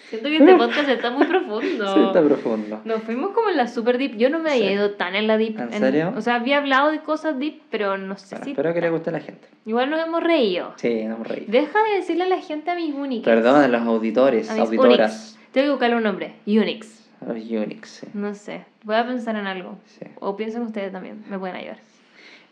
[0.10, 1.94] siento que este podcast está muy profundo.
[1.94, 2.82] Sí, está profundo.
[2.86, 4.18] Nos fuimos como en la super deep.
[4.18, 4.74] Yo no me había Sí.
[4.74, 5.60] ido tan en la deep.
[5.60, 6.14] ¿En serio?
[6.16, 8.52] O sea, había hablado de cosas deep, pero no sé Bueno, si.
[8.52, 9.48] espero que le guste a la gente.
[9.66, 10.74] Igual nos hemos reído.
[10.78, 11.46] Sí, nos hemos reído.
[11.52, 13.24] Deja de decirle a la gente a mis Unix.
[13.26, 15.12] Perdón a los auditores, A mis auditoras.
[15.36, 15.52] Unix.
[15.52, 16.34] Tengo que buscarle un nombre.
[16.46, 17.08] Unix.
[17.22, 18.08] A los Unix, sí.
[18.14, 18.66] No sé.
[18.84, 19.78] Voy a pensar en algo.
[19.86, 20.06] sí.
[20.20, 21.24] O piensen ustedes también.
[21.30, 21.78] Me pueden ayudar.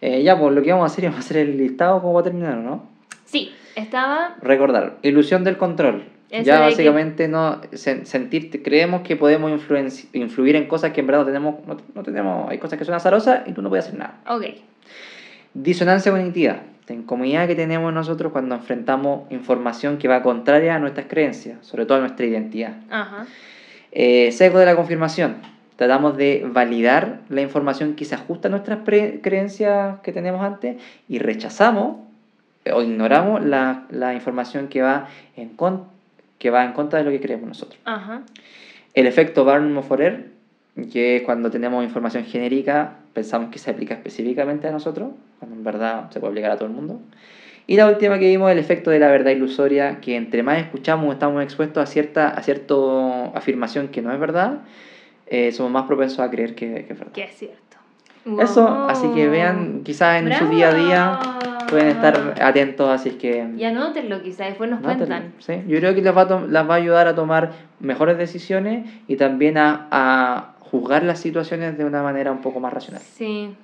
[0.02, 2.14] Eh, ya, pues lo que vamos a hacer es vamos a hacer el listado, ¿cómo
[2.14, 2.90] va a terminar, o no?
[3.26, 4.36] Sí, estaba.
[4.42, 6.04] Recordar, ilusión del control.
[6.30, 9.52] Ya de que- básicamente no sen- sentir, creemos que podemos
[10.14, 12.96] influir en cosas que en verdad no tenemos, no, no tenemos, hay cosas que son
[12.96, 14.16] azarosas y tú no puedes hacer nada.
[14.30, 14.46] Ok.
[15.54, 21.08] Disonancia cognitiva, la incomodidad que tenemos nosotros cuando enfrentamos información que va contraria a nuestras
[21.08, 22.76] creencias, sobre todo a nuestra identidad.
[22.90, 23.26] Ajá.
[23.92, 25.36] Eh, sesgo de la confirmación,
[25.76, 30.78] tratamos de validar la información que se ajusta a nuestras creencias que tenemos antes
[31.10, 31.98] y rechazamos
[32.74, 35.86] o ignoramos la, la información que va, en con-
[36.38, 37.80] que va en contra de lo que creemos nosotros.
[37.86, 38.22] Ajá.
[38.94, 40.28] El efecto Barnum-Forer,
[40.92, 45.10] que es cuando tenemos información genérica, pensamos que se aplica específicamente a nosotros,
[45.40, 47.00] cuando en verdad se puede aplicar a todo el mundo.
[47.68, 51.14] Y la última que vimos, el efecto de la verdad ilusoria, que entre más escuchamos,
[51.14, 54.60] estamos expuestos a cierta a cierto afirmación que no es verdad,
[55.28, 57.14] eh, somos más propensos a creer que, que es verdad.
[57.14, 57.61] Que es cierto.
[58.40, 61.20] Eso, así que vean, quizás en su día a día
[61.70, 63.48] pueden estar atentos, así que...
[63.58, 65.34] Y anótenlo quizás, después nos cuentan.
[65.40, 68.88] Sí, yo creo que les va, a les va a ayudar a tomar mejores decisiones
[69.08, 73.02] y también a, a juzgar las situaciones de una manera un poco más racional.
[73.02, 73.56] Sí,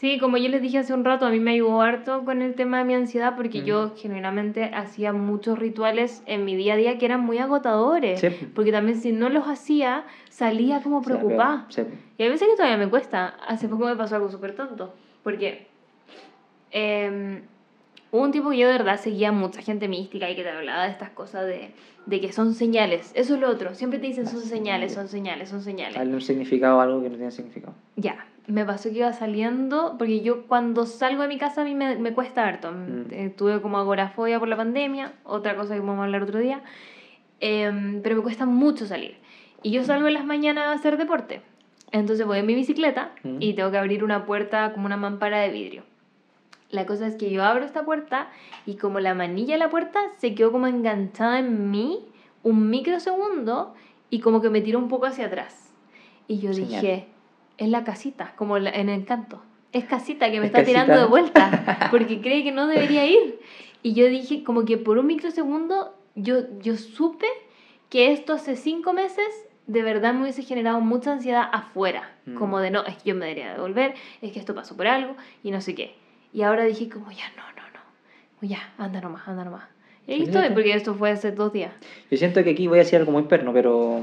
[0.00, 2.54] Sí, como yo les dije hace un rato, a mí me ayudó harto con el
[2.54, 6.96] tema de mi ansiedad porque yo genuinamente hacía muchos rituales en mi día a día
[6.96, 8.24] que eran muy agotadores.
[8.54, 11.66] Porque también si no los hacía, salía como preocupada.
[12.16, 13.36] Y hay veces que todavía me cuesta.
[13.46, 14.94] Hace poco me pasó algo súper tonto.
[15.22, 15.66] Porque
[16.70, 17.42] eh,
[18.10, 20.84] hubo un tiempo que yo de verdad seguía mucha gente mística y que te hablaba
[20.84, 21.72] de estas cosas de,
[22.06, 23.12] de que son señales.
[23.14, 23.74] Eso es lo otro.
[23.74, 25.98] Siempre te dicen son señales, son señales, son señales.
[25.98, 27.74] Hay un significado algo que no tiene significado.
[27.96, 31.74] Ya me pasó que iba saliendo, porque yo cuando salgo de mi casa a mí
[31.74, 32.72] me, me cuesta harto.
[32.72, 33.06] Mm.
[33.10, 36.62] Eh, tuve como agorafobia por la pandemia, otra cosa que vamos a hablar otro día,
[37.40, 39.16] em, pero me cuesta mucho salir.
[39.62, 41.42] Y yo salgo en las mañanas a hacer deporte.
[41.92, 43.36] Entonces voy en mi bicicleta mm.
[43.40, 45.82] y tengo que abrir una puerta como una mampara de vidrio.
[46.70, 48.28] La cosa es que yo abro esta puerta
[48.64, 51.98] y como la manilla de la puerta se quedó como enganchada en mí
[52.42, 53.74] un microsegundo
[54.08, 55.72] y como que me tiró un poco hacia atrás.
[56.28, 57.08] Y yo dije,
[57.60, 59.42] es la casita, como en Encanto.
[59.72, 63.38] Es casita que me está tirando de vuelta porque cree que no debería ir.
[63.82, 67.26] Y yo dije, como que por un microsegundo, yo, yo supe
[67.90, 69.26] que esto hace cinco meses
[69.66, 72.10] de verdad me hubiese generado mucha ansiedad afuera.
[72.24, 72.34] Mm.
[72.34, 75.14] Como de, no, es que yo me debería devolver, es que esto pasó por algo
[75.44, 75.94] y no sé qué.
[76.32, 78.48] Y ahora dije, como ya, no, no, no.
[78.48, 79.64] Ya, anda nomás, anda nomás.
[80.06, 81.72] Y ahí estoy, porque esto fue hace dos días.
[82.10, 84.02] Yo siento que aquí voy a decir algo muy perno, pero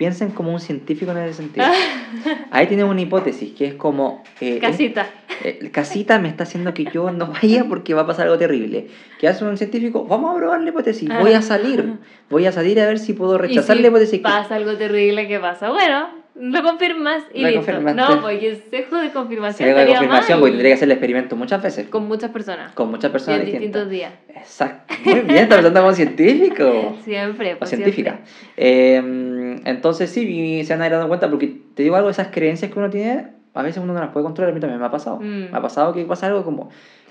[0.00, 1.66] piensen como un científico en ese sentido.
[2.50, 4.24] Ahí tienen una hipótesis que es como...
[4.40, 5.06] Eh, casita.
[5.44, 8.86] Eh, casita me está haciendo que yo no vaya porque va a pasar algo terrible.
[9.18, 10.06] ¿Qué hace un científico?
[10.06, 11.06] Vamos a probar la hipótesis.
[11.20, 11.98] Voy a salir.
[12.30, 14.20] Voy a salir a ver si puedo rechazar la hipótesis.
[14.20, 15.68] pasa algo terrible, ¿qué pasa?
[15.68, 16.08] Bueno,
[16.40, 17.80] lo confirmas y listo.
[17.80, 19.68] No, porque sesgo de confirmación.
[19.68, 21.88] Sesgo de confirmación, porque tendría que hacer el experimento muchas veces.
[21.88, 22.72] Con muchas personas.
[22.72, 23.40] Con muchas personas.
[23.40, 24.12] en distintos días.
[24.28, 24.94] Exacto.
[25.04, 26.96] Muy bien, estás pensando como científico.
[27.04, 27.56] Siempre.
[27.56, 28.20] Pues, o científica.
[28.56, 32.90] Em, entonces sí, se han dado cuenta, porque te digo algo, esas creencias que uno
[32.90, 34.52] tiene, a veces uno no las puede controlar.
[34.52, 35.18] A mí también me ha pasado.
[35.20, 35.50] Mm.
[35.50, 36.70] Me ha pasado que pasa algo como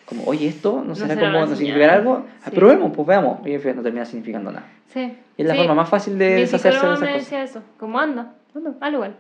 [0.10, 2.50] como, oye, esto no, será, como, no significará algo, sí.
[2.50, 3.46] probemos, pues veamos.
[3.46, 4.66] Y no termina significando nada.
[4.88, 5.16] Sí.
[5.38, 8.34] Y es la forma más fácil de deshacerse de esas me decía eso, como anda,
[8.56, 9.16] anda, al igual.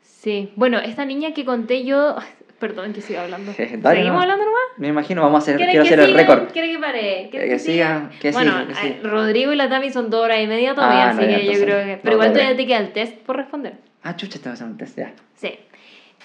[0.00, 2.16] Sí, bueno, esta niña que conté yo,
[2.58, 3.52] perdón que siga hablando.
[3.54, 4.62] ¿Seguimos hablando nomás?
[4.76, 6.50] Me imagino, vamos a hacer, quiero hacer el récord.
[6.52, 7.28] ¿Quiere que pare?
[7.30, 8.10] ¿Quiere que, siga?
[8.20, 11.20] Que bueno, sí, Rodrigo y la Tami son dos horas y media todavía, ah, así
[11.20, 12.00] que yo creo que...
[12.02, 13.74] Pero igual todavía te queda el test por responder.
[14.02, 15.12] Ah, chucha, te vas a hacer un test, ya.
[15.34, 15.58] Sí.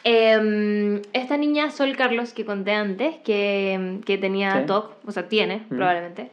[0.04, 5.64] Eh, esta niña, Sol Carlos, que conté antes, que, que tenía TOC, o sea, tiene
[5.70, 6.30] probablemente,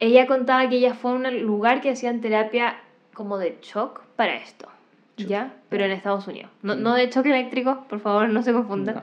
[0.00, 2.80] ella contaba que ella fue a un lugar que hacían terapia
[3.14, 4.68] como de shock para esto,
[5.16, 5.54] ¿ya?
[5.68, 6.50] Pero en Estados Unidos.
[6.62, 9.02] No, no de shock eléctrico, por favor, no se confundan.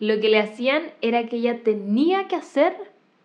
[0.00, 2.74] Lo que le hacían era que ella tenía que hacer,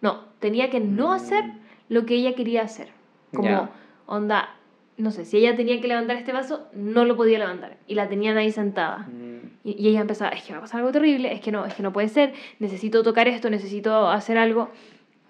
[0.01, 1.11] no, tenía que no mm.
[1.11, 1.45] hacer
[1.89, 2.89] lo que ella quería hacer.
[3.33, 3.69] Como,
[4.05, 4.55] onda,
[4.97, 7.77] no sé, si ella tenía que levantar este vaso, no lo podía levantar.
[7.87, 9.07] Y la tenían ahí sentada.
[9.07, 9.29] Mm.
[9.63, 11.83] Y, ella empezaba, es que va a pasar algo terrible, es que no, es que
[11.83, 14.69] no puede ser, necesito tocar esto, necesito hacer algo.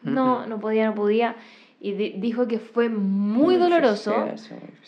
[0.02, 1.36] No, no podía, no podía.
[1.82, 4.28] Y dijo que fue muy, doloroso,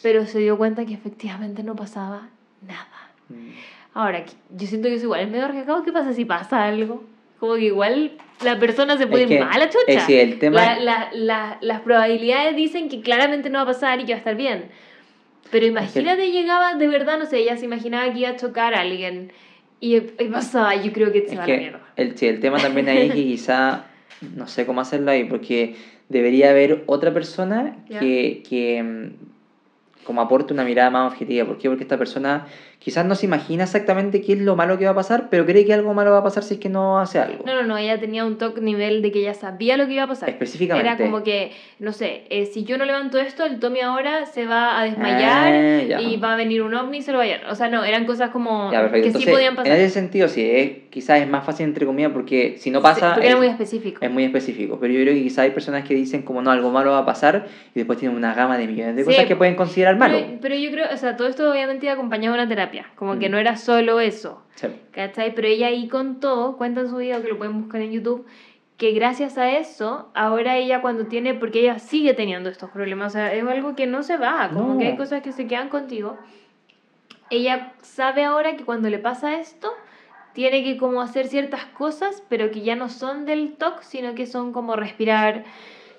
[0.04, 2.30] pero se dio cuenta que efectivamente no pasaba
[2.62, 3.12] nada.
[3.30, 3.52] Mm.
[3.94, 5.84] Ahora, yo siento que es igual, es medio arriesgado.
[5.84, 7.04] ¿Qué pasa si pasa algo?
[7.40, 8.12] Como que igual
[8.44, 10.06] la persona se puede ir mal a chucha.
[10.08, 10.80] el tema...
[10.80, 14.20] La, la, las probabilidades dicen que claramente no va a pasar y que va a
[14.20, 14.66] estar bien.
[15.50, 18.82] Pero imagínate, llegaba de verdad, no sé, ella se imaginaba que iba a chocar a
[18.82, 19.32] alguien
[19.82, 21.82] y, pasaba, yo creo que se va a la mierda.
[21.96, 23.86] El, sí, el tema también ahí es que quizá,
[24.22, 25.76] no sé cómo hacerlo ahí, porque
[26.10, 31.46] debería haber otra persona que, que mm, como aporte una mirada más objetiva.
[31.46, 31.70] ¿Por qué?
[31.70, 32.48] Porque esta persona
[32.84, 35.66] quizás no se imagina exactamente qué es lo malo que va a pasar, pero cree
[35.66, 37.44] que algo malo va a pasar si es que no hace algo.
[37.46, 40.04] No, no, no, ella tenía un toque nivel de que ella sabía lo que iba
[40.04, 40.30] a pasar.
[40.30, 40.88] Específicamente.
[40.88, 44.48] Era como que, no sé, eh, si yo no levanto esto, el Tommy ahora se
[44.48, 47.28] va a desmayar ah, y va a venir un ovni y se lo va a
[47.28, 47.52] llevar.
[47.52, 49.72] O sea, no, eran cosas como que sí podían pasar.
[49.72, 53.14] En ese sentido, sí, es, quizás es más fácil entre comillas porque si no pasa...
[53.14, 54.04] porque es, era muy específico.
[54.04, 56.72] Es muy específico, pero yo creo que quizás hay personas que dicen como no, algo
[56.72, 57.46] malo va a pasar
[57.76, 60.18] y después tienen una gama de millones de cosas que pueden considerar malo.
[60.18, 63.30] Pero, pero, yo creo, o sea, todo esto obviamente acompañado de una terapia, como que
[63.30, 63.32] mm.
[63.32, 64.42] no era solo eso.
[64.92, 65.34] ¿Cachai?
[65.34, 68.26] Pero ella ahí contó, cuenta en su video que lo pueden buscar en YouTube,
[68.78, 73.18] que gracias a eso, ahora ella cuando tiene, porque ella sigue teniendo estos problemas, o
[73.18, 76.18] sea, es algo que no se va, como que hay cosas que se quedan contigo.
[77.30, 79.72] Ella sabe ahora que cuando le pasa esto,
[80.34, 84.26] tiene que como hacer ciertas cosas, pero que ya no son del TOC, sino que
[84.26, 85.44] son como respirar,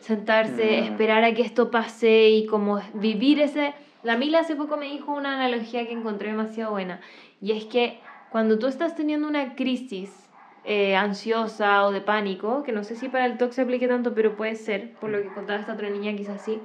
[0.01, 0.85] sentarse, mm.
[0.85, 3.75] esperar a que esto pase y como vivir ese...
[4.03, 7.01] La Mila hace poco me dijo una analogía que encontré demasiado buena.
[7.41, 7.99] Y es que
[8.31, 10.29] cuando tú estás teniendo una crisis
[10.65, 14.15] eh, ansiosa o de pánico, que no sé si para el TOC se aplique tanto,
[14.15, 16.61] pero puede ser, por lo que contaba esta otra niña, quizás sí,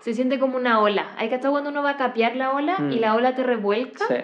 [0.00, 1.14] se siente como una ola.
[1.16, 3.00] Hay que estar cuando uno va a capear la ola y Mm.
[3.00, 4.04] la ola te revuelca.
[4.06, 4.14] Sí.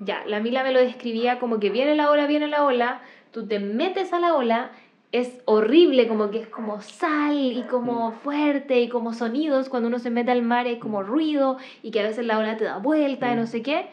[0.00, 3.00] Ya, la Mila me lo describía como que viene la ola, viene la ola,
[3.32, 4.70] tú te metes a la ola,
[5.14, 10.00] es horrible, como que es como sal y como fuerte y como sonidos cuando uno
[10.00, 12.78] se mete al mar, es como ruido y que a veces la ola te da
[12.78, 13.46] vuelta y no Mm.
[13.46, 13.86] sé qué,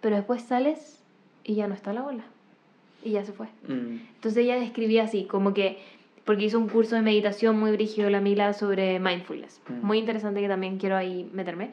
[0.00, 1.04] pero después sales
[1.44, 2.24] y ya no está la ola
[3.04, 3.48] y ya se fue.
[3.68, 3.98] Mm.
[4.14, 5.78] Entonces ella describía así, como que,
[6.24, 9.86] porque hizo un curso de meditación muy brígido la Mila sobre mindfulness, Mm.
[9.86, 11.70] muy interesante que también quiero ahí meterme.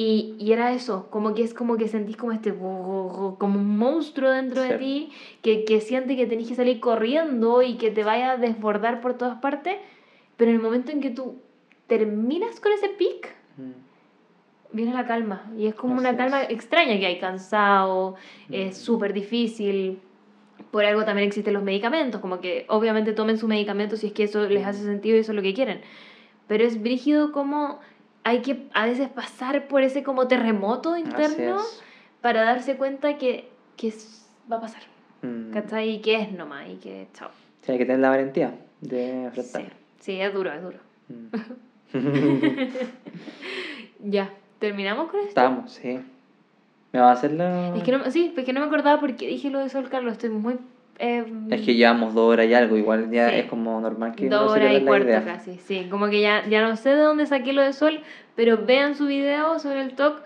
[0.00, 4.30] Y, y era eso, como que es como que sentís como este, como un monstruo
[4.30, 4.78] dentro de Sí.
[4.78, 5.12] ti,
[5.42, 9.14] que, que siente que tenés que salir corriendo y que te vaya a desbordar por
[9.14, 9.74] todas partes,
[10.36, 11.40] pero en el momento en que tú
[11.88, 13.72] terminas con ese pic, Mm.
[14.76, 15.50] viene la calma.
[15.58, 16.50] Y es como Así una calma es.
[16.50, 18.14] extraña que hay cansado,
[18.52, 18.80] es Mm.
[18.80, 19.98] súper difícil.
[20.70, 24.22] Por algo también existen los medicamentos, como que obviamente tomen su medicamento si es que
[24.24, 25.80] eso les hace sentido y eso es lo que quieren.
[26.46, 27.80] Pero es brígido como
[28.28, 31.58] hay que a veces pasar por ese como terremoto interno
[32.20, 33.92] para darse cuenta que, que
[34.50, 34.82] va a pasar.
[35.22, 35.50] Mm.
[35.52, 35.88] ¿Cachai?
[35.94, 37.30] Y que es nomás y que chao.
[37.62, 39.68] Sí, hay que tener la valentía de Sí, enfrentarlo.
[39.98, 40.78] sí, es duro, es duro.
[41.08, 41.28] Mm.
[44.00, 45.28] Ya, ¿terminamos con esto?
[45.30, 45.98] Estamos, sí.
[46.92, 47.76] ¿Me va a hacer la...?
[47.76, 50.12] Es que no, sí, es que no me acordaba porque dije lo de Sol Carlos,
[50.12, 50.56] estoy muy...
[50.98, 53.36] eh, Es que llevamos dos horas y algo, igual ya Sí.
[53.36, 55.24] es como normal que dos no horas y la cuarto idea.
[55.24, 55.86] casi, sí.
[55.90, 58.00] Como que ya, ya no sé de dónde saqué lo de Sol,
[58.36, 60.22] pero vean su video sobre el talk.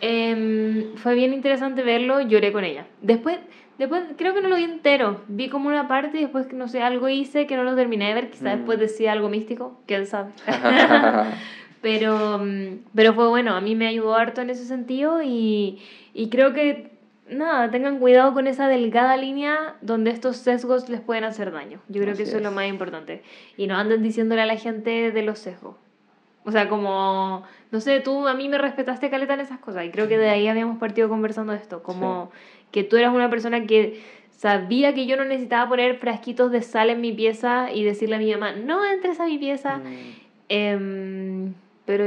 [0.00, 2.86] Em, fue bien interesante verlo, lloré con ella.
[3.02, 3.38] Después,
[3.78, 6.82] después creo que no lo vi entero, vi como una parte y después, no sé,
[6.82, 8.56] algo hice que no lo terminé de ver, quizás Mm.
[8.58, 10.30] después decía algo místico, quién sabe.
[11.82, 15.80] Pero, mm, pero fue bueno, a mí me ayudó harto en ese sentido y,
[16.14, 16.92] y creo que,
[17.34, 21.80] nada, tengan cuidado con esa delgada línea donde estos sesgos les pueden hacer daño.
[21.88, 23.22] Yo creo que eso es lo más importante.
[23.56, 25.76] Y no anden diciéndole a la gente de los sesgos.
[26.44, 29.90] O sea, como, no sé, tú a mí me respetaste caleta en esas cosas y
[29.90, 32.32] creo que de ahí habíamos partido conversando esto, como
[32.72, 36.90] que tú eras una persona que sabía que yo no necesitaba poner frasquitos de sal
[36.90, 39.78] en mi pieza y decirle a mi mamá, no entres a mi pieza.
[39.78, 40.22] Mm.
[40.48, 41.54] Em,
[41.86, 42.04] pero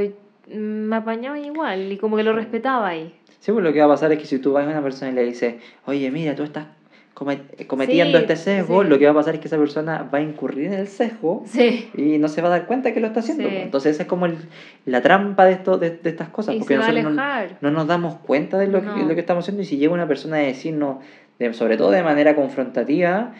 [0.48, 3.14] me apañaba igual y como que lo respetaba ahí.
[3.46, 5.12] Sí, pues lo que va a pasar es que si tú vas a una persona
[5.12, 6.66] y le dices, oye, mira, tú estás
[7.14, 8.88] comet- cometiendo Sí, este sesgo, sí.
[8.88, 11.44] lo que va a pasar es que esa persona va a incurrir en el sesgo
[11.46, 11.88] Sí.
[11.94, 13.48] y no se va a dar cuenta que lo está haciendo.
[13.48, 14.36] Entonces esa es como el-
[14.84, 17.04] la trampa de, esto, de, de estas cosas, Y porque nosotros
[17.60, 18.96] no, nos damos cuenta de lo, que, No.
[18.96, 20.96] de lo que estamos haciendo y si llega una persona a decirnos,
[21.38, 23.32] de- sobre todo de manera confrontativa,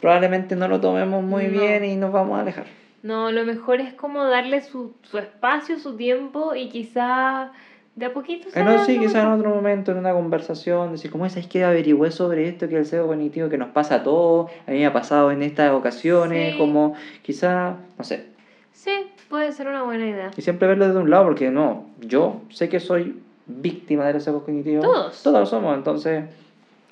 [0.00, 1.60] probablemente no lo tomemos muy No.
[1.60, 2.64] bien y nos vamos a alejar.
[3.02, 7.50] No, lo mejor es como darle su, su espacio, su tiempo y quizá
[7.96, 11.10] de a poquito se Ah, no, sí, quizás en otro momento, en una conversación, decir,
[11.10, 11.32] ¿cómo es?
[11.32, 14.50] ¿Sabes que averigüé sobre esto, que el sesgo cognitivo que nos pasa a todos?
[14.66, 16.58] A mí me ha pasado en estas ocasiones, Sí.
[16.58, 18.26] como quizá, no sé.
[18.72, 18.92] Sí,
[19.28, 20.30] puede ser una buena idea.
[20.36, 24.22] Y siempre verlo desde un lado, porque no, yo sé que soy víctima de los
[24.24, 24.84] sesgos cognitivos.
[24.84, 25.22] Todos.
[25.22, 26.24] Todos lo somos, entonces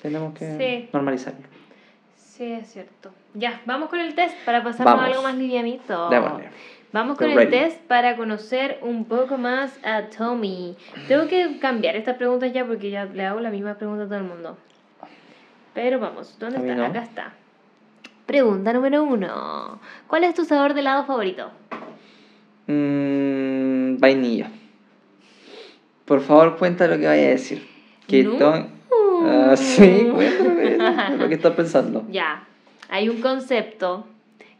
[0.01, 0.89] tenemos que Sí.
[0.93, 1.47] normalizarlo.
[2.15, 3.09] Sí, es cierto.
[3.33, 6.09] Ya, vamos con el test para pasarnos a algo más livianito.
[6.09, 6.49] Démosle.
[6.91, 10.75] Vamos con el test para conocer un poco más a Tommy.
[11.07, 14.17] Tengo que cambiar estas preguntas ya porque ya le hago la misma pregunta a todo
[14.17, 14.57] el mundo.
[15.75, 16.75] Pero vamos, ¿dónde A está?
[16.75, 16.85] no.
[16.85, 17.33] Acá está.
[18.25, 19.79] Pregunta número uno.
[20.07, 21.51] ¿Cuál es tu sabor de helado favorito?
[22.67, 24.49] Mm, vainilla.
[26.05, 27.67] Por favor, cuenta lo que vaya a decir.
[28.07, 28.79] Que No.
[29.21, 32.05] Ah, sí, cuéntame lo que estás pensando.
[32.09, 32.47] Ya,
[32.89, 34.07] hay un concepto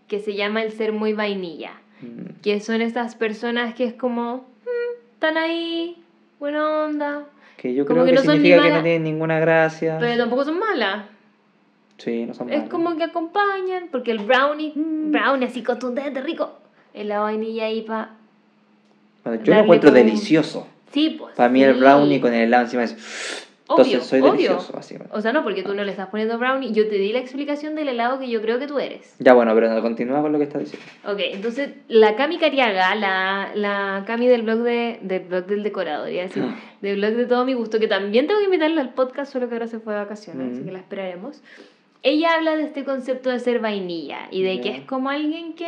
[0.07, 1.71] que se llama el ser muy vainilla.
[2.01, 6.01] Mm, Que son estas personas que es como, "Mm, están ahí,
[6.39, 7.25] buena onda,
[7.57, 9.39] Que yo Como creo que que, no son ni significa que malas, no tienen ninguna
[9.41, 9.97] gracia.
[9.99, 11.05] pero tampoco son malas.
[11.97, 12.69] Sí, no son Es malas.
[12.69, 15.11] como que acompañan, porque el brownie, Mm.
[15.11, 16.53] brownie así contundente, rico,
[16.93, 18.11] es la vainilla ahí para...
[19.25, 20.67] Bueno, yo lo encuentro como delicioso.
[20.93, 21.35] Sí, pues.
[21.35, 23.45] Para mí el brownie con el helado encima es...
[23.69, 24.31] Entonces Obvio, soy obvio.
[24.31, 25.15] delicioso, básicamente.
[25.15, 26.71] O sea, no, porque tú no le estás poniendo brownie.
[26.73, 29.15] Yo te di la explicación del helado que yo creo que tú eres.
[29.19, 30.85] Ya bueno, pero no, continúa con lo que estás diciendo.
[31.05, 36.09] Ok, entonces la Cami Cariaga, la, la Cami del blog, de, del blog del decorador,
[36.09, 36.55] iba a decir, Ah.
[36.81, 39.55] del blog de todo mi gusto, que también tengo que invitarla al podcast, solo que
[39.55, 40.65] ahora se fue de vacaciones, así Mm.
[40.65, 41.41] que la esperaremos.
[42.01, 44.75] Ella habla de este concepto de ser vainilla y de que Ya.
[44.77, 45.67] es como alguien que,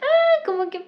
[0.00, 0.82] ah, como que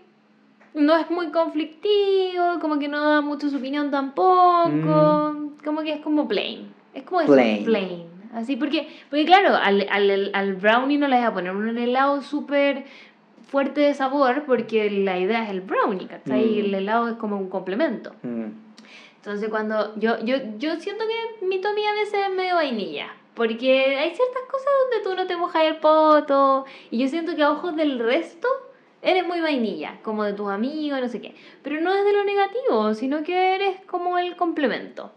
[0.76, 6.00] no es muy conflictivo, como que no da mucho su opinión tampoco, como que es
[6.00, 6.72] como plain.
[6.94, 7.64] Es como Plain.
[7.64, 8.04] plain.
[8.34, 12.20] Así, porque, porque claro, al, al, al brownie no le vas a poner un helado
[12.22, 12.84] súper
[13.48, 16.44] fuerte de sabor porque la idea es el brownie, ¿cachai?
[16.58, 16.64] Y Mm.
[16.66, 18.12] el helado es como un complemento.
[18.22, 18.46] Mm,
[19.16, 23.08] Entonces cuando yo, yo, yo siento que mi Tommy a veces es medio vainilla.
[23.34, 26.64] Porque hay ciertas cosas donde tú no te mojas el poto.
[26.90, 28.48] Y yo siento que a ojos del resto
[29.06, 31.34] eres muy vainilla, como de tus amigos, no sé qué.
[31.62, 35.12] Pero no es de lo negativo, sino que eres como el complemento.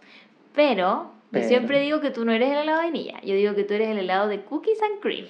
[0.54, 3.64] Pero yo siempre digo que tú no eres el helado de vainilla, yo digo que
[3.64, 5.26] tú eres el helado de cookies and cream.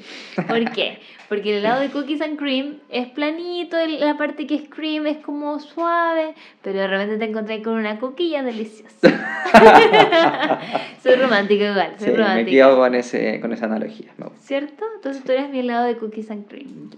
[0.48, 1.00] ¿Por qué?
[1.28, 5.18] Porque el helado de cookies and cream es planito, la parte que es cream es
[5.18, 8.96] como suave, pero de repente te encontrás con una coquilla deliciosa.
[11.04, 12.46] soy romántica igual, soy sí, romántica.
[12.46, 14.14] Me quedo con, ese, con esa analogía.
[14.40, 14.86] ¿Cierto?
[14.96, 16.92] Entonces tú eres mi helado de cookies and cream.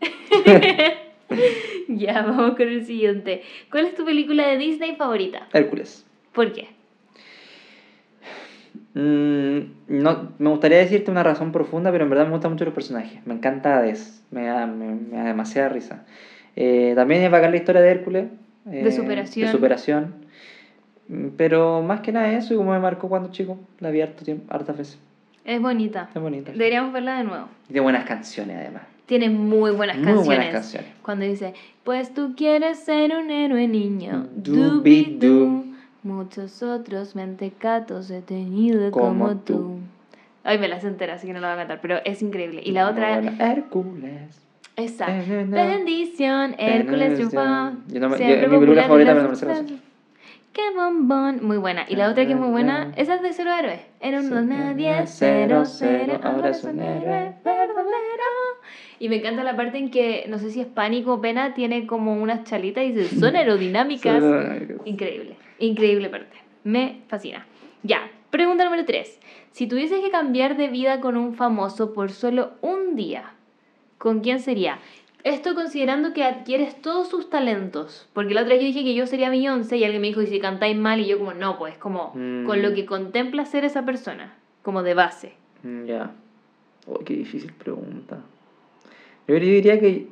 [1.88, 3.42] ya, vamos con el siguiente.
[3.70, 5.48] ¿Cuál es tu película de Disney favorita?
[5.52, 6.06] Hércules.
[6.32, 6.68] ¿Por qué?
[8.94, 12.74] Mm, no, me gustaría decirte una razón profunda, pero en verdad me gustan mucho los
[12.74, 13.24] personajes.
[13.26, 16.04] Me encanta Hades, me da, me, da demasiada risa.
[16.56, 18.26] Eh, también es bacán la historia de Hércules.
[18.64, 19.46] de superación.
[19.46, 20.14] De superación.
[21.08, 24.24] Mm, pero más que nada eso, y como me marcó cuando chico, la vi harto
[24.24, 24.98] tiempo, hartas veces.
[25.44, 26.08] Es bonita.
[26.14, 26.52] Es bonita.
[26.52, 27.48] Deberíamos verla de nuevo.
[27.66, 28.93] Tiene buenas canciones además.
[29.06, 30.26] Tiene muy buenas muy canciones.
[30.26, 30.90] buenas canciones.
[31.02, 34.26] Cuando dice, pues tú quieres ser un héroe niño.
[34.34, 35.74] Dubi du.
[36.02, 39.52] Muchos otros mentecatos he tenido como, Como tú.
[39.54, 39.78] tú.
[40.42, 42.60] Ay, me la sé entera, así que no la voy a cantar, pero es increíble.
[42.64, 44.42] Y la otra, Bueno, Hércules.
[44.76, 45.06] esa.
[45.08, 45.44] Eh, eh.
[45.48, 47.40] Bendición, Hércules triunfó.
[47.88, 49.62] Yo no me- yo- siempre es mi película favorita, me las la.
[50.52, 51.40] Qué bombón.
[51.44, 51.84] Muy buena.
[51.88, 53.80] Y la otra que es muy buena, esa es de Cero Héroes.
[54.00, 54.30] Era un Sí.
[54.30, 58.30] don nadie, Cero, cero, cero, cero, ahora es un héroe verdadero.
[58.98, 61.86] Y me encanta la parte en que, no sé si es pánico o pena, tiene
[61.86, 64.22] como unas chalitas y dice, son aerodinámicas.
[64.84, 66.36] Increíble, increíble parte.
[66.64, 67.46] Me fascina.
[67.82, 69.20] Ya, pregunta número 3.
[69.50, 73.34] Si tuvieses que cambiar de vida con un famoso por solo un día,
[73.98, 74.78] ¿con quién sería?
[75.22, 78.08] Esto considerando que adquieres todos sus talentos.
[78.12, 80.26] Porque la otra vez yo dije que yo sería Beyoncé y alguien me dijo, ¿y
[80.26, 81.00] si cantáis mal?
[81.00, 82.44] Y yo como, no, pues como Mm.
[82.44, 85.32] con lo que contempla ser esa persona, como de base.
[85.62, 86.10] Mm, Ya.
[86.86, 88.18] Oh, qué difícil pregunta.
[89.26, 90.08] Yo diría que.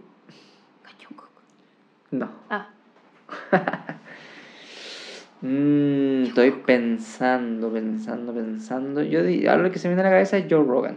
[2.10, 2.31] No.
[2.50, 2.68] Ah,
[5.44, 9.02] Mm, estoy pensando, pensando, pensando.
[9.02, 10.97] Yo di- algo que se me viene a la cabeza es Joe Rogan.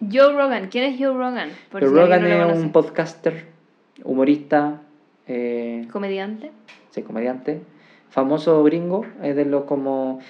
[0.00, 0.68] Joe Rogan.
[0.68, 1.50] ¿Quién es Joe Rogan?
[1.72, 3.46] Por Joe si Rogan no lo es un podcaster,
[4.04, 4.82] humorista,
[5.26, 6.52] eh, comediante.
[6.90, 7.62] sí, comediante,
[8.10, 10.20] famoso gringo, es de los como...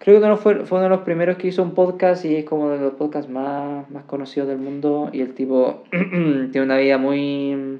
[0.00, 2.46] Creo que uno fue, fue uno de los primeros que hizo un podcast y es
[2.46, 6.96] como de los podcasts más, más conocidos del mundo y el tipo tiene una vida
[6.96, 7.78] muy,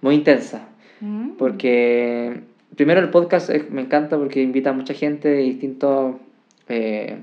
[0.00, 0.66] muy intensa.
[1.02, 1.32] Mm.
[1.36, 2.40] Porque
[2.74, 6.16] primero el podcast me encanta porque invita a mucha gente de distintos
[6.70, 7.18] eh,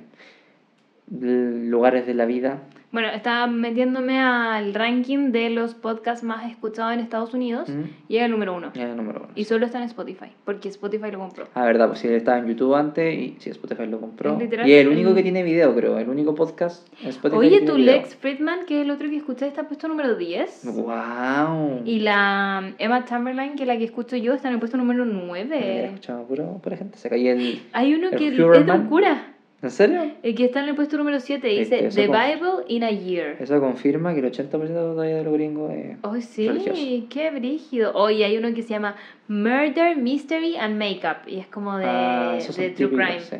[1.09, 2.61] lugares de la vida.
[2.95, 7.81] Bueno, estaba metiéndome al ranking de los podcasts más escuchados en Estados Unidos Mm.
[8.07, 8.71] y es el número uno.
[8.73, 9.29] Y es el número uno.
[9.35, 11.49] Y solo está en Spotify, porque Spotify lo compró.
[11.55, 14.35] Ah, verdad, pues sí, él estaba en YouTube antes y sí, Spotify lo compró.
[14.35, 15.99] Es literal Y es el único que tiene video, creo.
[15.99, 17.95] El único podcast en Spotify Oye, tu video.
[17.97, 20.61] Lex Friedman, que es el otro que escuché, está puesto número 10.
[20.63, 21.81] ¡Wow!
[21.83, 25.03] Y la Emma Chamberlain, que es la que escucho yo, está en el puesto número
[25.05, 25.85] Mira, 9.
[25.87, 26.97] escuchamos puro, pura gente.
[26.97, 27.61] Se cayó el.
[27.73, 29.34] Hay uno el que es de un cura,
[29.65, 30.11] ¿En serio?
[30.23, 33.35] el que está en el puesto número 7, Es dice The Bible in a Year.
[33.39, 35.97] Eso confirma que el 80% todavía de los gringos es.
[36.03, 37.07] Oh, sí, religioso.
[37.09, 37.91] qué brígido.
[37.95, 38.95] Oye, hay uno que se llama
[39.27, 41.27] Murder, Mystery and Makeup.
[41.27, 43.19] Y es como de, Ah, de True típicos, Crime.
[43.19, 43.37] sí.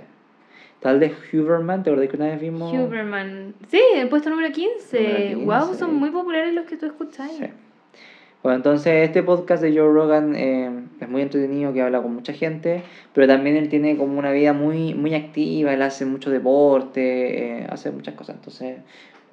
[0.80, 2.72] Tal de Huberman, ¿te acordás que una vez vimos?
[2.74, 3.56] Huberman.
[3.70, 5.00] Sí, el puesto número 15.
[5.00, 5.46] Número 15.
[5.46, 7.32] Wow, son muy populares los que tú escuchas.
[7.32, 7.46] Sí.
[8.46, 12.32] Bueno, entonces este podcast de Joe Rogan eh, es muy entretenido, que habla con mucha
[12.32, 17.62] gente, pero también él tiene como una vida muy, muy activa, él hace mucho deporte,
[17.62, 18.82] eh, hace muchas cosas, entonces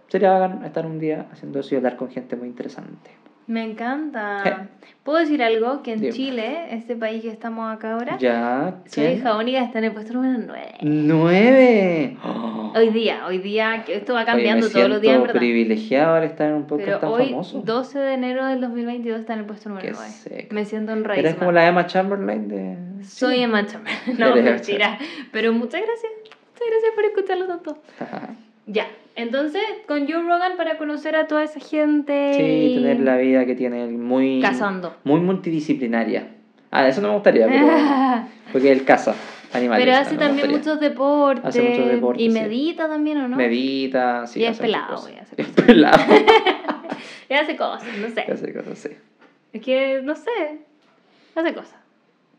[0.08, 3.10] sería estar un día haciendo eso y hablar con gente muy interesante.
[3.46, 4.68] Me encanta.
[5.02, 5.82] ¿Puedo decir algo?
[5.82, 6.12] Que en Dime.
[6.12, 10.12] Chile, este país que estamos acá ahora, Ya, soy hija única, está en el puesto
[10.12, 10.74] número 9.
[10.82, 12.16] ¡Nueve!
[12.24, 12.72] Oh.
[12.76, 15.36] Hoy día, hoy día, que esto va Oye, cambiando me todos los días, en verdad.
[15.38, 17.60] privilegiado al estar en un podcast Pero tan hoy, famoso.
[17.62, 20.10] 12 de enero del 2022, está en el puesto número Qué 9.
[20.12, 20.54] seco.
[20.54, 21.38] Me siento Eres honradísima.
[21.38, 23.04] como la Emma Chamberlain de...
[23.04, 23.42] Soy Sí.
[23.42, 23.98] Emma Chamberlain.
[24.18, 24.98] No, Eres mentira.
[25.32, 26.12] Pero muchas gracias.
[26.22, 27.78] Muchas gracias por escucharlo tanto.
[28.66, 32.32] Ya, entonces con Joe Rogan para conocer a toda esa gente.
[32.34, 34.41] Sí, y- tener la vida que tiene él muy...
[34.41, 34.97] Cazando.
[35.05, 36.28] Muy multidisciplinaria.
[36.70, 37.66] Ah, eso no me gustaría, pero...
[38.52, 39.15] porque él caza
[39.52, 39.84] animales.
[39.84, 41.44] Pero no, hace no también muchos deportes.
[41.44, 42.41] Hace muchos deportes, Y sí.
[42.41, 43.36] medita también, ¿o no?
[43.36, 44.41] Medita, sí.
[44.41, 45.10] Y es pelado, cosas.
[45.10, 46.02] voy a hacer Es pelado.
[47.28, 48.20] Y hace cosas, no sé.
[48.31, 48.91] hace cosas, sí.
[49.55, 50.60] Es que, no sé.
[51.34, 51.76] Hace cosas.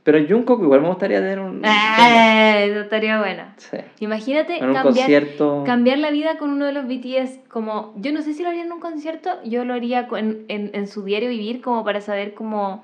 [0.04, 1.62] Pero Jungkook igual me gustaría tener un...
[1.64, 3.44] Ah, eso estaría bueno.
[3.56, 3.78] Sí.
[4.02, 5.64] Imagínate En un cambiar, concierto...
[5.66, 7.94] cambiar la vida con uno de los BTS como...
[7.96, 10.88] Yo no sé si lo haría en un concierto, yo lo haría en, en, en
[10.88, 12.84] su diario vivir como para saber cómo,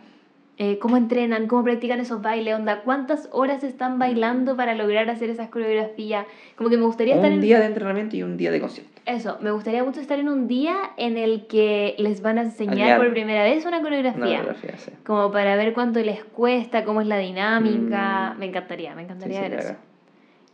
[0.57, 5.29] eh, cómo entrenan, cómo practican esos bailes, onda, cuántas horas están bailando para lograr hacer
[5.29, 6.25] esas coreografías.
[6.55, 7.41] Como que me gustaría estar Un en...
[7.41, 8.88] día de entrenamiento y un día de concierto.
[9.05, 12.73] Eso, me gustaría mucho estar en un día en el que les van a enseñar
[12.73, 12.97] Aliar.
[12.99, 14.23] por primera vez una coreografía.
[14.23, 14.91] Una coreografía, sí.
[15.05, 18.33] Como para ver cuánto les cuesta, cómo es la dinámica.
[18.35, 18.39] Mm.
[18.39, 19.67] Me encantaría, me encantaría sí, ver eso.
[19.69, 19.79] claro.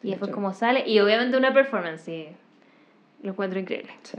[0.04, 0.88] Y después cómo sale.
[0.88, 2.28] Y obviamente una performance, sí.
[3.24, 3.92] Lo encuentro increíble.
[4.04, 4.18] Sí.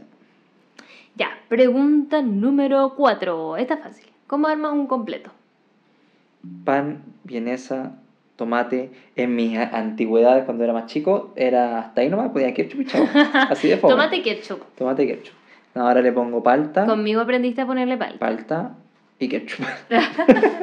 [1.14, 3.56] Ya, pregunta número 4.
[3.56, 4.06] Esta es fácil.
[4.26, 5.30] ¿Cómo armas un completo?
[6.64, 7.96] Pan, vienesa,
[8.36, 8.90] tomate.
[9.16, 12.84] En mi a- antigüedad, cuando era más chico, era hasta ahí nomás, podía ketchup y
[12.86, 13.04] chao.
[13.50, 13.92] Así de fome.
[13.94, 14.62] Tomate y ketchup.
[14.76, 15.34] Tomate y ketchup.
[15.74, 18.18] No, ahora le pongo palta, Conmigo aprendiste a ponerle palta.
[18.18, 18.74] palta
[19.18, 19.64] y ketchup.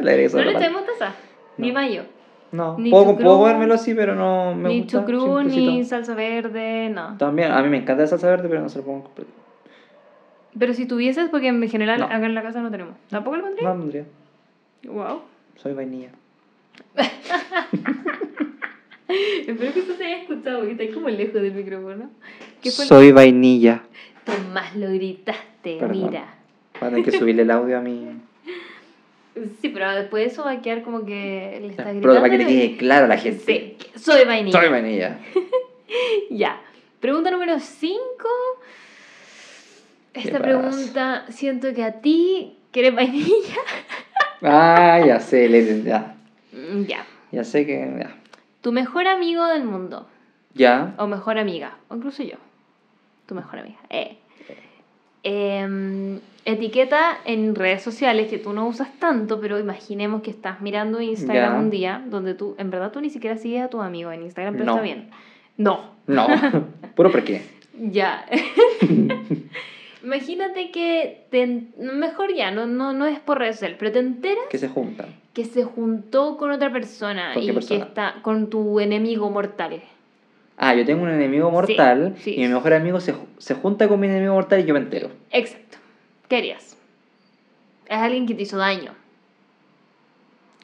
[0.01, 1.13] le no le echamos mostaza.
[1.57, 1.73] Ni No.
[1.73, 2.03] mayo.
[2.51, 4.99] No, ni puedo, chucrú, puedo comérmelo así, pero no me ni gusta.
[4.99, 7.17] chucrú, ni salsa verde, no.
[7.17, 9.31] También, a mí me encanta la salsa verde, pero no se lo pongo completo.
[10.59, 12.05] Pero si tuvieses, porque en general No.
[12.05, 12.93] acá en la casa no tenemos.
[13.09, 13.69] ¿Tampoco lo No pondría?
[13.69, 14.05] lo pondría.
[14.85, 15.21] Wow.
[15.55, 16.09] Soy vainilla.
[19.47, 22.09] Espero que eso se haya escuchado, porque está como lejos del micrófono.
[22.61, 22.85] ¿Qué fue?
[22.85, 23.83] Soy vainilla.
[24.23, 25.91] Tomás, lo gritaste, Perdón.
[26.09, 26.35] mira.
[26.79, 28.07] Van a tener que subirle el audio a mi.
[29.61, 32.21] Sí, pero después de eso va a quedar como que le está Pero gritando.
[32.21, 33.43] para que le quede claro a la gente.
[33.45, 34.59] Sí, soy vainilla.
[34.59, 35.19] Soy vainilla.
[36.31, 36.59] Ya.
[36.99, 37.99] Pregunta número 5.
[40.15, 43.59] Esta pregunta siento que a ti, que eres vainilla.
[44.41, 45.83] Ah, ya sé, le-
[46.53, 46.59] ya.
[46.75, 47.06] Mm, Ya.
[47.32, 47.80] Ya sé que.
[47.99, 48.15] Ya.
[48.61, 50.07] Tu mejor amigo del mundo.
[50.53, 50.93] Ya.
[50.98, 51.77] O mejor amiga.
[51.90, 52.38] O incluso yo.
[53.25, 53.80] Tu mejor amiga.
[53.90, 54.17] Eh.
[55.23, 60.99] Em, etiqueta en redes sociales que tú no usas tanto, pero imaginemos que estás mirando
[60.99, 61.59] Instagram Ya.
[61.59, 64.53] un día donde tú, en verdad tú ni siquiera sigues a tu amigo en Instagram,
[64.56, 64.72] pero No.
[64.73, 65.09] está bien.
[65.57, 65.91] No.
[66.07, 66.27] No.
[66.95, 67.41] Puro por qué.
[67.80, 68.25] Ya.
[70.03, 74.43] Imagínate que te, mejor ya, no, no, no es por redes sociales, pero te enteras
[74.49, 75.07] Que se juntan.
[75.33, 79.82] que se juntó con otra persona ¿Con y que está con tu enemigo mortal.
[80.57, 82.35] Ah, yo tengo un enemigo mortal sí.
[82.35, 85.09] y mi mejor amigo se, se junta con mi enemigo mortal y yo me entero.
[85.32, 85.77] Exacto.
[86.27, 86.77] ¿Qué harías?
[87.88, 88.91] Es alguien que te hizo daño.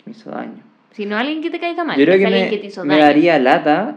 [0.06, 0.64] Me hizo daño.
[0.92, 2.68] Si no alguien que te caiga mal, yo creo es que alguien me, que te
[2.68, 3.06] hizo me daño.
[3.06, 3.96] daría lata,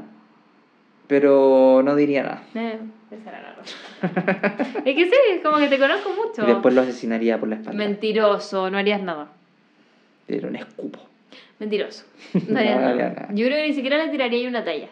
[1.08, 2.42] pero no diría nada.
[2.54, 2.78] Eh,
[3.20, 4.82] esa era la razón.
[4.84, 6.42] es que sí, es como que te conozco mucho.
[6.42, 7.78] Y después lo asesinaría por la espalda.
[7.78, 9.28] Mentiroso, no harías nada.
[10.28, 10.98] Diera un escupo.
[11.58, 12.04] Mentiroso.
[12.48, 13.10] No harías haría nada.
[13.20, 13.28] nada.
[13.32, 14.88] Yo creo que ni siquiera le tiraría ahí una talla.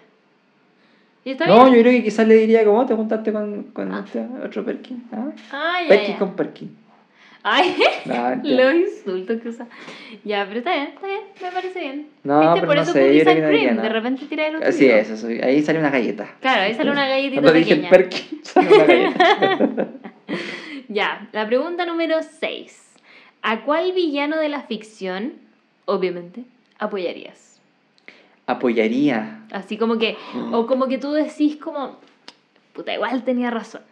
[1.25, 1.75] ¿Y está No, bien?
[1.77, 4.03] yo creo que quizás le diría, ¿cómo te juntaste con, con Ah.
[4.07, 5.05] este otro Perkin?
[5.13, 5.31] ¿Ah?
[5.53, 6.77] Ay, Perkin ay, con Perkin.
[7.43, 9.67] Ay, No, los insultos que usa.
[10.25, 12.07] Ya, pero está bien, está bien, me parece bien.
[12.23, 12.55] No, ¿Viste?
[12.55, 14.69] pero Por no eso sé, yo creo que no cream, de repente tira el otro
[14.69, 16.29] Así es, eso, ahí sale una galleta.
[16.41, 17.91] Claro, ahí sale una galletita Cuando dije pequeña.
[17.91, 19.89] Perkin, sale una galleta.
[20.89, 22.87] Ya, la pregunta número 6.
[23.43, 25.33] ¿A cuál villano de la ficción,
[25.87, 26.43] obviamente,
[26.79, 27.59] apoyarías?
[28.47, 29.41] Apoyaría.
[29.53, 30.17] Así como que,
[30.53, 31.99] o como que tú decís como,
[32.75, 33.83] puta, igual tenía razón.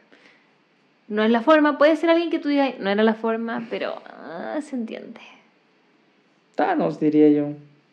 [1.08, 3.94] No es la forma, puede ser alguien que tú digas, no era la forma, pero
[4.06, 5.20] ah, se entiende.
[6.54, 7.48] Thanos, diría yo.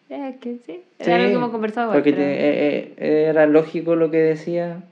[0.10, 3.96] Es que sí, era lo que hemos conversado Porque pero- te- eh, eh, era lógico
[3.96, 4.84] lo que decía,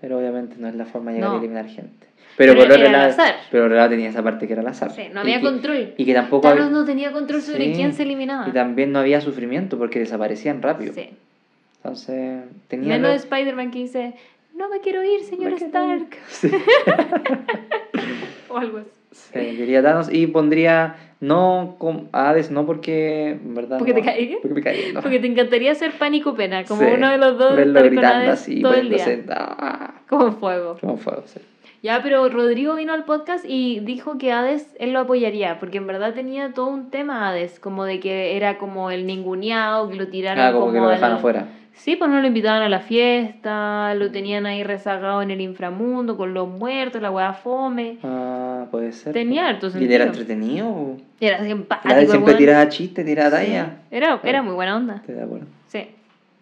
[0.00, 1.36] pero obviamente no es la forma de llegar No.
[1.36, 2.06] a eliminar gente.
[2.36, 3.34] Pero, Pero por era lado, azar.
[3.52, 4.90] pero lado tenía esa parte que era al azar.
[4.90, 5.94] Sí, no Y había que- control.
[5.96, 8.48] Y que tampoco Thanos había- no tenía control sobre Sí, quién se eliminaba.
[8.48, 10.94] Y también no había sufrimiento porque desaparecían rápido.
[10.94, 11.10] Sí.
[11.76, 12.88] Entonces, tenía.
[12.88, 14.14] Menos lo- Spider-Man que dice,
[14.54, 16.00] no me quiero ir, señor Me Stark.
[16.00, 16.18] ir.
[16.28, 16.50] Sí.
[18.48, 18.90] O algo así.
[19.10, 23.78] Sí, diría Thanos y pondría no con a Hades, no porque, verdad.
[23.78, 24.38] ¿Porque no, te cae?
[24.42, 25.00] Porque me no.
[25.02, 28.30] Porque te encantaría ser pánico pena, como Sí, uno de los dos verlo gritando Hades
[28.30, 29.24] así, todo el día.
[29.30, 30.76] ah, Como fuego.
[30.80, 31.40] como fuego, sí.
[31.84, 35.86] Ya, pero Rodrigo vino al podcast y dijo que Hades él lo apoyaría, porque en
[35.86, 40.08] verdad tenía todo un tema Hades, como de que era como el ninguneado, que lo
[40.08, 41.46] tiraron Ah, como, que lo dejaron la- afuera.
[41.74, 46.16] Sí, pues no lo invitaban a la fiesta, lo tenían ahí rezagado en el inframundo
[46.16, 47.98] con los muertos, la weá fome.
[48.02, 49.12] Ah, puede ser.
[49.12, 49.66] Tenía po.
[49.66, 50.96] harto Y era entretenido.
[51.20, 51.94] Era simpático.
[52.10, 53.64] siempre tiraba chistes, tiraba talla.
[53.90, 54.94] Sí, Era, era muy buena onda.
[54.96, 55.46] Estoy de acuerdo.
[55.66, 55.86] Sí,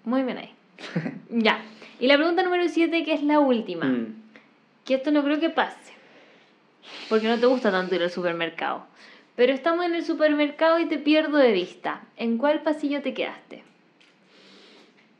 [0.04, 0.50] muy bien ahí.
[1.30, 1.58] ya.
[1.98, 3.86] Y la pregunta número 7, que es la última.
[3.86, 4.21] Mm.
[4.84, 5.92] Que esto no creo que pase.
[7.08, 8.84] Porque no te gusta tanto ir al supermercado.
[9.36, 12.02] Pero estamos en el supermercado y te pierdo de vista.
[12.16, 13.62] ¿En cuál pasillo te quedaste?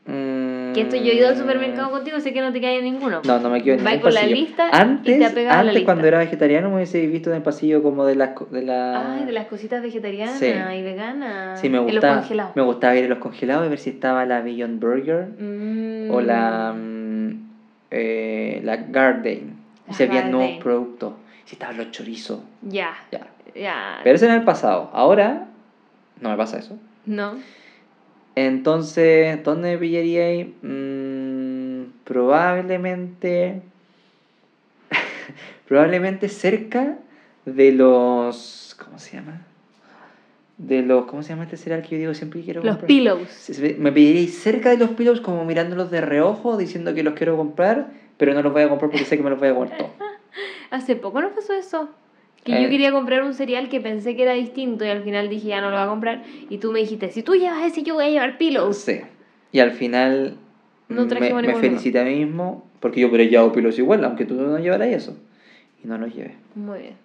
[0.05, 3.21] Que esto yo he ido al supermercado contigo, sé que no te queda en ninguno.
[3.23, 3.27] Mm.
[3.27, 5.59] No, no me quedo en ningún con la lista antes, y te apegas a la
[5.61, 5.85] antes lista.
[5.85, 9.13] cuando era vegetariano me hubiese visto en el pasillo como de las de la...
[9.15, 10.47] Ay, de las cositas vegetarianas Sí.
[10.47, 11.61] y veganas.
[11.61, 12.23] Sí, me gustaba,
[12.55, 16.11] me gustaba ir a los congelados y ver si estaba la Beyond Burger Mm.
[16.11, 17.52] o la, mm,
[17.93, 19.55] eh, la Garden.
[19.87, 21.13] Y había nuevos productos.
[21.45, 22.39] Si estaban los chorizos.
[22.61, 23.27] Ya, Ya.
[23.53, 23.99] ya.
[24.03, 24.89] Pero eso era en el pasado.
[24.93, 25.47] Ahora
[26.19, 26.77] no me pasa eso.
[27.05, 27.35] No.
[28.35, 30.55] Entonces, ¿dónde pillaría ahí?
[30.63, 33.61] Mm, probablemente
[35.67, 36.97] probablemente cerca
[37.45, 38.75] de los.
[38.83, 39.41] ¿Cómo se llama?
[40.65, 41.05] De los.
[41.05, 42.87] ¿Cómo se llama este cereal que yo digo siempre que quiero Los comprar?
[42.87, 43.51] pillows.
[43.79, 47.91] Me pediréis cerca de los pillows, como mirándolos de reojo, diciendo que los quiero comprar,
[48.17, 49.91] pero no los voy a comprar porque sé que me los voy a comer todos.
[50.71, 51.89] Hace poco nos pasó eso.
[52.43, 52.63] Que Eh.
[52.63, 55.61] yo quería comprar un cereal que pensé que era distinto y al final dije ya
[55.61, 56.23] no lo voy a comprar.
[56.49, 58.77] Y tú me dijiste, si tú llevas ese, yo voy a llevar pillows.
[58.77, 59.01] Sí.
[59.51, 60.37] Y al final
[60.89, 64.33] No me, me felicité a mí mismo porque yo hubiera llevado pillows igual, aunque tú
[64.35, 65.17] no llevaras eso.
[65.83, 66.35] Y no los llevé.
[66.55, 66.95] Muy bien.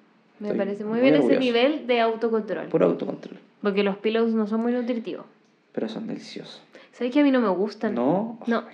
[0.40, 1.40] Me Estoy parece muy, muy bien ese orgulloso.
[1.44, 2.66] nivel de autocontrol.
[2.68, 3.38] Puro autocontrol.
[3.62, 5.26] Porque los pillows no son muy nutritivos.
[5.72, 6.62] Pero son deliciosos.
[6.92, 7.94] ¿Sabes que a mí no me gustan?
[7.94, 8.38] ¿No?
[8.40, 8.64] Oh, No.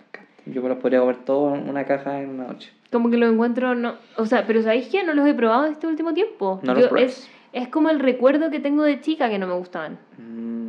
[0.47, 2.71] Yo me los podría comer todos en una caja en una noche.
[2.93, 3.95] Como que los encuentro, no.
[4.19, 5.03] O sea, pero ¿sabéis qué?
[5.03, 6.61] No los he probado este último tiempo.
[6.63, 7.19] No los Yo- pruebes.
[7.53, 9.99] es, es como el recuerdo que tengo de chica que no me gustaban.
[10.19, 10.64] Mm,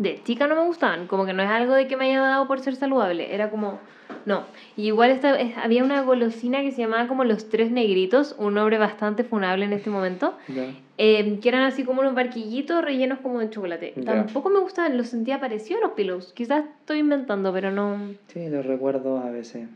[0.00, 1.06] De chica no me gustaban.
[1.06, 3.34] Como que no es algo de que me haya dado por ser saludable.
[3.34, 3.78] Era como.
[4.24, 4.44] No.
[4.76, 8.54] Y igual esta, es- había una golosina que se llamaba como Los Tres Negritos, un
[8.54, 10.34] nombre bastante funable en este momento.
[10.48, 10.64] ya.
[11.02, 13.94] eh, que eran así como unos barquillitos rellenos como de chocolate.
[13.96, 14.04] Ya.
[14.04, 16.32] Tampoco me gustaban, los sentía parecidos a los pillows.
[16.34, 17.98] Quizás estoy inventando, pero no.
[18.28, 19.66] Sí, los recuerdos a veces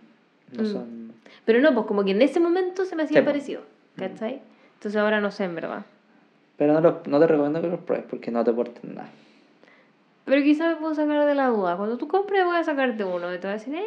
[0.52, 0.66] no Mm.
[0.72, 1.12] son...
[1.46, 3.62] Pero no, pues como que en ese momento se me hacía Sí, parecido.
[3.96, 4.40] ¿Cachai?
[4.74, 5.84] Entonces ahora no sé, en verdad.
[6.58, 9.08] Pero no, los- no te recomiendo que los pruebes porque no te aportan nada.
[10.24, 11.76] Pero quizás me puedo sacar de la duda.
[11.76, 13.84] Cuando tú compres voy a sacarte uno y te voy a decir, eh.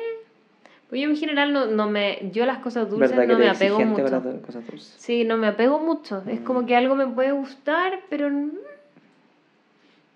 [0.89, 2.29] Pues yo en general no, no me...
[2.31, 4.03] Yo las cosas dulces ¿Verdad que no me apego mucho.
[4.45, 4.95] cosas dulces?
[4.97, 6.23] Sí, no me apego mucho.
[6.27, 6.65] Es como Mm.
[6.65, 8.51] que algo me puede gustar, pero mm,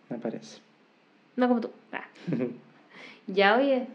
[0.10, 0.62] Me parece.
[1.36, 1.72] no como tú.
[1.92, 2.06] Ah.
[3.28, 3.88] Ya, oye.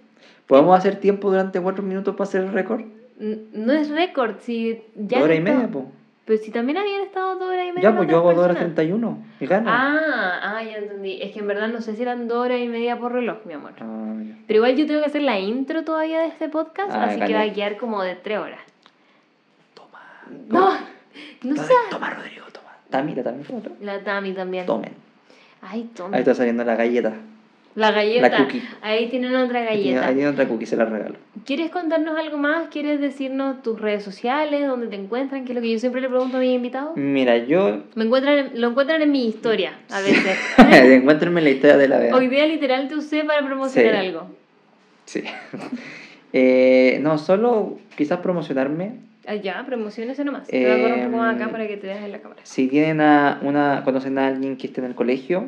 [0.46, 2.82] ¿Podemos hacer tiempo durante cuatro minutos para hacer el récord?
[3.18, 5.18] No es récord, si ya...
[5.18, 5.86] Dos horas y media, po.
[6.26, 7.90] Pero si también habían estado dos horas y media.
[7.90, 8.74] Ya, pues yo hago dos horas personas.
[8.74, 9.70] 31 y gano.
[9.72, 11.22] Ah, ah, ya entendí.
[11.22, 13.54] Es que en verdad no sé si eran dos horas y media por reloj, mi
[13.54, 13.72] amor.
[13.80, 14.12] Ah.
[14.48, 17.32] Pero igual yo tengo que hacer la intro todavía de este podcast, Ah, así que
[17.32, 18.58] va a quedar como de tres horas.
[19.74, 20.00] Toma.
[20.48, 20.72] No,
[21.42, 21.74] no Toma, sé.
[21.90, 22.70] toma, Rodrigo, toma.
[22.90, 23.22] También.
[23.22, 23.76] toma, toma.
[23.80, 24.66] La Tami también.
[24.66, 24.92] Tomen.
[25.62, 26.16] Ay, toma.
[26.16, 27.12] Ahí está saliendo la galleta.
[27.76, 28.28] La galleta.
[28.28, 28.62] La cookie.
[28.82, 30.08] Ahí tienen otra galleta.
[30.08, 31.14] ahí tiene otra cookie, se la regalo.
[31.44, 32.66] ¿Quieres contarnos algo más?
[32.68, 35.44] ¿Quieres decirnos tus redes sociales, dónde te encuentran?
[35.44, 36.96] Que es lo que yo siempre le pregunto a mis invitados.
[36.96, 37.82] Mira, yo.
[37.94, 40.36] Me encuentran, en- lo encuentran en mi historia, a veces.
[40.58, 42.16] Encuéntrenme la historia de la vea.
[42.16, 44.06] Hoy día literal te usé para promocionar Sí.
[44.08, 44.26] algo.
[45.04, 45.22] Sí.
[46.32, 48.96] Eh, no, solo quizás promocionarme.
[49.26, 50.46] Ah, ya, promociones nomás.
[50.48, 52.18] Te voy a correr un poco más acá Em, para que te veas en la
[52.18, 52.40] cámara.
[52.44, 55.46] Si tienen a una, conocen a alguien que esté en el colegio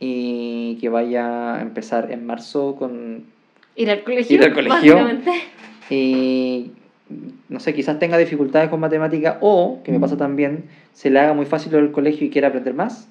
[0.00, 3.24] y que vaya a empezar en marzo con
[3.76, 4.34] Ir al colegio.
[4.36, 4.96] Ir al colegio.
[5.90, 6.72] y
[7.48, 11.34] no sé, quizás tenga dificultades con matemática o, que me pasa también, se le haga
[11.34, 13.08] muy fácil el colegio y quiera aprender más,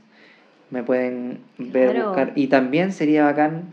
[0.71, 2.07] me pueden ver, Claro.
[2.09, 2.31] buscar.
[2.35, 3.63] Y también sería bacán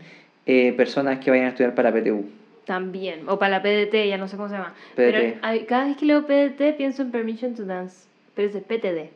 [0.45, 2.25] eh, personas que vayan a estudiar para PTU.
[2.65, 3.29] También.
[3.29, 4.73] O para la PDT, ya no sé cómo se llama.
[4.95, 4.95] PDT.
[5.41, 8.07] Pero cada vez que leo PDT pienso en Permission to Dance.
[8.35, 9.09] Pero ese es PTD.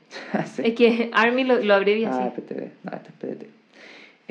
[0.46, 0.62] Sí.
[0.66, 2.42] Es que Army lo, lo abrevia Ah, así.
[2.42, 2.72] PTD.
[2.84, 3.46] No, este es PDT.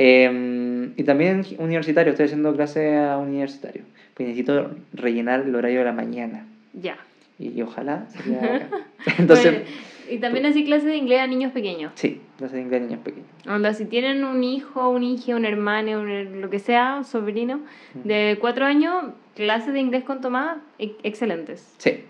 [0.02, 3.82] Eh, y también universitario, estoy haciendo clase a universitario.
[4.14, 6.46] Pues necesito rellenar el horario de la mañana.
[6.72, 6.96] Ya.
[7.38, 8.70] Y ojalá sería.
[9.18, 9.66] Entonces, Bueno,
[10.10, 11.92] y también así clases de inglés a niños pequeños.
[11.96, 13.28] sí, clase de inglés a niños pequeños.
[13.46, 17.60] Onda, si tienen un hijo, un hija, un hermano, un- lo que sea, un sobrino,
[17.92, 19.04] de cuatro años,
[19.36, 21.74] clases de inglés con Tomás, e- excelentes.
[21.76, 22.04] Sí,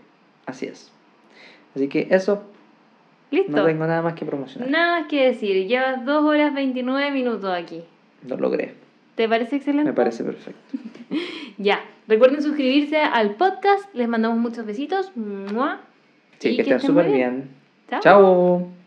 [0.47, 0.93] así es.
[1.75, 2.45] Así que eso,
[3.31, 3.53] Listo.
[3.53, 4.69] no tengo nada más que promocionar.
[4.71, 5.67] Nada más que decir.
[5.67, 7.83] Llevas 2 horas 29 minutos aquí.
[8.27, 8.75] Lo logré.
[9.15, 9.91] ¿Te parece excelente?
[9.91, 10.61] Me parece perfecto.
[11.59, 11.81] Ya.
[12.09, 13.95] Recuerden suscribirse al podcast.
[13.95, 15.13] Les mandamos muchos besitos.
[15.15, 15.81] ¡Mua!
[16.39, 17.51] Sí, que estén súper bien.
[17.91, 18.01] Chao.
[18.01, 18.80] Chao.